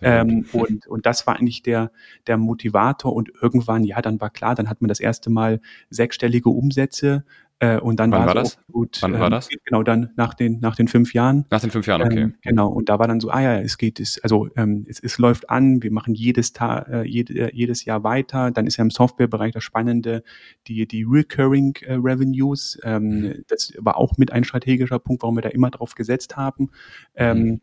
Ähm, 0.00 0.46
und, 0.52 0.86
und 0.86 1.06
das 1.06 1.26
war 1.26 1.36
eigentlich 1.36 1.62
der, 1.62 1.90
der 2.26 2.36
Motivator 2.36 3.14
und 3.14 3.30
irgendwann, 3.40 3.84
ja, 3.84 4.02
dann 4.02 4.20
war 4.20 4.30
klar, 4.30 4.54
dann 4.54 4.68
hat 4.68 4.80
man 4.80 4.88
das 4.88 5.00
erste 5.00 5.30
Mal 5.30 5.60
sechsstellige 5.90 6.50
Umsätze 6.50 7.24
äh, 7.62 7.78
und 7.78 8.00
dann 8.00 8.10
Wann 8.10 8.26
war, 8.26 8.34
das? 8.34 8.58
Gut, 8.72 8.98
Wann 9.02 9.14
ähm, 9.14 9.20
war 9.20 9.30
das? 9.30 9.48
Genau, 9.64 9.84
dann 9.84 10.10
nach 10.16 10.34
den, 10.34 10.58
nach 10.58 10.74
den 10.74 10.88
fünf 10.88 11.14
Jahren. 11.14 11.44
Nach 11.48 11.60
den 11.60 11.70
fünf 11.70 11.86
Jahren, 11.86 12.02
okay. 12.02 12.22
Ähm, 12.22 12.34
genau, 12.42 12.68
und 12.68 12.88
da 12.88 12.98
war 12.98 13.06
dann 13.06 13.20
so, 13.20 13.30
ah 13.30 13.40
ja, 13.40 13.60
es 13.60 13.78
geht, 13.78 14.00
es, 14.00 14.18
also 14.24 14.48
ähm, 14.56 14.84
es, 14.88 14.98
es 14.98 15.16
läuft 15.18 15.48
an, 15.48 15.80
wir 15.80 15.92
machen 15.92 16.12
jedes, 16.12 16.52
Tag, 16.52 16.88
äh, 16.88 17.02
jede, 17.04 17.34
äh, 17.34 17.50
jedes 17.54 17.84
Jahr 17.84 18.02
weiter. 18.02 18.50
Dann 18.50 18.66
ist 18.66 18.78
ja 18.78 18.82
im 18.82 18.90
Softwarebereich 18.90 19.52
das 19.52 19.62
Spannende, 19.62 20.24
die, 20.66 20.88
die 20.88 21.04
Recurring 21.08 21.76
äh, 21.82 21.92
Revenues. 21.94 22.80
Ähm, 22.82 23.20
mhm. 23.20 23.44
Das 23.46 23.72
war 23.78 23.96
auch 23.96 24.18
mit 24.18 24.32
ein 24.32 24.42
strategischer 24.42 24.98
Punkt, 24.98 25.22
warum 25.22 25.36
wir 25.36 25.42
da 25.42 25.50
immer 25.50 25.70
drauf 25.70 25.94
gesetzt 25.94 26.36
haben. 26.36 26.70
Ähm, 27.14 27.38
mhm 27.38 27.60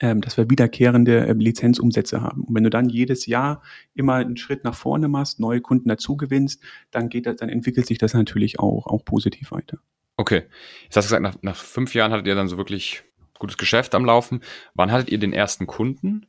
ähm, 0.00 0.20
dass 0.20 0.36
wir 0.36 0.50
wiederkehrende 0.50 1.26
äh, 1.26 1.32
Lizenzumsätze 1.32 2.20
haben. 2.20 2.42
Und 2.44 2.54
wenn 2.54 2.64
du 2.64 2.70
dann 2.70 2.88
jedes 2.88 3.26
Jahr 3.26 3.62
immer 3.94 4.14
einen 4.14 4.36
Schritt 4.36 4.64
nach 4.64 4.74
vorne 4.74 5.08
machst, 5.08 5.40
neue 5.40 5.60
Kunden 5.60 5.88
dazu 5.88 6.16
gewinnst, 6.16 6.62
dann 6.90 7.08
geht 7.08 7.26
das, 7.26 7.36
dann 7.36 7.48
entwickelt 7.48 7.86
sich 7.86 7.98
das 7.98 8.14
natürlich 8.14 8.58
auch, 8.58 8.86
auch 8.86 9.04
positiv 9.04 9.52
weiter. 9.52 9.78
Okay. 10.16 10.44
Jetzt 10.84 10.96
hast 10.96 11.06
du 11.06 11.16
gesagt, 11.16 11.22
nach, 11.22 11.42
nach 11.42 11.56
fünf 11.56 11.94
Jahren 11.94 12.12
hattet 12.12 12.26
ihr 12.26 12.34
dann 12.34 12.48
so 12.48 12.56
wirklich 12.56 13.04
gutes 13.38 13.58
Geschäft 13.58 13.94
am 13.94 14.04
Laufen. 14.04 14.40
Wann 14.74 14.90
hattet 14.90 15.10
ihr 15.10 15.18
den 15.18 15.32
ersten 15.32 15.66
Kunden? 15.66 16.26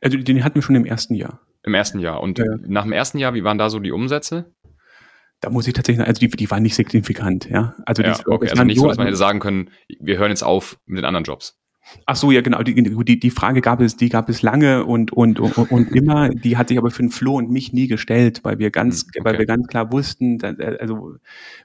Also 0.00 0.18
den 0.18 0.44
hatten 0.44 0.56
wir 0.56 0.62
schon 0.62 0.76
im 0.76 0.84
ersten 0.84 1.14
Jahr. 1.14 1.40
Im 1.62 1.74
ersten 1.74 1.98
Jahr. 1.98 2.20
Und 2.20 2.38
ja. 2.38 2.44
nach 2.66 2.82
dem 2.82 2.92
ersten 2.92 3.18
Jahr, 3.18 3.34
wie 3.34 3.44
waren 3.44 3.58
da 3.58 3.70
so 3.70 3.80
die 3.80 3.92
Umsätze? 3.92 4.52
Da 5.40 5.50
muss 5.50 5.66
ich 5.66 5.74
tatsächlich, 5.74 6.06
also 6.06 6.20
die, 6.20 6.28
die 6.28 6.50
waren 6.50 6.62
nicht 6.62 6.74
signifikant, 6.74 7.48
ja. 7.50 7.74
Also, 7.84 8.02
ja, 8.02 8.14
die, 8.14 8.26
okay. 8.26 8.50
also 8.50 8.64
nicht 8.64 8.78
so, 8.78 8.88
dass 8.88 8.96
man 8.96 9.06
hätte 9.06 9.16
sagen 9.16 9.40
können, 9.40 9.70
wir 9.98 10.16
hören 10.18 10.30
jetzt 10.30 10.42
auf 10.42 10.78
mit 10.86 10.98
den 10.98 11.04
anderen 11.04 11.24
Jobs. 11.24 11.58
Ach 12.06 12.16
so, 12.16 12.30
ja 12.30 12.40
genau. 12.40 12.62
Die, 12.62 12.74
die, 12.74 13.20
die 13.20 13.30
Frage 13.30 13.60
gab 13.60 13.80
es, 13.80 13.96
die 13.96 14.08
gab 14.08 14.28
es 14.28 14.42
lange 14.42 14.84
und, 14.84 15.12
und, 15.12 15.40
und, 15.40 15.56
und 15.56 15.92
immer. 15.94 16.28
Die 16.30 16.56
hat 16.56 16.68
sich 16.68 16.78
aber 16.78 16.90
für 16.90 17.02
den 17.02 17.10
Flo 17.10 17.36
und 17.36 17.50
mich 17.50 17.72
nie 17.72 17.86
gestellt, 17.86 18.40
weil 18.42 18.58
wir 18.58 18.70
ganz, 18.70 19.02
hm, 19.02 19.08
okay. 19.08 19.24
weil 19.24 19.38
wir 19.38 19.46
ganz 19.46 19.66
klar 19.66 19.92
wussten, 19.92 20.38
dass, 20.38 20.58
also 20.58 21.16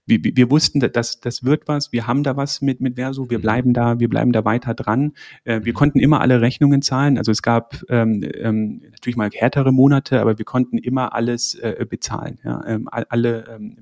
wir, 0.05 0.19
wir 0.23 0.51
wussten, 0.51 0.79
dass 0.79 1.19
das 1.19 1.43
wird 1.43 1.67
was. 1.67 1.91
Wir 1.91 2.07
haben 2.07 2.23
da 2.23 2.37
was 2.37 2.61
mit 2.61 2.81
mit 2.81 2.95
Verso. 2.95 3.29
Wir 3.29 3.37
hm. 3.37 3.41
bleiben 3.41 3.73
da, 3.73 3.99
wir 3.99 4.09
bleiben 4.09 4.31
da 4.31 4.45
weiter 4.45 4.73
dran. 4.73 5.13
Äh, 5.43 5.61
wir 5.63 5.71
hm. 5.71 5.73
konnten 5.73 5.99
immer 5.99 6.21
alle 6.21 6.41
Rechnungen 6.41 6.81
zahlen. 6.81 7.17
Also 7.17 7.31
es 7.31 7.41
gab 7.41 7.83
ähm, 7.89 8.23
ähm, 8.35 8.81
natürlich 8.91 9.17
mal 9.17 9.29
härtere 9.33 9.71
Monate, 9.71 10.19
aber 10.21 10.37
wir 10.37 10.45
konnten 10.45 10.77
immer 10.77 11.13
alles 11.13 11.55
äh, 11.55 11.85
bezahlen. 11.89 12.39
Ja? 12.43 12.63
Ähm, 12.65 12.87
alle 12.91 13.45
ähm, 13.55 13.77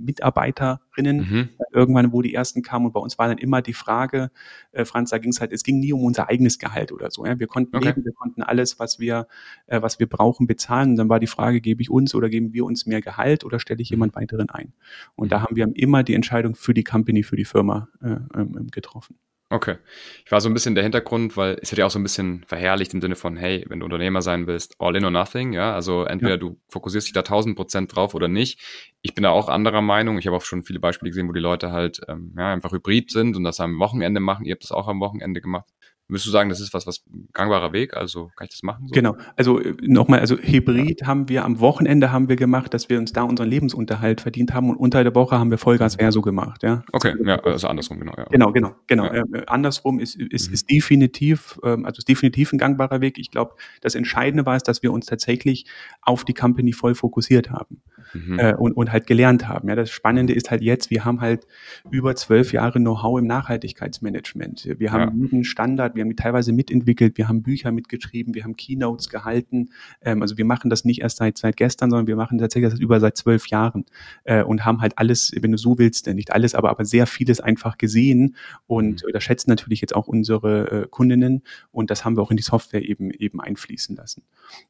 Mitarbeiterinnen 0.97 1.17
mhm. 1.29 1.49
irgendwann, 1.71 2.11
wo 2.11 2.21
die 2.21 2.33
ersten 2.33 2.61
kamen 2.61 2.87
und 2.87 2.93
bei 2.93 2.99
uns 2.99 3.17
war 3.17 3.27
dann 3.27 3.37
immer 3.37 3.61
die 3.61 3.73
Frage, 3.73 4.31
äh, 4.71 4.85
Franz, 4.85 5.09
da 5.09 5.17
ging 5.17 5.31
es 5.31 5.41
halt, 5.41 5.51
es 5.51 5.63
ging 5.63 5.79
nie 5.79 5.93
um 5.93 6.03
unser 6.03 6.29
eigenes 6.29 6.59
Gehalt 6.59 6.91
oder 6.91 7.11
so. 7.11 7.25
Ja? 7.25 7.39
Wir 7.39 7.47
konnten 7.47 7.75
okay. 7.75 7.87
leben, 7.87 8.05
wir 8.05 8.13
konnten 8.13 8.43
alles, 8.43 8.79
was 8.79 8.99
wir, 8.99 9.27
äh, 9.67 9.81
was 9.81 9.99
wir 9.99 10.07
brauchen, 10.07 10.47
bezahlen. 10.47 10.91
Und 10.91 10.95
dann 10.97 11.09
war 11.09 11.19
die 11.19 11.27
Frage, 11.27 11.61
gebe 11.61 11.81
ich 11.81 11.89
uns 11.89 12.15
oder 12.15 12.29
geben 12.29 12.53
wir 12.53 12.65
uns 12.65 12.85
mehr 12.85 13.01
Gehalt 13.01 13.43
oder 13.43 13.59
stelle 13.59 13.81
ich 13.81 13.89
jemand 13.89 14.15
weiteren 14.15 14.49
ein? 14.49 14.73
Und 15.15 15.31
da 15.31 15.39
mhm. 15.39 15.43
haben 15.43 15.55
wir 15.55 15.71
immer 15.75 16.03
die 16.03 16.13
Entscheidung 16.13 16.55
für 16.55 16.73
die 16.73 16.83
Company, 16.83 17.23
für 17.23 17.35
die 17.35 17.45
Firma 17.45 17.89
äh, 18.01 18.17
ähm, 18.35 18.67
getroffen. 18.71 19.15
Okay. 19.49 19.77
Ich 20.25 20.31
war 20.31 20.41
so 20.41 20.49
ein 20.49 20.53
bisschen 20.53 20.75
der 20.75 20.83
Hintergrund, 20.83 21.37
weil 21.37 21.57
es 21.61 21.71
wird 21.71 21.79
ja 21.79 21.85
auch 21.85 21.91
so 21.91 21.99
ein 21.99 22.03
bisschen 22.03 22.43
verherrlicht 22.45 22.93
im 22.93 22.99
Sinne 22.99 23.15
von, 23.15 23.37
hey, 23.37 23.63
wenn 23.69 23.79
du 23.79 23.85
Unternehmer 23.85 24.21
sein 24.21 24.45
willst, 24.45 24.75
all 24.79 24.93
in 24.97 25.05
or 25.05 25.11
nothing, 25.11 25.53
ja. 25.53 25.73
Also 25.73 26.03
entweder 26.03 26.33
ja. 26.33 26.37
du 26.37 26.59
fokussierst 26.67 27.07
dich 27.07 27.13
da 27.13 27.21
1000 27.21 27.55
Prozent 27.55 27.95
drauf 27.95 28.13
oder 28.13 28.27
nicht. 28.27 28.59
Ich 29.01 29.15
bin 29.15 29.23
da 29.23 29.29
auch 29.29 29.47
anderer 29.47 29.81
Meinung. 29.81 30.17
Ich 30.17 30.27
habe 30.27 30.35
auch 30.35 30.43
schon 30.43 30.63
viele 30.63 30.81
Beispiele 30.81 31.11
gesehen, 31.11 31.29
wo 31.29 31.31
die 31.31 31.39
Leute 31.39 31.71
halt 31.71 32.01
ähm, 32.09 32.33
ja, 32.37 32.51
einfach 32.51 32.73
hybrid 32.73 33.09
sind 33.09 33.37
und 33.37 33.45
das 33.45 33.61
am 33.61 33.79
Wochenende 33.79 34.19
machen. 34.19 34.45
Ihr 34.45 34.53
habt 34.53 34.63
das 34.63 34.73
auch 34.73 34.89
am 34.89 34.99
Wochenende 34.99 35.39
gemacht. 35.39 35.69
Würdest 36.09 36.25
du 36.25 36.29
sagen, 36.29 36.49
das 36.49 36.61
ist 36.61 36.73
was, 36.73 36.87
was 36.87 37.03
gangbarer 37.33 37.73
Weg? 37.73 37.95
Also 37.95 38.31
kann 38.37 38.45
ich 38.45 38.51
das 38.51 38.63
machen? 38.63 38.87
So? 38.87 38.93
Genau. 38.93 39.17
Also 39.35 39.59
äh, 39.59 39.75
nochmal, 39.81 40.19
also 40.21 40.37
Hybrid 40.37 41.01
ja. 41.01 41.07
haben 41.07 41.27
wir 41.27 41.43
am 41.43 41.59
Wochenende 41.59 42.11
haben 42.13 42.29
wir 42.29 42.37
gemacht, 42.37 42.73
dass 42.73 42.87
wir 42.89 42.97
uns 42.97 43.11
da 43.11 43.23
unseren 43.23 43.49
Lebensunterhalt 43.49 44.21
verdient 44.21 44.53
haben 44.53 44.69
und 44.69 44.77
unter 44.77 45.03
der 45.03 45.13
Woche 45.15 45.37
haben 45.37 45.51
wir 45.51 45.57
Vollgas 45.57 45.95
Verso 45.95 46.21
gemacht, 46.21 46.63
ja. 46.63 46.83
Okay, 46.93 47.13
ja, 47.25 47.39
also 47.39 47.67
andersrum, 47.67 47.99
genau, 47.99 48.13
ja. 48.15 48.25
Genau, 48.31 48.53
genau, 48.53 48.75
genau. 48.87 49.05
Ja. 49.05 49.23
Äh, 49.33 49.43
andersrum 49.47 49.99
ist, 49.99 50.15
ist, 50.15 50.47
mhm. 50.47 50.53
ist 50.53 50.71
definitiv, 50.71 51.59
ähm, 51.63 51.85
also 51.85 51.97
ist 51.97 52.07
definitiv 52.07 52.53
ein 52.53 52.57
gangbarer 52.57 53.01
Weg. 53.01 53.17
Ich 53.17 53.29
glaube, 53.29 53.55
das 53.81 53.93
Entscheidende 53.93 54.45
war 54.45 54.55
es, 54.55 54.63
dass 54.63 54.83
wir 54.83 54.93
uns 54.93 55.07
tatsächlich 55.07 55.65
auf 56.01 56.23
die 56.23 56.33
Company 56.33 56.71
voll 56.71 56.95
fokussiert 56.95 57.51
haben 57.51 57.81
mhm. 58.25 58.39
äh, 58.39 58.53
und, 58.53 58.73
und 58.73 58.91
halt 58.91 59.07
gelernt 59.07 59.47
haben. 59.47 59.69
Ja, 59.69 59.75
das 59.75 59.89
Spannende 59.89 60.33
ist 60.33 60.51
halt 60.51 60.61
jetzt, 60.61 60.89
wir 60.89 61.05
haben 61.05 61.21
halt 61.21 61.47
über 61.91 62.15
zwölf 62.15 62.53
Jahre 62.53 62.79
Know-how 62.79 63.19
im 63.19 63.27
Nachhaltigkeitsmanagement. 63.27 64.79
Wir 64.79 64.91
haben 64.91 65.21
ja. 65.21 65.29
einen 65.31 65.43
Standard, 65.43 65.95
wir 65.95 66.01
haben 66.01 66.09
die 66.09 66.15
teilweise 66.15 66.53
mitentwickelt, 66.53 67.17
wir 67.17 67.27
haben 67.27 67.43
Bücher 67.43 67.71
mitgeschrieben, 67.71 68.33
wir 68.33 68.43
haben 68.43 68.55
Keynotes 68.55 69.09
gehalten. 69.09 69.69
Ähm, 70.01 70.21
also 70.21 70.37
wir 70.37 70.45
machen 70.45 70.69
das 70.69 70.85
nicht 70.85 71.01
erst 71.01 71.17
seit, 71.17 71.37
seit 71.37 71.57
gestern, 71.57 71.89
sondern 71.89 72.07
wir 72.07 72.15
machen 72.15 72.37
tatsächlich 72.37 72.71
das 72.71 72.79
über 72.79 72.99
seit 72.99 73.17
zwölf 73.17 73.47
Jahren 73.47 73.85
äh, 74.23 74.43
und 74.43 74.65
haben 74.65 74.81
halt 74.81 74.97
alles, 74.97 75.31
wenn 75.39 75.51
du 75.51 75.57
so 75.57 75.77
willst, 75.77 76.07
nicht 76.07 76.31
alles, 76.31 76.55
aber, 76.55 76.69
aber 76.69 76.85
sehr 76.85 77.07
vieles 77.07 77.39
einfach 77.39 77.77
gesehen 77.77 78.35
und 78.65 79.03
mhm. 79.03 79.11
das 79.11 79.23
schätzen 79.23 79.49
natürlich 79.49 79.81
jetzt 79.81 79.95
auch 79.95 80.07
unsere 80.07 80.83
äh, 80.83 80.87
Kundinnen 80.89 81.43
und 81.71 81.91
das 81.91 82.05
haben 82.05 82.15
wir 82.17 82.21
auch 82.21 82.31
in 82.31 82.37
die 82.37 82.43
Software 82.43 82.81
eben 82.81 83.11
eben 83.11 83.41
einfließen 83.41 83.95
lassen. 83.95 84.23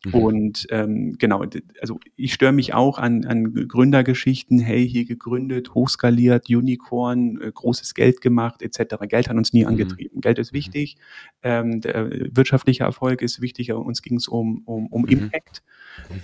Mhm. 0.06 0.14
Und 0.14 0.68
ähm, 0.70 1.16
genau, 1.18 1.44
also 1.82 2.00
ich 2.16 2.34
störe 2.34 2.52
mich 2.52 2.74
auch 2.74 2.98
an, 2.98 3.26
an 3.26 3.37
Gründergeschichten, 3.68 4.60
hey, 4.60 4.88
hier 4.88 5.06
gegründet, 5.06 5.74
hochskaliert, 5.74 6.50
Unicorn, 6.50 7.42
äh, 7.42 7.52
großes 7.52 7.94
Geld 7.94 8.22
gemacht, 8.22 8.62
etc. 8.62 8.96
Geld 9.08 9.30
hat 9.30 9.38
uns 9.38 9.54
nie 9.54 9.64
mhm. 9.64 9.70
angetrieben. 9.70 10.22
Geld 10.22 10.40
ist 10.40 10.52
mhm. 10.52 10.58
wichtig, 10.58 10.98
ähm, 11.44 11.82
der 11.82 12.10
wirtschaftliche 12.36 12.84
Erfolg 12.84 13.22
ist 13.22 13.42
wichtiger. 13.42 13.80
Uns 13.80 14.02
ging 14.02 14.18
es 14.18 14.28
um, 14.28 14.64
um, 14.66 14.88
um 14.88 15.02
mhm. 15.04 15.08
Impact 15.10 15.64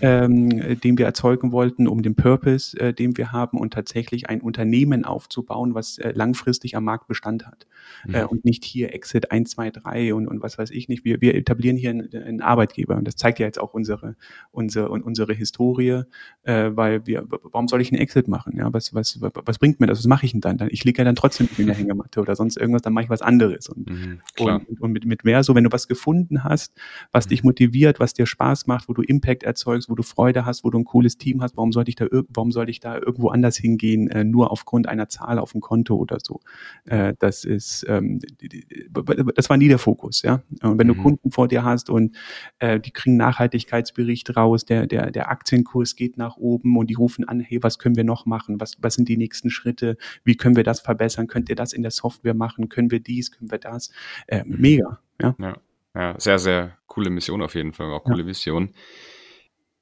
ähm, 0.01 0.79
den 0.79 0.97
wir 0.97 1.05
erzeugen 1.05 1.51
wollten, 1.51 1.87
um 1.87 2.01
den 2.01 2.15
Purpose, 2.15 2.79
äh, 2.79 2.93
den 2.93 3.17
wir 3.17 3.31
haben 3.31 3.57
und 3.57 3.73
tatsächlich 3.73 4.29
ein 4.29 4.41
Unternehmen 4.41 5.05
aufzubauen, 5.05 5.75
was 5.75 5.97
äh, 5.97 6.11
langfristig 6.15 6.75
am 6.75 6.83
Markt 6.83 7.07
Bestand 7.07 7.45
hat. 7.45 7.67
Mhm. 8.05 8.15
Äh, 8.15 8.23
und 8.25 8.45
nicht 8.45 8.65
hier 8.65 8.93
Exit 8.93 9.31
1, 9.31 9.51
2, 9.51 9.71
3 9.71 10.13
und, 10.13 10.27
und 10.27 10.41
was 10.41 10.57
weiß 10.57 10.71
ich 10.71 10.89
nicht. 10.89 11.05
Wir, 11.05 11.21
wir 11.21 11.35
etablieren 11.35 11.77
hier 11.77 11.91
einen, 11.91 12.09
einen 12.13 12.41
Arbeitgeber 12.41 12.95
und 12.95 13.07
das 13.07 13.15
zeigt 13.15 13.39
ja 13.39 13.45
jetzt 13.45 13.59
auch 13.59 13.73
unsere, 13.73 14.15
unsere, 14.51 14.89
unsere 14.89 15.33
Historie, 15.33 16.03
äh, 16.43 16.71
weil 16.73 17.05
wir, 17.05 17.25
warum 17.29 17.67
soll 17.67 17.81
ich 17.81 17.91
einen 17.91 18.01
Exit 18.01 18.27
machen? 18.27 18.55
Ja, 18.57 18.71
was, 18.73 18.93
was, 18.93 19.19
was 19.21 19.59
bringt 19.59 19.79
mir 19.79 19.87
das? 19.87 19.99
Was 19.99 20.07
mache 20.07 20.25
ich 20.25 20.31
denn 20.31 20.41
dann? 20.41 20.59
ich 20.69 20.83
liege 20.83 20.99
ja 20.99 21.05
dann 21.05 21.15
trotzdem 21.15 21.47
in 21.57 21.67
der 21.67 21.75
Hängematte 21.75 22.19
oder 22.19 22.35
sonst 22.35 22.57
irgendwas, 22.57 22.81
dann 22.81 22.93
mache 22.93 23.05
ich 23.05 23.09
was 23.09 23.21
anderes. 23.21 23.69
Und, 23.69 23.89
mhm, 23.89 24.21
und, 24.39 24.81
und 24.81 24.91
mit, 24.91 25.05
mit 25.05 25.23
mehr 25.23 25.43
so, 25.43 25.55
wenn 25.55 25.63
du 25.63 25.71
was 25.71 25.87
gefunden 25.87 26.43
hast, 26.43 26.73
was 27.11 27.25
mhm. 27.25 27.29
dich 27.29 27.43
motiviert, 27.43 27.99
was 27.99 28.13
dir 28.13 28.25
Spaß 28.25 28.67
macht, 28.67 28.89
wo 28.89 28.93
du 28.93 29.01
Impact 29.01 29.43
erzeugst, 29.43 29.62
erzeugst, 29.63 29.89
wo 29.89 29.95
du 29.95 30.03
Freude 30.03 30.45
hast, 30.45 30.63
wo 30.63 30.69
du 30.69 30.79
ein 30.79 30.85
cooles 30.85 31.17
Team 31.17 31.41
hast, 31.41 31.55
warum 31.57 31.71
sollte 31.71 31.89
ich 31.89 31.95
da, 31.95 32.07
warum 32.29 32.51
sollte 32.51 32.71
ich 32.71 32.79
da 32.79 32.95
irgendwo 32.95 33.29
anders 33.29 33.57
hingehen, 33.57 34.09
äh, 34.09 34.23
nur 34.23 34.51
aufgrund 34.51 34.87
einer 34.87 35.09
Zahl 35.09 35.39
auf 35.39 35.51
dem 35.51 35.61
Konto 35.61 35.95
oder 35.95 36.17
so. 36.21 36.41
Äh, 36.85 37.13
das 37.19 37.45
ist, 37.45 37.85
ähm, 37.87 38.19
das 39.35 39.49
war 39.49 39.57
nie 39.57 39.67
der 39.67 39.79
Fokus, 39.79 40.21
ja. 40.21 40.41
Und 40.61 40.77
wenn 40.77 40.87
mhm. 40.87 40.95
du 40.95 41.01
Kunden 41.01 41.31
vor 41.31 41.47
dir 41.47 41.63
hast 41.63 41.89
und 41.89 42.15
äh, 42.59 42.79
die 42.79 42.91
kriegen 42.91 43.17
Nachhaltigkeitsbericht 43.17 44.35
raus, 44.35 44.65
der, 44.65 44.87
der, 44.87 45.11
der 45.11 45.29
Aktienkurs 45.29 45.95
geht 45.95 46.17
nach 46.17 46.37
oben 46.37 46.77
und 46.77 46.89
die 46.89 46.95
rufen 46.95 47.27
an, 47.27 47.39
hey, 47.39 47.61
was 47.61 47.79
können 47.79 47.95
wir 47.95 48.03
noch 48.03 48.25
machen? 48.25 48.59
Was, 48.59 48.77
was 48.81 48.95
sind 48.95 49.07
die 49.07 49.17
nächsten 49.17 49.49
Schritte? 49.49 49.97
Wie 50.23 50.35
können 50.35 50.55
wir 50.55 50.63
das 50.63 50.81
verbessern? 50.81 51.27
Könnt 51.27 51.49
ihr 51.49 51.55
das 51.55 51.73
in 51.73 51.81
der 51.81 51.91
Software 51.91 52.33
machen? 52.33 52.69
Können 52.69 52.91
wir 52.91 52.99
dies? 52.99 53.31
Können 53.31 53.51
wir 53.51 53.59
das? 53.59 53.91
Äh, 54.27 54.43
mega, 54.45 54.99
ja. 55.21 55.35
ja. 55.39 55.57
Ja, 55.95 56.15
sehr, 56.19 56.39
sehr 56.39 56.77
coole 56.87 57.11
Mission 57.11 57.41
auf 57.41 57.53
jeden 57.53 57.71
Fall, 57.71 57.91
auch 57.91 58.03
coole 58.03 58.23
ja. 58.23 58.27
Vision. 58.27 58.73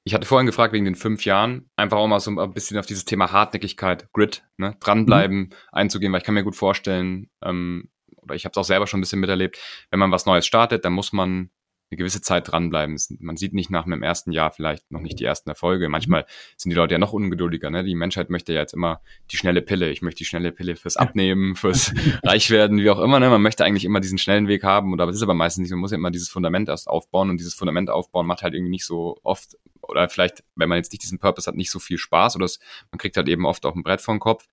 Ich 0.04 0.14
hatte 0.14 0.26
vorhin 0.26 0.48
gefragt 0.48 0.74
wegen 0.74 0.86
den 0.86 0.96
fünf 0.96 1.26
Jahren, 1.26 1.70
einfach 1.76 1.98
auch 1.98 2.08
mal 2.08 2.20
so 2.20 2.32
ein 2.32 2.54
bisschen 2.54 2.78
auf 2.80 2.88
dieses 2.88 3.06
Thema 3.06 3.32
Hartnäckigkeit, 3.32 4.12
Grit, 4.14 4.44
ne, 4.58 4.76
dranbleiben, 4.80 5.38
mhm. 5.38 5.50
einzugehen, 5.72 6.12
weil 6.12 6.20
ich 6.20 6.26
kann 6.26 6.34
mir 6.34 6.44
gut 6.44 6.56
vorstellen, 6.56 7.30
ähm, 7.44 7.90
oder 8.18 8.36
ich 8.36 8.46
habe 8.46 8.52
es 8.52 8.58
auch 8.58 8.64
selber 8.64 8.88
schon 8.88 9.00
ein 9.00 9.02
bisschen 9.02 9.20
miterlebt, 9.20 9.60
wenn 9.92 10.00
man 10.00 10.12
was 10.12 10.26
Neues 10.26 10.46
startet, 10.46 10.86
dann 10.86 10.94
muss 10.94 11.14
man 11.14 11.52
eine 11.92 11.98
gewisse 11.98 12.22
Zeit 12.22 12.50
dranbleiben. 12.50 12.98
Man 13.20 13.36
sieht 13.36 13.54
nicht 13.54 13.70
nach 13.70 13.86
einem 13.86 14.02
ersten 14.02 14.32
Jahr 14.32 14.52
vielleicht 14.52 14.92
noch 14.92 15.02
nicht 15.02 15.20
die 15.20 15.26
ersten 15.26 15.50
Erfolge. 15.50 15.90
Manchmal 15.90 16.26
sind 16.56 16.70
die 16.70 16.76
Leute 16.76 16.94
ja 16.94 16.98
noch 16.98 17.12
ungeduldiger. 17.12 17.70
Ne? 17.70 17.84
Die 17.84 17.96
Menschheit 17.96 18.30
möchte 18.30 18.54
ja 18.54 18.62
jetzt 18.62 18.74
immer 18.74 19.02
die 19.30 19.38
schnelle 19.38 19.62
Pille. 19.62 19.90
Ich 19.90 20.02
möchte 20.02 20.20
die 20.20 20.26
schnelle 20.26 20.54
Pille 20.54 20.78
fürs 20.78 20.96
Abnehmen, 20.96 21.56
fürs 21.56 21.94
Reichwerden, 22.24 22.78
wie 22.78 22.90
auch 22.90 23.00
immer. 23.00 23.20
Ne? 23.20 23.30
Man 23.30 23.42
möchte 23.42 23.66
eigentlich 23.66 23.84
immer 23.84 24.00
diesen 24.00 24.18
schnellen 24.18 24.48
Weg 24.48 24.64
haben. 24.64 24.94
Oder 24.94 25.04
aber 25.04 25.12
es 25.12 25.18
ist 25.18 25.24
aber 25.24 25.34
meistens 25.34 25.64
nicht. 25.64 25.72
Man 25.72 25.82
muss 25.82 25.92
ja 25.92 25.98
immer 25.98 26.12
dieses 26.12 26.30
Fundament 26.30 26.70
erst 26.70 26.88
aufbauen. 26.88 27.30
Und 27.30 27.38
dieses 27.38 27.54
Fundament 27.54 27.90
aufbauen 27.90 28.26
macht 28.26 28.42
halt 28.42 28.54
irgendwie 28.54 28.72
nicht 28.72 28.86
so 28.86 29.20
oft 29.24 29.58
oder 29.82 30.08
vielleicht, 30.08 30.44
wenn 30.56 30.70
man 30.70 30.78
jetzt 30.78 30.92
nicht 30.94 31.04
diesen 31.04 31.20
Purpose 31.20 31.48
hat, 31.48 31.56
nicht 31.56 31.72
so 31.72 31.80
viel 31.80 31.98
Spaß 31.98 32.36
oder 32.36 32.46
es, 32.46 32.60
man 32.92 33.00
kriegt 33.00 33.18
halt 33.18 33.28
eben 33.28 33.46
oft 33.46 33.66
auch 33.66 33.76
ein 33.76 33.84
Brett 33.84 34.00
vor 34.00 34.14
den 34.14 34.20
Kopf. 34.20 34.48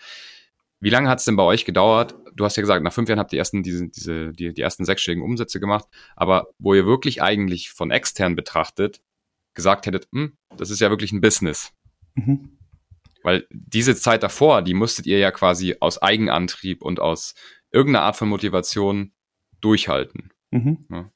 Wie 0.80 0.90
lange 0.90 1.08
hat 1.08 1.18
es 1.18 1.24
denn 1.24 1.36
bei 1.36 1.42
euch 1.42 1.64
gedauert? 1.64 2.14
Du 2.34 2.44
hast 2.44 2.56
ja 2.56 2.60
gesagt, 2.60 2.84
nach 2.84 2.92
fünf 2.92 3.08
Jahren 3.08 3.18
habt 3.18 3.32
ihr 3.32 3.38
ersten, 3.38 3.62
diese, 3.62 3.88
diese, 3.88 4.32
die, 4.32 4.54
die 4.54 4.62
ersten 4.62 4.84
sechsstelligen 4.84 5.24
Umsätze 5.24 5.58
gemacht, 5.58 5.86
aber 6.14 6.48
wo 6.58 6.74
ihr 6.74 6.86
wirklich 6.86 7.20
eigentlich 7.20 7.70
von 7.70 7.90
extern 7.90 8.36
betrachtet 8.36 9.00
gesagt 9.54 9.86
hättet, 9.86 10.06
hm, 10.12 10.34
das 10.56 10.70
ist 10.70 10.80
ja 10.80 10.88
wirklich 10.88 11.10
ein 11.10 11.20
Business. 11.20 11.72
Mhm. 12.14 12.58
Weil 13.24 13.46
diese 13.50 13.96
Zeit 13.96 14.22
davor, 14.22 14.62
die 14.62 14.74
musstet 14.74 15.06
ihr 15.06 15.18
ja 15.18 15.32
quasi 15.32 15.74
aus 15.80 16.00
Eigenantrieb 16.00 16.82
und 16.82 17.00
aus 17.00 17.34
irgendeiner 17.72 18.04
Art 18.04 18.16
von 18.16 18.28
Motivation 18.28 19.12
durchhalten. 19.60 20.30
Mhm. 20.52 20.86
Ja. 20.90 21.10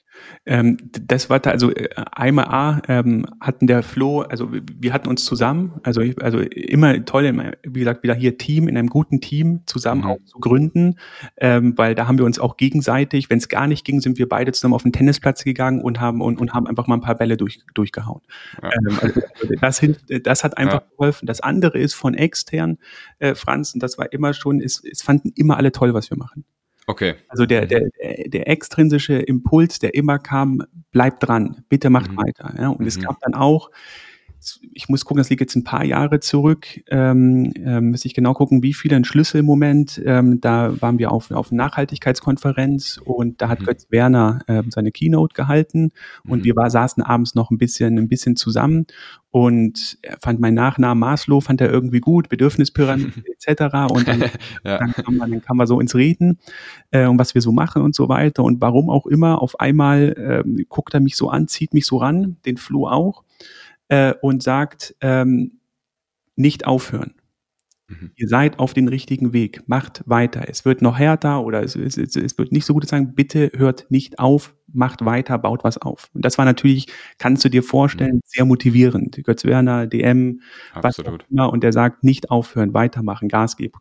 Ähm, 0.45 0.77
das 0.91 1.29
war 1.29 1.39
da, 1.39 1.51
also 1.51 1.71
äh, 1.71 1.89
einmal 2.11 2.45
A 2.45 2.81
ähm, 2.87 3.25
hatten 3.39 3.67
der 3.67 3.83
Flo, 3.83 4.21
also 4.21 4.49
wir 4.51 4.93
hatten 4.93 5.07
uns 5.07 5.25
zusammen, 5.25 5.79
also 5.83 6.01
also 6.19 6.39
immer 6.39 7.05
toll, 7.05 7.53
wie 7.63 7.79
gesagt, 7.79 8.03
wieder 8.03 8.13
hier 8.13 8.37
Team, 8.37 8.67
in 8.67 8.77
einem 8.77 8.89
guten 8.89 9.21
Team 9.21 9.61
zusammen 9.65 10.01
mhm. 10.01 10.07
auch 10.07 10.23
zu 10.25 10.39
gründen, 10.39 10.95
ähm, 11.37 11.77
weil 11.77 11.95
da 11.95 12.07
haben 12.07 12.17
wir 12.17 12.25
uns 12.25 12.39
auch 12.39 12.57
gegenseitig, 12.57 13.29
wenn 13.29 13.37
es 13.37 13.47
gar 13.47 13.67
nicht 13.67 13.85
ging, 13.85 14.01
sind 14.01 14.17
wir 14.17 14.27
beide 14.27 14.51
zusammen 14.51 14.73
auf 14.73 14.83
den 14.83 14.91
Tennisplatz 14.91 15.43
gegangen 15.43 15.81
und 15.81 15.99
haben 15.99 16.21
und, 16.21 16.39
und 16.39 16.53
haben 16.53 16.67
einfach 16.67 16.87
mal 16.87 16.95
ein 16.95 17.01
paar 17.01 17.15
Bälle 17.15 17.37
durch, 17.37 17.61
durchgehauen. 17.73 18.21
Ja. 18.61 18.69
Ähm, 18.73 18.99
also 19.01 19.21
das, 19.61 19.81
das 20.23 20.43
hat 20.43 20.57
einfach 20.57 20.81
ja. 20.81 20.87
geholfen. 20.97 21.25
Das 21.25 21.41
andere 21.41 21.79
ist 21.79 21.93
von 21.93 22.13
extern, 22.13 22.77
äh, 23.19 23.35
Franz, 23.35 23.73
und 23.73 23.81
das 23.81 23.97
war 23.97 24.11
immer 24.11 24.33
schon, 24.33 24.61
es, 24.61 24.83
es 24.83 25.01
fanden 25.01 25.31
immer 25.35 25.57
alle 25.57 25.71
toll, 25.71 25.93
was 25.93 26.09
wir 26.09 26.17
machen. 26.17 26.45
Okay. 26.85 27.15
Also 27.29 27.45
der, 27.45 27.65
der, 27.65 27.89
der 28.25 28.49
extrinsische 28.49 29.13
Impuls, 29.13 29.79
der 29.79 29.93
immer 29.95 30.19
kam, 30.19 30.63
bleibt 30.91 31.27
dran, 31.27 31.63
bitte 31.69 31.89
macht 31.89 32.11
mhm. 32.11 32.17
weiter. 32.17 32.53
Ja? 32.57 32.69
Und 32.69 32.81
mhm. 32.81 32.87
es 32.87 32.99
gab 32.99 33.19
dann 33.21 33.33
auch, 33.33 33.69
ich 34.73 34.89
muss 34.89 35.05
gucken, 35.05 35.19
das 35.19 35.29
liegt 35.29 35.41
jetzt 35.41 35.55
ein 35.55 35.63
paar 35.63 35.83
Jahre 35.83 36.19
zurück, 36.19 36.67
ähm, 36.89 37.51
ähm, 37.55 37.91
muss 37.91 38.05
ich 38.05 38.13
genau 38.13 38.33
gucken, 38.33 38.63
wie 38.63 38.73
viele 38.73 38.95
ein 38.95 39.05
Schlüsselmoment. 39.05 40.01
Ähm, 40.05 40.41
da 40.41 40.81
waren 40.81 40.99
wir 40.99 41.11
auf, 41.11 41.31
auf 41.31 41.51
Nachhaltigkeitskonferenz 41.51 42.99
und 43.03 43.41
da 43.41 43.49
hat 43.49 43.61
mhm. 43.61 43.65
Götz 43.65 43.87
Werner 43.89 44.39
äh, 44.47 44.63
seine 44.69 44.91
Keynote 44.91 45.33
gehalten 45.33 45.91
und 46.27 46.39
mhm. 46.39 46.43
wir 46.45 46.55
war, 46.55 46.69
saßen 46.69 47.03
abends 47.03 47.35
noch 47.35 47.51
ein 47.51 47.57
bisschen, 47.57 47.97
ein 47.97 48.07
bisschen 48.07 48.35
zusammen 48.35 48.85
und 49.31 49.97
er 50.03 50.17
fand 50.21 50.39
meinen 50.39 50.53
Nachnamen 50.53 50.99
Maslow, 50.99 51.41
fand 51.41 51.59
er 51.59 51.71
irgendwie 51.71 51.99
gut, 51.99 52.29
Bedürfnispyramide 52.29 53.23
etc. 53.47 53.91
Und 53.91 54.07
dann, 54.07 54.21
ja. 54.63 54.77
dann, 54.77 54.93
kam 54.93 55.17
man, 55.17 55.31
dann 55.31 55.41
kam 55.41 55.57
man 55.57 55.67
so 55.67 55.79
ins 55.79 55.95
Reden 55.95 56.37
äh, 56.91 57.07
und 57.07 57.17
was 57.17 57.33
wir 57.33 57.41
so 57.41 57.51
machen 57.51 57.81
und 57.81 57.95
so 57.95 58.09
weiter 58.09 58.43
und 58.43 58.61
warum 58.61 58.89
auch 58.89 59.07
immer. 59.07 59.41
Auf 59.41 59.59
einmal 59.59 60.43
äh, 60.45 60.63
guckt 60.69 60.93
er 60.93 60.99
mich 60.99 61.15
so 61.15 61.29
an, 61.29 61.47
zieht 61.47 61.73
mich 61.73 61.85
so 61.85 61.97
ran, 61.97 62.37
den 62.45 62.57
Flo 62.57 62.87
auch 62.87 63.23
äh, 63.93 64.15
und 64.21 64.41
sagt, 64.41 64.95
ähm, 65.01 65.59
nicht 66.35 66.65
aufhören. 66.65 67.13
Mhm. 67.87 68.11
Ihr 68.15 68.27
seid 68.27 68.57
auf 68.57 68.73
den 68.73 68.87
richtigen 68.87 69.33
Weg, 69.33 69.67
macht 69.67 70.01
weiter. 70.07 70.45
Es 70.47 70.65
wird 70.65 70.81
noch 70.81 70.97
härter 70.97 71.43
oder 71.43 71.61
es, 71.61 71.75
es, 71.75 71.97
es 71.97 72.37
wird 72.39 72.51
nicht 72.51 72.65
so 72.65 72.73
gut 72.73 72.87
sagen, 72.87 73.13
bitte 73.13 73.51
hört 73.55 73.85
nicht 73.89 74.17
auf, 74.17 74.55
macht 74.71 75.05
weiter, 75.05 75.37
baut 75.37 75.63
was 75.63 75.77
auf. 75.77 76.09
Und 76.13 76.25
das 76.25 76.39
war 76.39 76.45
natürlich, 76.45 76.87
kannst 77.19 77.45
du 77.45 77.49
dir 77.49 77.61
vorstellen, 77.61 78.15
mhm. 78.15 78.21
sehr 78.25 78.45
motivierend. 78.45 79.23
Götz 79.23 79.45
Werner, 79.45 79.85
DM, 79.85 80.41
Absolut. 80.73 80.83
was 80.83 81.25
auch 81.25 81.29
immer, 81.29 81.53
und 81.53 81.63
der 81.63 81.71
sagt, 81.71 82.03
nicht 82.03 82.31
aufhören, 82.31 82.73
weitermachen, 82.73 83.27
Gas 83.27 83.57
geben, 83.57 83.77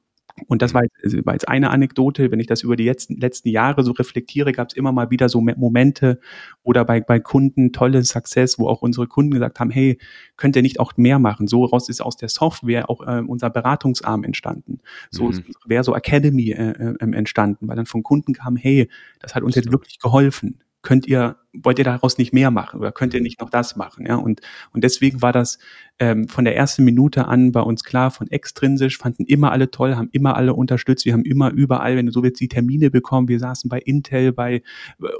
und 0.49 0.62
das 0.62 0.74
war 0.74 0.83
jetzt, 0.83 0.97
also 1.03 1.18
war 1.24 1.35
jetzt 1.35 1.49
eine 1.49 1.70
Anekdote, 1.70 2.30
wenn 2.30 2.41
ich 2.41 2.47
das 2.47 2.62
über 2.62 2.76
die 2.76 2.85
letzten, 2.85 3.16
letzten 3.16 3.49
Jahre 3.49 3.83
so 3.83 3.93
reflektiere, 3.93 4.53
gab 4.53 4.68
es 4.68 4.74
immer 4.74 4.93
mal 4.93 5.11
wieder 5.11 5.28
so 5.28 5.41
Momente 5.41 6.20
oder 6.62 6.85
bei, 6.85 7.01
bei 7.01 7.20
Kunden 7.20 7.72
tolle 7.72 8.03
Success, 8.05 8.59
wo 8.59 8.68
auch 8.68 8.83
unsere 8.83 9.07
Kunden 9.07 9.33
gesagt 9.33 9.61
haben, 9.61 9.70
hey, 9.70 9.99
könnt 10.37 10.57
ihr 10.57 10.62
nicht 10.62 10.80
auch 10.80 10.97
mehr 10.97 11.18
machen? 11.18 11.47
So 11.47 11.64
raus 11.64 11.89
ist 11.89 12.01
aus 12.01 12.16
der 12.16 12.28
Software 12.28 12.89
auch 12.89 13.07
äh, 13.07 13.22
unser 13.26 13.51
Beratungsarm 13.51 14.24
entstanden. 14.24 14.80
So 15.11 15.28
mhm. 15.28 15.45
wäre 15.66 15.85
so 15.85 15.95
Academy 15.95 16.51
äh, 16.51 16.70
äh, 16.70 17.12
entstanden, 17.12 17.68
weil 17.68 17.76
dann 17.76 17.87
von 17.87 18.03
Kunden 18.03 18.33
kam, 18.33 18.57
hey, 18.57 18.89
das 19.20 19.35
hat 19.35 19.43
uns 19.43 19.55
jetzt 19.55 19.70
wirklich 19.70 19.99
geholfen 19.99 20.59
könnt 20.83 21.07
ihr, 21.07 21.37
wollt 21.53 21.78
ihr 21.78 21.85
daraus 21.85 22.18
nicht 22.18 22.33
mehr 22.33 22.51
machen 22.51 22.80
oder 22.80 22.93
könnt 22.93 23.14
ihr 23.14 23.20
mhm. 23.20 23.24
nicht 23.24 23.41
noch 23.41 23.51
das 23.51 23.76
machen? 23.76 24.05
Ja, 24.07 24.16
und, 24.16 24.41
und 24.72 24.83
deswegen 24.85 25.22
war 25.22 25.33
das 25.33 25.59
ähm, 25.99 26.28
von 26.28 26.45
der 26.45 26.57
ersten 26.57 26.85
Minute 26.85 27.26
an 27.28 27.53
bei 27.53 27.61
uns 27.61 27.85
klar, 27.85 28.11
von 28.11 28.28
extrinsisch, 28.30 28.99
fanden 28.99 29.24
immer 29.24 29.53
alle 29.53 29.70
toll, 29.70 29.95
haben 29.97 30.09
immer 30.12 30.37
alle 30.37 30.55
unterstützt, 30.55 31.05
wir 31.05 31.12
haben 31.12 31.24
immer 31.24 31.51
überall, 31.51 31.97
wenn 31.97 32.07
du 32.07 32.12
so 32.12 32.22
willst, 32.22 32.41
die 32.41 32.49
Termine 32.49 32.91
bekommen, 32.91 33.28
wir 33.28 33.39
saßen 33.39 33.68
bei 33.70 33.78
Intel, 33.78 34.33
bei 34.33 34.55
äh, 34.55 34.62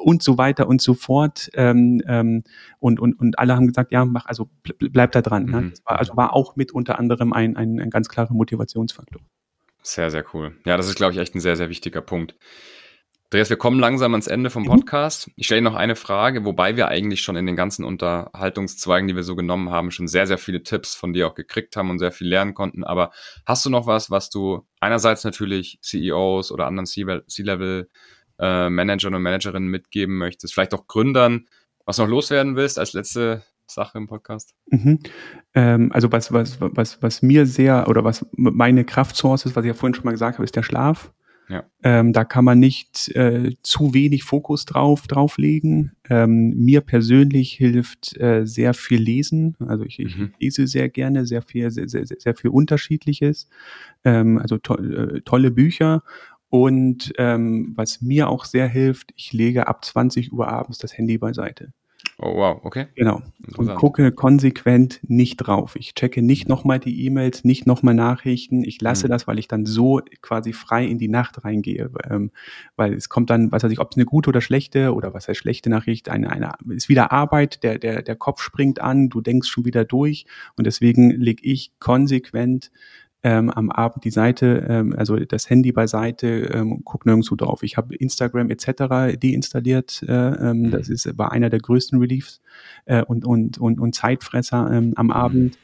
und 0.01 0.23
so 0.23 0.37
weiter 0.37 0.69
und 0.69 0.83
so 0.83 0.95
fort. 0.95 1.51
Ähm, 1.55 2.03
ähm, 2.07 2.43
und, 2.81 2.99
und, 2.99 3.19
und 3.19 3.39
alle 3.39 3.55
haben 3.55 3.69
gesagt, 3.69 3.93
ja, 3.93 4.05
mach, 4.05 4.27
also 4.27 4.51
bleib 4.79 5.13
da 5.13 5.23
dran. 5.23 5.45
Mhm. 5.45 5.51
Ne? 5.51 5.73
War, 5.85 5.99
also 5.99 6.17
war 6.17 6.35
auch 6.35 6.57
mit 6.57 6.73
unter 6.73 6.99
anderem 6.99 7.33
ein, 7.33 7.57
ein, 7.57 7.79
ein 7.79 7.91
ganz 7.91 8.09
klarer 8.09 8.35
Motivationsfaktor. 8.35 9.23
Sehr, 9.83 10.11
sehr 10.11 10.25
cool. 10.33 10.57
Ja, 10.65 10.77
das 10.77 10.89
ist, 10.89 10.95
glaube 10.95 11.13
ich, 11.13 11.19
echt 11.19 11.35
ein 11.35 11.41
sehr, 11.41 11.57
sehr 11.57 11.69
wichtiger 11.69 12.01
Punkt. 12.01 12.37
Andreas, 13.33 13.49
wir 13.49 13.57
kommen 13.57 13.81
langsam 13.81 14.13
ans 14.13 14.27
Ende 14.27 14.51
vom 14.51 14.65
mhm. 14.65 14.69
Podcast. 14.69 15.31
Ich 15.37 15.47
stelle 15.47 15.63
noch 15.63 15.75
eine 15.75 15.97
Frage, 15.97 16.45
wobei 16.45 16.77
wir 16.77 16.89
eigentlich 16.89 17.23
schon 17.23 17.35
in 17.35 17.47
den 17.47 17.57
ganzen 17.57 17.83
Unterhaltungszweigen, 17.83 19.09
die 19.09 19.17
wir 19.17 19.23
so 19.23 19.35
genommen 19.35 19.71
haben, 19.71 19.91
schon 19.91 20.07
sehr, 20.07 20.27
sehr 20.27 20.37
viele 20.37 20.63
Tipps 20.63 20.95
von 20.95 21.15
dir 21.15 21.27
auch 21.27 21.35
gekriegt 21.35 21.75
haben 21.75 21.89
und 21.89 21.99
sehr 21.99 22.13
viel 22.13 22.29
lernen 22.29 22.53
konnten. 22.53 22.85
Aber 22.85 23.11
hast 23.47 23.65
du 23.65 23.71
noch 23.71 23.87
was, 23.87 24.11
was 24.11 24.29
du 24.29 24.67
einerseits 24.81 25.25
natürlich 25.25 25.79
CEOs 25.81 26.53
oder 26.53 26.67
anderen 26.67 26.85
C-Level-Managern 26.85 29.15
und 29.15 29.23
Managerinnen 29.23 29.71
mitgeben 29.71 30.19
möchtest, 30.19 30.53
vielleicht 30.53 30.75
auch 30.75 30.87
Gründern, 30.87 31.47
was 31.87 31.97
noch 31.97 32.09
loswerden 32.09 32.55
willst 32.55 32.79
als 32.79 32.93
letzte 32.93 33.45
Sache 33.67 33.97
im 33.97 34.09
Podcast? 34.09 34.55
Mhm. 34.67 34.99
Ähm, 35.55 35.91
also 35.91 36.13
was, 36.13 36.35
was, 36.35 36.59
was, 36.61 37.03
was 37.03 37.23
mir 37.23 37.47
sehr 37.47 37.89
oder 37.89 38.05
was 38.05 38.27
meine 38.33 38.85
Kraftsource 38.85 39.47
ist, 39.47 39.57
was 39.57 39.65
ich 39.65 39.69
ja 39.69 39.75
vorhin 39.75 39.95
schon 39.95 40.05
mal 40.05 40.11
gesagt 40.11 40.37
habe, 40.37 40.45
ist 40.45 40.55
der 40.55 40.63
Schlaf. 40.63 41.11
Ja. 41.49 41.65
Ähm, 41.83 42.13
da 42.13 42.25
kann 42.25 42.45
man 42.45 42.59
nicht 42.59 43.09
äh, 43.15 43.53
zu 43.63 43.95
wenig 43.95 44.25
Fokus 44.25 44.65
drauf 44.65 45.07
drauflegen. 45.07 45.93
Ähm, 46.09 46.55
mir 46.57 46.81
persönlich 46.81 47.53
hilft 47.53 48.17
äh, 48.19 48.47
sehr 48.47 48.75
viel 48.75 49.01
Lesen. 49.01 49.57
Also 49.59 49.85
ich, 49.85 49.99
ich 49.99 50.17
mhm. 50.17 50.33
lese 50.41 50.67
sehr 50.67 50.89
gerne, 50.89 51.27
sehr 51.27 51.43
viel, 51.43 51.71
sehr, 51.71 51.89
sehr, 51.89 52.07
sehr 52.07 52.35
viel 52.35 52.51
Unterschiedliches. 52.51 53.49
Ähm, 54.05 54.39
also 54.39 54.59
to 54.59 54.77
äh, 54.77 55.21
tolle 55.23 55.51
Bücher. 55.51 56.03
Und 56.49 57.13
ähm, 57.19 57.73
was 57.77 58.03
mir 58.03 58.29
auch 58.29 58.45
sehr 58.45 58.69
hilft, 58.69 59.13
ich 59.17 59.33
lege 59.33 59.69
ab 59.69 59.85
20 59.85 60.33
Uhr 60.33 60.49
abends 60.49 60.79
das 60.79 60.97
Handy 60.97 61.19
beiseite. 61.19 61.73
Oh 62.19 62.37
wow, 62.37 62.61
okay. 62.63 62.87
Genau. 62.95 63.23
Und 63.57 63.75
gucke 63.75 64.13
konsequent 64.13 65.01
nicht 65.03 65.39
drauf. 65.39 65.77
Ich 65.77 65.95
checke 65.95 66.23
nicht 66.23 66.49
nochmal 66.49 66.79
die 66.79 67.05
E-Mails, 67.07 67.43
nicht 67.45 67.67
nochmal 67.67 67.95
Nachrichten. 67.95 68.65
Ich 68.65 68.81
lasse 68.81 69.07
mhm. 69.07 69.11
das, 69.11 69.27
weil 69.27 69.39
ich 69.39 69.49
dann 69.49 69.65
so 69.67 70.01
quasi 70.21 70.53
frei 70.53 70.85
in 70.85 70.99
die 70.99 71.09
Nacht 71.09 71.45
reingehe. 71.45 71.91
Ähm, 72.09 72.31
weil 72.77 72.95
es 72.95 73.09
kommt 73.09 73.31
dann, 73.31 73.51
was 73.51 73.65
weiß 73.65 73.73
ich, 73.73 73.81
ob 73.81 73.91
es 73.91 73.97
eine 73.97 74.05
gute 74.05 74.29
oder 74.29 74.41
schlechte 74.41 74.95
oder 74.95 75.15
was 75.15 75.27
heißt 75.27 75.41
schlechte 75.41 75.71
Nachricht, 75.71 76.09
eine, 76.09 76.31
eine 76.31 76.53
ist 76.69 76.89
wieder 76.89 77.13
Arbeit, 77.13 77.63
der, 77.63 77.79
der, 77.79 78.03
der 78.03 78.17
Kopf 78.17 78.43
springt 78.43 78.81
an, 78.81 79.09
du 79.09 79.21
denkst 79.21 79.49
schon 79.49 79.65
wieder 79.65 79.85
durch. 79.85 80.27
Und 80.57 80.67
deswegen 80.67 81.11
lege 81.11 81.43
ich 81.45 81.73
konsequent 81.81 82.71
ähm, 83.25 83.51
am 83.51 83.71
Abend 83.71 84.05
die 84.05 84.11
Seite, 84.11 84.67
ähm, 84.69 84.95
also 84.97 85.17
das 85.17 85.49
Handy 85.49 85.71
beiseite, 85.73 86.51
ähm, 86.53 86.83
guck 86.85 87.07
nirgendwo 87.07 87.37
drauf. 87.37 87.63
Ich 87.63 87.77
habe 87.77 87.95
Instagram 87.95 88.51
etc. 88.51 89.17
deinstalliert. 89.17 90.05
Äh, 90.09 90.13
ähm, 90.13 90.63
mhm. 90.63 90.71
Das 90.73 90.89
ist 90.89 91.17
war 91.19 91.33
einer 91.33 91.49
der 91.49 91.61
größten 91.61 91.99
Reliefs 91.99 92.41
äh, 92.87 93.03
und, 93.03 93.25
und, 93.25 93.59
und, 93.59 93.79
und 93.79 93.95
Zeitfresser 93.95 94.71
ähm, 94.73 94.93
am 94.97 95.07
mhm. 95.07 95.13
Abend. 95.13 95.59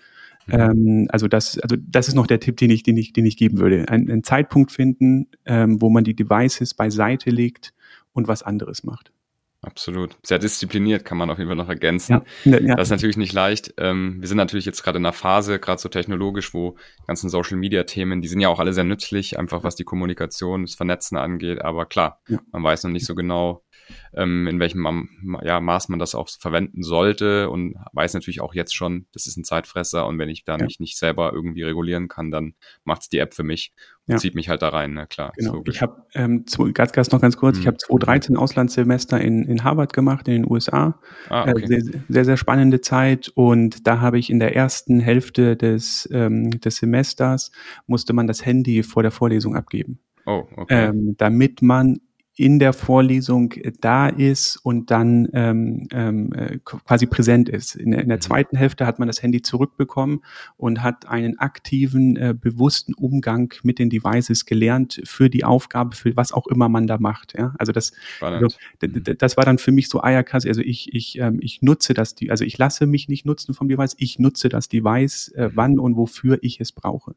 Mhm. 0.47 0.55
Ähm, 0.55 1.09
also 1.11 1.27
das, 1.27 1.59
also 1.59 1.77
das 1.79 2.09
ist 2.09 2.15
noch 2.15 2.27
der 2.27 2.41
Tipp, 2.41 2.57
den 2.57 2.71
ich, 2.71 2.85
den 2.85 2.97
ich, 2.97 3.13
den 3.13 3.27
ich 3.27 3.37
geben 3.37 3.59
würde. 3.59 3.89
Ein, 3.89 4.09
einen 4.09 4.25
Zeitpunkt 4.25 4.71
finden, 4.71 5.27
ähm, 5.45 5.81
wo 5.83 5.91
man 5.91 6.05
die 6.05 6.15
Devices 6.15 6.75
beiseite 6.75 7.31
legt 7.31 7.75
und 8.13 8.29
was 8.29 8.43
anderes 8.43 8.85
macht. 8.85 9.13
Absolut. 9.61 10.17
Sehr 10.23 10.39
diszipliniert 10.39 11.05
kann 11.05 11.19
man 11.19 11.31
auf 11.31 11.39
jeden 11.39 11.49
Fall 11.51 11.57
noch 11.57 11.69
ergänzen. 11.69 12.23
Ja, 12.45 12.61
ja. 12.61 12.77
Das 12.77 12.87
ist 12.87 12.91
natürlich 12.93 13.17
nicht 13.17 13.33
leicht. 13.33 13.75
Ähm, 13.77 14.21
wir 14.21 14.29
sind 14.29 14.37
natürlich 14.37 14.65
jetzt 14.65 14.83
gerade 14.85 14.99
in 14.99 15.05
einer 15.05 15.13
Phase, 15.13 15.59
gerade 15.59 15.81
so 15.81 15.89
technologisch, 15.89 16.55
wo 16.55 16.77
ganzen 17.09 17.29
Social 17.29 17.57
Media 17.57 17.83
Themen, 17.83 18.23
die 18.23 18.29
sind 18.29 18.41
ja 18.41 18.49
auch 18.49 18.61
alle 18.61 18.73
sehr 18.73 18.85
nützlich, 18.85 19.37
einfach 19.39 19.65
was 19.65 19.75
die 19.75 19.85
Kommunikation, 19.85 20.63
das 20.63 20.77
Vernetzen 20.77 21.19
angeht. 21.19 21.61
Aber 21.61 21.87
klar, 21.87 22.21
ja. 22.29 22.39
man 22.53 22.63
weiß 22.63 22.85
noch 22.85 22.93
nicht 22.93 23.07
so 23.07 23.17
genau, 23.17 23.65
ähm, 24.14 24.47
in 24.47 24.61
welchem 24.61 25.09
ja, 25.43 25.61
Maß 25.61 25.89
man 25.89 25.99
das 25.99 26.14
auch 26.14 26.28
verwenden 26.28 26.82
sollte 26.82 27.51
und 27.51 27.74
weiß 27.93 28.14
natürlich 28.14 28.41
auch 28.41 28.55
jetzt 28.55 28.74
schon, 28.74 29.07
das 29.12 29.26
ist 29.26 29.36
ein 29.36 29.45
Zeitfresser 29.45 30.07
und 30.07 30.18
wenn 30.18 30.28
ich 30.28 30.45
da 30.45 30.57
ja. 30.57 30.64
mich 30.64 30.80
nicht 30.80 30.99
selber 30.99 31.32
irgendwie 31.32 31.62
regulieren 31.62 32.09
kann, 32.09 32.30
dann 32.30 32.55
macht's 32.84 33.09
die 33.09 33.18
App 33.18 33.34
für 33.34 33.43
mich 33.43 33.72
und 34.07 34.14
ja. 34.14 34.18
zieht 34.18 34.34
mich 34.34 34.49
halt 34.49 34.62
da 34.62 34.68
rein, 34.68 34.95
na 34.95 35.07
klar. 35.07 35.32
Genau. 35.36 35.62
Ich 35.66 35.82
habe 35.82 36.03
ähm, 36.14 36.45
ganz, 36.72 36.93
ganz 36.93 37.11
noch 37.11 37.20
ganz 37.20 37.36
kurz, 37.36 37.57
mhm. 37.57 37.61
ich 37.62 37.66
habe 37.66 37.76
2013 37.76 38.36
Auslandssemester 38.36 39.20
in, 39.20 39.45
in 39.45 39.64
Harvard 39.64 39.93
gemacht, 39.93 40.28
in 40.28 40.43
den 40.43 40.51
USA. 40.51 40.99
Ah, 41.28 41.47
äh, 41.47 41.51
okay. 41.53 41.64
äh, 41.64 41.66
sehr, 41.80 42.01
sehr, 42.09 42.24
sehr 42.24 42.36
spannende 42.36 42.80
Zeit 42.80 43.30
und 43.34 43.86
da 43.86 44.01
habe 44.01 44.18
ich 44.18 44.30
in 44.30 44.39
der 44.39 44.57
ersten 44.57 45.01
Hälfte 45.01 45.57
des, 45.57 46.09
ähm, 46.12 46.51
des 46.61 46.76
Semesters 46.76 47.51
musste 47.86 48.12
man 48.12 48.26
das 48.26 48.45
Handy 48.45 48.82
vor 48.82 49.03
der 49.03 49.12
Vorlesung 49.12 49.55
abgeben. 49.55 49.99
Oh, 50.26 50.47
okay. 50.57 50.89
Ähm, 50.89 51.14
damit 51.16 51.62
man 51.62 52.01
in 52.39 52.61
der 52.61 52.72
Vorlesung 52.72 53.53
da 53.80 54.09
ist 54.09 54.59
und 54.59 54.93
dann 54.93 55.28
ähm, 55.32 55.89
ähm, 55.93 56.32
äh, 56.32 56.59
quasi 56.64 57.07
präsent 57.07 57.49
ist. 57.49 57.74
In, 57.74 57.93
in 57.93 58.09
der 58.09 58.18
mhm. 58.18 58.22
zweiten 58.22 58.57
Hälfte 58.57 58.86
hat 58.86 59.01
man 59.01 59.09
das 59.09 59.24
Handy 59.24 59.43
zurückbekommen 59.43 60.22
und 60.57 60.80
hat 60.80 61.09
einen 61.09 61.41
aktiven, 61.41 62.16
äh, 62.16 62.34
bewussten 62.41 62.95
Umgang 62.95 63.53
mit 63.64 63.80
den 63.80 63.91
Devices 63.91 64.47
gelernt 64.47 65.01
für 65.05 65.28
die 65.28 65.43
Aufgabe, 65.43 65.97
für 65.97 66.16
was 66.16 66.30
auch 66.30 66.47
immer 66.47 66.68
man 66.68 66.86
da 66.86 66.99
macht. 66.99 67.36
Ja? 67.36 67.57
Also 67.59 67.72
das, 67.72 67.93
also, 68.20 68.47
das 68.80 69.36
war 69.36 69.45
dann 69.45 69.59
für 69.59 69.72
mich 69.72 69.89
so 69.89 70.05
Eierkasse. 70.05 70.47
Also 70.47 70.61
ich, 70.61 70.95
ich, 70.95 71.18
ähm, 71.18 71.41
ich 71.43 71.61
nutze 71.61 71.93
das, 71.93 72.14
also 72.28 72.45
ich 72.45 72.57
lasse 72.57 72.86
mich 72.86 73.09
nicht 73.09 73.26
nutzen 73.26 73.53
vom 73.53 73.68
Device, 73.68 73.97
ich 73.99 74.20
nutze 74.20 74.49
das 74.49 74.68
Device, 74.68 75.32
äh, 75.34 75.51
wann 75.55 75.80
und 75.80 75.97
wofür 75.97 76.39
ich 76.43 76.61
es 76.61 76.70
brauche. 76.70 77.16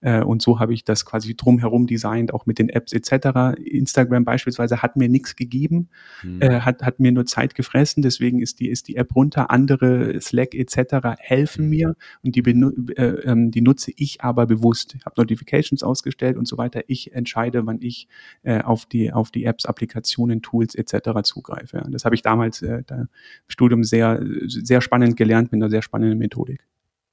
Äh, 0.00 0.22
und 0.22 0.42
so 0.42 0.60
habe 0.60 0.74
ich 0.74 0.84
das 0.84 1.04
quasi 1.04 1.34
drumherum 1.34 1.88
designt, 1.88 2.32
auch 2.32 2.46
mit 2.46 2.60
den 2.60 2.68
Apps 2.68 2.92
etc. 2.92 3.58
Instagram 3.64 4.24
beispielsweise 4.24 4.59
beispielsweise 4.60 4.82
hat 4.82 4.96
mir 4.96 5.08
nichts 5.08 5.36
gegeben, 5.36 5.88
mhm. 6.22 6.42
äh, 6.42 6.60
hat, 6.60 6.82
hat 6.82 7.00
mir 7.00 7.12
nur 7.12 7.26
Zeit 7.26 7.54
gefressen, 7.54 8.02
deswegen 8.02 8.40
ist 8.40 8.60
die, 8.60 8.68
ist 8.68 8.88
die 8.88 8.96
App 8.96 9.14
runter. 9.14 9.50
Andere, 9.50 10.20
Slack 10.20 10.54
etc. 10.54 11.18
helfen 11.18 11.64
mhm. 11.64 11.70
mir 11.70 11.96
und 12.22 12.36
die, 12.36 12.40
äh, 12.40 13.02
ähm, 13.24 13.50
die 13.50 13.60
nutze 13.60 13.92
ich 13.96 14.22
aber 14.22 14.46
bewusst. 14.46 14.94
Ich 14.94 15.04
habe 15.04 15.20
Notifications 15.20 15.82
ausgestellt 15.82 16.36
und 16.36 16.46
so 16.46 16.58
weiter. 16.58 16.82
Ich 16.86 17.12
entscheide, 17.12 17.66
wann 17.66 17.80
ich 17.80 18.08
äh, 18.42 18.60
auf, 18.60 18.86
die, 18.86 19.12
auf 19.12 19.30
die 19.30 19.44
Apps, 19.44 19.66
Applikationen, 19.66 20.42
Tools 20.42 20.74
etc. 20.74 21.22
zugreife. 21.22 21.82
Und 21.82 21.92
das 21.92 22.04
habe 22.04 22.14
ich 22.14 22.22
damals 22.22 22.62
äh, 22.62 22.82
im 22.90 23.08
Studium 23.48 23.84
sehr, 23.84 24.22
sehr 24.46 24.80
spannend 24.80 25.16
gelernt 25.16 25.52
mit 25.52 25.62
einer 25.62 25.70
sehr 25.70 25.82
spannenden 25.82 26.18
Methodik. 26.18 26.60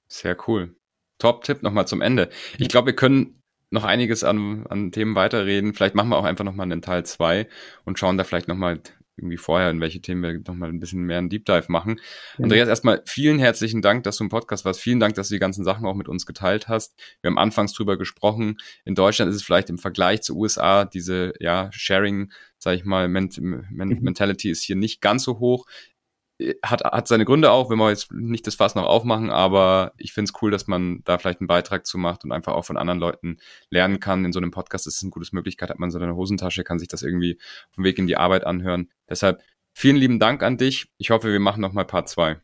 Sehr 0.08 0.38
cool. 0.48 0.76
Top-Tipp 1.20 1.64
nochmal 1.64 1.88
zum 1.88 2.02
Ende. 2.02 2.30
Ich 2.60 2.70
glaube, 2.70 2.88
wir 2.88 2.96
können 2.96 3.42
noch 3.70 3.84
einiges 3.84 4.24
an, 4.24 4.66
an 4.68 4.92
Themen 4.92 5.16
weiterreden. 5.16 5.74
Vielleicht 5.74 5.96
machen 5.96 6.10
wir 6.10 6.18
auch 6.18 6.24
einfach 6.24 6.46
nochmal 6.46 6.66
einen 6.66 6.82
Teil 6.82 7.06
zwei 7.06 7.48
und 7.86 8.00
schauen 8.00 8.18
da 8.18 8.24
vielleicht 8.24 8.48
nochmal 8.48 8.82
irgendwie 9.18 9.38
vorher, 9.38 9.72
in 9.72 9.82
welche 9.82 10.00
Themen 10.00 10.22
wir 10.22 10.40
nochmal 10.40 10.70
ein 10.70 10.80
bisschen 10.80 11.02
mehr 11.02 11.18
einen 11.18 11.30
Deep 11.30 11.46
Dive 11.46 11.66
machen. 11.70 12.00
Ja. 12.38 12.44
Andreas, 12.44 12.70
erstmal 12.70 13.02
vielen 13.06 13.40
herzlichen 13.40 13.82
Dank, 13.82 14.04
dass 14.04 14.18
du 14.18 14.24
im 14.24 14.30
Podcast 14.30 14.64
warst. 14.64 14.80
Vielen 14.80 15.00
Dank, 15.00 15.16
dass 15.16 15.30
du 15.30 15.36
die 15.36 15.40
ganzen 15.40 15.64
Sachen 15.64 15.86
auch 15.88 15.96
mit 15.96 16.08
uns 16.08 16.26
geteilt 16.26 16.68
hast. 16.68 16.94
Wir 17.22 17.30
haben 17.30 17.40
anfangs 17.40 17.74
drüber 17.74 17.98
gesprochen. 17.98 18.58
In 18.86 18.94
Deutschland 18.94 19.30
ist 19.30 19.38
es 19.38 19.44
vielleicht 19.44 19.70
im 19.72 19.80
Vergleich 19.80 20.22
zu 20.22 20.38
USA 20.38 20.86
diese, 20.86 21.34
ja, 21.40 21.70
Sharing, 21.74 22.32
sag 22.60 22.76
ich 22.76 22.86
mal, 22.86 23.08
Ment 23.08 23.42
mhm. 23.42 23.66
Mentality 23.72 24.52
ist 24.52 24.64
hier 24.64 24.76
nicht 24.76 25.02
ganz 25.02 25.24
so 25.24 25.40
hoch 25.40 25.66
hat, 26.64 26.84
hat 26.84 27.08
seine 27.08 27.26
Gründe 27.26 27.52
auch, 27.52 27.70
wenn 27.70 27.78
wir 27.78 27.90
jetzt 27.90 28.12
nicht 28.12 28.46
das 28.46 28.56
Fass 28.56 28.76
noch 28.76 28.86
aufmachen, 28.86 29.30
aber 29.30 29.94
ich 29.98 30.14
finde 30.14 30.30
es 30.32 30.42
cool, 30.42 30.52
dass 30.52 30.68
man 30.68 31.02
da 31.04 31.18
vielleicht 31.18 31.42
einen 31.42 31.48
Beitrag 31.48 31.86
zu 31.86 31.98
macht 31.98 32.24
und 32.24 32.32
einfach 32.32 32.54
auch 32.54 32.66
von 32.66 32.78
anderen 32.78 33.00
Leuten 33.00 33.38
lernen 33.70 34.00
kann. 34.00 34.24
In 34.24 34.32
so 34.32 34.40
einem 34.40 34.52
Podcast 34.52 34.86
ist 34.86 34.98
es 34.98 35.04
eine 35.04 35.10
gute 35.10 35.28
Möglichkeit, 35.34 35.70
hat 35.70 35.80
man 35.80 35.90
so 35.90 35.98
eine 35.98 36.16
Hosentasche, 36.16 36.64
kann 36.64 36.80
sich 36.80 36.88
das 36.88 37.02
irgendwie 37.02 37.40
dem 37.76 37.84
Weg 37.84 37.98
in 37.98 38.08
die 38.08 38.18
Arbeit 38.18 38.46
anhören. 38.46 38.90
Deshalb 39.10 39.42
vielen 39.74 39.96
lieben 39.96 40.20
Dank 40.20 40.44
an 40.44 40.58
dich. 40.58 40.92
Ich 40.98 41.10
hoffe, 41.10 41.32
wir 41.32 41.40
machen 41.40 41.62
nochmal 41.62 41.86
Part 41.86 42.10
2. 42.10 42.38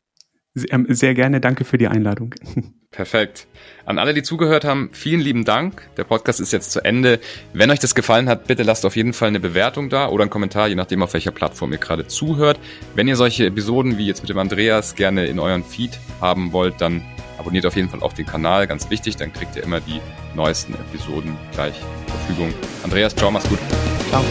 Ähm, 0.70 0.88
sehr 0.90 1.14
gerne, 1.14 1.40
danke 1.40 1.64
für 1.64 1.78
die 1.78 1.88
Einladung. 1.88 2.34
Perfekt. 2.94 3.48
An 3.86 3.98
alle, 4.00 4.14
die 4.14 4.22
zugehört 4.22 4.64
haben, 4.64 4.92
vielen 4.94 5.20
lieben 5.20 5.44
Dank. 5.44 5.90
Der 5.98 6.06
Podcast 6.06 6.40
ist 6.40 6.54
jetzt 6.54 6.72
zu 6.72 6.86
Ende. 6.86 7.20
Wenn 7.52 7.70
euch 7.72 7.80
das 7.80 7.96
gefallen 7.96 8.30
hat, 8.30 8.48
bitte 8.48 8.64
lasst 8.64 8.86
auf 8.86 8.96
jeden 8.96 9.14
Fall 9.14 9.28
eine 9.28 9.40
Bewertung 9.40 9.90
da 9.90 10.08
oder 10.08 10.22
einen 10.22 10.30
Kommentar, 10.30 10.68
je 10.68 10.76
nachdem, 10.76 11.02
auf 11.04 11.14
welcher 11.14 11.32
Plattform 11.32 11.74
ihr 11.74 11.80
gerade 11.80 12.08
zuhört. 12.08 12.60
Wenn 12.96 13.08
ihr 13.08 13.16
solche 13.16 13.48
Episoden 13.48 13.98
wie 13.98 14.06
jetzt 14.06 14.22
mit 14.22 14.30
dem 14.30 14.38
Andreas 14.38 14.96
gerne 14.96 15.26
in 15.26 15.40
euren 15.40 15.64
Feed 15.64 16.00
haben 16.22 16.54
wollt, 16.54 16.80
dann 16.80 17.02
abonniert 17.38 17.66
auf 17.66 17.76
jeden 17.76 17.90
Fall 17.90 18.02
auch 18.04 18.14
den 18.14 18.28
Kanal, 18.28 18.68
ganz 18.68 18.90
wichtig, 18.90 19.18
dann 19.18 19.34
kriegt 19.34 19.56
ihr 19.56 19.64
immer 19.64 19.82
die 19.82 20.00
neuesten 20.36 20.76
Episoden 20.76 21.36
gleich 21.52 21.74
zur 21.74 22.16
Verfügung. 22.20 22.54
Andreas, 22.84 23.16
ciao, 23.16 23.32
mach's 23.32 23.50
gut. 23.50 23.60
Ciao. 24.10 24.24